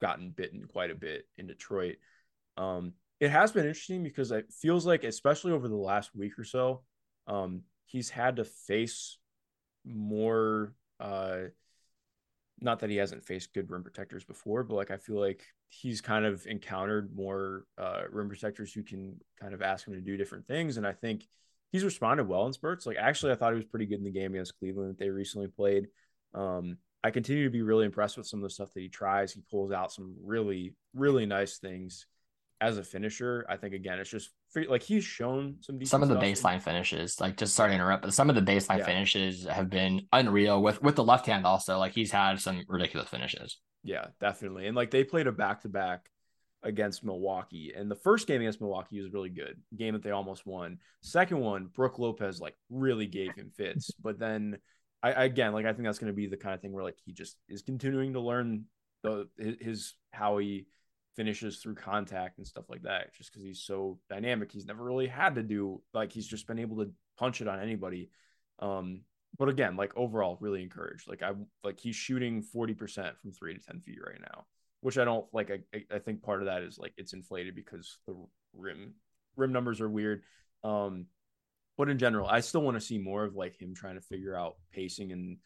gotten 0.00 0.30
bitten 0.30 0.64
quite 0.66 0.90
a 0.90 0.94
bit 0.94 1.26
in 1.36 1.46
Detroit. 1.46 1.96
Um, 2.56 2.94
it 3.24 3.30
has 3.30 3.52
been 3.52 3.66
interesting 3.66 4.02
because 4.02 4.30
it 4.30 4.52
feels 4.52 4.84
like, 4.84 5.02
especially 5.02 5.52
over 5.52 5.66
the 5.66 5.74
last 5.74 6.14
week 6.14 6.38
or 6.38 6.44
so, 6.44 6.82
um, 7.26 7.62
he's 7.86 8.10
had 8.10 8.36
to 8.36 8.44
face 8.44 9.18
more. 9.82 10.74
Uh, 11.00 11.44
not 12.60 12.80
that 12.80 12.90
he 12.90 12.96
hasn't 12.96 13.24
faced 13.24 13.54
good 13.54 13.70
rim 13.70 13.82
protectors 13.82 14.24
before, 14.24 14.62
but 14.62 14.74
like 14.74 14.90
I 14.90 14.98
feel 14.98 15.18
like 15.18 15.42
he's 15.70 16.02
kind 16.02 16.26
of 16.26 16.46
encountered 16.46 17.16
more 17.16 17.64
uh, 17.78 18.02
rim 18.10 18.28
protectors 18.28 18.74
who 18.74 18.82
can 18.82 19.18
kind 19.40 19.54
of 19.54 19.62
ask 19.62 19.86
him 19.86 19.94
to 19.94 20.00
do 20.02 20.18
different 20.18 20.46
things, 20.46 20.76
and 20.76 20.86
I 20.86 20.92
think 20.92 21.26
he's 21.72 21.82
responded 21.82 22.28
well 22.28 22.46
in 22.46 22.52
spurts. 22.52 22.84
Like 22.84 22.98
actually, 22.98 23.32
I 23.32 23.36
thought 23.36 23.54
he 23.54 23.56
was 23.56 23.64
pretty 23.64 23.86
good 23.86 24.00
in 24.00 24.04
the 24.04 24.10
game 24.10 24.34
against 24.34 24.58
Cleveland 24.58 24.90
that 24.90 24.98
they 24.98 25.08
recently 25.08 25.48
played. 25.48 25.88
Um, 26.34 26.76
I 27.02 27.10
continue 27.10 27.44
to 27.44 27.50
be 27.50 27.62
really 27.62 27.86
impressed 27.86 28.18
with 28.18 28.26
some 28.26 28.40
of 28.40 28.44
the 28.44 28.50
stuff 28.50 28.74
that 28.74 28.80
he 28.80 28.90
tries. 28.90 29.32
He 29.32 29.40
pulls 29.50 29.72
out 29.72 29.92
some 29.92 30.14
really, 30.22 30.74
really 30.92 31.24
nice 31.24 31.56
things 31.56 32.06
as 32.64 32.78
a 32.78 32.82
finisher, 32.82 33.44
I 33.46 33.58
think 33.58 33.74
again, 33.74 33.98
it's 33.98 34.08
just 34.08 34.30
like 34.68 34.82
he's 34.82 35.04
shown 35.04 35.56
some 35.60 35.84
some 35.84 36.02
of 36.02 36.08
the 36.08 36.16
baseline 36.16 36.62
finishes. 36.62 37.20
Like 37.20 37.36
just 37.36 37.54
sorry 37.54 37.70
to 37.70 37.74
interrupt, 37.74 38.02
but 38.02 38.14
some 38.14 38.30
of 38.30 38.36
the 38.36 38.42
baseline 38.42 38.78
yeah. 38.78 38.86
finishes 38.86 39.44
have 39.44 39.68
been 39.68 40.06
unreal 40.12 40.62
with 40.62 40.82
with 40.82 40.96
the 40.96 41.04
left 41.04 41.26
hand. 41.26 41.44
Also, 41.44 41.78
like 41.78 41.92
he's 41.92 42.10
had 42.10 42.40
some 42.40 42.62
ridiculous 42.66 43.08
finishes. 43.08 43.58
Yeah, 43.82 44.06
definitely. 44.18 44.66
And 44.66 44.74
like 44.74 44.90
they 44.90 45.04
played 45.04 45.26
a 45.26 45.32
back 45.32 45.60
to 45.62 45.68
back 45.68 46.08
against 46.62 47.04
Milwaukee, 47.04 47.74
and 47.76 47.90
the 47.90 47.96
first 47.96 48.26
game 48.26 48.40
against 48.40 48.62
Milwaukee 48.62 48.98
was 48.98 49.12
really 49.12 49.28
good. 49.28 49.60
Game 49.76 49.92
that 49.92 50.02
they 50.02 50.10
almost 50.10 50.46
won. 50.46 50.78
Second 51.02 51.40
one, 51.40 51.66
Brook 51.66 51.98
Lopez 51.98 52.40
like 52.40 52.54
really 52.70 53.06
gave 53.06 53.34
him 53.34 53.52
fits, 53.56 53.90
but 54.02 54.18
then. 54.18 54.58
I, 55.02 55.24
again, 55.24 55.52
like 55.52 55.66
I 55.66 55.74
think 55.74 55.84
that's 55.84 55.98
going 55.98 56.10
to 56.10 56.16
be 56.16 56.28
the 56.28 56.38
kind 56.38 56.54
of 56.54 56.62
thing 56.62 56.72
where 56.72 56.82
like 56.82 56.96
he 57.04 57.12
just 57.12 57.36
is 57.46 57.60
continuing 57.60 58.14
to 58.14 58.20
learn 58.20 58.64
the 59.02 59.28
his 59.60 59.92
how 60.12 60.38
he 60.38 60.64
finishes 61.16 61.58
through 61.58 61.74
contact 61.74 62.38
and 62.38 62.46
stuff 62.46 62.64
like 62.68 62.82
that 62.82 63.14
just 63.14 63.30
because 63.30 63.44
he's 63.44 63.62
so 63.62 63.98
dynamic. 64.08 64.50
He's 64.52 64.66
never 64.66 64.82
really 64.82 65.06
had 65.06 65.36
to 65.36 65.42
do 65.42 65.80
like 65.92 66.12
he's 66.12 66.26
just 66.26 66.46
been 66.46 66.58
able 66.58 66.76
to 66.78 66.90
punch 67.18 67.40
it 67.40 67.48
on 67.48 67.60
anybody. 67.60 68.10
Um 68.58 69.02
but 69.38 69.48
again 69.48 69.76
like 69.76 69.96
overall 69.96 70.38
really 70.40 70.62
encouraged. 70.62 71.08
Like 71.08 71.22
i 71.22 71.32
like 71.62 71.80
he's 71.80 71.96
shooting 71.96 72.42
40% 72.42 73.18
from 73.18 73.32
3 73.32 73.54
to 73.54 73.60
10 73.60 73.80
feet 73.80 73.98
right 74.04 74.20
now 74.20 74.46
which 74.84 74.98
i 74.98 75.04
don't 75.04 75.24
like 75.32 75.50
i 75.50 75.80
i 75.90 75.98
think 75.98 76.22
part 76.22 76.40
of 76.42 76.46
that 76.46 76.62
is 76.62 76.78
like 76.78 76.92
it's 76.98 77.14
inflated 77.14 77.54
because 77.54 77.96
the 78.06 78.14
rim 78.52 78.92
rim 79.34 79.50
numbers 79.50 79.80
are 79.80 79.88
weird. 79.88 80.22
Um 80.62 81.06
but 81.78 81.88
in 81.88 81.96
general 81.98 82.28
i 82.28 82.40
still 82.40 82.60
want 82.60 82.76
to 82.76 82.82
see 82.84 82.98
more 82.98 83.24
of 83.24 83.34
like 83.34 83.60
him 83.60 83.74
trying 83.74 83.94
to 83.94 84.02
figure 84.02 84.36
out 84.36 84.56
pacing 84.72 85.10
and 85.10 85.38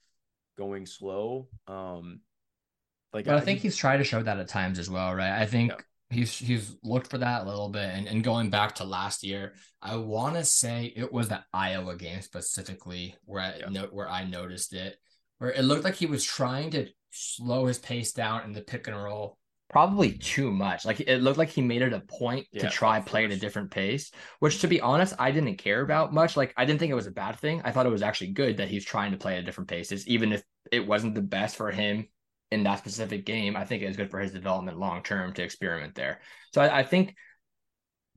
going 0.56 0.86
slow. 0.86 1.46
Um 1.68 2.20
like 3.12 3.24
but 3.24 3.34
I, 3.34 3.38
I 3.38 3.40
think 3.40 3.60
he's 3.60 3.76
tried 3.76 3.98
to 3.98 4.04
show 4.04 4.22
that 4.22 4.38
at 4.38 4.48
times 4.48 4.78
as 4.78 4.90
well, 4.90 5.14
right? 5.14 5.40
I 5.40 5.46
think 5.46 5.72
yeah. 5.72 6.16
he's 6.16 6.36
he's 6.36 6.76
looked 6.82 7.08
for 7.08 7.18
that 7.18 7.42
a 7.42 7.48
little 7.48 7.70
bit. 7.70 7.90
And, 7.90 8.06
and 8.06 8.22
going 8.22 8.50
back 8.50 8.76
to 8.76 8.84
last 8.84 9.24
year, 9.24 9.54
I 9.80 9.96
want 9.96 10.36
to 10.36 10.44
say 10.44 10.92
it 10.94 11.12
was 11.12 11.28
the 11.28 11.42
Iowa 11.52 11.96
game 11.96 12.20
specifically 12.20 13.14
where 13.24 13.42
I 13.42 13.56
yeah. 13.60 13.68
note 13.70 13.92
where 13.92 14.08
I 14.08 14.24
noticed 14.24 14.74
it, 14.74 14.96
where 15.38 15.50
it 15.50 15.64
looked 15.64 15.84
like 15.84 15.94
he 15.94 16.06
was 16.06 16.24
trying 16.24 16.70
to 16.72 16.88
slow 17.10 17.66
his 17.66 17.78
pace 17.78 18.12
down 18.12 18.44
in 18.44 18.52
the 18.52 18.60
pick 18.60 18.86
and 18.86 18.96
roll 18.96 19.38
probably 19.70 20.12
too 20.12 20.50
much. 20.50 20.84
Like 20.84 21.00
it 21.00 21.22
looked 21.22 21.38
like 21.38 21.50
he 21.50 21.62
made 21.62 21.82
it 21.82 21.92
a 21.92 22.00
point 22.00 22.46
yeah, 22.52 22.62
to 22.62 22.70
try 22.70 23.00
play 23.00 23.24
at 23.24 23.30
a 23.30 23.36
different 23.36 23.70
pace, 23.70 24.10
which 24.40 24.60
to 24.60 24.68
be 24.68 24.80
honest, 24.80 25.14
I 25.18 25.30
didn't 25.30 25.56
care 25.56 25.80
about 25.80 26.12
much. 26.12 26.36
Like 26.36 26.52
I 26.56 26.66
didn't 26.66 26.80
think 26.80 26.90
it 26.90 26.94
was 26.96 27.06
a 27.06 27.12
bad 27.12 27.38
thing. 27.38 27.62
I 27.64 27.70
thought 27.70 27.86
it 27.86 27.90
was 27.90 28.02
actually 28.02 28.32
good 28.32 28.58
that 28.58 28.68
he's 28.68 28.84
trying 28.84 29.12
to 29.12 29.18
play 29.18 29.36
at 29.36 29.46
different 29.46 29.68
paces, 29.68 30.06
even 30.08 30.32
if 30.32 30.42
it 30.70 30.86
wasn't 30.86 31.14
the 31.14 31.22
best 31.22 31.56
for 31.56 31.70
him 31.70 32.06
in 32.50 32.62
that 32.62 32.78
specific 32.78 33.26
game, 33.26 33.56
I 33.56 33.64
think 33.64 33.82
it's 33.82 33.96
good 33.96 34.10
for 34.10 34.20
his 34.20 34.32
development 34.32 34.78
long 34.78 35.02
term 35.02 35.32
to 35.34 35.42
experiment 35.42 35.94
there. 35.94 36.20
So 36.52 36.62
I, 36.62 36.78
I, 36.78 36.82
think 36.82 37.14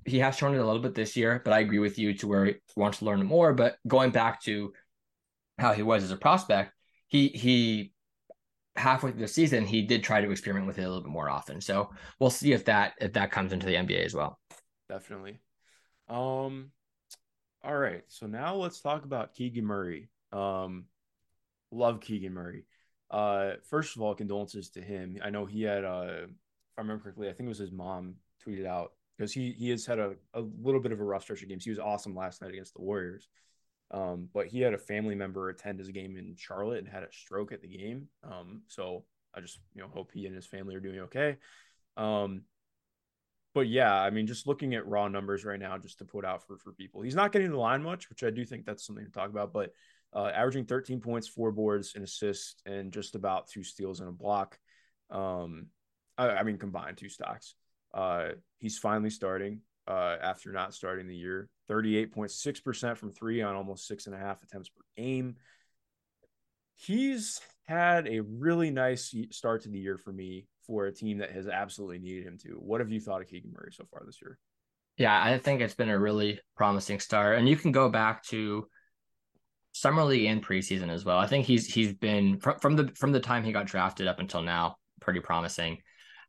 he 0.05 0.19
has 0.19 0.37
shown 0.37 0.55
it 0.55 0.59
a 0.59 0.65
little 0.65 0.81
bit 0.81 0.95
this 0.95 1.17
year, 1.17 1.41
but 1.43 1.53
I 1.53 1.59
agree 1.59 1.79
with 1.79 1.99
you 1.99 2.13
to 2.15 2.27
where 2.27 2.45
he 2.45 2.55
wants 2.75 2.99
to 2.99 3.05
learn 3.05 3.25
more. 3.25 3.53
But 3.53 3.75
going 3.87 4.11
back 4.11 4.41
to 4.43 4.73
how 5.57 5.73
he 5.73 5.83
was 5.83 6.03
as 6.03 6.11
a 6.11 6.17
prospect, 6.17 6.73
he 7.07 7.27
he 7.27 7.91
halfway 8.77 9.11
through 9.11 9.19
the 9.19 9.27
season 9.27 9.65
he 9.65 9.81
did 9.81 10.01
try 10.03 10.21
to 10.21 10.31
experiment 10.31 10.65
with 10.65 10.79
it 10.79 10.83
a 10.83 10.87
little 10.87 11.03
bit 11.03 11.11
more 11.11 11.29
often. 11.29 11.59
So 11.59 11.91
we'll 12.19 12.29
see 12.29 12.53
if 12.53 12.65
that 12.65 12.93
if 12.99 13.13
that 13.13 13.31
comes 13.31 13.51
into 13.51 13.65
the 13.65 13.75
NBA 13.75 14.05
as 14.05 14.13
well. 14.13 14.39
Definitely. 14.87 15.39
Um 16.07 16.71
all 17.63 17.77
right. 17.77 18.03
So 18.07 18.27
now 18.27 18.55
let's 18.55 18.79
talk 18.79 19.03
about 19.03 19.35
Keegan 19.35 19.65
Murray. 19.65 20.09
Um 20.31 20.85
love 21.71 21.99
Keegan 21.99 22.33
Murray. 22.33 22.65
Uh, 23.11 23.55
first 23.69 23.95
of 23.95 24.01
all, 24.01 24.15
condolences 24.15 24.69
to 24.71 24.81
him. 24.81 25.17
I 25.21 25.29
know 25.29 25.45
he 25.45 25.63
had, 25.63 25.83
uh, 25.83 26.23
if 26.23 26.77
I 26.77 26.81
remember 26.81 27.03
correctly, 27.03 27.27
I 27.27 27.33
think 27.33 27.47
it 27.47 27.49
was 27.49 27.57
his 27.57 27.71
mom 27.71 28.15
tweeted 28.45 28.65
out 28.65 28.93
because 29.17 29.33
he 29.33 29.51
he 29.51 29.69
has 29.69 29.85
had 29.85 29.99
a, 29.99 30.15
a 30.33 30.41
little 30.41 30.79
bit 30.79 30.93
of 30.93 30.99
a 30.99 31.03
rough 31.03 31.23
stretch 31.23 31.43
of 31.43 31.49
games. 31.49 31.65
He 31.65 31.69
was 31.69 31.79
awesome 31.79 32.15
last 32.15 32.41
night 32.41 32.51
against 32.51 32.73
the 32.73 32.81
Warriors. 32.81 33.27
Um, 33.91 34.29
but 34.33 34.47
he 34.47 34.61
had 34.61 34.73
a 34.73 34.77
family 34.77 35.15
member 35.15 35.49
attend 35.49 35.77
his 35.77 35.89
game 35.89 36.15
in 36.15 36.35
Charlotte 36.37 36.79
and 36.79 36.87
had 36.87 37.03
a 37.03 37.11
stroke 37.11 37.51
at 37.51 37.61
the 37.61 37.67
game. 37.67 38.07
Um, 38.23 38.61
so 38.67 39.03
I 39.35 39.41
just 39.41 39.59
you 39.75 39.81
know 39.81 39.89
hope 39.89 40.11
he 40.13 40.25
and 40.25 40.35
his 40.35 40.47
family 40.47 40.75
are 40.75 40.79
doing 40.79 40.99
okay. 41.01 41.35
Um, 41.97 42.43
but 43.53 43.67
yeah, 43.67 43.93
I 43.93 44.09
mean, 44.09 44.27
just 44.27 44.47
looking 44.47 44.75
at 44.75 44.87
raw 44.87 45.09
numbers 45.09 45.43
right 45.43 45.59
now, 45.59 45.77
just 45.77 45.99
to 45.99 46.05
put 46.05 46.23
out 46.23 46.47
for 46.47 46.57
for 46.57 46.71
people, 46.71 47.01
he's 47.01 47.15
not 47.15 47.33
getting 47.33 47.51
the 47.51 47.57
line 47.57 47.83
much, 47.83 48.09
which 48.09 48.23
I 48.23 48.29
do 48.29 48.45
think 48.45 48.65
that's 48.65 48.85
something 48.85 49.05
to 49.05 49.11
talk 49.11 49.29
about. 49.29 49.51
But 49.51 49.73
uh, 50.13 50.31
averaging 50.33 50.65
13 50.65 50.99
points, 50.99 51.27
four 51.27 51.51
boards, 51.51 51.93
and 51.95 52.03
assist, 52.03 52.61
and 52.65 52.91
just 52.91 53.15
about 53.15 53.47
two 53.47 53.63
steals 53.63 53.99
and 53.99 54.09
a 54.09 54.11
block. 54.11 54.57
Um, 55.09 55.67
I, 56.17 56.29
I 56.29 56.43
mean, 56.43 56.57
combined 56.57 56.97
two 56.97 57.09
stocks. 57.09 57.55
Uh, 57.93 58.29
he's 58.59 58.77
finally 58.77 59.09
starting 59.09 59.61
uh, 59.87 60.17
after 60.21 60.51
not 60.51 60.73
starting 60.73 61.07
the 61.07 61.15
year. 61.15 61.49
38.6% 61.69 62.97
from 62.97 63.11
three 63.11 63.41
on 63.41 63.55
almost 63.55 63.87
six 63.87 64.05
and 64.05 64.15
a 64.15 64.17
half 64.17 64.43
attempts 64.43 64.69
per 64.69 64.81
game. 64.97 65.35
He's 66.75 67.39
had 67.65 68.07
a 68.07 68.21
really 68.21 68.71
nice 68.71 69.13
start 69.31 69.63
to 69.63 69.69
the 69.69 69.79
year 69.79 69.97
for 69.97 70.11
me 70.11 70.47
for 70.65 70.85
a 70.85 70.93
team 70.93 71.19
that 71.19 71.31
has 71.31 71.47
absolutely 71.47 71.99
needed 71.99 72.25
him 72.25 72.37
to. 72.39 72.49
What 72.59 72.81
have 72.81 72.91
you 72.91 72.99
thought 72.99 73.21
of 73.21 73.27
Keegan 73.27 73.53
Murray 73.53 73.71
so 73.71 73.85
far 73.91 74.03
this 74.05 74.21
year? 74.21 74.37
Yeah, 74.97 75.21
I 75.21 75.37
think 75.37 75.61
it's 75.61 75.73
been 75.73 75.89
a 75.89 75.97
really 75.97 76.39
promising 76.55 76.99
start. 76.99 77.37
And 77.37 77.47
you 77.47 77.55
can 77.55 77.71
go 77.71 77.89
back 77.89 78.23
to 78.25 78.67
summer 79.73 80.03
league 80.03 80.25
and 80.25 80.45
preseason 80.45 80.89
as 80.89 81.05
well. 81.05 81.17
I 81.17 81.27
think 81.27 81.45
he's 81.45 81.65
he's 81.65 81.93
been 81.93 82.39
from, 82.39 82.59
from 82.59 82.75
the 82.75 82.91
from 82.95 83.11
the 83.11 83.19
time 83.19 83.43
he 83.43 83.51
got 83.51 83.67
drafted 83.67 84.07
up 84.07 84.19
until 84.19 84.41
now 84.41 84.77
pretty 84.99 85.19
promising. 85.19 85.79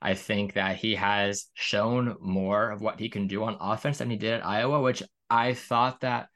I 0.01 0.15
think 0.15 0.55
that 0.55 0.77
he 0.77 0.97
has 0.97 1.47
shown 1.55 2.17
more 2.21 2.71
of 2.71 2.81
what 2.81 2.99
he 2.99 3.09
can 3.09 3.29
do 3.29 3.45
on 3.45 3.57
offense 3.61 3.99
than 3.99 4.11
he 4.11 4.17
did 4.17 4.35
at 4.35 4.47
Iowa, 4.47 4.81
which 4.81 5.03
I 5.31 5.55
thought 5.55 6.01
that 6.01 6.29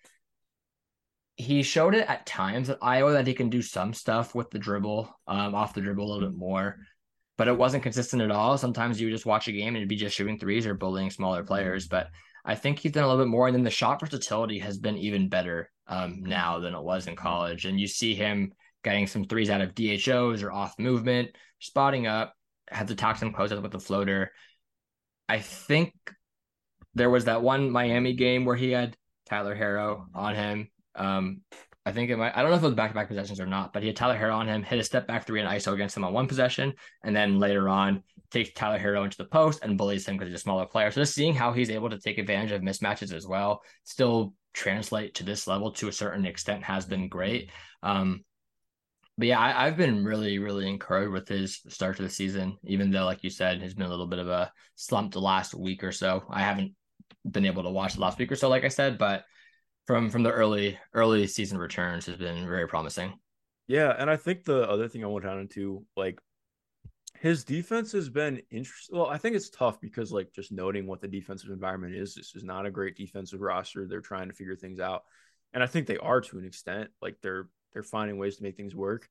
he 1.37 1.63
showed 1.63 1.95
it 1.95 2.09
at 2.09 2.27
times 2.27 2.71
at 2.71 2.79
Iowa 2.81 3.13
that 3.13 3.27
he 3.27 3.35
can 3.35 3.51
do 3.51 3.61
some 3.61 3.93
stuff 3.93 4.35
with 4.35 4.51
the 4.51 4.59
dribble, 4.59 5.13
um, 5.27 5.55
off 5.55 5.75
the 5.75 5.81
dribble 5.81 6.05
a 6.05 6.11
little 6.11 6.29
bit 6.29 6.39
more, 6.39 6.77
but 7.37 7.49
it 7.49 7.59
wasn't 7.59 7.83
consistent 7.83 8.23
at 8.23 8.31
all. 8.31 8.57
Sometimes 8.57 9.01
you 9.01 9.11
just 9.11 9.27
watch 9.27 9.49
a 9.49 9.53
game 9.53 9.69
and 9.69 9.79
it'd 9.79 9.89
be 9.89 9.97
just 9.97 10.17
shooting 10.17 10.39
threes 10.39 10.67
or 10.67 10.75
bullying 10.75 11.11
smaller 11.11 11.43
players. 11.43 11.89
But 11.89 12.09
I 12.47 12.55
think 12.55 12.79
he's 12.79 12.93
done 12.93 13.05
a 13.05 13.09
little 13.09 13.25
bit 13.25 13.31
more, 13.31 13.47
and 13.47 13.55
then 13.55 13.65
the 13.65 13.71
shot 13.71 14.01
versatility 14.01 14.59
has 14.61 14.79
been 14.79 14.97
even 14.97 15.29
better 15.29 15.71
um, 15.89 16.23
now 16.23 16.61
than 16.61 16.75
it 16.75 16.83
was 16.83 17.07
in 17.07 17.17
college. 17.17 17.65
And 17.65 17.79
you 17.79 17.87
see 17.87 18.15
him 18.15 18.53
getting 18.85 19.07
some 19.07 19.25
threes 19.25 19.51
out 19.51 19.61
of 19.61 19.75
DHOs 19.75 20.43
or 20.43 20.53
off 20.53 20.79
movement, 20.79 21.31
spotting 21.59 22.07
up, 22.07 22.35
had 22.69 22.89
to 22.89 22.95
talk 22.95 23.17
some 23.17 23.33
close 23.33 23.53
with 23.53 23.73
the 23.73 23.81
floater. 23.81 24.31
I 25.29 25.41
think 25.41 25.93
there 26.95 27.11
was 27.11 27.25
that 27.25 27.43
one 27.43 27.71
Miami 27.71 28.15
game 28.15 28.45
where 28.45 28.57
he 28.57 28.71
had 28.71 28.97
Tyler 29.29 29.57
Herro 29.57 30.07
on 30.15 30.35
him 30.35 30.69
um, 30.97 31.43
I 31.85 31.93
think 31.93 32.11
it 32.11 32.17
might, 32.17 32.37
I 32.37 32.43
don't 32.43 32.51
know 32.51 32.57
if 32.57 32.63
it 32.63 32.67
was 32.67 32.75
back 32.75 32.91
to 32.91 32.95
back 32.95 33.09
possessions 33.09 33.39
or 33.39 33.47
not, 33.47 33.73
but 33.73 33.83
he 33.83 33.89
had 33.89 33.97
Tyler 33.97 34.19
Herro 34.19 34.35
on 34.35 34.49
him, 34.49 34.63
hit 34.63 34.81
a 34.81 34.83
step 34.83 35.07
back 35.07 35.25
three 35.25 35.41
and 35.41 35.49
ISO 35.49 35.73
against 35.73 35.97
him 35.97 36.05
on 36.05 36.13
one 36.13 36.27
possession. 36.27 36.75
And 37.05 37.15
then 37.15 37.39
later 37.39 37.69
on, 37.69 38.03
takes 38.31 38.53
Tyler 38.53 38.79
Herro 38.79 39.05
into 39.05 39.17
the 39.17 39.25
post 39.25 39.63
and 39.63 39.79
bullies 39.79 40.07
him 40.07 40.17
because 40.17 40.29
he's 40.29 40.41
a 40.41 40.43
smaller 40.43 40.67
player. 40.67 40.91
So 40.91 41.01
just 41.01 41.15
seeing 41.15 41.35
how 41.35 41.53
he's 41.53 41.71
able 41.71 41.91
to 41.91 41.99
take 41.99 42.19
advantage 42.19 42.53
of 42.53 42.63
mismatches 42.63 43.13
as 43.13 43.27
well, 43.27 43.63
still 43.85 44.35
translate 44.53 45.15
to 45.15 45.25
this 45.25 45.47
level 45.47 45.71
to 45.73 45.89
a 45.89 45.93
certain 45.93 46.27
extent 46.27 46.65
has 46.65 46.87
been 46.87 47.09
great. 47.09 47.51
Um, 47.83 48.25
but 49.19 49.29
yeah, 49.29 49.41
I, 49.41 49.65
have 49.65 49.77
been 49.77 50.05
really, 50.05 50.39
really 50.39 50.69
encouraged 50.69 51.13
with 51.13 51.29
his 51.29 51.61
start 51.69 51.97
to 51.97 52.03
the 52.03 52.11
season, 52.11 52.59
even 52.65 52.91
though, 52.91 53.07
like 53.07 53.25
you 53.25 53.31
said, 53.31 53.63
he's 53.63 53.75
been 53.75 53.87
a 53.87 53.91
little 53.91 54.07
bit 54.07 54.19
of 54.19 54.29
a 54.29 54.53
slump 54.75 55.13
the 55.13 55.21
last 55.21 55.55
week 55.55 55.83
or 55.83 55.93
so. 55.93 56.25
I 56.29 56.43
haven't 56.43 56.75
been 57.31 57.47
able 57.47 57.63
to 57.63 57.71
watch 57.71 57.95
the 57.95 58.01
last 58.01 58.19
week 58.19 58.31
or 58.31 58.37
so, 58.37 58.49
like 58.49 58.65
I 58.65 58.69
said, 58.69 58.99
but 58.99 59.25
from 59.87 60.11
from 60.11 60.23
the 60.23 60.33
early 60.33 60.79
early 60.93 61.27
season 61.27 61.59
returns 61.59 62.07
has 62.07 62.17
been 62.17 62.47
very 62.47 62.69
promising. 62.69 63.15
Yeah, 63.69 63.95
and 63.99 64.11
I 64.11 64.17
think 64.17 64.45
the 64.45 64.69
other 64.69 64.89
thing 64.89 65.03
I 65.03 65.09
went 65.09 65.25
down 65.25 65.41
into 65.41 65.85
like 65.97 66.19
his 67.21 67.45
defense 67.45 67.93
has 67.93 68.09
been 68.09 68.41
interesting. 68.51 68.97
Well, 68.97 69.07
I 69.07 69.19
think 69.19 69.37
it's 69.37 69.51
tough 69.51 69.81
because 69.81 70.13
like 70.13 70.33
just 70.33 70.53
noting 70.53 70.87
what 70.87 71.01
the 71.01 71.09
defensive 71.09 71.51
environment 71.51 71.95
is, 71.95 72.15
this 72.15 72.35
is 72.35 72.45
not 72.45 72.67
a 72.67 72.71
great 72.71 72.97
defensive 72.97 73.41
roster. 73.41 73.87
They're 73.87 74.01
trying 74.01 74.29
to 74.29 74.35
figure 74.35 74.57
things 74.57 74.81
out, 74.81 75.05
and 75.53 75.63
I 75.63 75.67
think 75.67 75.87
they 75.87 75.99
are 75.99 76.21
to 76.21 76.39
an 76.39 76.45
extent. 76.45 76.91
Like 77.01 77.17
they're 77.23 77.49
they're 77.73 77.83
finding 77.83 78.19
ways 78.19 78.37
to 78.37 78.43
make 78.43 78.57
things 78.57 78.75
work. 78.75 79.09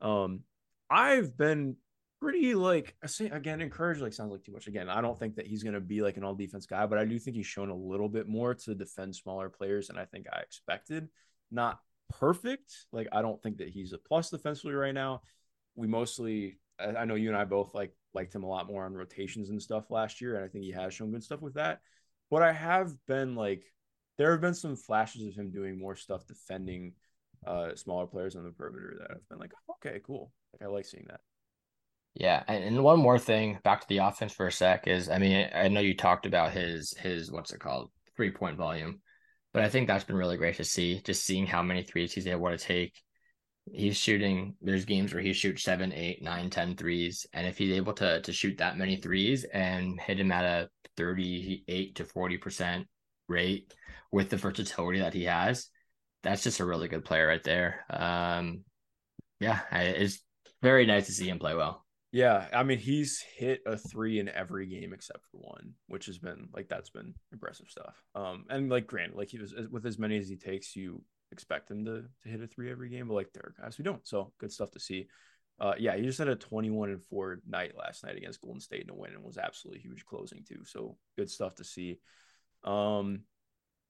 Um, 0.00 0.40
I've 0.88 1.36
been 1.36 1.76
pretty 2.20 2.54
like 2.54 2.94
I 3.02 3.06
say 3.06 3.26
again 3.26 3.60
encouraged 3.60 4.02
like 4.02 4.12
sounds 4.12 4.32
like 4.32 4.44
too 4.44 4.52
much 4.52 4.66
again 4.66 4.90
i 4.90 5.00
don't 5.00 5.18
think 5.18 5.36
that 5.36 5.46
he's 5.46 5.62
going 5.62 5.74
to 5.74 5.80
be 5.80 6.02
like 6.02 6.18
an 6.18 6.24
all 6.24 6.34
defense 6.34 6.66
guy 6.66 6.84
but 6.84 6.98
i 6.98 7.04
do 7.06 7.18
think 7.18 7.34
he's 7.34 7.46
shown 7.46 7.70
a 7.70 7.74
little 7.74 8.10
bit 8.10 8.28
more 8.28 8.54
to 8.54 8.74
defend 8.74 9.16
smaller 9.16 9.48
players 9.48 9.88
than 9.88 9.96
i 9.96 10.04
think 10.04 10.26
i 10.30 10.40
expected 10.40 11.08
not 11.50 11.80
perfect 12.10 12.84
like 12.92 13.08
i 13.12 13.22
don't 13.22 13.42
think 13.42 13.56
that 13.56 13.70
he's 13.70 13.94
a 13.94 13.98
plus 13.98 14.28
defensively 14.28 14.74
right 14.74 14.92
now 14.92 15.22
we 15.76 15.86
mostly 15.86 16.58
i 16.98 17.04
know 17.04 17.14
you 17.14 17.28
and 17.28 17.36
i 17.36 17.44
both 17.44 17.74
like 17.74 17.92
liked 18.14 18.34
him 18.34 18.42
a 18.42 18.48
lot 18.48 18.66
more 18.66 18.84
on 18.84 18.94
rotations 18.94 19.50
and 19.50 19.62
stuff 19.62 19.90
last 19.90 20.20
year 20.20 20.36
and 20.36 20.44
i 20.44 20.48
think 20.48 20.64
he 20.64 20.72
has 20.72 20.94
shown 20.94 21.10
good 21.10 21.22
stuff 21.22 21.40
with 21.40 21.54
that 21.54 21.80
but 22.30 22.42
i 22.42 22.52
have 22.52 22.92
been 23.06 23.34
like 23.34 23.62
there 24.18 24.32
have 24.32 24.40
been 24.40 24.54
some 24.54 24.76
flashes 24.76 25.26
of 25.26 25.34
him 25.34 25.50
doing 25.50 25.78
more 25.78 25.96
stuff 25.96 26.26
defending 26.26 26.92
uh 27.46 27.74
smaller 27.74 28.06
players 28.06 28.36
on 28.36 28.44
the 28.44 28.50
perimeter 28.50 28.96
that 28.98 29.10
I've 29.10 29.28
been 29.28 29.38
like 29.38 29.52
okay 29.76 30.00
cool 30.04 30.32
like 30.52 30.68
i 30.68 30.70
like 30.70 30.84
seeing 30.84 31.06
that 31.08 31.20
yeah, 32.14 32.42
and 32.48 32.82
one 32.82 32.98
more 32.98 33.18
thing 33.18 33.58
back 33.62 33.80
to 33.82 33.88
the 33.88 33.98
offense 33.98 34.32
for 34.32 34.48
a 34.48 34.52
sec 34.52 34.86
is 34.88 35.08
I 35.08 35.18
mean 35.18 35.48
I 35.54 35.68
know 35.68 35.80
you 35.80 35.96
talked 35.96 36.26
about 36.26 36.52
his 36.52 36.92
his 36.98 37.30
what's 37.30 37.52
it 37.52 37.60
called 37.60 37.90
three 38.16 38.30
point 38.30 38.56
volume, 38.56 39.00
but 39.52 39.62
I 39.62 39.68
think 39.68 39.86
that's 39.86 40.04
been 40.04 40.16
really 40.16 40.36
great 40.36 40.56
to 40.56 40.64
see 40.64 41.00
just 41.04 41.24
seeing 41.24 41.46
how 41.46 41.62
many 41.62 41.82
threes 41.82 42.12
he's 42.12 42.26
able 42.26 42.50
to 42.50 42.58
take. 42.58 42.94
He's 43.66 43.96
shooting. 43.96 44.54
There's 44.60 44.84
games 44.84 45.12
where 45.12 45.22
he 45.22 45.32
shoots 45.32 45.62
seven, 45.62 45.92
eight, 45.92 46.22
nine, 46.22 46.50
ten 46.50 46.76
threes, 46.76 47.26
and 47.32 47.46
if 47.46 47.58
he's 47.58 47.76
able 47.76 47.92
to 47.94 48.20
to 48.22 48.32
shoot 48.32 48.58
that 48.58 48.78
many 48.78 48.96
threes 48.96 49.44
and 49.44 50.00
hit 50.00 50.18
him 50.18 50.32
at 50.32 50.44
a 50.44 50.68
thirty 50.96 51.64
eight 51.68 51.94
to 51.96 52.04
forty 52.04 52.36
percent 52.36 52.86
rate 53.28 53.72
with 54.10 54.28
the 54.28 54.36
versatility 54.36 54.98
that 54.98 55.14
he 55.14 55.24
has, 55.24 55.68
that's 56.22 56.42
just 56.42 56.60
a 56.60 56.64
really 56.64 56.88
good 56.88 57.04
player 57.04 57.26
right 57.26 57.44
there. 57.44 57.84
Um, 57.90 58.64
yeah, 59.38 59.60
it's 59.72 60.18
very 60.62 60.84
nice 60.84 61.06
to 61.06 61.12
see 61.12 61.28
him 61.28 61.38
play 61.38 61.54
well. 61.54 61.84
Yeah, 62.12 62.48
I 62.52 62.64
mean 62.64 62.78
he's 62.78 63.22
hit 63.36 63.60
a 63.66 63.76
three 63.76 64.18
in 64.18 64.28
every 64.28 64.66
game 64.66 64.92
except 64.92 65.26
for 65.30 65.38
one, 65.38 65.74
which 65.86 66.06
has 66.06 66.18
been 66.18 66.48
like 66.52 66.68
that's 66.68 66.90
been 66.90 67.14
impressive 67.32 67.68
stuff. 67.68 68.02
Um, 68.16 68.46
and 68.50 68.68
like 68.68 68.88
Grant, 68.88 69.16
like 69.16 69.28
he 69.28 69.38
was 69.38 69.54
with 69.70 69.86
as 69.86 69.98
many 69.98 70.18
as 70.18 70.28
he 70.28 70.36
takes, 70.36 70.74
you 70.74 71.02
expect 71.32 71.70
him 71.70 71.84
to 71.84 72.04
to 72.22 72.28
hit 72.28 72.42
a 72.42 72.46
three 72.46 72.70
every 72.70 72.88
game, 72.88 73.08
but 73.08 73.14
like 73.14 73.32
there 73.32 73.44
are 73.46 73.62
guys 73.62 73.76
who 73.76 73.82
don't. 73.82 74.06
So 74.06 74.32
good 74.38 74.52
stuff 74.52 74.70
to 74.72 74.80
see. 74.80 75.08
Uh, 75.60 75.74
yeah, 75.78 75.94
he 75.94 76.02
just 76.02 76.18
had 76.18 76.28
a 76.28 76.34
21 76.34 76.88
and 76.88 77.04
four 77.04 77.40
night 77.46 77.72
last 77.76 78.02
night 78.02 78.16
against 78.16 78.40
Golden 78.40 78.60
State 78.60 78.82
in 78.82 78.90
a 78.90 78.94
win 78.94 79.12
and 79.12 79.22
was 79.22 79.36
absolutely 79.36 79.82
huge 79.82 80.06
closing 80.06 80.42
too. 80.42 80.64
So 80.64 80.96
good 81.18 81.30
stuff 81.30 81.56
to 81.56 81.64
see. 81.64 81.98
Um, 82.64 83.24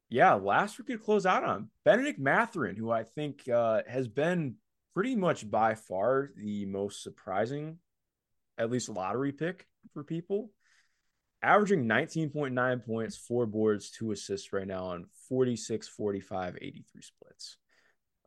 yeah, 0.08 0.34
last 0.34 0.78
we 0.78 0.84
could 0.84 1.02
close 1.02 1.26
out 1.26 1.44
on 1.44 1.70
Benedict 1.84 2.18
Mathurin, 2.18 2.74
who 2.74 2.90
I 2.90 3.04
think 3.04 3.48
uh, 3.48 3.82
has 3.86 4.08
been 4.08 4.56
pretty 4.94 5.14
much 5.14 5.48
by 5.48 5.76
far 5.76 6.30
the 6.36 6.66
most 6.66 7.04
surprising 7.04 7.78
at 8.58 8.70
least 8.70 8.88
lottery 8.88 9.32
pick 9.32 9.66
for 9.94 10.02
people. 10.02 10.50
Averaging 11.42 11.86
19.9 11.86 12.84
points, 12.84 13.16
four 13.16 13.46
boards, 13.46 13.90
two 13.90 14.12
assists 14.12 14.52
right 14.52 14.66
now 14.66 14.84
on 14.86 15.06
46, 15.28 15.88
45, 15.88 16.58
83 16.60 17.02
splits. 17.02 17.56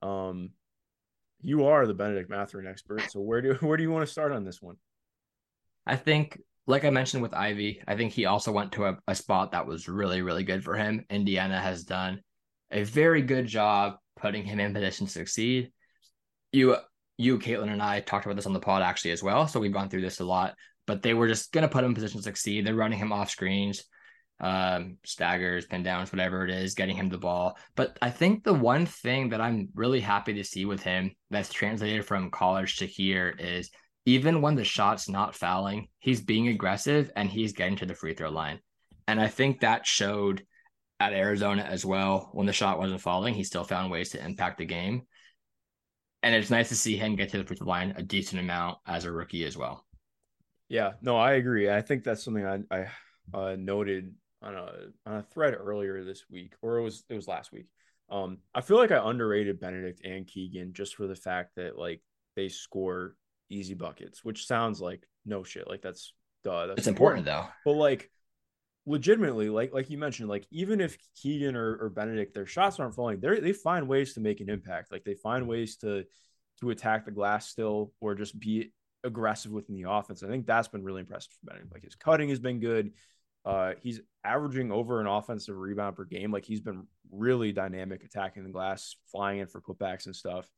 Um, 0.02 0.50
you 1.42 1.66
are 1.66 1.86
the 1.86 1.94
Benedict 1.94 2.30
Mathurin 2.30 2.68
expert. 2.68 3.12
So 3.12 3.20
where 3.20 3.42
do 3.42 3.54
where 3.60 3.78
do 3.78 3.84
you 3.84 3.92
want 3.92 4.06
to 4.06 4.12
start 4.12 4.32
on 4.32 4.44
this 4.44 4.62
one? 4.62 4.78
I 5.86 5.96
think, 5.96 6.40
like 6.66 6.86
I 6.86 6.90
mentioned 6.90 7.22
with 7.22 7.34
Ivey, 7.34 7.82
I 7.88 7.96
think 7.96 8.14
he 8.14 8.26
also 8.26 8.52
went 8.52 8.72
to 8.74 8.86
a, 8.86 8.98
a 9.08 9.16
spot 9.16 9.52
that 9.52 9.68
was 9.68 9.90
really, 9.90 10.22
really 10.22 10.44
good 10.44 10.64
for 10.64 10.76
him. 10.76 11.06
Indiana 11.10 11.60
has 11.60 11.84
done 11.84 12.22
a 12.72 12.84
very 12.84 13.22
good 13.22 13.46
job 13.46 13.98
putting 14.16 14.46
him 14.46 14.60
in 14.60 14.74
position 14.74 15.06
to 15.06 15.12
succeed. 15.12 15.72
You 16.52 16.78
you, 17.18 17.38
Caitlin, 17.38 17.72
and 17.72 17.82
I 17.82 18.00
talked 18.00 18.26
about 18.26 18.38
this 18.38 18.48
on 18.48 18.54
the 18.54 18.60
pod 18.60 18.82
actually 18.82 19.12
as 19.12 19.22
well. 19.22 19.48
So 19.48 19.60
we've 19.60 19.74
gone 19.74 19.90
through 19.90 20.02
this 20.02 20.20
a 20.20 20.26
lot, 20.26 20.56
but 20.86 21.02
they 21.02 21.14
were 21.14 21.28
just 21.28 21.52
going 21.52 21.64
to 21.64 21.68
put 21.68 21.84
him 21.84 21.92
in 21.92 21.96
position 21.96 22.20
to 22.20 22.24
succeed. 22.24 22.66
They're 22.66 22.76
running 22.76 23.00
him 23.00 23.12
off 23.12 23.30
screens, 23.30 23.84
um, 24.40 24.98
staggers, 25.06 25.66
pin 25.66 25.84
downs, 25.84 26.12
whatever 26.12 26.44
it 26.44 26.50
is, 26.50 26.76
getting 26.76 26.96
him 26.96 27.10
the 27.10 27.18
ball. 27.18 27.58
But 27.76 27.98
I 28.02 28.10
think 28.10 28.44
the 28.44 28.54
one 28.54 28.86
thing 28.86 29.30
that 29.30 29.42
I'm 29.42 29.70
really 29.76 30.00
happy 30.00 30.34
to 30.34 30.44
see 30.44 30.66
with 30.66 30.84
him 30.84 31.12
that's 31.30 31.54
translated 31.54 32.06
from 32.06 32.32
college 32.32 32.78
to 32.78 32.86
here 32.86 33.34
is 33.38 33.70
even 34.06 34.42
when 34.42 34.56
the 34.56 34.66
shot's 34.66 35.08
not 35.08 35.36
fouling, 35.36 35.88
he's 36.00 36.22
being 36.22 36.50
aggressive 36.50 37.10
and 37.16 37.30
he's 37.30 37.54
getting 37.54 37.78
to 37.78 37.86
the 37.86 37.96
free 37.96 38.14
throw 38.14 38.30
line. 38.30 38.60
And 39.08 39.20
I 39.20 39.28
think 39.28 39.62
that 39.62 39.86
showed 39.86 40.44
at 41.00 41.14
Arizona 41.14 41.64
as 41.64 41.86
well. 41.86 42.30
When 42.34 42.46
the 42.46 42.54
shot 42.54 42.80
wasn't 42.80 43.02
falling, 43.02 43.34
he 43.34 43.44
still 43.44 43.64
found 43.64 43.92
ways 43.92 44.10
to 44.10 44.24
impact 44.24 44.58
the 44.58 44.66
game 44.66 45.04
and 46.24 46.34
it's 46.34 46.50
nice 46.50 46.70
to 46.70 46.76
see 46.76 46.96
him 46.96 47.16
get 47.16 47.30
to 47.30 47.38
the 47.38 47.44
free 47.44 47.58
throw 47.58 47.68
line 47.68 47.94
a 47.98 48.02
decent 48.02 48.40
amount 48.40 48.78
as 48.88 49.04
a 49.06 49.12
rookie 49.12 49.44
as 49.44 49.58
well. 49.58 49.86
Yeah, 50.74 50.94
no, 51.04 51.18
I 51.18 51.34
agree. 51.34 51.70
I 51.70 51.82
think 51.82 52.04
that's 52.04 52.24
something 52.24 52.48
I, 52.48 52.62
I 52.72 52.88
uh, 53.32 53.56
noted 53.60 54.16
on 54.42 54.56
a 54.56 54.72
on 55.06 55.18
a 55.18 55.22
thread 55.22 55.54
earlier 55.54 56.04
this 56.04 56.24
week, 56.32 56.56
or 56.64 56.80
it 56.80 56.82
was 56.82 57.04
it 57.10 57.14
was 57.14 57.28
last 57.28 57.52
week. 57.52 57.68
Um, 58.10 58.40
I 58.56 58.62
feel 58.62 58.78
like 58.78 58.90
I 58.90 59.08
underrated 59.08 59.60
Benedict 59.60 60.02
and 60.04 60.26
Keegan 60.26 60.74
just 60.74 60.96
for 60.96 61.06
the 61.06 61.16
fact 61.16 61.52
that 61.58 61.78
like 61.78 62.02
they 62.36 62.50
score 62.50 63.16
easy 63.52 63.76
buckets, 63.76 64.26
which 64.26 64.48
sounds 64.48 64.82
like 64.82 65.08
no 65.28 65.44
shit. 65.44 65.68
Like 65.68 65.84
that's 65.84 66.12
duh. 66.44 66.66
That's 66.66 66.80
it's 66.80 66.88
important, 66.88 67.28
important 67.28 67.48
though. 67.48 67.72
But 67.72 67.78
like 67.78 68.10
legitimately, 68.88 69.50
like 69.50 69.76
like 69.76 69.92
you 69.92 70.00
mentioned, 70.00 70.28
like 70.28 70.48
even 70.50 70.82
if 70.82 70.98
Keegan 71.22 71.56
or, 71.56 71.78
or 71.78 71.90
Benedict, 71.90 72.34
their 72.34 72.48
shots 72.48 72.80
aren't 72.80 72.96
falling, 72.96 73.20
they 73.20 73.40
they 73.40 73.54
find 73.54 73.88
ways 73.88 74.16
to 74.16 74.22
make 74.22 74.42
an 74.42 74.50
impact. 74.50 74.92
Like 74.92 75.04
they 75.04 75.14
find 75.14 75.48
ways 75.48 75.78
to 75.78 76.06
to 76.62 76.72
attack 76.72 77.06
the 77.06 77.12
glass 77.12 77.48
still, 77.48 77.94
or 78.02 78.16
just 78.16 78.40
be 78.40 78.72
aggressive 79.04 79.52
within 79.52 79.76
the 79.76 79.90
offense. 79.90 80.24
I 80.24 80.28
think 80.28 80.46
that's 80.46 80.68
been 80.68 80.84
really 80.84 81.02
impressive 81.02 81.32
for 81.34 81.48
Benedict. 81.48 81.74
Like 81.74 81.84
his 81.84 81.96
cutting 81.96 82.30
has 82.30 82.40
been 82.40 82.60
good. 82.60 82.92
Uh, 83.46 83.74
he's 83.82 84.00
averaging 84.24 84.72
over 84.72 85.02
an 85.02 85.08
offensive 85.08 85.58
rebound 85.58 85.96
per 85.96 86.06
game. 86.06 86.32
Like 86.32 86.46
he's 86.46 86.62
been 86.62 86.88
really 87.12 87.52
dynamic 87.52 88.04
attacking 88.04 88.44
the 88.44 88.52
glass, 88.52 88.96
flying 89.12 89.40
in 89.40 89.48
for 89.48 89.62
putbacks 89.62 90.06
and 90.06 90.16
stuff. 90.16 90.50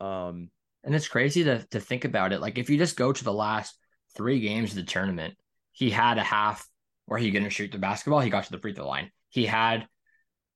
Um, 0.00 0.50
and 0.84 0.94
it's 0.94 1.08
crazy 1.08 1.44
to 1.44 1.64
to 1.70 1.80
think 1.80 2.04
about 2.04 2.32
it. 2.32 2.40
Like 2.40 2.58
if 2.58 2.70
you 2.70 2.78
just 2.78 2.96
go 2.96 3.12
to 3.12 3.24
the 3.24 3.32
last 3.32 3.76
three 4.14 4.40
games 4.40 4.70
of 4.70 4.76
the 4.76 4.82
tournament, 4.84 5.34
he 5.72 5.90
had 5.90 6.18
a 6.18 6.22
half 6.22 6.68
where 7.06 7.18
he 7.18 7.30
to 7.30 7.50
shoot 7.50 7.72
the 7.72 7.78
basketball, 7.78 8.20
he 8.20 8.30
got 8.30 8.44
to 8.44 8.50
the 8.50 8.58
free 8.58 8.74
throw 8.74 8.86
line. 8.86 9.10
He 9.30 9.46
had 9.46 9.86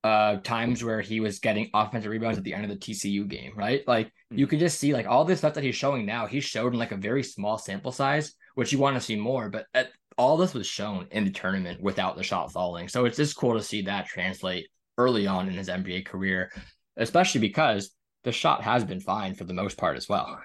uh 0.05 0.37
times 0.39 0.83
where 0.83 1.01
he 1.01 1.21
was 1.21 1.39
getting 1.39 1.71
offensive 1.75 2.11
rebounds 2.11 2.39
at 2.39 2.45
the 2.45 2.55
end 2.55 2.65
of 2.65 2.71
the 2.71 2.77
TCU 2.77 3.29
game, 3.29 3.53
right? 3.57 3.87
Like 3.87 4.09
mm-hmm. 4.09 4.39
you 4.39 4.47
could 4.47 4.59
just 4.59 4.79
see 4.79 4.93
like 4.93 5.07
all 5.07 5.25
this 5.25 5.39
stuff 5.39 5.55
that 5.55 5.65
he's 5.65 5.77
showing 5.77 6.05
now, 6.05 6.27
he 6.27 6.41
showed 6.41 6.73
in 6.73 6.79
like 6.79 6.93
a 6.93 6.97
very 6.97 7.23
small 7.23 7.59
sample 7.59 7.93
size, 7.93 8.35
which 8.55 8.73
you 8.73 8.79
want 8.79 8.97
to 8.97 9.01
see 9.01 9.17
more, 9.17 9.49
but 9.49 9.67
at, 9.75 9.91
all 10.19 10.37
this 10.37 10.55
was 10.55 10.67
shown 10.67 11.07
in 11.11 11.25
the 11.25 11.31
tournament 11.31 11.81
without 11.81 12.17
the 12.17 12.23
shot 12.23 12.53
falling. 12.53 12.89
So 12.89 13.05
it's 13.05 13.17
just 13.17 13.37
cool 13.37 13.55
to 13.55 13.63
see 13.63 13.83
that 13.83 14.07
translate 14.07 14.69
early 14.99 15.27
on 15.27 15.49
in 15.49 15.55
his 15.55 15.69
NBA 15.69 16.07
career, 16.07 16.51
especially 16.97 17.41
because 17.41 17.91
the 18.25 18.33
shot 18.33 18.63
has 18.63 18.85
been 18.85 19.01
fine 19.01 19.35
for 19.35 19.45
the 19.45 19.55
most 19.55 19.77
part 19.77 19.97
as 19.97 20.09
well. 20.09 20.39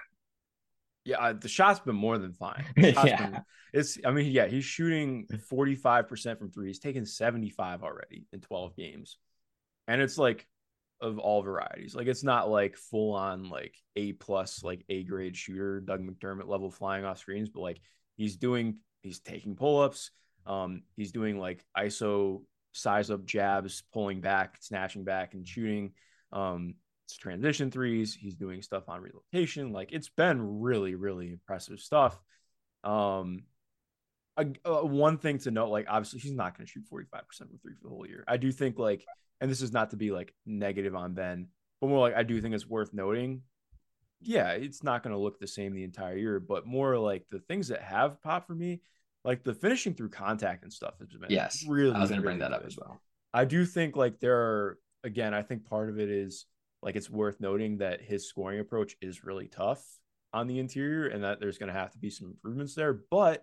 Yeah, 1.04 1.32
the 1.32 1.48
shot's 1.48 1.80
been 1.80 1.96
more 1.96 2.18
than 2.18 2.32
fine. 2.32 2.64
yeah. 2.76 3.30
Been, 3.30 3.42
it's 3.72 3.98
I 4.04 4.10
mean, 4.10 4.30
yeah, 4.30 4.46
he's 4.46 4.64
shooting 4.64 5.26
45% 5.50 6.38
from 6.38 6.50
three. 6.50 6.68
He's 6.68 6.78
taken 6.78 7.06
75 7.06 7.82
already 7.82 8.24
in 8.32 8.40
12 8.40 8.76
games. 8.76 9.16
And 9.88 10.00
it's 10.00 10.18
like 10.18 10.46
of 11.00 11.18
all 11.18 11.42
varieties. 11.42 11.94
Like 11.94 12.06
it's 12.06 12.24
not 12.24 12.48
like 12.48 12.76
full 12.76 13.14
on 13.14 13.48
like 13.50 13.74
A 13.96 14.12
plus, 14.12 14.62
like 14.62 14.84
A 14.88 15.02
grade 15.04 15.36
shooter, 15.36 15.80
Doug 15.80 16.00
McDermott 16.00 16.48
level 16.48 16.70
flying 16.70 17.04
off 17.04 17.18
screens, 17.18 17.48
but 17.48 17.60
like 17.60 17.80
he's 18.16 18.36
doing 18.36 18.76
he's 19.02 19.20
taking 19.20 19.56
pull-ups. 19.56 20.10
Um, 20.46 20.82
he's 20.96 21.12
doing 21.12 21.38
like 21.38 21.64
ISO 21.76 22.42
size 22.72 23.10
up 23.10 23.24
jabs, 23.24 23.82
pulling 23.92 24.20
back, 24.20 24.58
snatching 24.60 25.04
back, 25.04 25.34
and 25.34 25.46
shooting. 25.46 25.92
Um, 26.32 26.74
transition 27.16 27.70
threes. 27.70 28.14
He's 28.14 28.34
doing 28.34 28.62
stuff 28.62 28.88
on 28.88 29.00
relocation. 29.00 29.72
Like 29.72 29.92
it's 29.92 30.08
been 30.08 30.60
really, 30.60 30.94
really 30.94 31.30
impressive 31.30 31.80
stuff. 31.80 32.20
Um, 32.84 33.44
a, 34.36 34.46
a 34.64 34.86
one 34.86 35.18
thing 35.18 35.38
to 35.38 35.50
note, 35.50 35.70
like 35.70 35.86
obviously 35.88 36.20
he's 36.20 36.32
not 36.32 36.56
going 36.56 36.66
to 36.66 36.70
shoot 36.70 36.84
45% 36.92 37.10
from 37.38 37.58
three 37.62 37.74
for 37.74 37.84
the 37.84 37.88
whole 37.88 38.06
year. 38.06 38.24
I 38.28 38.36
do 38.36 38.52
think 38.52 38.78
like, 38.78 39.04
and 39.40 39.50
this 39.50 39.62
is 39.62 39.72
not 39.72 39.90
to 39.90 39.96
be 39.96 40.10
like 40.10 40.34
negative 40.46 40.94
on 40.94 41.14
Ben, 41.14 41.48
but 41.80 41.88
more 41.88 42.00
like 42.00 42.14
I 42.16 42.22
do 42.22 42.40
think 42.40 42.54
it's 42.54 42.66
worth 42.66 42.92
noting. 42.92 43.42
Yeah, 44.20 44.50
it's 44.50 44.82
not 44.82 45.02
going 45.02 45.14
to 45.14 45.20
look 45.20 45.38
the 45.38 45.46
same 45.46 45.74
the 45.74 45.84
entire 45.84 46.16
year, 46.16 46.40
but 46.40 46.66
more 46.66 46.98
like 46.98 47.24
the 47.30 47.38
things 47.38 47.68
that 47.68 47.82
have 47.82 48.20
popped 48.20 48.48
for 48.48 48.54
me, 48.54 48.80
like 49.24 49.44
the 49.44 49.54
finishing 49.54 49.94
through 49.94 50.10
contact 50.10 50.64
and 50.64 50.72
stuff 50.72 50.94
has 50.98 51.08
been 51.08 51.30
yes, 51.30 51.64
really. 51.68 51.94
I 51.94 52.00
was 52.00 52.10
going 52.10 52.20
to 52.20 52.26
really 52.26 52.38
bring 52.38 52.50
that 52.50 52.50
good. 52.50 52.64
up 52.64 52.66
as 52.66 52.76
well. 52.76 53.00
I 53.32 53.44
do 53.44 53.64
think 53.64 53.96
like 53.96 54.18
there 54.18 54.36
are 54.36 54.78
again, 55.04 55.34
I 55.34 55.42
think 55.42 55.66
part 55.66 55.88
of 55.88 55.98
it 56.00 56.10
is 56.10 56.46
like 56.82 56.96
it's 56.96 57.10
worth 57.10 57.40
noting 57.40 57.78
that 57.78 58.00
his 58.00 58.28
scoring 58.28 58.60
approach 58.60 58.96
is 59.00 59.24
really 59.24 59.48
tough 59.48 59.84
on 60.32 60.46
the 60.46 60.58
interior 60.58 61.06
and 61.06 61.24
that 61.24 61.40
there's 61.40 61.58
going 61.58 61.72
to 61.72 61.78
have 61.78 61.92
to 61.92 61.98
be 61.98 62.10
some 62.10 62.28
improvements 62.28 62.74
there, 62.74 63.00
but 63.10 63.42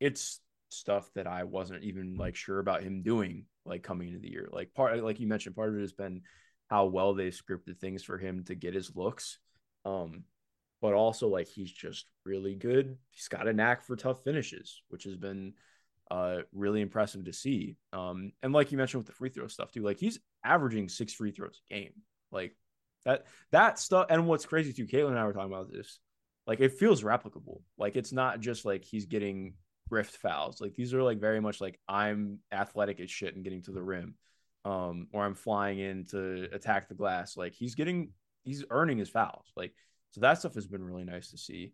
it's 0.00 0.40
stuff 0.70 1.10
that 1.14 1.26
I 1.26 1.44
wasn't 1.44 1.82
even 1.84 2.16
like 2.16 2.36
sure 2.36 2.58
about 2.58 2.82
him 2.82 3.02
doing 3.02 3.46
like 3.70 3.82
coming 3.82 4.08
into 4.08 4.20
the 4.20 4.30
year. 4.30 4.48
Like 4.52 4.74
part 4.74 5.02
like 5.02 5.20
you 5.20 5.26
mentioned, 5.26 5.56
part 5.56 5.70
of 5.70 5.76
it 5.76 5.80
has 5.80 5.92
been 5.92 6.22
how 6.68 6.86
well 6.86 7.14
they 7.14 7.28
scripted 7.28 7.78
things 7.78 8.02
for 8.02 8.18
him 8.18 8.44
to 8.44 8.54
get 8.54 8.74
his 8.74 8.94
looks. 8.94 9.38
Um, 9.84 10.24
but 10.82 10.92
also 10.94 11.28
like 11.28 11.48
he's 11.48 11.70
just 11.70 12.06
really 12.24 12.54
good. 12.54 12.98
He's 13.10 13.28
got 13.28 13.48
a 13.48 13.52
knack 13.52 13.82
for 13.82 13.96
tough 13.96 14.22
finishes, 14.24 14.82
which 14.88 15.04
has 15.04 15.16
been 15.16 15.54
uh 16.10 16.38
really 16.52 16.80
impressive 16.80 17.24
to 17.24 17.32
see. 17.32 17.76
Um, 17.92 18.32
and 18.42 18.52
like 18.52 18.72
you 18.72 18.78
mentioned 18.78 19.00
with 19.00 19.06
the 19.06 19.14
free 19.14 19.30
throw 19.30 19.46
stuff 19.46 19.72
too, 19.72 19.82
like 19.82 19.98
he's 19.98 20.18
averaging 20.44 20.88
six 20.88 21.14
free 21.14 21.30
throws 21.30 21.60
a 21.70 21.74
game. 21.74 21.92
Like 22.32 22.56
that 23.04 23.26
that 23.52 23.78
stuff. 23.78 24.06
And 24.10 24.26
what's 24.26 24.46
crazy 24.46 24.72
too, 24.72 24.86
Caitlin 24.86 25.10
and 25.10 25.18
I 25.18 25.24
were 25.24 25.32
talking 25.32 25.52
about 25.52 25.72
this. 25.72 25.98
Like 26.46 26.60
it 26.60 26.72
feels 26.72 27.02
replicable. 27.02 27.60
Like 27.78 27.96
it's 27.96 28.12
not 28.12 28.40
just 28.40 28.64
like 28.64 28.84
he's 28.84 29.06
getting 29.06 29.54
rift 29.90 30.16
fouls. 30.16 30.60
Like 30.60 30.74
these 30.74 30.94
are 30.94 31.02
like 31.02 31.20
very 31.20 31.40
much 31.40 31.60
like 31.60 31.78
I'm 31.88 32.38
athletic 32.52 33.00
as 33.00 33.10
shit 33.10 33.34
and 33.34 33.44
getting 33.44 33.62
to 33.62 33.72
the 33.72 33.82
rim, 33.82 34.14
um, 34.64 35.08
or 35.12 35.24
I'm 35.24 35.34
flying 35.34 35.78
in 35.78 36.04
to 36.06 36.48
attack 36.52 36.88
the 36.88 36.94
glass. 36.94 37.36
Like 37.36 37.54
he's 37.54 37.74
getting, 37.74 38.10
he's 38.44 38.64
earning 38.70 38.98
his 38.98 39.10
fouls. 39.10 39.46
Like 39.56 39.74
so 40.10 40.20
that 40.20 40.38
stuff 40.38 40.54
has 40.54 40.66
been 40.66 40.84
really 40.84 41.04
nice 41.04 41.30
to 41.30 41.38
see. 41.38 41.72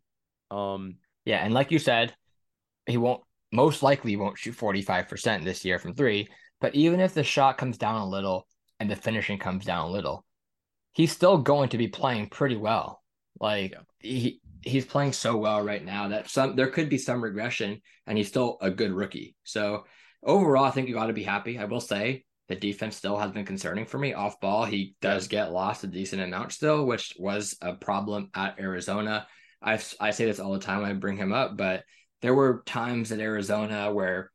Um, 0.51 0.97
yeah, 1.25 1.45
and 1.45 1.55
like 1.55 1.71
you 1.71 1.79
said, 1.79 2.15
he 2.87 2.97
won't 2.97 3.23
most 3.53 3.83
likely 3.83 4.17
won't 4.17 4.39
shoot 4.39 4.57
45% 4.57 5.45
this 5.45 5.65
year 5.65 5.79
from 5.79 5.95
three. 5.95 6.29
But 6.61 6.75
even 6.75 7.01
if 7.01 7.15
the 7.15 7.25
shot 7.25 7.59
comes 7.59 7.79
down 7.79 8.01
a 8.01 8.09
little 8.09 8.47
and 8.81 8.91
the 8.91 8.97
finishing 8.97 9.39
comes 9.39 9.65
down 9.65 9.89
a 9.89 9.91
little, 9.91 10.25
he's 10.93 11.13
still 11.13 11.39
going 11.39 11.71
to 11.71 11.79
be 11.79 11.89
playing 11.89 12.29
pretty 12.29 12.57
well. 12.57 13.03
Like 13.41 13.73
yeah. 13.73 13.81
he 13.99 14.41
he's 14.67 14.85
playing 14.85 15.13
so 15.13 15.37
well 15.37 15.63
right 15.63 15.85
now 15.85 16.09
that 16.09 16.29
some 16.29 16.57
there 16.57 16.69
could 16.69 16.89
be 16.89 16.99
some 16.99 17.23
regression, 17.23 17.81
and 18.07 18.19
he's 18.19 18.29
still 18.29 18.59
a 18.61 18.71
good 18.71 18.93
rookie. 18.93 19.37
So 19.45 19.85
overall, 20.23 20.65
I 20.65 20.71
think 20.71 20.89
you 20.89 20.95
got 20.95 21.07
to 21.07 21.13
be 21.13 21.23
happy. 21.23 21.59
I 21.59 21.65
will 21.65 21.81
say 21.81 22.25
the 22.49 22.57
defense 22.57 22.97
still 22.97 23.17
has 23.17 23.31
been 23.31 23.47
concerning 23.47 23.87
for 23.87 23.99
me. 23.99 24.13
Off 24.13 24.41
ball, 24.41 24.65
he 24.65 24.95
does 25.01 25.29
get 25.29 25.53
lost 25.53 25.85
a 25.85 25.87
decent 25.87 26.23
amount 26.23 26.53
still, 26.53 26.85
which 26.85 27.15
was 27.19 27.57
a 27.63 27.75
problem 27.75 28.31
at 28.35 28.59
Arizona. 28.61 29.27
I 29.63 29.81
I 30.01 30.11
say 30.11 30.27
this 30.27 30.41
all 30.41 30.53
the 30.53 30.59
time 30.59 30.83
when 30.83 30.91
I 30.91 30.95
bring 30.95 31.17
him 31.17 31.33
up, 31.33 31.57
but 31.57 31.85
there 32.23 32.35
were 32.35 32.63
times 32.67 33.13
at 33.13 33.21
Arizona 33.21 33.93
where 33.93 34.31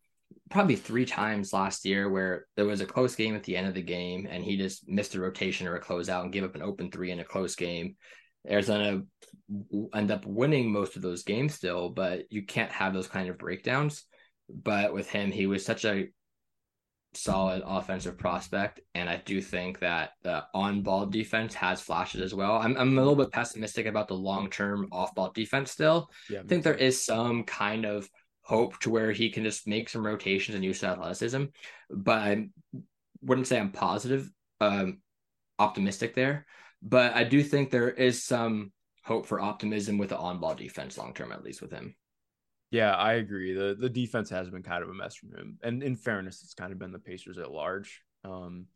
probably 0.49 0.76
three 0.76 1.06
times 1.06 1.53
last 1.53 1.86
year 1.86 2.10
where 2.10 2.45
there 2.56 2.66
was 2.66 2.82
a 2.82 2.86
close 2.86 3.16
game 3.16 3.36
at 3.36 3.44
the 3.44 3.56
end 3.56 3.68
of 3.68 3.74
the 3.74 3.82
game 3.82 4.28
and 4.30 4.44
he 4.44 4.58
just 4.58 4.88
missed 4.88 5.16
a 5.16 5.20
rotation 5.20 5.68
or 5.68 5.76
a 5.76 5.82
closeout 5.82 6.24
and 6.24 6.34
gave 6.34 6.44
up 6.44 6.56
an 6.56 6.62
open 6.62 6.91
three 6.91 7.12
in 7.12 7.20
a 7.20 7.24
close 7.24 7.56
game. 7.56 7.95
Arizona 8.49 9.03
end 9.93 10.11
up 10.11 10.26
winning 10.26 10.72
most 10.72 10.95
of 10.95 11.01
those 11.01 11.23
games 11.23 11.53
still, 11.53 11.89
but 11.89 12.31
you 12.31 12.43
can't 12.45 12.72
have 12.72 12.93
those 12.93 13.07
kind 13.07 13.30
of 13.30 13.38
breakdowns. 13.38 14.05
But 14.49 14.93
with 14.93 15.09
him, 15.09 15.31
he 15.31 15.47
was 15.47 15.65
such 15.65 15.85
a 15.85 16.07
solid 17.13 17.61
offensive 17.65 18.18
prospect, 18.18 18.80
and 18.95 19.09
I 19.09 19.22
do 19.26 19.41
think 19.41 19.80
that 19.80 20.11
the 20.23 20.43
on-ball 20.53 21.07
defense 21.07 21.53
has 21.55 21.81
flashes 21.81 22.22
as 22.22 22.34
well. 22.34 22.53
I'm 22.53 22.77
I'm 22.77 22.97
a 22.97 23.01
little 23.01 23.15
bit 23.15 23.31
pessimistic 23.31 23.85
about 23.85 24.07
the 24.07 24.15
long-term 24.15 24.88
off-ball 24.91 25.31
defense 25.34 25.72
still. 25.72 26.09
Yeah, 26.30 26.39
I 26.39 26.43
think 26.43 26.63
there 26.63 26.73
is 26.73 27.03
some 27.03 27.43
kind 27.43 27.85
of 27.85 28.09
hope 28.43 28.80
to 28.80 28.89
where 28.89 29.11
he 29.11 29.30
can 29.30 29.43
just 29.43 29.68
make 29.68 29.89
some 29.89 30.05
rotations 30.05 30.55
and 30.55 30.63
use 30.63 30.84
athleticism, 30.84 31.45
but 31.89 32.18
I 32.18 32.47
wouldn't 33.22 33.47
say 33.47 33.59
I'm 33.59 33.72
positive, 33.72 34.30
um, 34.59 34.99
optimistic 35.59 36.15
there. 36.15 36.45
But 36.82 37.14
I 37.16 37.24
do 37.24 37.44
think 37.44 37.70
there 37.70 37.90
is 37.90 38.24
some 38.24 38.72
hope 39.03 39.26
for 39.26 39.40
optimism 39.40 39.98
with 39.98 40.10
the 40.10 40.18
on-ball 40.18 40.56
defense 40.56 40.98
long 40.98 41.14
term, 41.14 41.32
at 41.32 41.44
least 41.44 41.62
with 41.62 41.72
him. 41.72 41.95
Yeah, 42.72 42.95
I 42.95 43.14
agree. 43.14 43.53
the 43.53 43.76
The 43.80 43.90
defense 43.90 44.30
has 44.30 44.49
been 44.49 44.64
kind 44.64 44.84
of 44.84 44.90
a 44.90 44.94
mess 44.94 45.16
from 45.16 45.34
him, 45.34 45.58
and 45.62 45.84
in 45.84 45.95
fairness, 45.95 46.41
it's 46.44 46.53
kind 46.53 46.72
of 46.72 46.80
been 46.80 46.91
the 46.91 46.99
Pacers 46.99 47.38
at 47.38 47.52
large. 47.52 48.02
Um, 48.24 48.68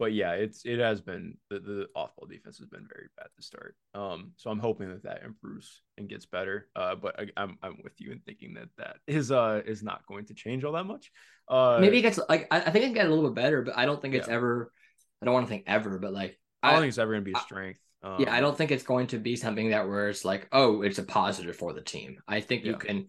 but 0.00 0.14
yeah, 0.14 0.32
it's 0.32 0.64
it 0.64 0.78
has 0.78 1.02
been 1.02 1.36
the, 1.50 1.60
the 1.60 1.86
off 1.94 2.16
ball 2.16 2.26
defense 2.26 2.58
has 2.58 2.68
been 2.68 2.88
very 2.90 3.08
bad 3.18 3.26
to 3.36 3.42
start. 3.42 3.76
Um, 3.94 4.32
so 4.36 4.50
I'm 4.50 4.58
hoping 4.58 4.88
that 4.88 5.02
that 5.02 5.22
improves 5.22 5.82
and 5.98 6.08
gets 6.08 6.24
better. 6.24 6.68
Uh, 6.74 6.94
but 6.94 7.20
I, 7.20 7.22
am 7.22 7.30
I'm, 7.36 7.58
I'm 7.62 7.76
with 7.84 8.00
you 8.00 8.10
in 8.10 8.20
thinking 8.20 8.54
that 8.54 8.70
that 8.78 8.96
is 9.06 9.30
uh 9.30 9.60
is 9.66 9.82
not 9.82 10.06
going 10.06 10.24
to 10.24 10.34
change 10.34 10.64
all 10.64 10.72
that 10.72 10.86
much. 10.86 11.12
Uh, 11.48 11.76
maybe 11.82 11.98
it 11.98 12.02
gets 12.02 12.18
like 12.30 12.48
I, 12.50 12.62
I 12.62 12.70
think 12.70 12.86
it 12.86 12.94
get 12.94 13.06
a 13.06 13.10
little 13.10 13.28
bit 13.28 13.34
better, 13.34 13.60
but 13.60 13.76
I 13.76 13.84
don't 13.84 14.00
think 14.00 14.14
it's 14.14 14.26
yeah. 14.26 14.34
ever. 14.34 14.72
I 15.20 15.26
don't 15.26 15.34
want 15.34 15.46
to 15.46 15.50
think 15.50 15.64
ever, 15.66 15.98
but 15.98 16.14
like 16.14 16.39
I 16.62 16.72
don't 16.72 16.80
think 16.80 16.88
it's 16.90 16.98
ever 16.98 17.12
going 17.12 17.24
to 17.24 17.30
be 17.30 17.36
a 17.36 17.40
strength. 17.40 17.80
Um, 18.02 18.16
yeah, 18.18 18.32
I 18.32 18.40
don't 18.40 18.56
think 18.56 18.70
it's 18.70 18.82
going 18.82 19.08
to 19.08 19.18
be 19.18 19.36
something 19.36 19.70
that 19.70 19.88
where 19.88 20.08
it's 20.08 20.24
like, 20.24 20.48
oh, 20.52 20.82
it's 20.82 20.98
a 20.98 21.02
positive 21.02 21.56
for 21.56 21.72
the 21.72 21.82
team. 21.82 22.18
I 22.26 22.40
think 22.40 22.64
you 22.64 22.76
can 22.76 23.08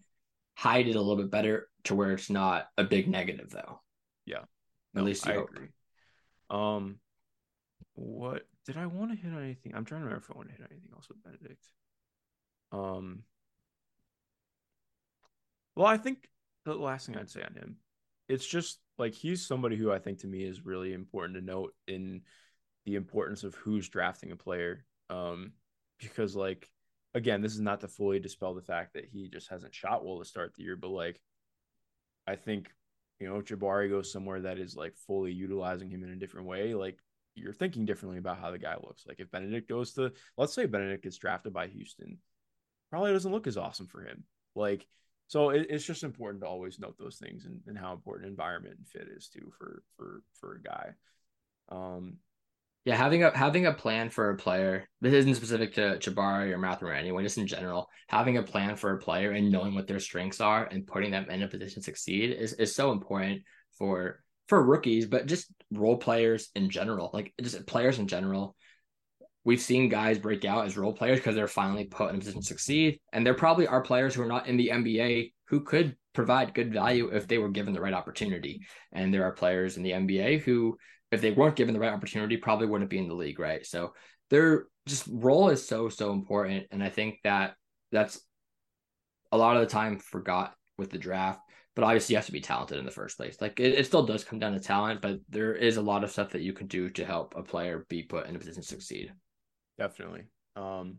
hide 0.54 0.86
it 0.86 0.96
a 0.96 1.00
little 1.00 1.16
bit 1.16 1.30
better 1.30 1.68
to 1.84 1.94
where 1.94 2.12
it's 2.12 2.28
not 2.28 2.68
a 2.76 2.84
big 2.84 3.08
negative, 3.08 3.50
though. 3.50 3.80
Yeah, 4.26 4.38
at 4.38 4.46
no, 4.94 5.02
least 5.02 5.26
I 5.26 5.34
hope. 5.34 5.50
agree. 5.50 5.68
Um, 6.50 6.96
what 7.94 8.46
did 8.66 8.76
I 8.76 8.86
want 8.86 9.10
to 9.10 9.16
hit 9.16 9.32
on 9.32 9.42
anything? 9.42 9.74
I'm 9.74 9.84
trying 9.84 10.02
to 10.02 10.06
remember 10.06 10.24
if 10.24 10.30
I 10.30 10.36
want 10.36 10.48
to 10.48 10.54
hit 10.54 10.66
anything 10.70 10.90
else 10.94 11.08
with 11.08 11.22
Benedict. 11.22 11.64
Um, 12.70 13.24
well, 15.74 15.86
I 15.86 15.96
think 15.96 16.28
the 16.64 16.74
last 16.74 17.06
thing 17.06 17.16
I'd 17.16 17.30
say 17.30 17.42
on 17.42 17.54
him, 17.54 17.76
it's 18.28 18.46
just 18.46 18.78
like 18.98 19.14
he's 19.14 19.46
somebody 19.46 19.76
who 19.76 19.90
I 19.90 19.98
think 19.98 20.20
to 20.20 20.26
me 20.26 20.44
is 20.44 20.64
really 20.64 20.92
important 20.92 21.38
to 21.38 21.44
note 21.44 21.74
in 21.86 22.22
the 22.84 22.96
importance 22.96 23.44
of 23.44 23.54
who's 23.54 23.88
drafting 23.88 24.32
a 24.32 24.36
player. 24.36 24.84
Um, 25.10 25.52
because 26.00 26.34
like 26.34 26.68
again, 27.14 27.42
this 27.42 27.54
is 27.54 27.60
not 27.60 27.80
to 27.80 27.88
fully 27.88 28.18
dispel 28.18 28.54
the 28.54 28.62
fact 28.62 28.94
that 28.94 29.04
he 29.04 29.28
just 29.28 29.48
hasn't 29.48 29.74
shot 29.74 30.04
well 30.04 30.18
to 30.18 30.24
start 30.24 30.54
the 30.56 30.62
year, 30.62 30.76
but 30.76 30.90
like 30.90 31.20
I 32.26 32.36
think 32.36 32.70
you 33.22 33.28
know, 33.28 33.40
Jabari 33.40 33.88
goes 33.88 34.10
somewhere 34.10 34.40
that 34.40 34.58
is 34.58 34.74
like 34.74 34.96
fully 35.06 35.32
utilizing 35.32 35.88
him 35.88 36.02
in 36.02 36.10
a 36.10 36.16
different 36.16 36.48
way, 36.48 36.74
like 36.74 36.98
you're 37.36 37.52
thinking 37.52 37.84
differently 37.84 38.18
about 38.18 38.38
how 38.38 38.50
the 38.50 38.58
guy 38.58 38.74
looks. 38.74 39.06
Like 39.06 39.20
if 39.20 39.30
Benedict 39.30 39.68
goes 39.68 39.92
to, 39.94 40.12
let's 40.36 40.52
say 40.52 40.66
Benedict 40.66 41.04
gets 41.04 41.18
drafted 41.18 41.52
by 41.52 41.68
Houston, 41.68 42.18
probably 42.90 43.12
doesn't 43.12 43.30
look 43.30 43.46
as 43.46 43.56
awesome 43.56 43.86
for 43.86 44.02
him. 44.02 44.24
Like, 44.56 44.86
so 45.28 45.50
it, 45.50 45.68
it's 45.70 45.86
just 45.86 46.02
important 46.02 46.42
to 46.42 46.48
always 46.48 46.80
note 46.80 46.96
those 46.98 47.16
things 47.16 47.46
and, 47.46 47.60
and 47.68 47.78
how 47.78 47.92
important 47.92 48.28
environment 48.28 48.74
and 48.76 48.88
fit 48.88 49.08
is 49.16 49.28
too 49.28 49.52
for 49.56 49.84
for 49.96 50.22
for 50.40 50.56
a 50.56 50.62
guy. 50.62 50.90
Um, 51.68 52.16
yeah, 52.84 52.96
having 52.96 53.22
a 53.22 53.36
having 53.36 53.66
a 53.66 53.72
plan 53.72 54.10
for 54.10 54.30
a 54.30 54.36
player. 54.36 54.88
This 55.00 55.14
isn't 55.14 55.36
specific 55.36 55.74
to 55.74 55.98
Jabari 55.98 56.52
or 56.52 56.58
Mathurin 56.58 56.94
or 56.94 56.98
anyone, 56.98 57.22
just 57.22 57.38
in 57.38 57.46
general. 57.46 57.88
Having 58.08 58.38
a 58.38 58.42
plan 58.42 58.74
for 58.74 58.92
a 58.92 58.98
player 58.98 59.30
and 59.32 59.52
knowing 59.52 59.74
what 59.74 59.86
their 59.86 60.00
strengths 60.00 60.40
are 60.40 60.64
and 60.64 60.86
putting 60.86 61.12
them 61.12 61.30
in 61.30 61.42
a 61.42 61.48
position 61.48 61.76
to 61.76 61.84
succeed 61.84 62.30
is, 62.30 62.54
is 62.54 62.74
so 62.74 62.90
important 62.90 63.42
for 63.78 64.22
for 64.48 64.62
rookies, 64.62 65.06
but 65.06 65.26
just 65.26 65.46
role 65.70 65.96
players 65.96 66.50
in 66.56 66.70
general, 66.70 67.10
like 67.12 67.32
just 67.40 67.66
players 67.66 67.98
in 67.98 68.08
general. 68.08 68.56
We've 69.44 69.60
seen 69.60 69.88
guys 69.88 70.18
break 70.18 70.44
out 70.44 70.66
as 70.66 70.76
role 70.76 70.92
players 70.92 71.18
because 71.18 71.34
they're 71.34 71.48
finally 71.48 71.84
put 71.84 72.10
in 72.10 72.16
a 72.16 72.18
position 72.18 72.42
to 72.42 72.46
succeed. 72.46 73.00
And 73.12 73.26
there 73.26 73.34
probably 73.34 73.66
are 73.66 73.80
players 73.80 74.14
who 74.14 74.22
are 74.22 74.28
not 74.28 74.46
in 74.46 74.56
the 74.56 74.70
NBA 74.72 75.32
who 75.46 75.60
could 75.60 75.96
provide 76.12 76.54
good 76.54 76.72
value 76.72 77.08
if 77.08 77.26
they 77.26 77.38
were 77.38 77.48
given 77.48 77.72
the 77.72 77.80
right 77.80 77.94
opportunity. 77.94 78.60
And 78.92 79.12
there 79.12 79.24
are 79.24 79.32
players 79.32 79.76
in 79.76 79.82
the 79.82 79.90
NBA 79.90 80.42
who, 80.42 80.76
if 81.12 81.20
they 81.20 81.30
weren't 81.30 81.56
given 81.56 81.74
the 81.74 81.80
right 81.80 81.92
opportunity, 81.92 82.36
probably 82.36 82.66
wouldn't 82.66 82.90
be 82.90 82.98
in 82.98 83.08
the 83.08 83.14
league, 83.14 83.38
right? 83.38 83.64
So 83.64 83.94
their 84.30 84.66
just 84.86 85.06
role 85.08 85.50
is 85.50 85.66
so, 85.66 85.88
so 85.88 86.12
important. 86.12 86.66
And 86.72 86.82
I 86.82 86.88
think 86.88 87.20
that 87.22 87.54
that's 87.92 88.20
a 89.30 89.36
lot 89.36 89.56
of 89.56 89.62
the 89.62 89.68
time 89.68 89.98
forgot 89.98 90.54
with 90.76 90.90
the 90.90 90.98
draft 90.98 91.40
but 91.74 91.84
obviously 91.84 92.12
you 92.12 92.16
have 92.18 92.26
to 92.26 92.32
be 92.32 92.40
talented 92.40 92.78
in 92.78 92.84
the 92.84 92.90
first 92.90 93.16
place. 93.16 93.40
Like 93.40 93.58
it, 93.58 93.78
it 93.78 93.86
still 93.86 94.04
does 94.04 94.24
come 94.24 94.38
down 94.38 94.52
to 94.52 94.60
talent, 94.60 95.00
but 95.00 95.20
there 95.28 95.54
is 95.54 95.76
a 95.76 95.82
lot 95.82 96.04
of 96.04 96.10
stuff 96.10 96.30
that 96.30 96.42
you 96.42 96.52
can 96.52 96.66
do 96.66 96.90
to 96.90 97.04
help 97.04 97.34
a 97.36 97.42
player 97.42 97.86
be 97.88 98.02
put 98.02 98.26
in 98.26 98.36
a 98.36 98.38
position 98.38 98.62
to 98.62 98.68
succeed. 98.68 99.12
Definitely. 99.78 100.24
Um, 100.54 100.98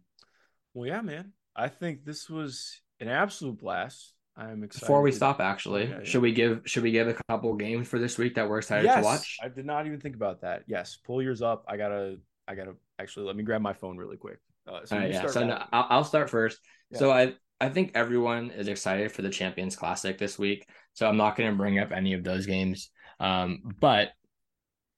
well, 0.74 0.88
yeah, 0.88 1.02
man. 1.02 1.34
I 1.56 1.68
think 1.68 2.04
this 2.04 2.30
was 2.30 2.82
an 3.00 3.08
absolute 3.08 3.60
blast. 3.60 4.14
I'm 4.36 4.64
excited. 4.64 4.82
Before 4.82 5.02
we 5.02 5.12
stop, 5.12 5.40
actually, 5.40 5.86
yeah, 5.86 6.00
yeah. 6.00 6.04
should 6.04 6.22
we 6.22 6.32
give 6.32 6.62
should 6.66 6.84
we 6.84 6.92
give 6.92 7.08
a 7.08 7.16
couple 7.30 7.54
games 7.56 7.88
for 7.88 8.00
this 8.00 8.18
week 8.18 8.36
that 8.36 8.50
we're 8.50 8.58
excited 8.58 8.86
yes, 8.86 8.98
to 8.98 9.04
watch? 9.04 9.38
I 9.44 9.50
did 9.50 9.66
not 9.66 9.86
even 9.86 10.00
think 10.00 10.16
about 10.16 10.42
that. 10.42 10.64
Yes, 10.68 10.98
pull 11.06 11.22
yours 11.22 11.42
up. 11.42 11.64
I 11.68 11.78
gotta 11.78 12.18
I 12.48 12.56
gotta 12.56 12.74
actually 13.00 13.28
let 13.28 13.36
me 13.36 13.44
grab 13.44 13.62
my 13.62 13.74
phone 13.74 13.98
really 13.98 14.18
quick. 14.18 14.40
Uh, 14.68 14.80
so 14.86 14.98
right, 14.98 15.12
yeah. 15.12 15.28
So 15.28 15.46
no, 15.46 15.64
I'll, 15.72 15.88
I'll, 15.90 16.04
start 16.04 16.30
first. 16.30 16.60
Yeah. 16.90 17.00
So 17.00 17.12
I 17.12 17.34
I 17.62 17.70
think 17.70 17.92
everyone 17.96 18.52
is 18.52 18.68
excited 18.68 19.12
for 19.12 19.22
the 19.22 19.30
Champions 19.30 19.76
Classic 19.76 20.18
this 20.18 20.40
week. 20.40 20.68
So 20.94 21.08
I'm 21.08 21.18
not 21.18 21.36
going 21.36 21.50
to 21.50 21.56
bring 21.56 21.80
up 21.80 21.92
any 21.92 22.14
of 22.14 22.24
those 22.24 22.46
games. 22.46 22.90
Um, 23.20 23.62
but 23.80 24.10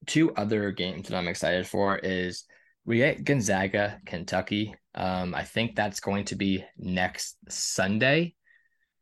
two 0.05 0.33
other 0.35 0.71
games 0.71 1.07
that 1.07 1.17
I'm 1.17 1.27
excited 1.27 1.67
for 1.67 1.97
is 1.97 2.45
we 2.85 2.97
get 2.97 3.23
Gonzaga, 3.23 3.99
Kentucky. 4.05 4.75
Um, 4.93 5.35
I 5.35 5.43
think 5.43 5.75
that's 5.75 5.99
going 5.99 6.25
to 6.25 6.35
be 6.35 6.63
next 6.77 7.37
Sunday. 7.49 8.35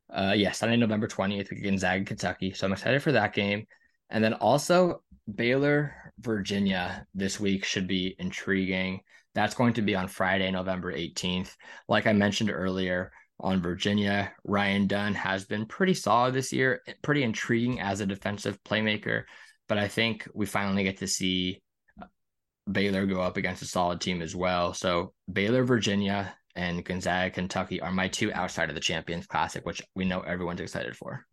Uh, 0.10 0.34
yeah, 0.36 0.52
Sunday, 0.52 0.78
November 0.78 1.08
20th, 1.08 1.50
we 1.50 1.58
get 1.58 1.64
Gonzaga, 1.64 2.06
Kentucky. 2.06 2.54
So 2.54 2.66
I'm 2.66 2.74
excited 2.74 3.02
for 3.02 3.12
that 3.12 3.34
game. 3.34 3.66
And 4.10 4.24
then 4.24 4.34
also 4.34 5.02
Baylor, 5.34 5.96
Virginia 6.20 7.06
this 7.16 7.40
week 7.40 7.66
should 7.66 7.88
be 7.88 8.16
intriguing. 8.20 9.02
That's 9.34 9.56
going 9.56 9.74
to 9.74 9.82
be 9.82 9.96
on 9.96 10.08
Friday, 10.08 10.52
November 10.52 10.94
18th. 10.94 11.56
Like 11.88 12.06
I 12.06 12.14
mentioned 12.14 12.52
earlier, 12.52 13.12
on 13.40 13.62
Virginia. 13.62 14.32
Ryan 14.44 14.88
Dunn 14.88 15.14
has 15.16 15.46
been 15.46 15.66
pretty 15.66 15.94
solid 15.94 16.34
this 16.34 16.54
year, 16.54 16.82
pretty 17.02 17.24
intriguing 17.24 17.80
as 17.80 18.00
a 18.00 18.06
defensive 18.06 18.62
playmaker. 18.64 19.24
But 19.68 19.78
I 19.78 19.88
think 19.88 20.28
we 20.34 20.46
finally 20.46 20.84
get 20.84 20.98
to 20.98 21.08
see 21.08 21.62
Baylor 22.72 23.06
go 23.06 23.22
up 23.22 23.38
against 23.38 23.62
a 23.62 23.68
solid 23.68 24.02
team 24.02 24.22
as 24.22 24.36
well. 24.36 24.74
So 24.74 25.14
Baylor, 25.32 25.64
Virginia, 25.64 26.34
and 26.56 26.84
Gonzaga, 26.84 27.32
Kentucky 27.32 27.82
are 27.82 27.92
my 27.92 28.08
two 28.08 28.32
outside 28.34 28.70
of 28.70 28.76
the 28.76 28.82
Champions 28.82 29.28
Classic, 29.28 29.66
which 29.66 29.82
we 29.96 30.06
know 30.06 30.22
everyone's 30.22 30.62
excited 30.62 30.96
for. 30.96 31.26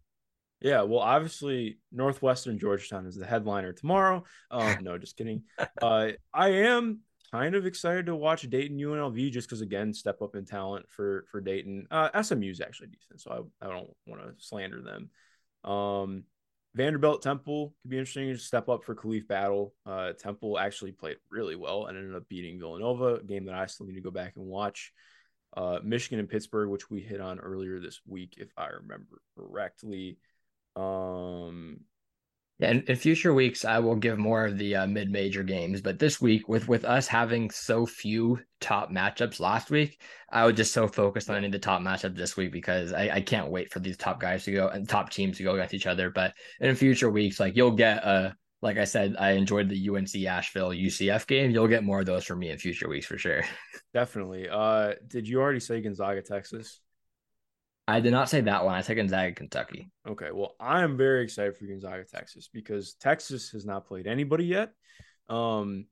Yeah, 0.60 0.82
well, 0.82 1.01
obviously 1.01 1.78
Northwestern 1.90 2.59
Georgetown 2.59 3.06
is 3.06 3.16
the 3.16 3.26
headliner 3.26 3.72
tomorrow. 3.72 4.24
Um, 4.51 4.78
no, 4.82 4.98
just 4.98 5.16
kidding. 5.16 5.44
Uh, 5.80 6.10
I 6.34 6.48
am 6.48 7.01
kind 7.32 7.55
of 7.55 7.64
excited 7.64 8.06
to 8.06 8.16
watch 8.16 8.42
Dayton 8.42 8.78
UNLV 8.78 9.30
just 9.30 9.48
because 9.48 9.62
again, 9.62 9.94
step 9.94 10.20
up 10.20 10.34
in 10.34 10.44
talent 10.44 10.86
for 10.90 11.24
for 11.30 11.40
Dayton. 11.40 11.86
Uh, 11.90 12.22
SMU 12.22 12.51
is 12.51 12.60
actually 12.60 12.88
decent, 12.88 13.20
so 13.20 13.48
I, 13.62 13.66
I 13.66 13.70
don't 13.70 13.90
want 14.06 14.22
to 14.22 14.34
slander 14.38 14.82
them. 14.82 15.10
Um, 15.70 16.24
Vanderbilt 16.74 17.22
Temple 17.22 17.74
could 17.82 17.90
be 17.90 17.98
interesting 17.98 18.28
to 18.28 18.38
step 18.38 18.68
up 18.68 18.84
for 18.84 18.94
Khalif 18.94 19.26
Battle. 19.26 19.74
Uh, 19.84 20.12
Temple 20.12 20.59
actually 20.59 20.92
played 20.92 21.16
really 21.30 21.56
well 21.56 21.86
and 21.86 21.98
ended 21.98 22.14
up 22.14 22.28
beating 22.28 22.59
Villanova, 22.59 23.16
a 23.16 23.22
game 23.24 23.47
that 23.47 23.56
I 23.56 23.66
still 23.66 23.86
need 23.86 23.97
to 23.97 24.01
go 24.01 24.12
back 24.12 24.34
and 24.36 24.47
watch. 24.47 24.92
Uh, 25.56 25.80
Michigan 25.82 26.20
and 26.20 26.28
Pittsburgh, 26.28 26.68
which 26.68 26.88
we 26.88 27.01
hit 27.01 27.20
on 27.20 27.40
earlier 27.40 27.80
this 27.80 28.01
week, 28.06 28.34
if 28.36 28.51
I 28.56 28.68
remember 28.68 29.20
correctly. 29.36 30.18
Um, 30.76 31.80
in, 32.61 32.82
in 32.82 32.97
future 32.97 33.32
weeks, 33.32 33.65
I 33.65 33.78
will 33.78 33.97
give 33.97 34.19
more 34.19 34.45
of 34.45 34.59
the 34.59 34.77
uh, 34.77 34.87
mid-major 34.87 35.43
games. 35.43 35.81
But 35.81 35.99
this 35.99 36.20
week, 36.20 36.49
with 36.49 36.69
with 36.69 36.85
us 36.85 37.07
having 37.07 37.51
so 37.51 37.87
few 37.87 38.41
top 38.61 38.91
matchups 38.91 39.41
last 39.41 39.70
week, 39.70 40.01
I 40.31 40.45
would 40.45 40.57
just 40.57 40.73
so 40.73 40.87
focus 40.87 41.28
on 41.28 41.37
any 41.37 41.47
of 41.47 41.53
the 41.53 41.59
top 41.59 41.81
matchups 41.81 42.16
this 42.16 42.37
week 42.37 42.53
because 42.53 42.93
I, 42.93 43.11
I 43.15 43.20
can't 43.20 43.51
wait 43.51 43.73
for 43.73 43.81
these 43.81 43.97
top 43.97 44.20
guys 44.20 44.45
to 44.45 44.53
go 44.53 44.69
and 44.69 44.89
top 44.89 45.11
teams 45.11 45.39
to 45.39 45.43
go 45.43 45.55
against 45.55 45.74
each 45.74 45.87
other. 45.87 46.11
But 46.11 46.35
in 46.61 46.74
future 46.74 47.11
weeks, 47.11 47.41
like 47.41 47.57
you'll 47.57 47.73
get 47.73 48.05
a 48.05 48.37
like 48.62 48.77
I 48.77 48.85
said, 48.85 49.16
I 49.19 49.32
enjoyed 49.32 49.69
the 49.69 49.89
UNC 49.89 50.15
Asheville 50.27 50.70
UCF 50.70 51.27
game. 51.27 51.51
You'll 51.51 51.69
get 51.69 51.82
more 51.82 52.01
of 52.01 52.07
those 52.07 52.24
from 52.24 52.41
me 52.41 52.51
in 52.51 52.59
future 52.59 52.89
weeks 52.89 53.07
for 53.07 53.16
sure. 53.16 53.43
Definitely. 53.95 54.49
Uh, 54.51 54.95
did 55.07 55.27
you 55.27 55.41
already 55.41 55.61
say 55.61 55.81
Gonzaga, 55.81 56.20
Texas? 56.20 56.81
I 57.90 58.00
did 58.00 58.12
not 58.12 58.28
say 58.28 58.40
that 58.42 58.64
one. 58.64 58.74
I 58.74 58.80
said 58.80 58.96
Gonzaga, 58.96 59.32
Kentucky. 59.34 59.90
Okay. 60.08 60.30
Well, 60.32 60.54
I 60.60 60.82
am 60.82 60.96
very 60.96 61.22
excited 61.22 61.56
for 61.56 61.66
Gonzaga, 61.66 62.04
Texas, 62.04 62.48
because 62.52 62.94
Texas 62.94 63.50
has 63.50 63.66
not 63.66 63.86
played 63.86 64.06
anybody 64.06 64.44
yet. 64.44 64.72
Um, 65.28 65.86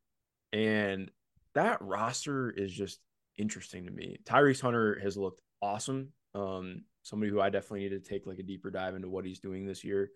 and 0.53 1.11
that 1.55 1.83
roster 1.83 2.51
is 2.51 2.73
just 2.73 3.01
interesting 3.37 3.87
to 3.87 3.91
me. 3.91 4.19
Tyrese 4.25 4.61
Hunter 4.61 4.99
has 5.03 5.17
looked 5.17 5.43
awesome. 5.61 6.13
Um, 6.35 6.85
somebody 7.03 7.31
who 7.31 7.41
I 7.41 7.51
definitely 7.51 7.89
need 7.89 7.91
to 7.91 8.01
take 8.01 8.27
like 8.27 8.39
a 8.39 8.45
deeper 8.45 8.71
dive 8.71 8.95
into 8.95 9.09
what 9.09 9.25
he's 9.25 9.41
doing 9.41 9.67
this 9.67 9.85
year. 9.85 10.11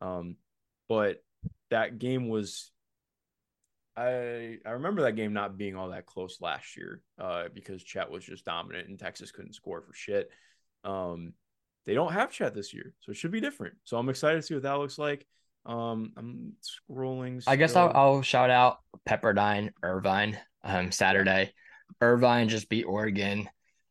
Um, 0.00 0.36
but 0.88 1.22
that 1.70 1.98
game 1.98 2.28
was 2.28 2.70
I 3.96 4.58
I 4.64 4.70
remember 4.70 5.02
that 5.02 5.16
game 5.16 5.32
not 5.32 5.56
being 5.56 5.74
all 5.74 5.90
that 5.90 6.06
close 6.06 6.40
last 6.40 6.76
year, 6.76 7.02
uh, 7.18 7.44
because 7.52 7.82
Chet 7.82 8.10
was 8.10 8.24
just 8.24 8.44
dominant 8.44 8.88
and 8.88 8.98
Texas 8.98 9.32
couldn't 9.32 9.54
score 9.54 9.80
for 9.80 9.94
shit. 9.94 10.30
Um, 10.86 11.34
they 11.84 11.94
don't 11.94 12.12
have 12.12 12.30
Chet 12.32 12.54
this 12.54 12.72
year, 12.72 12.94
so 13.00 13.10
it 13.10 13.16
should 13.16 13.30
be 13.30 13.40
different. 13.40 13.74
So 13.84 13.96
I'm 13.98 14.08
excited 14.08 14.36
to 14.36 14.42
see 14.42 14.54
what 14.54 14.62
that 14.64 14.78
looks 14.78 14.98
like. 14.98 15.26
Um, 15.64 16.12
I'm 16.16 16.52
scrolling. 16.62 17.42
Still. 17.42 17.52
I 17.52 17.56
guess 17.56 17.76
I'll, 17.76 17.92
I'll, 17.94 18.22
shout 18.22 18.50
out 18.50 18.78
Pepperdine 19.08 19.70
Irvine 19.82 20.38
um, 20.64 20.92
Saturday. 20.92 21.52
Irvine 22.00 22.48
just 22.48 22.68
beat 22.68 22.84
Oregon, 22.84 23.48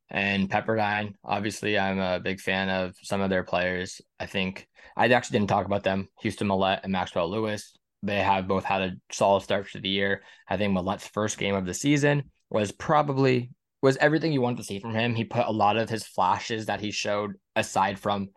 and 0.09 0.49
Pepperdine. 0.49 1.13
Obviously, 1.23 1.77
I'm 1.77 1.99
a 1.99 2.19
big 2.19 2.39
fan 2.39 2.69
of 2.69 2.95
some 3.01 3.21
of 3.21 3.29
their 3.29 3.43
players. 3.43 4.01
I 4.19 4.25
think 4.25 4.67
I 4.95 5.07
actually 5.07 5.39
didn't 5.39 5.49
talk 5.49 5.65
about 5.65 5.83
them. 5.83 6.09
Houston 6.21 6.47
Mallette 6.47 6.81
and 6.83 6.91
Maxwell 6.91 7.29
Lewis. 7.29 7.73
They 8.03 8.19
have 8.19 8.47
both 8.47 8.63
had 8.63 8.81
a 8.81 8.95
solid 9.11 9.41
start 9.41 9.71
to 9.71 9.79
the 9.79 9.89
year. 9.89 10.21
I 10.47 10.57
think 10.57 10.77
Mallette's 10.77 11.07
first 11.07 11.37
game 11.37 11.55
of 11.55 11.65
the 11.65 11.73
season 11.73 12.29
was 12.49 12.71
probably 12.71 13.51
was 13.81 13.97
everything 13.97 14.31
you 14.31 14.41
wanted 14.41 14.57
to 14.57 14.63
see 14.63 14.79
from 14.79 14.93
him. 14.93 15.15
He 15.15 15.23
put 15.23 15.45
a 15.45 15.51
lot 15.51 15.77
of 15.77 15.89
his 15.89 16.05
flashes 16.05 16.65
that 16.67 16.81
he 16.81 16.91
showed 16.91 17.33
aside 17.55 17.99
from 17.99 18.29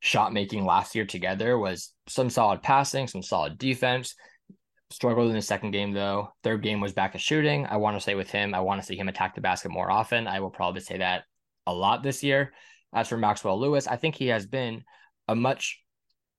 shot 0.00 0.32
making 0.32 0.64
last 0.64 0.94
year 0.94 1.06
together 1.06 1.58
was 1.58 1.92
some 2.06 2.28
solid 2.28 2.62
passing, 2.62 3.06
some 3.06 3.22
solid 3.22 3.58
defense. 3.58 4.14
Struggled 4.90 5.28
in 5.28 5.34
the 5.34 5.42
second 5.42 5.70
game 5.70 5.92
though. 5.92 6.28
Third 6.42 6.62
game 6.62 6.80
was 6.80 6.92
back 6.92 7.12
to 7.12 7.18
shooting. 7.18 7.66
I 7.66 7.78
want 7.78 7.96
to 7.96 8.00
say 8.00 8.14
with 8.14 8.30
him, 8.30 8.54
I 8.54 8.60
want 8.60 8.80
to 8.80 8.86
see 8.86 8.96
him 8.96 9.08
attack 9.08 9.34
the 9.34 9.40
basket 9.40 9.70
more 9.70 9.90
often. 9.90 10.26
I 10.26 10.40
will 10.40 10.50
probably 10.50 10.82
say 10.82 10.98
that 10.98 11.24
a 11.66 11.74
lot 11.74 12.02
this 12.02 12.22
year. 12.22 12.52
As 12.92 13.08
for 13.08 13.16
Maxwell 13.16 13.58
Lewis, 13.58 13.88
I 13.88 13.96
think 13.96 14.14
he 14.14 14.28
has 14.28 14.46
been 14.46 14.84
a 15.26 15.34
much 15.34 15.80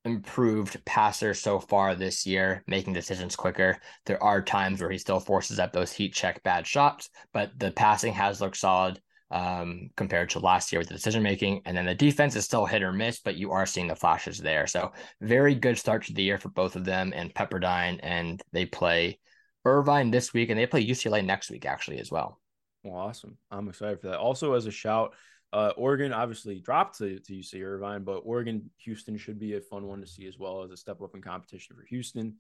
improved 0.06 0.84
passer 0.86 1.34
so 1.34 1.60
far 1.60 1.96
this 1.96 2.26
year, 2.26 2.64
making 2.68 2.94
decisions 2.94 3.36
quicker. 3.36 3.78
There 4.06 4.22
are 4.24 4.42
times 4.42 4.80
where 4.80 4.92
he 4.92 4.98
still 4.98 5.20
forces 5.20 5.60
up 5.60 5.74
those 5.74 5.92
heat 5.92 6.14
check 6.14 6.42
bad 6.44 6.66
shots, 6.66 7.10
but 7.34 7.58
the 7.60 7.72
passing 7.72 8.14
has 8.14 8.40
looked 8.40 8.58
solid 8.58 9.02
um, 9.32 9.90
compared 9.98 10.30
to 10.30 10.40
last 10.40 10.72
year 10.72 10.80
with 10.80 10.88
the 10.88 10.94
decision 10.94 11.24
making. 11.24 11.62
And 11.66 11.76
then 11.76 11.86
the 11.86 11.96
defense 11.96 12.36
is 12.36 12.46
still 12.46 12.66
hit 12.66 12.84
or 12.84 12.94
miss, 12.94 13.20
but 13.20 13.36
you 13.36 13.52
are 13.52 13.66
seeing 13.66 13.88
the 13.88 13.96
flashes 13.96 14.38
there. 14.38 14.68
So 14.68 14.92
very 15.22 15.56
good 15.56 15.78
start 15.78 16.06
to 16.06 16.14
the 16.14 16.24
year 16.24 16.38
for 16.38 16.50
both 16.50 16.76
of 16.76 16.86
them 16.86 17.12
and 17.16 17.34
Pepperdine. 17.34 18.00
And 18.04 18.42
they 18.54 18.66
play 18.66 19.20
Irvine 19.66 20.12
this 20.12 20.34
week 20.34 20.50
and 20.50 20.60
they 20.60 20.68
play 20.68 20.86
UCLA 20.86 21.26
next 21.26 21.50
week, 21.50 21.66
actually, 21.66 22.00
as 22.00 22.12
well. 22.12 22.40
Well, 22.84 22.96
awesome. 22.96 23.38
I'm 23.50 23.68
excited 23.68 24.00
for 24.00 24.10
that. 24.10 24.20
Also, 24.20 24.54
as 24.54 24.68
a 24.68 24.72
shout, 24.72 25.16
uh, 25.56 25.72
Oregon 25.78 26.12
obviously 26.12 26.60
dropped 26.60 26.98
to, 26.98 27.18
to 27.18 27.34
UC 27.34 27.64
Irvine, 27.64 28.04
but 28.04 28.20
Oregon 28.26 28.70
Houston 28.80 29.18
should 29.18 29.40
be 29.40 29.56
a 29.56 29.62
fun 29.62 29.88
one 29.88 30.02
to 30.02 30.08
see 30.08 30.28
as 30.28 30.38
well 30.38 30.64
as 30.64 30.72
a 30.72 30.76
step 30.76 31.02
up 31.02 31.16
in 31.16 31.22
competition 31.22 31.78
for 31.78 31.86
Houston 31.86 32.36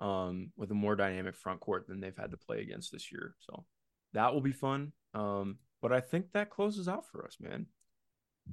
um, 0.00 0.50
with 0.56 0.68
a 0.72 0.74
more 0.74 0.96
dynamic 0.96 1.36
front 1.36 1.60
court 1.60 1.86
than 1.86 2.00
they've 2.00 2.16
had 2.16 2.32
to 2.32 2.36
play 2.36 2.60
against 2.60 2.90
this 2.90 3.12
year. 3.12 3.36
So 3.38 3.64
that 4.12 4.34
will 4.34 4.40
be 4.40 4.50
fun. 4.50 4.92
Um, 5.14 5.58
but 5.80 5.92
I 5.92 6.00
think 6.00 6.32
that 6.32 6.50
closes 6.50 6.88
out 6.88 7.04
for 7.06 7.24
us, 7.24 7.36
man. 7.38 7.66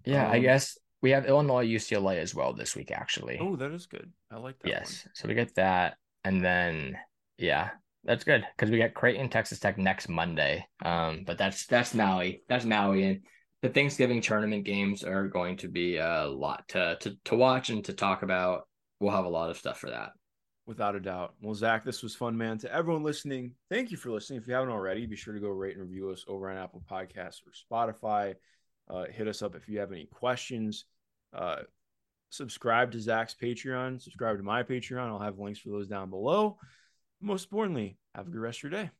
Yeah, 0.05 0.27
um, 0.27 0.33
I 0.33 0.39
guess 0.39 0.77
we 1.01 1.09
have 1.09 1.25
Illinois 1.25 1.65
UCLA 1.65 2.17
as 2.17 2.35
well 2.35 2.53
this 2.53 2.75
week, 2.75 2.91
actually. 2.91 3.39
Oh, 3.41 3.55
that 3.55 3.71
is 3.71 3.87
good. 3.87 4.11
I 4.31 4.37
like 4.37 4.59
that. 4.59 4.69
Yes. 4.69 5.05
One. 5.05 5.11
So 5.15 5.27
we 5.27 5.33
get 5.33 5.55
that. 5.55 5.97
And 6.23 6.45
then, 6.45 6.95
yeah, 7.39 7.71
that's 8.03 8.23
good 8.23 8.45
because 8.55 8.69
we 8.69 8.77
get 8.77 8.93
Creighton, 8.93 9.29
Texas 9.29 9.59
Tech 9.59 9.79
next 9.79 10.09
Monday. 10.09 10.67
Um, 10.83 11.23
but 11.25 11.39
that's 11.39 11.65
that's 11.65 11.95
Maui. 11.95 12.43
That's 12.47 12.65
Maui. 12.65 13.03
And 13.03 13.21
the 13.65 13.73
Thanksgiving 13.73 14.21
tournament 14.21 14.63
games 14.63 15.03
are 15.03 15.27
going 15.27 15.57
to 15.57 15.67
be 15.67 15.97
a 15.97 16.27
lot 16.27 16.67
to, 16.69 16.97
to 17.01 17.17
to 17.25 17.35
watch 17.35 17.69
and 17.69 17.83
to 17.85 17.93
talk 17.93 18.21
about. 18.21 18.67
We'll 18.99 19.11
have 19.15 19.25
a 19.25 19.29
lot 19.29 19.49
of 19.49 19.57
stuff 19.57 19.79
for 19.79 19.89
that. 19.89 20.11
Without 20.67 20.95
a 20.95 20.99
doubt. 20.99 21.33
Well, 21.41 21.55
Zach, 21.55 21.83
this 21.83 22.03
was 22.03 22.15
fun, 22.15 22.37
man. 22.37 22.59
To 22.59 22.71
everyone 22.71 23.03
listening, 23.03 23.53
thank 23.69 23.89
you 23.89 23.97
for 23.97 24.11
listening. 24.11 24.39
If 24.39 24.47
you 24.47 24.53
haven't 24.53 24.69
already, 24.69 25.05
be 25.07 25.15
sure 25.15 25.33
to 25.33 25.39
go 25.39 25.49
rate 25.49 25.77
and 25.77 25.83
review 25.83 26.09
us 26.09 26.25
over 26.27 26.49
on 26.49 26.57
Apple 26.57 26.83
Podcasts 26.89 27.41
or 27.45 27.53
Spotify. 27.71 28.35
Uh, 28.87 29.05
hit 29.11 29.27
us 29.27 29.41
up 29.41 29.55
if 29.55 29.67
you 29.67 29.79
have 29.79 29.91
any 29.91 30.05
questions. 30.05 30.85
Uh, 31.33 31.57
subscribe 32.29 32.91
to 32.91 32.99
Zach's 32.99 33.35
Patreon. 33.39 33.99
Subscribe 33.99 34.37
to 34.37 34.43
my 34.43 34.61
Patreon. 34.61 35.07
I'll 35.07 35.19
have 35.19 35.39
links 35.39 35.59
for 35.59 35.69
those 35.69 35.87
down 35.87 36.11
below. 36.11 36.57
Most 37.19 37.45
importantly, 37.45 37.97
have 38.13 38.27
a 38.27 38.29
good 38.29 38.41
rest 38.41 38.59
of 38.59 38.71
your 38.71 38.83
day. 38.83 38.91